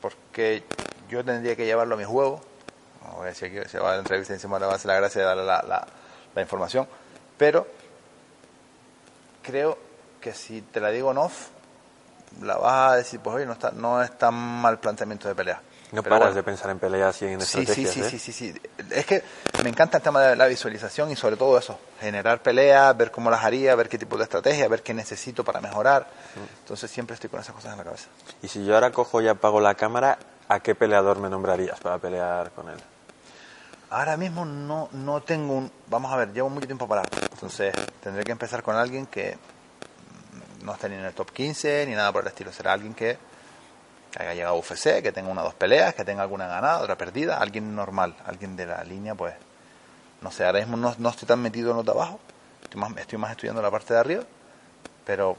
porque 0.00 0.62
yo 1.08 1.24
tendría 1.24 1.56
que 1.56 1.64
llevarlo 1.64 1.94
a 1.94 1.98
mi 1.98 2.04
juego. 2.04 2.40
Voy 3.16 3.22
a 3.24 3.28
decir 3.28 3.50
que 3.52 3.68
se 3.68 3.78
va 3.78 3.90
a 3.90 3.94
la 3.94 3.98
entrevista 4.00 4.34
encima 4.34 4.58
le 4.58 4.66
va 4.66 4.72
a 4.72 4.76
hacer 4.76 4.88
la 4.88 4.96
gracia 4.96 5.22
de 5.22 5.26
darle 5.26 5.44
la, 5.44 5.62
la- 5.62 5.86
la 6.34 6.42
información. 6.42 6.86
Pero 7.38 7.66
creo 9.42 9.78
que 10.20 10.34
si 10.34 10.60
te 10.62 10.80
la 10.80 10.90
digo 10.90 11.10
en 11.10 11.18
off, 11.18 11.48
la 12.42 12.56
vas 12.58 12.92
a 12.92 12.96
decir, 12.96 13.20
pues 13.20 13.36
oye, 13.36 13.46
no, 13.46 13.52
está, 13.54 13.70
no 13.70 14.02
es 14.02 14.16
tan 14.18 14.34
mal 14.34 14.78
planteamiento 14.78 15.28
de 15.28 15.34
pelea. 15.34 15.62
No 15.92 16.02
Pero 16.02 16.16
paras 16.16 16.28
bueno. 16.28 16.34
de 16.34 16.42
pensar 16.42 16.70
en 16.70 16.78
peleas 16.78 17.22
y 17.22 17.26
en 17.26 17.40
Sí, 17.40 17.46
sí, 17.46 17.60
estrategias, 17.60 17.94
sí, 17.94 18.00
¿eh? 18.00 18.10
sí, 18.10 18.18
sí, 18.18 18.32
sí. 18.32 18.60
Es 18.90 19.06
que 19.06 19.22
me 19.62 19.70
encanta 19.70 19.96
el 19.98 20.02
tema 20.02 20.20
de 20.22 20.36
la 20.36 20.46
visualización 20.46 21.10
y 21.10 21.16
sobre 21.16 21.36
todo 21.36 21.56
eso, 21.58 21.78
generar 21.98 22.42
peleas, 22.42 22.94
ver 22.96 23.10
cómo 23.10 23.30
las 23.30 23.42
haría, 23.42 23.74
ver 23.74 23.88
qué 23.88 23.96
tipo 23.96 24.18
de 24.18 24.24
estrategia, 24.24 24.68
ver 24.68 24.82
qué 24.82 24.92
necesito 24.92 25.44
para 25.44 25.60
mejorar. 25.62 26.06
Entonces 26.60 26.90
siempre 26.90 27.14
estoy 27.14 27.30
con 27.30 27.40
esas 27.40 27.54
cosas 27.54 27.72
en 27.72 27.78
la 27.78 27.84
cabeza. 27.84 28.08
Y 28.42 28.48
si 28.48 28.64
yo 28.66 28.74
ahora 28.74 28.90
cojo 28.90 29.22
y 29.22 29.28
apago 29.28 29.60
la 29.60 29.74
cámara, 29.76 30.18
¿a 30.48 30.60
qué 30.60 30.74
peleador 30.74 31.18
me 31.20 31.30
nombrarías 31.30 31.80
para 31.80 31.98
pelear 31.98 32.50
con 32.50 32.68
él? 32.68 32.78
Ahora 33.90 34.18
mismo 34.18 34.44
no, 34.44 34.90
no 34.92 35.22
tengo 35.22 35.54
un... 35.54 35.72
Vamos 35.86 36.12
a 36.12 36.16
ver, 36.16 36.32
llevo 36.34 36.50
mucho 36.50 36.66
tiempo 36.66 36.86
parado. 36.86 37.08
Entonces 37.32 37.72
tendré 38.02 38.22
que 38.24 38.32
empezar 38.32 38.62
con 38.62 38.76
alguien 38.76 39.06
que 39.06 39.38
mm, 40.60 40.66
no 40.66 40.74
esté 40.74 40.90
ni 40.90 40.96
en 40.96 41.06
el 41.06 41.14
top 41.14 41.32
15 41.32 41.86
ni 41.86 41.94
nada 41.94 42.12
por 42.12 42.20
el 42.22 42.28
estilo. 42.28 42.52
Será 42.52 42.74
alguien 42.74 42.92
que 42.92 43.16
haya 44.16 44.34
llegado 44.34 44.56
UFC, 44.56 45.02
que 45.02 45.12
tenga 45.12 45.28
una 45.30 45.42
o 45.42 45.44
dos 45.44 45.54
peleas, 45.54 45.94
que 45.94 46.04
tenga 46.04 46.22
alguna 46.22 46.46
ganada, 46.46 46.80
otra 46.80 46.96
perdida. 46.96 47.38
Alguien 47.38 47.74
normal, 47.74 48.14
alguien 48.24 48.56
de 48.56 48.66
la 48.66 48.82
línea, 48.84 49.14
pues... 49.14 49.34
No 50.20 50.32
sé, 50.32 50.44
ahora 50.44 50.58
mismo 50.58 50.76
no, 50.76 50.94
no 50.98 51.10
estoy 51.10 51.28
tan 51.28 51.40
metido 51.40 51.70
en 51.70 51.76
los 51.76 51.86
de 51.86 51.92
abajo. 51.92 52.18
Estoy 52.62 52.80
más, 52.80 52.96
estoy 52.96 53.18
más 53.18 53.30
estudiando 53.30 53.62
la 53.62 53.70
parte 53.70 53.94
de 53.94 54.00
arriba. 54.00 54.24
Pero 55.04 55.36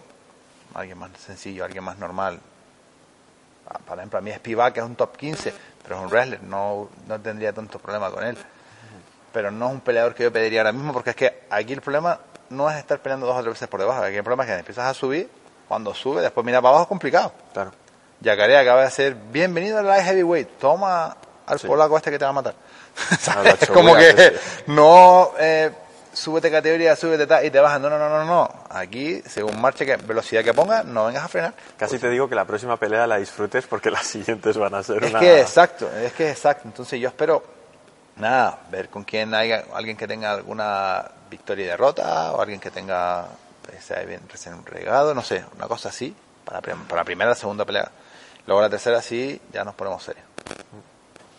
alguien 0.74 0.98
más 0.98 1.12
sencillo, 1.18 1.66
alguien 1.66 1.84
más 1.84 1.98
normal. 1.98 2.40
Ah, 3.68 3.80
Por 3.86 3.98
ejemplo, 3.98 4.20
a 4.20 4.22
mí 4.22 4.32
Spivak 4.32 4.78
es 4.78 4.84
un 4.84 4.96
top 4.96 5.18
15, 5.18 5.54
pero 5.84 5.98
es 5.98 6.02
un 6.02 6.10
wrestler, 6.10 6.42
no, 6.44 6.90
no 7.08 7.20
tendría 7.20 7.54
tanto 7.54 7.80
problema 7.80 8.10
con 8.10 8.24
él. 8.24 8.38
Pero 9.34 9.52
no 9.52 9.68
es 9.68 9.74
un 9.74 9.82
peleador 9.82 10.16
que 10.16 10.24
yo 10.24 10.34
pediría 10.34 10.62
ahora 10.62 10.72
mismo, 10.72 10.94
porque 10.94 11.12
es 11.12 11.16
que 11.16 11.44
aquí 11.50 11.74
el 11.74 11.82
problema 11.82 12.20
no 12.50 12.70
es 12.70 12.78
estar 12.78 13.00
peleando 13.00 13.28
dos 13.28 13.36
o 13.36 13.42
tres 13.42 13.54
veces 13.54 13.68
por 13.68 13.80
debajo. 13.80 14.02
Aquí 14.02 14.16
el 14.16 14.24
problema 14.24 14.44
es 14.44 14.50
que 14.50 14.58
empiezas 14.58 14.86
a 14.86 14.94
subir, 14.94 15.30
cuando 15.68 15.94
sube, 15.94 16.22
después 16.22 16.44
mira 16.46 16.62
para 16.62 16.70
abajo 16.70 16.84
es 16.84 16.90
complicado. 16.90 17.32
Claro. 17.54 17.72
Yacaré 18.22 18.58
acaba 18.58 18.84
de 18.84 18.92
ser 18.92 19.16
bienvenido 19.16 19.78
al 19.80 19.88
light 19.88 20.04
heavyweight, 20.06 20.58
toma 20.60 21.16
al 21.46 21.60
Sí. 21.60 21.68
polaco 21.68 21.98
este 21.98 22.12
que 22.12 22.20
te 22.20 22.26
va 22.26 22.30
a 22.32 22.34
matar. 22.34 22.54
A 23.36 23.44
la 23.44 23.50
es 23.62 23.70
como 23.70 23.96
que 23.96 24.38
no 24.68 25.32
eh, 25.40 25.72
súbete 26.14 26.52
categoría, 26.52 26.96
súbete 26.96 27.26
tal 27.28 27.46
y 27.46 27.50
te 27.50 27.60
bajan. 27.60 27.82
No, 27.82 27.90
no, 27.90 27.98
no, 27.98 28.10
no, 28.10 28.26
no. 28.26 28.50
Aquí, 28.70 29.22
según 29.26 29.60
marche, 29.62 29.86
que 29.86 29.96
velocidad 29.96 30.44
que 30.44 30.54
ponga, 30.54 30.84
no 30.84 31.06
vengas 31.06 31.24
a 31.24 31.28
frenar. 31.30 31.54
Casi 31.78 31.98
te 31.98 32.10
digo 32.10 32.28
que 32.28 32.36
la 32.36 32.46
próxima 32.46 32.78
pelea 32.78 33.08
la 33.08 33.18
disfrutes 33.18 33.66
porque 33.68 33.90
las 33.92 34.06
siguientes 34.06 34.58
van 34.58 34.76
a 34.76 34.84
ser 34.84 35.04
Es 35.04 35.10
una... 35.12 35.20
que 35.20 35.40
exacto, 35.40 35.90
es 35.98 36.12
que 36.14 36.30
exacto. 36.30 36.64
Entonces 36.68 37.00
yo 37.00 37.08
espero, 37.08 37.42
nada, 38.18 38.60
ver 38.70 38.90
con 38.90 39.06
quién 39.06 39.34
haya 39.34 39.64
alguien 39.74 39.96
que 39.96 40.08
tenga 40.08 40.32
alguna 40.32 41.10
victoria 41.30 41.66
y 41.66 41.68
derrota 41.70 42.34
o 42.34 42.42
alguien 42.42 42.60
que 42.60 42.70
tenga, 42.70 43.28
eh, 43.72 43.80
sea 43.82 44.02
bien 44.02 44.22
recién 44.30 44.66
regado, 44.66 45.14
no 45.16 45.24
sé, 45.24 45.46
una 45.56 45.68
cosa 45.68 45.88
así, 45.90 46.14
para, 46.44 46.60
para 46.60 47.02
la 47.02 47.04
primera, 47.06 47.30
la 47.30 47.36
segunda 47.36 47.64
pelea. 47.64 47.90
Luego 48.48 48.62
la 48.62 48.70
tercera 48.70 49.02
sí, 49.02 49.40
ya 49.54 49.64
nos 49.64 49.76
ponemos 49.76 50.04
serios. 50.04 50.26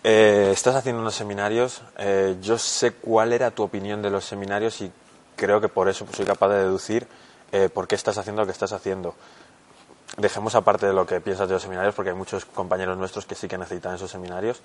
Eh, 0.03 0.51
estás 0.53 0.77
haciendo 0.77 1.03
unos 1.03 1.15
seminarios. 1.15 1.83
eh, 1.99 2.37
yo 2.41 2.57
sé 2.57 2.93
cuál 2.93 3.33
era 3.33 3.51
tu 3.51 3.63
opinión 3.63 4.01
de 4.01 4.11
los 4.11 4.25
seminarios 4.25 4.81
y 4.81 4.91
creo 5.37 5.61
que 5.61 5.69
por 5.69 5.89
eso 5.89 6.07
soy 6.13 6.25
capaz 6.25 6.49
de 6.49 6.59
deducir 6.59 7.07
eh, 7.53 7.69
por 7.69 7.89
qué 7.89 7.97
estás 7.97 8.17
haciendo 8.19 8.43
lo 8.43 8.47
que 8.47 8.53
estás 8.53 8.73
haciendo. 8.73 9.15
Dejemos 10.17 10.55
aparte 10.55 10.87
de 10.87 10.93
lo 10.93 11.07
que 11.07 11.21
piensas 11.21 11.49
de 11.49 11.55
los 11.55 11.63
seminarios, 11.63 11.95
porque 11.95 12.11
hay 12.11 12.17
muchos 12.17 12.45
compañeros 12.45 12.97
nuestros 12.99 13.27
que 13.27 13.35
sí 13.35 13.49
que 13.49 13.59
necesitan 13.59 13.95
esos 13.95 14.11
seminarios, 14.11 14.61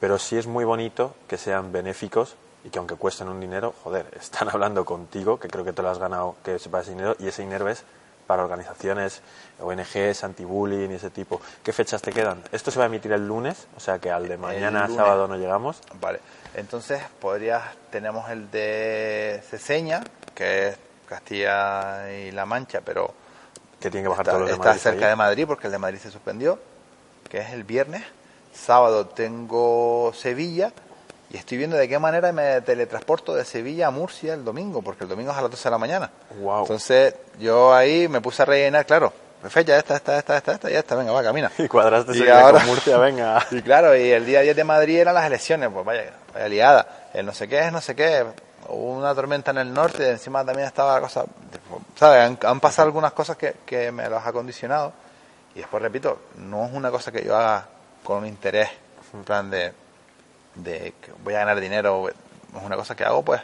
pero 0.00 0.18
sí 0.18 0.36
es 0.36 0.46
muy 0.46 0.64
bonito 0.64 1.14
que 1.28 1.38
sean 1.38 1.72
benéficos 1.72 2.36
y 2.64 2.70
que 2.70 2.78
aunque 2.78 2.96
cuesten 2.96 3.28
un 3.28 3.40
dinero, 3.40 3.74
joder, 3.84 4.06
están 4.20 4.48
hablando 4.48 4.84
contigo, 4.84 5.38
que 5.38 5.48
creo 5.48 5.64
que 5.64 5.72
te 5.72 5.82
lo 5.82 5.90
has 5.90 5.98
ganado, 5.98 6.36
que 6.44 6.58
sepa 6.58 6.80
ese 6.80 6.92
dinero, 6.92 7.16
y 7.18 7.28
ese 7.28 7.42
dinero 7.42 7.68
es 7.68 7.84
para 8.28 8.44
organizaciones, 8.44 9.22
ONGs, 9.58 10.22
anti-bullying 10.22 10.90
y 10.90 10.94
ese 10.94 11.08
tipo. 11.10 11.40
¿Qué 11.64 11.72
fechas 11.72 12.02
te 12.02 12.12
quedan? 12.12 12.44
Esto 12.52 12.70
se 12.70 12.78
va 12.78 12.84
a 12.84 12.86
emitir 12.86 13.10
el 13.12 13.26
lunes, 13.26 13.66
o 13.74 13.80
sea 13.80 13.98
que 13.98 14.10
al 14.10 14.28
de 14.28 14.36
mañana, 14.36 14.86
sábado, 14.94 15.26
no 15.26 15.36
llegamos. 15.36 15.80
Vale, 15.98 16.20
entonces 16.54 17.02
podrías, 17.20 17.62
tenemos 17.90 18.28
el 18.30 18.50
de 18.50 19.42
Ceseña, 19.48 20.04
que 20.34 20.68
es 20.68 20.78
Castilla 21.08 22.12
y 22.12 22.30
La 22.30 22.44
Mancha, 22.44 22.82
pero 22.84 23.14
Que 23.80 23.90
tienen 23.90 24.04
que 24.04 24.08
bajar 24.10 24.26
está, 24.26 24.32
todos 24.32 24.40
los 24.42 24.50
de 24.50 24.54
está 24.56 24.66
Madrid 24.68 24.80
cerca 24.82 25.04
ahí. 25.06 25.10
de 25.10 25.16
Madrid 25.16 25.44
porque 25.46 25.66
el 25.68 25.72
de 25.72 25.78
Madrid 25.78 25.98
se 25.98 26.10
suspendió, 26.10 26.58
que 27.30 27.38
es 27.38 27.50
el 27.54 27.64
viernes. 27.64 28.02
Sábado 28.52 29.06
tengo 29.06 30.12
Sevilla 30.14 30.70
y 31.30 31.36
estoy 31.36 31.58
viendo 31.58 31.76
de 31.76 31.88
qué 31.88 31.98
manera 31.98 32.32
me 32.32 32.60
teletransporto 32.62 33.34
de 33.34 33.44
Sevilla 33.44 33.88
a 33.88 33.90
Murcia 33.90 34.34
el 34.34 34.44
domingo, 34.44 34.80
porque 34.82 35.04
el 35.04 35.10
domingo 35.10 35.30
es 35.32 35.36
a 35.38 35.42
las 35.42 35.50
12 35.50 35.64
de 35.64 35.70
la 35.70 35.78
mañana. 35.78 36.10
Entonces 36.62 37.14
yo 37.38 37.74
ahí 37.74 38.08
me 38.08 38.20
puse 38.20 38.42
a 38.42 38.44
rellenar, 38.46 38.86
claro, 38.86 39.12
fecha 39.48 39.76
esta, 39.76 39.96
esta, 39.96 40.18
esta, 40.18 40.36
esta, 40.38 40.52
esta, 40.52 40.70
ya 40.70 40.78
está, 40.78 40.94
venga, 40.96 41.12
va, 41.12 41.22
camina. 41.22 41.50
Y 41.58 41.68
cuadraste 41.68 42.16
Y 42.16 42.28
ahora- 42.28 42.58
con 42.58 42.66
Murcia, 42.68 42.98
venga. 42.98 43.44
Y 43.50 43.60
claro, 43.62 43.94
y 43.96 44.10
el 44.10 44.24
día 44.24 44.40
10 44.40 44.56
de 44.56 44.64
Madrid 44.64 44.98
eran 44.98 45.14
las 45.14 45.26
elecciones, 45.26 45.68
pues 45.72 45.84
vaya, 45.84 46.12
vaya 46.32 46.48
liada. 46.48 46.86
El 47.12 47.26
no 47.26 47.32
sé 47.34 47.46
qué 47.48 47.60
es 47.66 47.72
no 47.72 47.80
sé 47.80 47.94
qué. 47.94 48.24
Hubo 48.70 48.92
una 48.98 49.14
tormenta 49.14 49.50
en 49.50 49.58
el 49.58 49.72
norte 49.72 50.10
encima 50.10 50.44
también 50.44 50.66
estaba 50.68 50.94
la 50.94 51.00
cosa. 51.00 51.24
¿Sabes? 51.96 52.22
Han, 52.22 52.38
han 52.42 52.60
pasado 52.60 52.86
algunas 52.86 53.12
cosas 53.12 53.36
que, 53.36 53.54
que 53.64 53.90
me 53.92 54.08
las 54.08 54.26
ha 54.26 54.32
condicionado. 54.32 54.92
Y 55.54 55.58
después 55.60 55.82
repito, 55.82 56.20
no 56.36 56.66
es 56.66 56.72
una 56.72 56.90
cosa 56.90 57.10
que 57.12 57.24
yo 57.24 57.36
haga 57.36 57.66
con 58.04 58.18
un 58.18 58.26
interés, 58.26 58.68
en 59.14 59.24
plan 59.24 59.50
de, 59.50 59.72
de 60.58 60.94
que 61.00 61.12
voy 61.24 61.34
a 61.34 61.38
ganar 61.40 61.58
dinero. 61.60 62.08
Es 62.08 62.14
una 62.62 62.76
cosa 62.76 62.94
que 62.96 63.04
hago, 63.04 63.24
pues. 63.24 63.40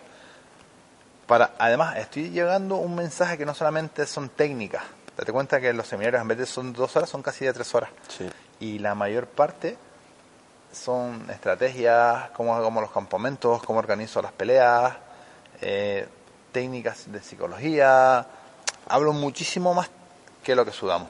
para 1.27 1.53
Además, 1.59 1.97
estoy 1.97 2.31
llegando 2.31 2.77
un 2.77 2.95
mensaje 2.95 3.39
que 3.39 3.47
no 3.47 3.55
solamente 3.55 4.07
son 4.07 4.29
técnicas. 4.29 4.83
Date 5.17 5.33
cuenta 5.33 5.61
que 5.61 5.73
los 5.73 5.87
seminarios, 5.87 6.21
en 6.21 6.29
vez 6.29 6.39
de 6.39 6.47
son 6.47 6.73
dos 6.73 6.95
horas, 6.97 7.09
son 7.09 7.23
casi 7.23 7.45
de 7.45 7.53
tres 7.53 7.73
horas 7.75 7.91
Sí. 8.09 8.29
y 8.61 8.79
la 8.81 8.95
mayor 8.95 9.27
parte 9.27 9.79
son 10.73 11.31
estrategias, 11.31 12.31
cómo 12.31 12.55
hago 12.57 12.69
los 12.81 12.91
campamentos, 12.91 13.63
cómo 13.63 13.79
organizo 13.79 14.21
las 14.21 14.33
peleas, 14.33 14.93
eh, 15.61 16.09
técnicas 16.51 17.11
de 17.13 17.23
psicología. 17.23 18.27
Hablo 18.89 19.13
muchísimo 19.13 19.73
más 19.73 19.89
que 20.43 20.55
lo 20.57 20.65
que 20.65 20.73
sudamos. 20.73 21.09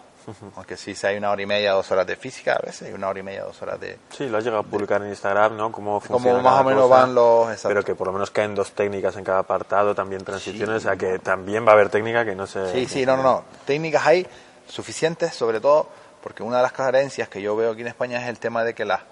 Aunque 0.57 0.77
sí, 0.77 0.95
si 0.95 1.07
hay 1.07 1.17
una 1.17 1.31
hora 1.31 1.43
y 1.43 1.47
media, 1.47 1.73
dos 1.73 1.91
horas 1.91 2.07
de 2.07 2.17
física, 2.17 2.55
a 2.55 2.65
veces 2.65 2.89
hay 2.89 2.95
una 2.95 3.09
hora 3.09 3.21
y 3.21 3.23
media, 3.23 3.45
dos 3.45 3.61
horas 3.63 3.79
de... 3.81 3.99
Sí, 4.11 4.29
lo 4.29 4.39
has 4.39 4.45
llegado 4.45 4.63
a 4.63 4.67
publicar 4.67 5.03
en 5.03 5.09
Instagram, 5.09 5.57
¿no? 5.57 5.71
Cómo 5.71 6.01
funciona 6.01 6.39
Como 6.39 6.43
más 6.51 6.61
o 6.61 6.65
menos 6.65 6.83
cosa, 6.89 7.01
van 7.01 7.15
los... 7.15 7.49
exacto. 7.51 7.69
Pero 7.69 7.85
que 7.85 7.95
por 7.95 8.07
lo 8.07 8.13
menos 8.13 8.31
caen 8.31 8.55
dos 8.55 8.73
técnicas 8.73 9.17
en 9.17 9.25
cada 9.25 9.41
apartado, 9.41 9.95
también 9.95 10.25
transiciones, 10.25 10.77
o 10.77 10.81
sea 10.81 10.97
que 10.97 11.19
también 11.19 11.67
va 11.67 11.71
a 11.71 11.75
haber 11.75 11.89
técnica 11.89 12.25
que 12.25 12.35
no 12.35 12.47
se... 12.47 12.73
Sí, 12.73 12.87
sí, 12.87 13.07
no, 13.07 13.17
no, 13.17 13.23
no. 13.23 13.45
Técnicas 13.67 14.07
hay 14.07 14.27
suficientes, 14.69 15.35
sobre 15.35 15.61
todo 15.61 15.89
porque 16.23 16.43
una 16.43 16.57
de 16.57 16.63
las 16.63 16.73
carencias 16.73 17.29
que 17.29 17.43
yo 17.43 17.55
veo 17.55 17.73
aquí 17.73 17.83
en 17.83 17.89
España 17.89 18.23
es 18.23 18.29
el 18.29 18.39
tema 18.39 18.65
de 18.65 18.75
que 18.75 18.87
las, 18.87 19.03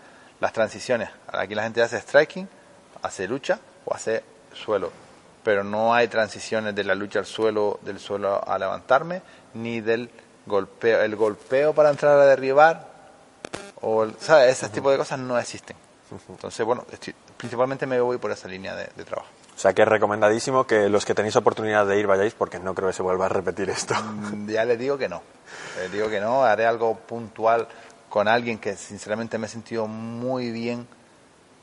las 0.41 0.53
transiciones. 0.53 1.11
Aquí 1.29 1.55
la 1.55 1.65
gente 1.65 1.83
hace 1.83 2.01
striking, 2.01 2.49
hace 3.03 3.29
lucha 3.29 3.59
o 3.85 3.95
hace 3.95 4.25
suelo. 4.55 4.91
pero 5.45 5.65
no 5.65 5.93
hay 5.93 6.09
transiciones 6.09 6.75
de 6.75 6.85
la 6.85 6.95
lucha 6.95 7.19
al 7.19 7.27
suelo, 7.27 7.79
del 7.83 7.99
suelo 7.99 8.43
a 8.47 8.59
levantarme, 8.59 9.23
ni 9.55 9.81
del 9.81 10.09
golpeo, 10.47 11.03
el 11.03 11.17
golpeo 11.17 11.73
para 11.75 11.91
entrar 11.91 12.19
a 12.19 12.27
derribar, 12.27 12.89
o 13.81 14.05
el- 14.05 14.15
¿sabes? 14.19 14.53
Ese 14.59 14.69
tipo 14.69 14.91
de 14.91 14.99
cosas 14.99 15.19
no 15.19 15.39
existen. 15.39 15.77
Entonces, 16.29 16.65
bueno, 16.67 16.85
estoy- 16.93 17.15
principalmente 17.37 17.87
me 17.87 18.01
voy 18.01 18.19
por 18.19 18.31
esa 18.31 18.49
línea 18.49 18.75
de, 18.77 18.89
de 18.97 19.05
trabajo. 19.05 19.29
O 19.55 19.59
sea 19.59 19.73
que 19.75 19.83
es 19.83 19.89
recomendadísimo 19.89 20.67
que 20.67 20.89
los 20.89 21.05
que 21.05 21.15
tenéis 21.15 21.37
oportunidad 21.37 21.87
de 21.87 21.99
ir 21.99 22.07
vayáis 22.07 22.35
porque 22.35 22.59
no 22.59 22.75
creo 22.75 22.89
que 22.89 22.95
se 22.95 23.03
vuelva 23.03 23.27
a 23.27 23.29
repetir 23.29 23.71
esto. 23.71 23.95
Mm, 23.95 24.49
Ya 24.51 24.65
les 24.65 24.79
digo 24.79 24.99
que 24.99 25.09
no. 25.09 25.23
Les 25.79 25.93
digo 25.93 26.09
que 26.09 26.21
no. 26.21 26.45
Haré 26.45 26.67
algo 26.67 26.97
puntual 26.97 27.69
con 28.09 28.29
alguien 28.29 28.59
que 28.59 28.77
sinceramente 28.77 29.39
me 29.39 29.47
he 29.47 29.51
sentido 29.51 29.87
muy 29.87 30.51
bien. 30.51 30.87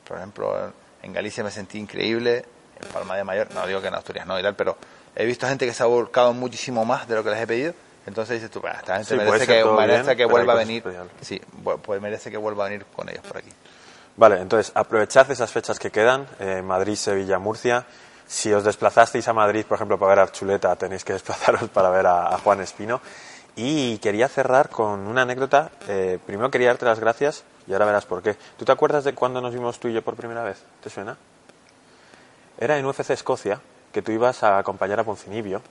Por 0.07 0.18
ejemplo, 0.18 0.72
en 1.03 1.14
Galicia 1.14 1.43
me 1.43 1.51
sentí 1.51 1.77
increíble. 1.80 2.45
En 2.81 2.88
Palma 2.89 3.15
de 3.18 3.23
Mayor, 3.23 3.47
no 3.53 3.65
digo 3.68 3.81
que 3.81 3.88
en 3.88 3.95
Asturias 3.95 4.26
no 4.26 4.39
y 4.39 4.43
tal, 4.43 4.56
pero 4.56 4.77
he 5.15 5.26
visto 5.26 5.45
gente 5.47 5.65
que 5.65 5.73
se 5.73 5.84
ha 5.84 5.88
volcado 5.88 6.34
muchísimo 6.34 6.85
más 6.85 7.07
de 7.07 7.15
lo 7.15 7.23
que 7.23 7.30
les 7.31 7.39
he 7.41 7.47
pedido. 7.47 7.73
Entonces 8.10 8.36
dices 8.41 8.52
tú, 8.52 8.60
"Bah, 8.60 8.73
esta 8.80 9.03
Sí, 9.03 9.15
merece 9.15 9.45
que, 9.45 9.64
merece 9.64 10.03
bien, 10.03 10.18
que 10.18 10.26
vuelva 10.26 10.53
a 10.53 10.56
venir. 10.57 10.84
Sí, 11.22 11.40
pues 11.84 12.02
merece 12.02 12.30
que 12.30 12.38
vuelva 12.38 12.65
a 12.65 12.69
venir 12.69 12.86
con 12.88 13.07
ellos 13.07 13.23
por 13.26 13.38
aquí. 13.38 13.52
Vale, 14.18 14.41
entonces 14.41 14.72
aprovechad 14.76 15.30
esas 15.31 15.52
fechas 15.52 15.80
que 15.80 15.91
quedan, 15.91 16.27
eh, 16.40 16.61
Madrid, 16.61 16.95
Sevilla, 16.95 17.40
Murcia. 17.40 17.86
Si 18.27 18.52
os 18.52 18.64
desplazasteis 18.64 19.27
a 19.27 19.34
Madrid, 19.34 19.64
por 19.65 19.76
ejemplo, 19.76 19.98
para 19.98 20.10
ver 20.10 20.19
a 20.19 20.23
Archuleta, 20.23 20.76
tenéis 20.76 21.03
que 21.06 21.14
desplazaros 21.19 21.69
para 21.69 21.90
ver 21.91 22.07
a, 22.07 22.34
a 22.34 22.38
Juan 22.40 22.60
Espino. 22.61 22.99
Y 23.56 23.98
quería 23.99 24.27
cerrar 24.27 24.69
con 24.69 25.07
una 25.07 25.22
anécdota. 25.22 25.69
Eh, 25.88 26.18
primero 26.26 26.49
quería 26.49 26.69
darte 26.69 26.86
las 26.86 26.99
gracias 26.99 27.44
y 27.68 27.73
ahora 27.73 27.86
verás 27.86 28.06
por 28.06 28.22
qué. 28.23 28.36
¿Tú 28.57 28.65
te 28.65 28.72
acuerdas 28.72 29.03
de 29.03 29.14
cuando 29.14 29.40
nos 29.41 29.53
vimos 29.53 29.80
tú 29.80 29.88
y 29.88 29.94
yo 29.94 30.02
por 30.02 30.15
primera 30.15 30.44
vez? 30.44 30.64
¿Te 30.81 30.90
suena? 30.90 31.15
Era 32.57 32.77
en 32.77 32.86
UFC 32.86 33.11
Escocia, 33.11 33.61
que 33.94 34.02
tú 34.02 34.11
ibas 34.11 34.41
a 34.44 34.57
acompañar 34.57 34.99
a 34.99 35.03
Poncinibio. 35.03 35.61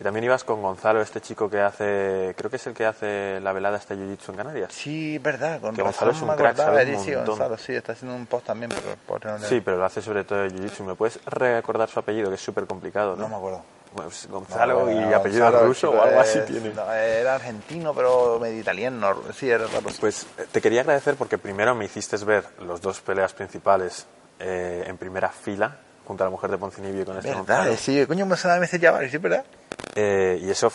Y 0.00 0.02
también 0.04 0.24
ibas 0.24 0.42
con 0.42 0.60
Gonzalo, 0.60 1.00
este 1.00 1.20
chico 1.20 1.48
que 1.48 1.60
hace, 1.60 2.34
creo 2.36 2.50
que 2.50 2.56
es 2.56 2.66
el 2.66 2.74
que 2.74 2.84
hace 2.84 3.38
la 3.40 3.52
velada 3.52 3.78
este 3.78 3.94
Jiu-Jitsu 3.94 4.30
en 4.30 4.34
Canarias. 4.36 4.72
Sí, 4.72 5.18
verdad, 5.18 5.60
con 5.60 5.74
Que 5.74 5.82
Gonzalo 5.82 6.10
es 6.10 6.20
un 6.20 6.28
me 6.30 6.36
crack, 6.36 6.56
sabe 6.56 6.96
un 6.96 7.04
sí. 7.04 7.14
Gonzalo, 7.14 7.56
sí, 7.56 7.74
está 7.74 7.92
haciendo 7.92 8.16
un 8.16 8.26
post 8.26 8.46
también, 8.46 8.70
pero 8.70 8.96
por 9.06 9.24
no 9.24 9.38
Sí, 9.46 9.60
pero 9.60 9.76
lo 9.76 9.84
hace 9.84 10.02
sobre 10.02 10.24
todo 10.24 10.40
de 10.40 10.48
Jiu-Jitsu. 10.50 10.82
¿Me 10.84 10.94
puedes 10.96 11.20
recordar 11.26 11.88
su 11.88 12.00
apellido, 12.00 12.28
que 12.28 12.34
es 12.34 12.40
súper 12.40 12.66
complicado? 12.66 13.14
¿no? 13.14 13.22
no 13.22 13.28
me 13.28 13.36
acuerdo. 13.36 13.62
Pues 13.94 14.26
Gonzalo 14.28 14.86
No, 14.86 14.90
y 14.90 14.94
no, 14.96 15.16
apellido 15.16 15.44
Gonzalo, 15.44 15.66
ruso 15.68 15.90
o 15.92 16.02
algo 16.02 16.18
así 16.18 16.38
es- 16.40 16.46
tiene. 16.46 16.70
no, 16.74 16.92
era 16.92 17.36
argentino, 17.36 17.94
pero 17.94 18.40
medio 18.40 18.58
italiano. 18.60 19.14
Sí, 19.36 19.48
era 19.48 19.68
raro. 19.68 19.86
Pues 20.00 20.26
eh, 20.36 20.46
te 20.50 20.60
quería 20.60 20.80
agradecer 20.80 21.14
porque 21.14 21.38
primero 21.38 21.76
me 21.76 21.84
hiciste 21.84 22.16
ver 22.24 22.44
los 22.66 22.80
dos 22.80 23.00
peleas 23.00 23.32
principales 23.32 24.06
eh, 24.40 24.82
en 24.88 24.96
primera 24.98 25.28
fila 25.28 25.76
junto 26.04 26.24
a 26.24 26.26
la 26.26 26.30
mujer 26.32 26.50
de 26.50 26.58
Poncinibio 26.58 27.04
con 27.04 27.16
este 27.18 27.28
¿Verdad? 27.28 27.46
Gonzalo. 27.46 27.76
Sí, 27.76 28.04
coño, 28.06 28.26
me 28.26 28.36
sonaba 28.36 28.64
ese 28.64 28.80
chaval, 28.80 29.08
sí, 29.08 29.16
¿verdad? 29.18 29.44
Eh, 29.94 30.40
y 30.42 30.50
eso, 30.50 30.70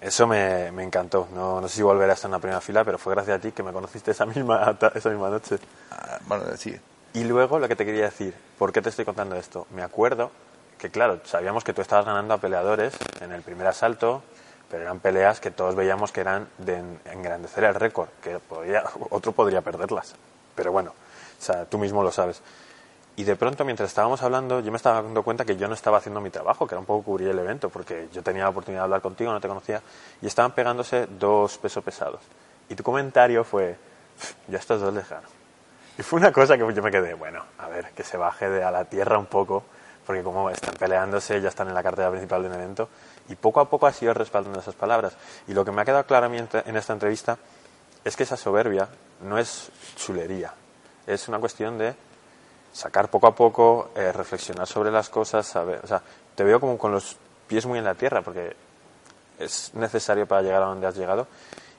eso 0.00 0.26
me, 0.26 0.70
me 0.72 0.82
encantó. 0.82 1.28
No, 1.34 1.60
no 1.60 1.68
sé 1.68 1.76
si 1.76 1.82
volveré 1.82 2.10
a 2.12 2.14
estar 2.14 2.28
en 2.28 2.32
la 2.32 2.38
primera 2.38 2.60
fila, 2.60 2.84
pero 2.84 2.98
fue 2.98 3.14
gracias 3.14 3.38
a 3.38 3.40
ti 3.40 3.52
que 3.52 3.62
me 3.62 3.72
conociste 3.72 4.10
esa 4.10 4.26
misma, 4.26 4.76
esa 4.94 5.08
misma 5.10 5.30
noche. 5.30 5.58
Ah, 5.90 6.18
bueno, 6.26 6.44
sí. 6.56 6.74
Y 7.14 7.24
luego 7.24 7.58
lo 7.58 7.68
que 7.68 7.76
te 7.76 7.84
quería 7.84 8.04
decir, 8.04 8.34
¿por 8.58 8.72
qué 8.72 8.82
te 8.82 8.88
estoy 8.88 9.04
contando 9.04 9.36
esto? 9.36 9.66
Me 9.70 9.82
acuerdo 9.82 10.30
que, 10.78 10.90
claro, 10.90 11.20
sabíamos 11.24 11.62
que 11.62 11.72
tú 11.72 11.80
estabas 11.80 12.04
ganando 12.06 12.34
a 12.34 12.38
peleadores 12.38 12.94
en 13.20 13.32
el 13.32 13.42
primer 13.42 13.66
asalto, 13.68 14.22
pero 14.68 14.82
eran 14.82 14.98
peleas 14.98 15.38
que 15.38 15.50
todos 15.52 15.76
veíamos 15.76 16.10
que 16.10 16.20
eran 16.22 16.48
de 16.58 16.76
en- 16.78 17.00
engrandecer 17.04 17.64
el 17.64 17.74
récord, 17.74 18.08
que 18.22 18.38
podría, 18.40 18.82
otro 19.10 19.30
podría 19.32 19.60
perderlas. 19.60 20.14
Pero 20.56 20.72
bueno, 20.72 20.90
o 20.90 21.42
sea, 21.42 21.64
tú 21.66 21.78
mismo 21.78 22.02
lo 22.02 22.10
sabes. 22.10 22.42
Y 23.16 23.22
de 23.22 23.36
pronto, 23.36 23.64
mientras 23.64 23.90
estábamos 23.90 24.22
hablando, 24.22 24.58
yo 24.60 24.72
me 24.72 24.76
estaba 24.76 25.00
dando 25.00 25.22
cuenta 25.22 25.44
que 25.44 25.56
yo 25.56 25.68
no 25.68 25.74
estaba 25.74 25.98
haciendo 25.98 26.20
mi 26.20 26.30
trabajo, 26.30 26.66
que 26.66 26.74
era 26.74 26.80
un 26.80 26.86
poco 26.86 27.04
cubrir 27.04 27.28
el 27.28 27.38
evento, 27.38 27.68
porque 27.68 28.08
yo 28.12 28.22
tenía 28.22 28.42
la 28.42 28.48
oportunidad 28.48 28.80
de 28.80 28.84
hablar 28.84 29.02
contigo, 29.02 29.32
no 29.32 29.40
te 29.40 29.46
conocía, 29.46 29.80
y 30.20 30.26
estaban 30.26 30.52
pegándose 30.52 31.06
dos 31.06 31.56
pesos 31.58 31.84
pesados. 31.84 32.20
Y 32.68 32.74
tu 32.74 32.82
comentario 32.82 33.44
fue, 33.44 33.76
ya 34.48 34.58
estos 34.58 34.80
dos 34.80 34.92
les 34.92 35.08
gano. 35.08 35.28
Y 35.96 36.02
fue 36.02 36.18
una 36.18 36.32
cosa 36.32 36.58
que 36.58 36.74
yo 36.74 36.82
me 36.82 36.90
quedé, 36.90 37.14
bueno, 37.14 37.44
a 37.58 37.68
ver, 37.68 37.92
que 37.92 38.02
se 38.02 38.16
baje 38.16 38.48
de 38.48 38.64
a 38.64 38.72
la 38.72 38.84
tierra 38.86 39.16
un 39.16 39.26
poco, 39.26 39.62
porque 40.04 40.24
como 40.24 40.50
están 40.50 40.74
peleándose, 40.74 41.40
ya 41.40 41.50
están 41.50 41.68
en 41.68 41.74
la 41.74 41.84
cartera 41.84 42.10
principal 42.10 42.42
de 42.42 42.48
un 42.48 42.54
evento, 42.54 42.88
y 43.28 43.36
poco 43.36 43.60
a 43.60 43.70
poco 43.70 43.86
ha 43.86 43.92
sido 43.92 44.12
respaldando 44.12 44.58
esas 44.58 44.74
palabras. 44.74 45.16
Y 45.46 45.54
lo 45.54 45.64
que 45.64 45.70
me 45.70 45.82
ha 45.82 45.84
quedado 45.84 46.04
claro 46.04 46.26
a 46.26 46.28
mí 46.28 46.38
en 46.38 46.76
esta 46.76 46.92
entrevista 46.92 47.38
es 48.04 48.16
que 48.16 48.24
esa 48.24 48.36
soberbia 48.36 48.88
no 49.22 49.38
es 49.38 49.70
chulería, 49.94 50.52
es 51.06 51.28
una 51.28 51.38
cuestión 51.38 51.78
de 51.78 51.94
sacar 52.74 53.08
poco 53.08 53.28
a 53.28 53.34
poco, 53.34 53.90
eh, 53.94 54.12
reflexionar 54.12 54.66
sobre 54.66 54.90
las 54.90 55.08
cosas, 55.08 55.46
saber, 55.46 55.80
o 55.84 55.86
sea, 55.86 56.02
te 56.34 56.42
veo 56.42 56.58
como 56.58 56.76
con 56.76 56.90
los 56.90 57.16
pies 57.46 57.64
muy 57.66 57.78
en 57.78 57.84
la 57.84 57.94
tierra, 57.94 58.20
porque 58.20 58.56
es 59.38 59.72
necesario 59.74 60.26
para 60.26 60.42
llegar 60.42 60.62
a 60.62 60.66
donde 60.66 60.86
has 60.86 60.96
llegado. 60.96 61.28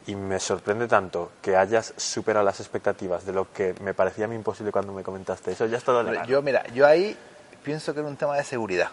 Y 0.07 0.15
me 0.15 0.39
sorprende 0.39 0.87
tanto 0.87 1.31
que 1.41 1.57
hayas 1.57 1.93
superado 1.97 2.45
las 2.45 2.59
expectativas 2.59 3.25
de 3.25 3.33
lo 3.33 3.51
que 3.51 3.75
me 3.81 3.93
parecía 3.93 4.25
a 4.25 4.27
mí 4.27 4.35
imposible 4.35 4.71
cuando 4.71 4.93
me 4.93 5.03
comentaste 5.03 5.51
eso. 5.51 5.65
Ya 5.65 5.77
es 5.77 5.83
todo. 5.83 6.23
Yo, 6.25 6.41
mira, 6.41 6.63
yo 6.67 6.85
ahí 6.85 7.17
pienso 7.63 7.93
que 7.93 7.99
era 7.99 8.07
un 8.07 8.15
tema 8.15 8.37
de 8.37 8.43
seguridad, 8.43 8.89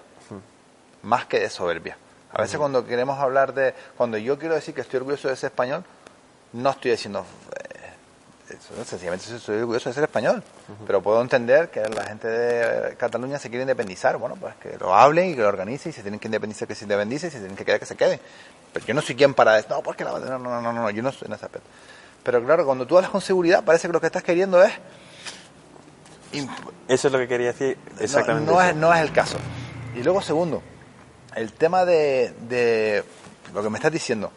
más 1.03 1.27
que 1.27 1.39
de 1.39 1.51
soberbia. 1.51 1.99
A 2.33 2.41
veces 2.41 2.57
cuando 2.57 2.87
queremos 2.87 3.19
hablar 3.19 3.53
de... 3.53 3.75
Cuando 3.97 4.17
yo 4.17 4.39
quiero 4.39 4.55
decir 4.55 4.75
que 4.75 4.81
estoy 4.81 4.99
orgulloso 4.99 5.29
de 5.29 5.37
ser 5.37 5.51
español, 5.51 5.85
no 6.55 6.71
estoy 6.71 6.93
diciendo... 6.93 7.27
sencillamente 8.85 9.35
estoy 9.35 9.59
orgulloso 9.59 9.89
de 9.91 9.95
ser 9.95 10.05
español. 10.05 10.43
Pero 10.87 11.03
puedo 11.03 11.21
entender 11.21 11.71
que 11.71 11.81
la 11.89 12.05
gente 12.05 12.29
de 12.29 12.97
Cataluña 12.97 13.39
se 13.39 13.49
quiere 13.49 13.63
independizar. 13.63 14.17
Bueno, 14.19 14.37
pues 14.37 14.55
que 14.57 14.77
lo 14.79 14.95
hablen 14.95 15.31
y 15.31 15.35
que 15.35 15.43
lo 15.43 15.49
organicen 15.49 15.91
y 15.91 15.93
se 15.93 16.03
tienen 16.03 16.21
que 16.21 16.29
independizar 16.29 16.69
que 16.69 16.75
se 16.75 16.85
independicen 16.85 17.29
y 17.29 17.33
se 17.33 17.39
tienen 17.39 17.57
que 17.57 17.65
quedar 17.65 17.81
que 17.81 17.87
se 17.87 17.97
queden. 17.97 18.21
Pero 18.73 18.87
yo 18.87 18.95
no 18.95 19.03
soy 19.03 19.15
quien 19.15 19.35
para 19.35 19.55
decir, 19.55 19.71
no, 19.71 19.83
porque 19.83 20.05
la... 20.05 20.19
No, 20.19 20.39
no, 20.39 20.61
no, 20.61 20.73
no, 20.73 20.91
yo 20.91 21.03
no 21.03 21.13
soy 21.13 21.27
en 21.27 21.35
ese 21.35 21.45
aspecto. 21.45 21.69
Pero 22.23 22.43
claro, 22.45 22.65
cuando 22.65 22.87
tú 22.87 22.97
hablas 22.97 23.11
con 23.11 23.21
seguridad, 23.21 23.65
parece 23.65 23.89
que 23.89 23.93
lo 23.93 24.01
que 24.01 24.07
estás 24.07 24.23
queriendo 24.23 24.63
es... 24.63 24.73
Eso 26.89 27.09
es 27.09 27.13
lo 27.13 27.19
que 27.19 27.29
quería 27.29 27.49
decir 27.49 27.77
exactamente. 28.01 28.51
no, 28.51 28.59
no 28.59 28.63
es, 28.63 28.75
no 28.75 28.95
es 28.95 29.01
el 29.01 29.13
caso. 29.13 29.37
Y 29.95 30.03
luego, 30.03 30.23
segundo, 30.23 30.63
el 31.35 31.53
tema 31.53 31.85
de, 31.85 32.33
de 32.49 33.05
lo 33.53 33.63
que 33.63 33.69
me 33.69 33.79
estás 33.79 33.93
diciendo. 33.93 34.33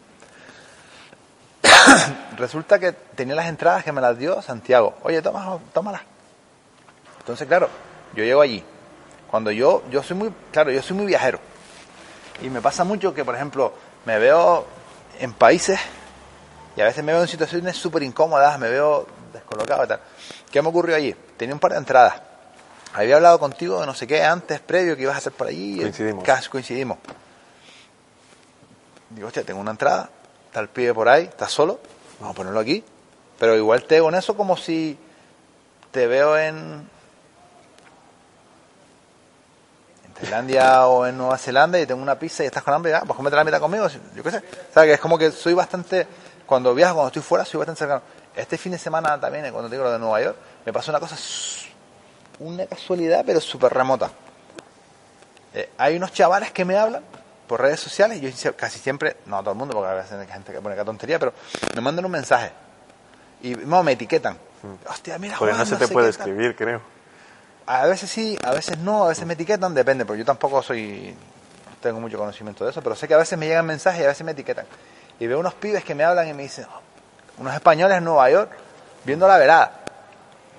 Resulta 2.36 2.78
que 2.78 2.92
tenía 2.92 3.34
las 3.34 3.46
entradas 3.46 3.84
que 3.84 3.92
me 3.92 4.00
las 4.00 4.18
dio 4.18 4.40
Santiago. 4.42 4.96
Oye, 5.02 5.22
toma, 5.22 5.58
tómalas. 5.72 6.02
Entonces, 7.18 7.46
claro, 7.46 7.68
yo 8.14 8.24
llego 8.24 8.40
allí. 8.40 8.62
Cuando 9.30 9.50
yo, 9.50 9.82
yo 9.90 10.02
soy 10.02 10.16
muy, 10.16 10.32
claro, 10.52 10.70
yo 10.70 10.82
soy 10.82 10.96
muy 10.96 11.06
viajero. 11.06 11.40
Y 12.42 12.50
me 12.50 12.60
pasa 12.60 12.84
mucho 12.84 13.14
que, 13.14 13.24
por 13.24 13.34
ejemplo, 13.34 13.72
me 14.04 14.18
veo 14.18 14.66
en 15.18 15.32
países 15.32 15.80
y 16.76 16.80
a 16.80 16.84
veces 16.84 17.02
me 17.02 17.12
veo 17.12 17.22
en 17.22 17.28
situaciones 17.28 17.76
súper 17.76 18.02
incómodas, 18.02 18.58
me 18.58 18.68
veo 18.68 19.06
descolocado 19.32 19.84
y 19.84 19.88
tal. 19.88 20.00
¿Qué 20.50 20.62
me 20.62 20.68
ocurrió 20.68 20.96
allí? 20.96 21.14
Tenía 21.36 21.54
un 21.54 21.60
par 21.60 21.72
de 21.72 21.78
entradas. 21.78 22.14
Había 22.92 23.16
hablado 23.16 23.38
contigo 23.38 23.80
de 23.80 23.86
no 23.86 23.94
sé 23.94 24.06
qué 24.06 24.22
antes, 24.22 24.60
previo, 24.60 24.96
que 24.96 25.02
ibas 25.02 25.16
a 25.16 25.18
hacer 25.18 25.32
por 25.32 25.46
allí. 25.48 25.80
Coincidimos. 25.80 26.24
Casi 26.24 26.48
coincidimos. 26.48 26.98
Digo, 29.10 29.28
hostia, 29.28 29.44
tengo 29.44 29.60
una 29.60 29.70
entrada, 29.70 30.10
está 30.56 30.62
el 30.62 30.68
pibe 30.70 30.94
por 30.94 31.06
ahí, 31.06 31.24
está 31.24 31.50
solo, 31.50 31.78
vamos 32.18 32.32
a 32.32 32.36
ponerlo 32.38 32.60
aquí. 32.60 32.82
Pero 33.38 33.54
igual 33.56 33.84
te 33.84 33.98
hago 33.98 34.08
en 34.08 34.14
eso 34.14 34.34
como 34.38 34.56
si 34.56 34.98
te 35.90 36.06
veo 36.06 36.38
en, 36.38 36.88
Tailandia 40.18 40.86
o 40.86 41.06
en 41.06 41.18
Nueva 41.18 41.36
Zelanda 41.36 41.78
y 41.78 41.84
tengo 41.84 42.00
una 42.00 42.18
pizza 42.18 42.42
y 42.42 42.46
estás 42.46 42.62
con 42.62 42.72
hambre, 42.72 42.94
ah, 42.94 43.02
pues 43.06 43.14
cómete 43.14 43.36
la 43.36 43.44
mitad 43.44 43.60
conmigo, 43.60 43.86
yo 44.14 44.22
qué 44.22 44.30
sé. 44.30 44.38
O 44.38 44.72
sea, 44.72 44.84
que 44.84 44.94
es 44.94 45.00
como 45.00 45.18
que 45.18 45.30
soy 45.30 45.52
bastante, 45.52 46.06
cuando 46.46 46.74
viajo, 46.74 46.94
cuando 46.94 47.08
estoy 47.08 47.22
fuera, 47.22 47.44
soy 47.44 47.58
bastante 47.58 47.80
cercano. 47.80 48.00
Este 48.34 48.56
fin 48.56 48.72
de 48.72 48.78
semana 48.78 49.20
también, 49.20 49.44
eh, 49.44 49.52
cuando 49.52 49.68
te 49.68 49.74
digo 49.74 49.84
lo 49.84 49.92
de 49.92 49.98
Nueva 49.98 50.22
York, 50.22 50.38
me 50.64 50.72
pasó 50.72 50.90
una 50.90 51.00
cosa, 51.00 51.16
una 52.38 52.64
casualidad, 52.64 53.24
pero 53.26 53.42
súper 53.42 53.74
remota. 53.74 54.10
Eh, 55.52 55.68
hay 55.76 55.96
unos 55.96 56.14
chavales 56.14 56.50
que 56.50 56.64
me 56.64 56.78
hablan 56.78 57.02
por 57.46 57.60
redes 57.60 57.80
sociales, 57.80 58.20
yo 58.20 58.56
casi 58.56 58.78
siempre, 58.78 59.16
no 59.26 59.38
a 59.38 59.40
todo 59.40 59.52
el 59.52 59.56
mundo, 59.58 59.74
porque 59.74 59.90
a 59.90 59.94
veces 59.94 60.12
hay 60.12 60.26
gente 60.26 60.52
que 60.52 60.60
pone 60.60 60.74
que 60.76 60.84
tontería, 60.84 61.18
pero 61.18 61.32
me 61.74 61.80
mandan 61.80 62.04
un 62.04 62.10
mensaje 62.10 62.50
y 63.42 63.54
no, 63.54 63.82
me 63.82 63.92
etiquetan. 63.92 64.36
Hostia, 64.88 65.18
mira, 65.18 65.36
Porque 65.38 65.54
no 65.54 65.64
se 65.64 65.76
te 65.76 65.86
puede 65.88 66.10
qué 66.10 66.16
tal". 66.18 66.28
escribir, 66.28 66.56
creo. 66.56 66.80
A 67.66 67.86
veces 67.86 68.10
sí, 68.10 68.38
a 68.44 68.52
veces 68.52 68.78
no, 68.78 69.04
a 69.04 69.08
veces 69.08 69.26
me 69.26 69.34
etiquetan, 69.34 69.74
depende, 69.74 70.04
porque 70.04 70.20
yo 70.20 70.24
tampoco 70.24 70.62
soy, 70.62 71.14
no 71.68 71.76
tengo 71.80 72.00
mucho 72.00 72.16
conocimiento 72.18 72.64
de 72.64 72.70
eso, 72.70 72.82
pero 72.82 72.94
sé 72.96 73.06
que 73.08 73.14
a 73.14 73.18
veces 73.18 73.38
me 73.38 73.46
llegan 73.46 73.66
mensajes 73.66 74.00
y 74.00 74.04
a 74.04 74.08
veces 74.08 74.24
me 74.24 74.32
etiquetan. 74.32 74.66
Y 75.20 75.26
veo 75.26 75.38
unos 75.38 75.54
pibes 75.54 75.84
que 75.84 75.94
me 75.94 76.04
hablan 76.04 76.28
y 76.28 76.32
me 76.34 76.42
dicen, 76.44 76.66
"Oh, 76.72 76.80
unos 77.42 77.54
españoles 77.54 77.98
en 77.98 78.04
Nueva 78.04 78.30
York, 78.30 78.50
viendo 79.04 79.26
la 79.28 79.36
velada. 79.38 79.80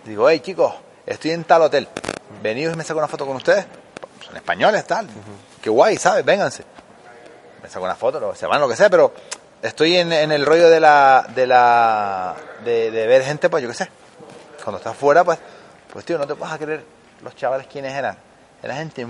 Digo, 0.05 0.29
hey 0.29 0.39
chicos, 0.41 0.73
estoy 1.05 1.31
en 1.31 1.43
tal 1.43 1.61
hotel, 1.63 1.87
venidos 2.41 2.73
y 2.73 2.77
me 2.77 2.83
saco 2.83 2.99
una 2.99 3.07
foto 3.07 3.25
con 3.25 3.35
ustedes. 3.37 3.65
Son 4.25 4.35
españoles, 4.35 4.85
tal. 4.85 5.07
Qué 5.61 5.69
guay, 5.69 5.97
¿sabes? 5.97 6.23
Vénganse. 6.25 6.63
Me 7.63 7.69
saco 7.69 7.85
una 7.85 7.95
foto, 7.95 8.19
lo- 8.19 8.35
se 8.35 8.45
van, 8.45 8.61
lo 8.61 8.67
que 8.69 8.75
sea, 8.75 8.89
pero 8.89 9.13
estoy 9.61 9.97
en, 9.97 10.11
en 10.13 10.31
el 10.31 10.45
rollo 10.45 10.69
de 10.69 10.79
la, 10.79 11.25
de 11.33 11.47
la, 11.47 12.35
de, 12.63 12.91
de 12.91 13.07
ver 13.07 13.23
gente, 13.23 13.49
pues 13.49 13.63
yo 13.63 13.69
qué 13.69 13.75
sé. 13.75 13.89
Cuando 14.63 14.77
estás 14.77 14.95
fuera, 14.95 15.23
pues, 15.23 15.39
pues 15.91 16.05
tío, 16.05 16.17
no 16.17 16.27
te 16.27 16.33
vas 16.33 16.51
a 16.53 16.57
creer 16.57 16.83
los 17.21 17.35
chavales 17.35 17.67
quiénes 17.67 17.93
eran. 17.93 18.17
Era 18.61 18.75
gente 18.75 19.05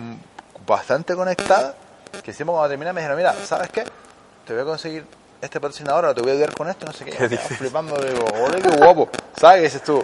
bastante 0.66 1.16
conectada, 1.16 1.76
que 2.24 2.34
siempre 2.34 2.54
cuando 2.54 2.70
terminé 2.70 2.94
me 2.94 3.02
dijeron, 3.02 3.18
mira, 3.18 3.34
¿sabes 3.46 3.70
qué? 3.72 3.84
Te 4.46 4.54
voy 4.54 4.62
a 4.62 4.66
conseguir 4.66 5.06
este 5.42 5.60
patrocinador, 5.60 6.06
o 6.06 6.16
te 6.16 6.22
voy 6.22 6.32
a 6.32 6.34
ayudar 6.34 6.54
con 6.54 6.70
esto, 6.70 6.86
no 6.86 6.94
sé 6.94 7.06
qué. 7.06 7.12
¿Qué 7.18 7.28
dices? 7.28 7.58
flipando, 7.58 7.96
digo, 7.98 8.26
ole, 8.44 8.62
qué 8.62 8.70
guapo. 8.70 9.10
¿Sabes 9.40 9.58
qué 9.58 9.64
dices 9.64 9.84
tú? 9.84 10.04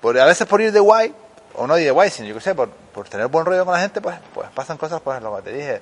Por, 0.00 0.18
a 0.18 0.24
veces 0.24 0.46
por 0.46 0.60
ir 0.60 0.72
de 0.72 0.80
guay, 0.80 1.14
o 1.54 1.66
no 1.66 1.76
ir 1.78 1.84
de 1.84 1.90
guay, 1.90 2.10
sino 2.10 2.28
yo 2.28 2.34
qué 2.34 2.40
sé, 2.40 2.54
por, 2.54 2.70
por 2.70 3.08
tener 3.08 3.26
buen 3.28 3.44
rollo 3.44 3.64
con 3.64 3.74
la 3.74 3.80
gente, 3.80 4.00
pues, 4.00 4.16
pues 4.32 4.48
pasan 4.54 4.76
cosas, 4.78 5.00
pues 5.02 5.20
lo 5.22 5.36
que 5.36 5.42
te 5.42 5.52
dije. 5.52 5.80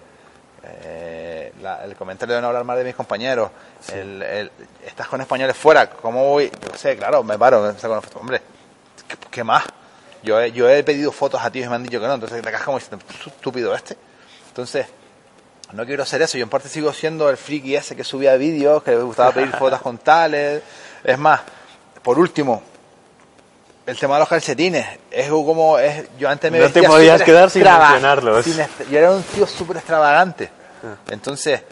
Eh, 0.84 1.52
la- 1.62 1.84
el 1.84 1.94
comentario 1.97 2.34
de 2.34 2.40
no 2.40 2.48
hablar 2.48 2.64
mal 2.64 2.76
de 2.78 2.84
mis 2.84 2.94
compañeros, 2.94 3.51
el, 3.93 4.22
el- 4.22 4.51
estás 4.86 5.09
con 5.09 5.20
españoles 5.20 5.56
fuera, 5.56 5.88
¿cómo 5.90 6.24
voy? 6.30 6.51
Yo 6.51 6.76
sé, 6.78 6.97
claro, 6.97 7.22
me 7.22 7.38
paro, 7.38 7.60
me 7.62 7.72
saco 7.78 7.93
una 7.93 8.02
foto. 8.02 8.18
Hombre, 8.20 8.40
¿qué, 9.09 9.16
qué 9.30 9.44
más? 9.44 9.64
Yo 10.22 10.40
he, 10.40 10.51
yo 10.52 10.68
he 10.68 10.82
pedido 10.82 11.12
fotos 11.12 11.40
a 11.43 11.51
ti 11.51 11.62
y 11.62 11.68
me 11.68 11.74
han 11.76 11.82
dicho 11.84 12.01
que 12.01 12.06
no, 12.06 12.14
entonces 12.14 12.40
te 12.43 12.48
quedas 12.48 12.62
como 12.62 12.78
estúpido 12.78 13.74
este. 13.74 13.97
Entonces, 14.48 14.86
no 15.72 15.84
quiero 15.86 16.05
ser 16.05 16.22
eso. 16.22 16.36
Yo 16.38 16.44
en 16.44 16.48
parte 16.51 16.68
sigo 16.68 16.93
siendo 16.93 17.28
el 17.30 17.36
friki 17.36 17.76
ese 17.76 17.94
que 17.94 18.02
subía 18.05 18.34
vídeos, 18.36 18.82
que 18.82 18.93
le 18.93 19.02
gustaba 19.02 19.32
pedir 19.32 19.51
fotos 19.59 19.80
con 19.82 19.98
tales. 19.98 20.62
Es 21.05 21.18
más, 21.18 21.40
por 22.02 22.18
último, 22.18 22.62
el 23.86 23.97
tema 23.98 24.14
de 24.14 24.20
los 24.20 24.28
calcetines. 24.28 24.86
Es 25.10 25.28
como, 25.28 25.78
es, 25.78 26.06
yo 26.18 26.28
antes 26.28 26.51
me 26.51 26.59
No 26.59 26.66
te 26.72 26.80
podías 26.88 27.22
quedar 27.22 27.51
sin 28.44 28.59
est- 28.60 28.88
yo 28.90 28.98
era 28.98 29.12
un 29.12 29.22
tío 29.22 29.47
súper 29.47 29.76
extravagante. 29.76 30.51
Entonces, 31.09 31.62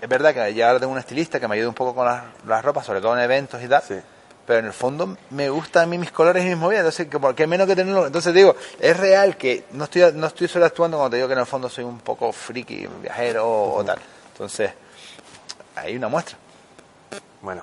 es 0.00 0.08
verdad 0.08 0.34
que 0.34 0.54
ya 0.54 0.68
ahora 0.68 0.80
tengo 0.80 0.92
un 0.92 0.98
estilista 0.98 1.38
que 1.38 1.46
me 1.46 1.56
ayuda 1.56 1.68
un 1.68 1.74
poco 1.74 1.94
con 1.94 2.06
las, 2.06 2.24
las 2.46 2.64
ropas, 2.64 2.86
sobre 2.86 3.00
todo 3.00 3.16
en 3.16 3.22
eventos 3.22 3.62
y 3.62 3.68
tal. 3.68 3.82
Sí. 3.82 4.00
Pero 4.46 4.60
en 4.60 4.66
el 4.66 4.72
fondo 4.72 5.16
me 5.30 5.48
gustan 5.48 5.84
a 5.84 5.86
mí 5.86 5.98
mis 5.98 6.10
colores 6.10 6.44
y 6.44 6.48
mis 6.48 6.56
movidas. 6.56 6.80
Entonces, 6.98 7.34
que 7.36 7.46
menos 7.46 7.66
que 7.66 7.76
tenerlo. 7.76 8.06
Entonces 8.06 8.34
digo, 8.34 8.56
es 8.80 8.96
real 8.96 9.36
que 9.36 9.64
no 9.72 9.84
estoy, 9.84 10.12
no 10.14 10.26
estoy 10.26 10.48
solo 10.48 10.64
actuando 10.66 10.96
cuando 10.96 11.10
te 11.10 11.16
digo 11.16 11.28
que 11.28 11.34
en 11.34 11.40
el 11.40 11.46
fondo 11.46 11.68
soy 11.68 11.84
un 11.84 12.00
poco 12.00 12.32
friki, 12.32 12.88
viajero 13.00 13.46
o, 13.46 13.76
o 13.76 13.84
tal. 13.84 13.98
Entonces, 14.32 14.72
hay 15.76 15.96
una 15.96 16.08
muestra. 16.08 16.36
Bueno, 17.42 17.62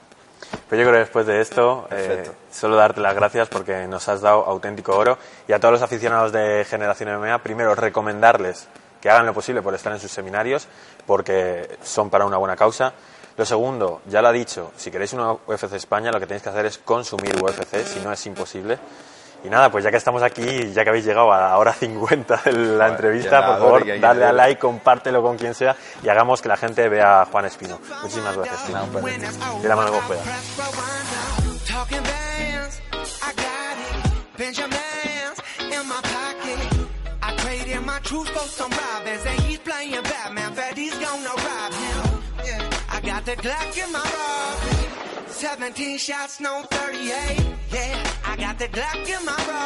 pues 0.70 0.80
yo 0.80 0.86
creo 0.86 0.94
que 0.94 1.00
después 1.00 1.26
de 1.26 1.42
esto, 1.42 1.88
eh, 1.92 2.30
solo 2.52 2.76
darte 2.76 3.02
las 3.02 3.16
gracias 3.16 3.48
porque 3.50 3.88
nos 3.88 4.08
has 4.08 4.22
dado 4.22 4.46
auténtico 4.46 4.96
oro 4.98 5.18
y 5.48 5.54
a 5.54 5.60
todos 5.60 5.74
los 5.74 5.82
aficionados 5.82 6.32
de 6.32 6.66
Generación 6.66 7.20
MMA, 7.20 7.44
primero 7.44 7.76
recomendarles 7.76 8.68
que 9.02 9.10
hagan 9.10 9.26
lo 9.26 9.34
posible 9.34 9.62
por 9.62 9.74
estar 9.74 9.94
en 9.94 10.00
sus 10.00 10.12
seminarios 10.12 10.68
porque 11.06 11.78
son 11.84 12.10
para 12.10 12.26
una 12.26 12.38
buena 12.38 12.56
causa. 12.56 12.94
Lo 13.38 13.46
segundo, 13.46 14.02
ya 14.08 14.22
lo 14.22 14.30
ha 14.30 14.32
dicho, 14.32 14.72
si 14.76 14.90
queréis 14.90 15.14
una 15.14 15.32
UFC 15.32 15.74
España 15.74 16.12
lo 16.12 16.20
que 16.20 16.26
tenéis 16.26 16.42
que 16.42 16.50
hacer 16.50 16.66
es 16.66 16.80
consumir 16.80 17.36
UFC, 17.36 17.86
si 17.86 18.00
no 18.00 18.12
es 18.12 18.26
imposible. 18.26 18.80
Y 19.44 19.50
nada, 19.50 19.72
pues 19.72 19.84
ya 19.84 19.92
que 19.92 19.98
estamos 19.98 20.24
aquí, 20.24 20.74
ya 20.74 20.84
que 20.84 20.90
habéis 20.90 21.06
llegado 21.06 21.32
a 21.32 21.40
la 21.40 21.58
hora 21.58 21.72
50 21.74 22.42
de 22.46 22.52
la 22.54 22.88
entrevista, 22.88 23.46
por 23.46 23.60
favor, 23.60 23.84
que 23.84 23.94
que 23.94 24.00
darle 24.00 24.26
a 24.26 24.34
like, 24.34 24.60
compártelo 24.60 25.22
con 25.22 25.38
quien 25.38 25.54
sea 25.54 25.76
y 26.02 26.10
hagamos 26.10 26.42
que 26.42 26.50
la 26.50 26.58
gente 26.58 26.90
vea 26.90 27.22
a 27.22 27.26
Juan 27.26 27.46
Espino. 27.46 27.80
Muchísimas 28.02 28.36
gracias. 28.36 28.62
placer. 28.90 29.62
De 29.62 29.68
la 29.70 29.76
mano 29.76 29.92
como 29.92 30.02
truth 38.08 38.30
for 38.30 38.48
some 38.48 38.72
robins, 38.72 39.26
and 39.26 39.40
he's 39.42 39.60
playing 39.60 40.02
Batman. 40.02 40.54
He's 40.76 40.98
gonna 40.98 41.36
rob 41.48 41.74
him. 41.74 42.24
Yeah, 42.46 42.70
I 42.90 43.02
got 43.02 43.26
the 43.26 43.36
Glock 43.36 43.78
in 43.84 43.92
my 43.92 44.06
Robin. 44.18 45.28
17 45.28 45.98
shots, 45.98 46.40
no 46.40 46.64
38. 46.70 47.46
Yeah, 47.74 48.14
I 48.26 48.38
got 48.38 48.58
the 48.60 48.70
Glock 48.70 48.96
in 48.96 49.26
my 49.26 49.36
Robin. 49.36 49.58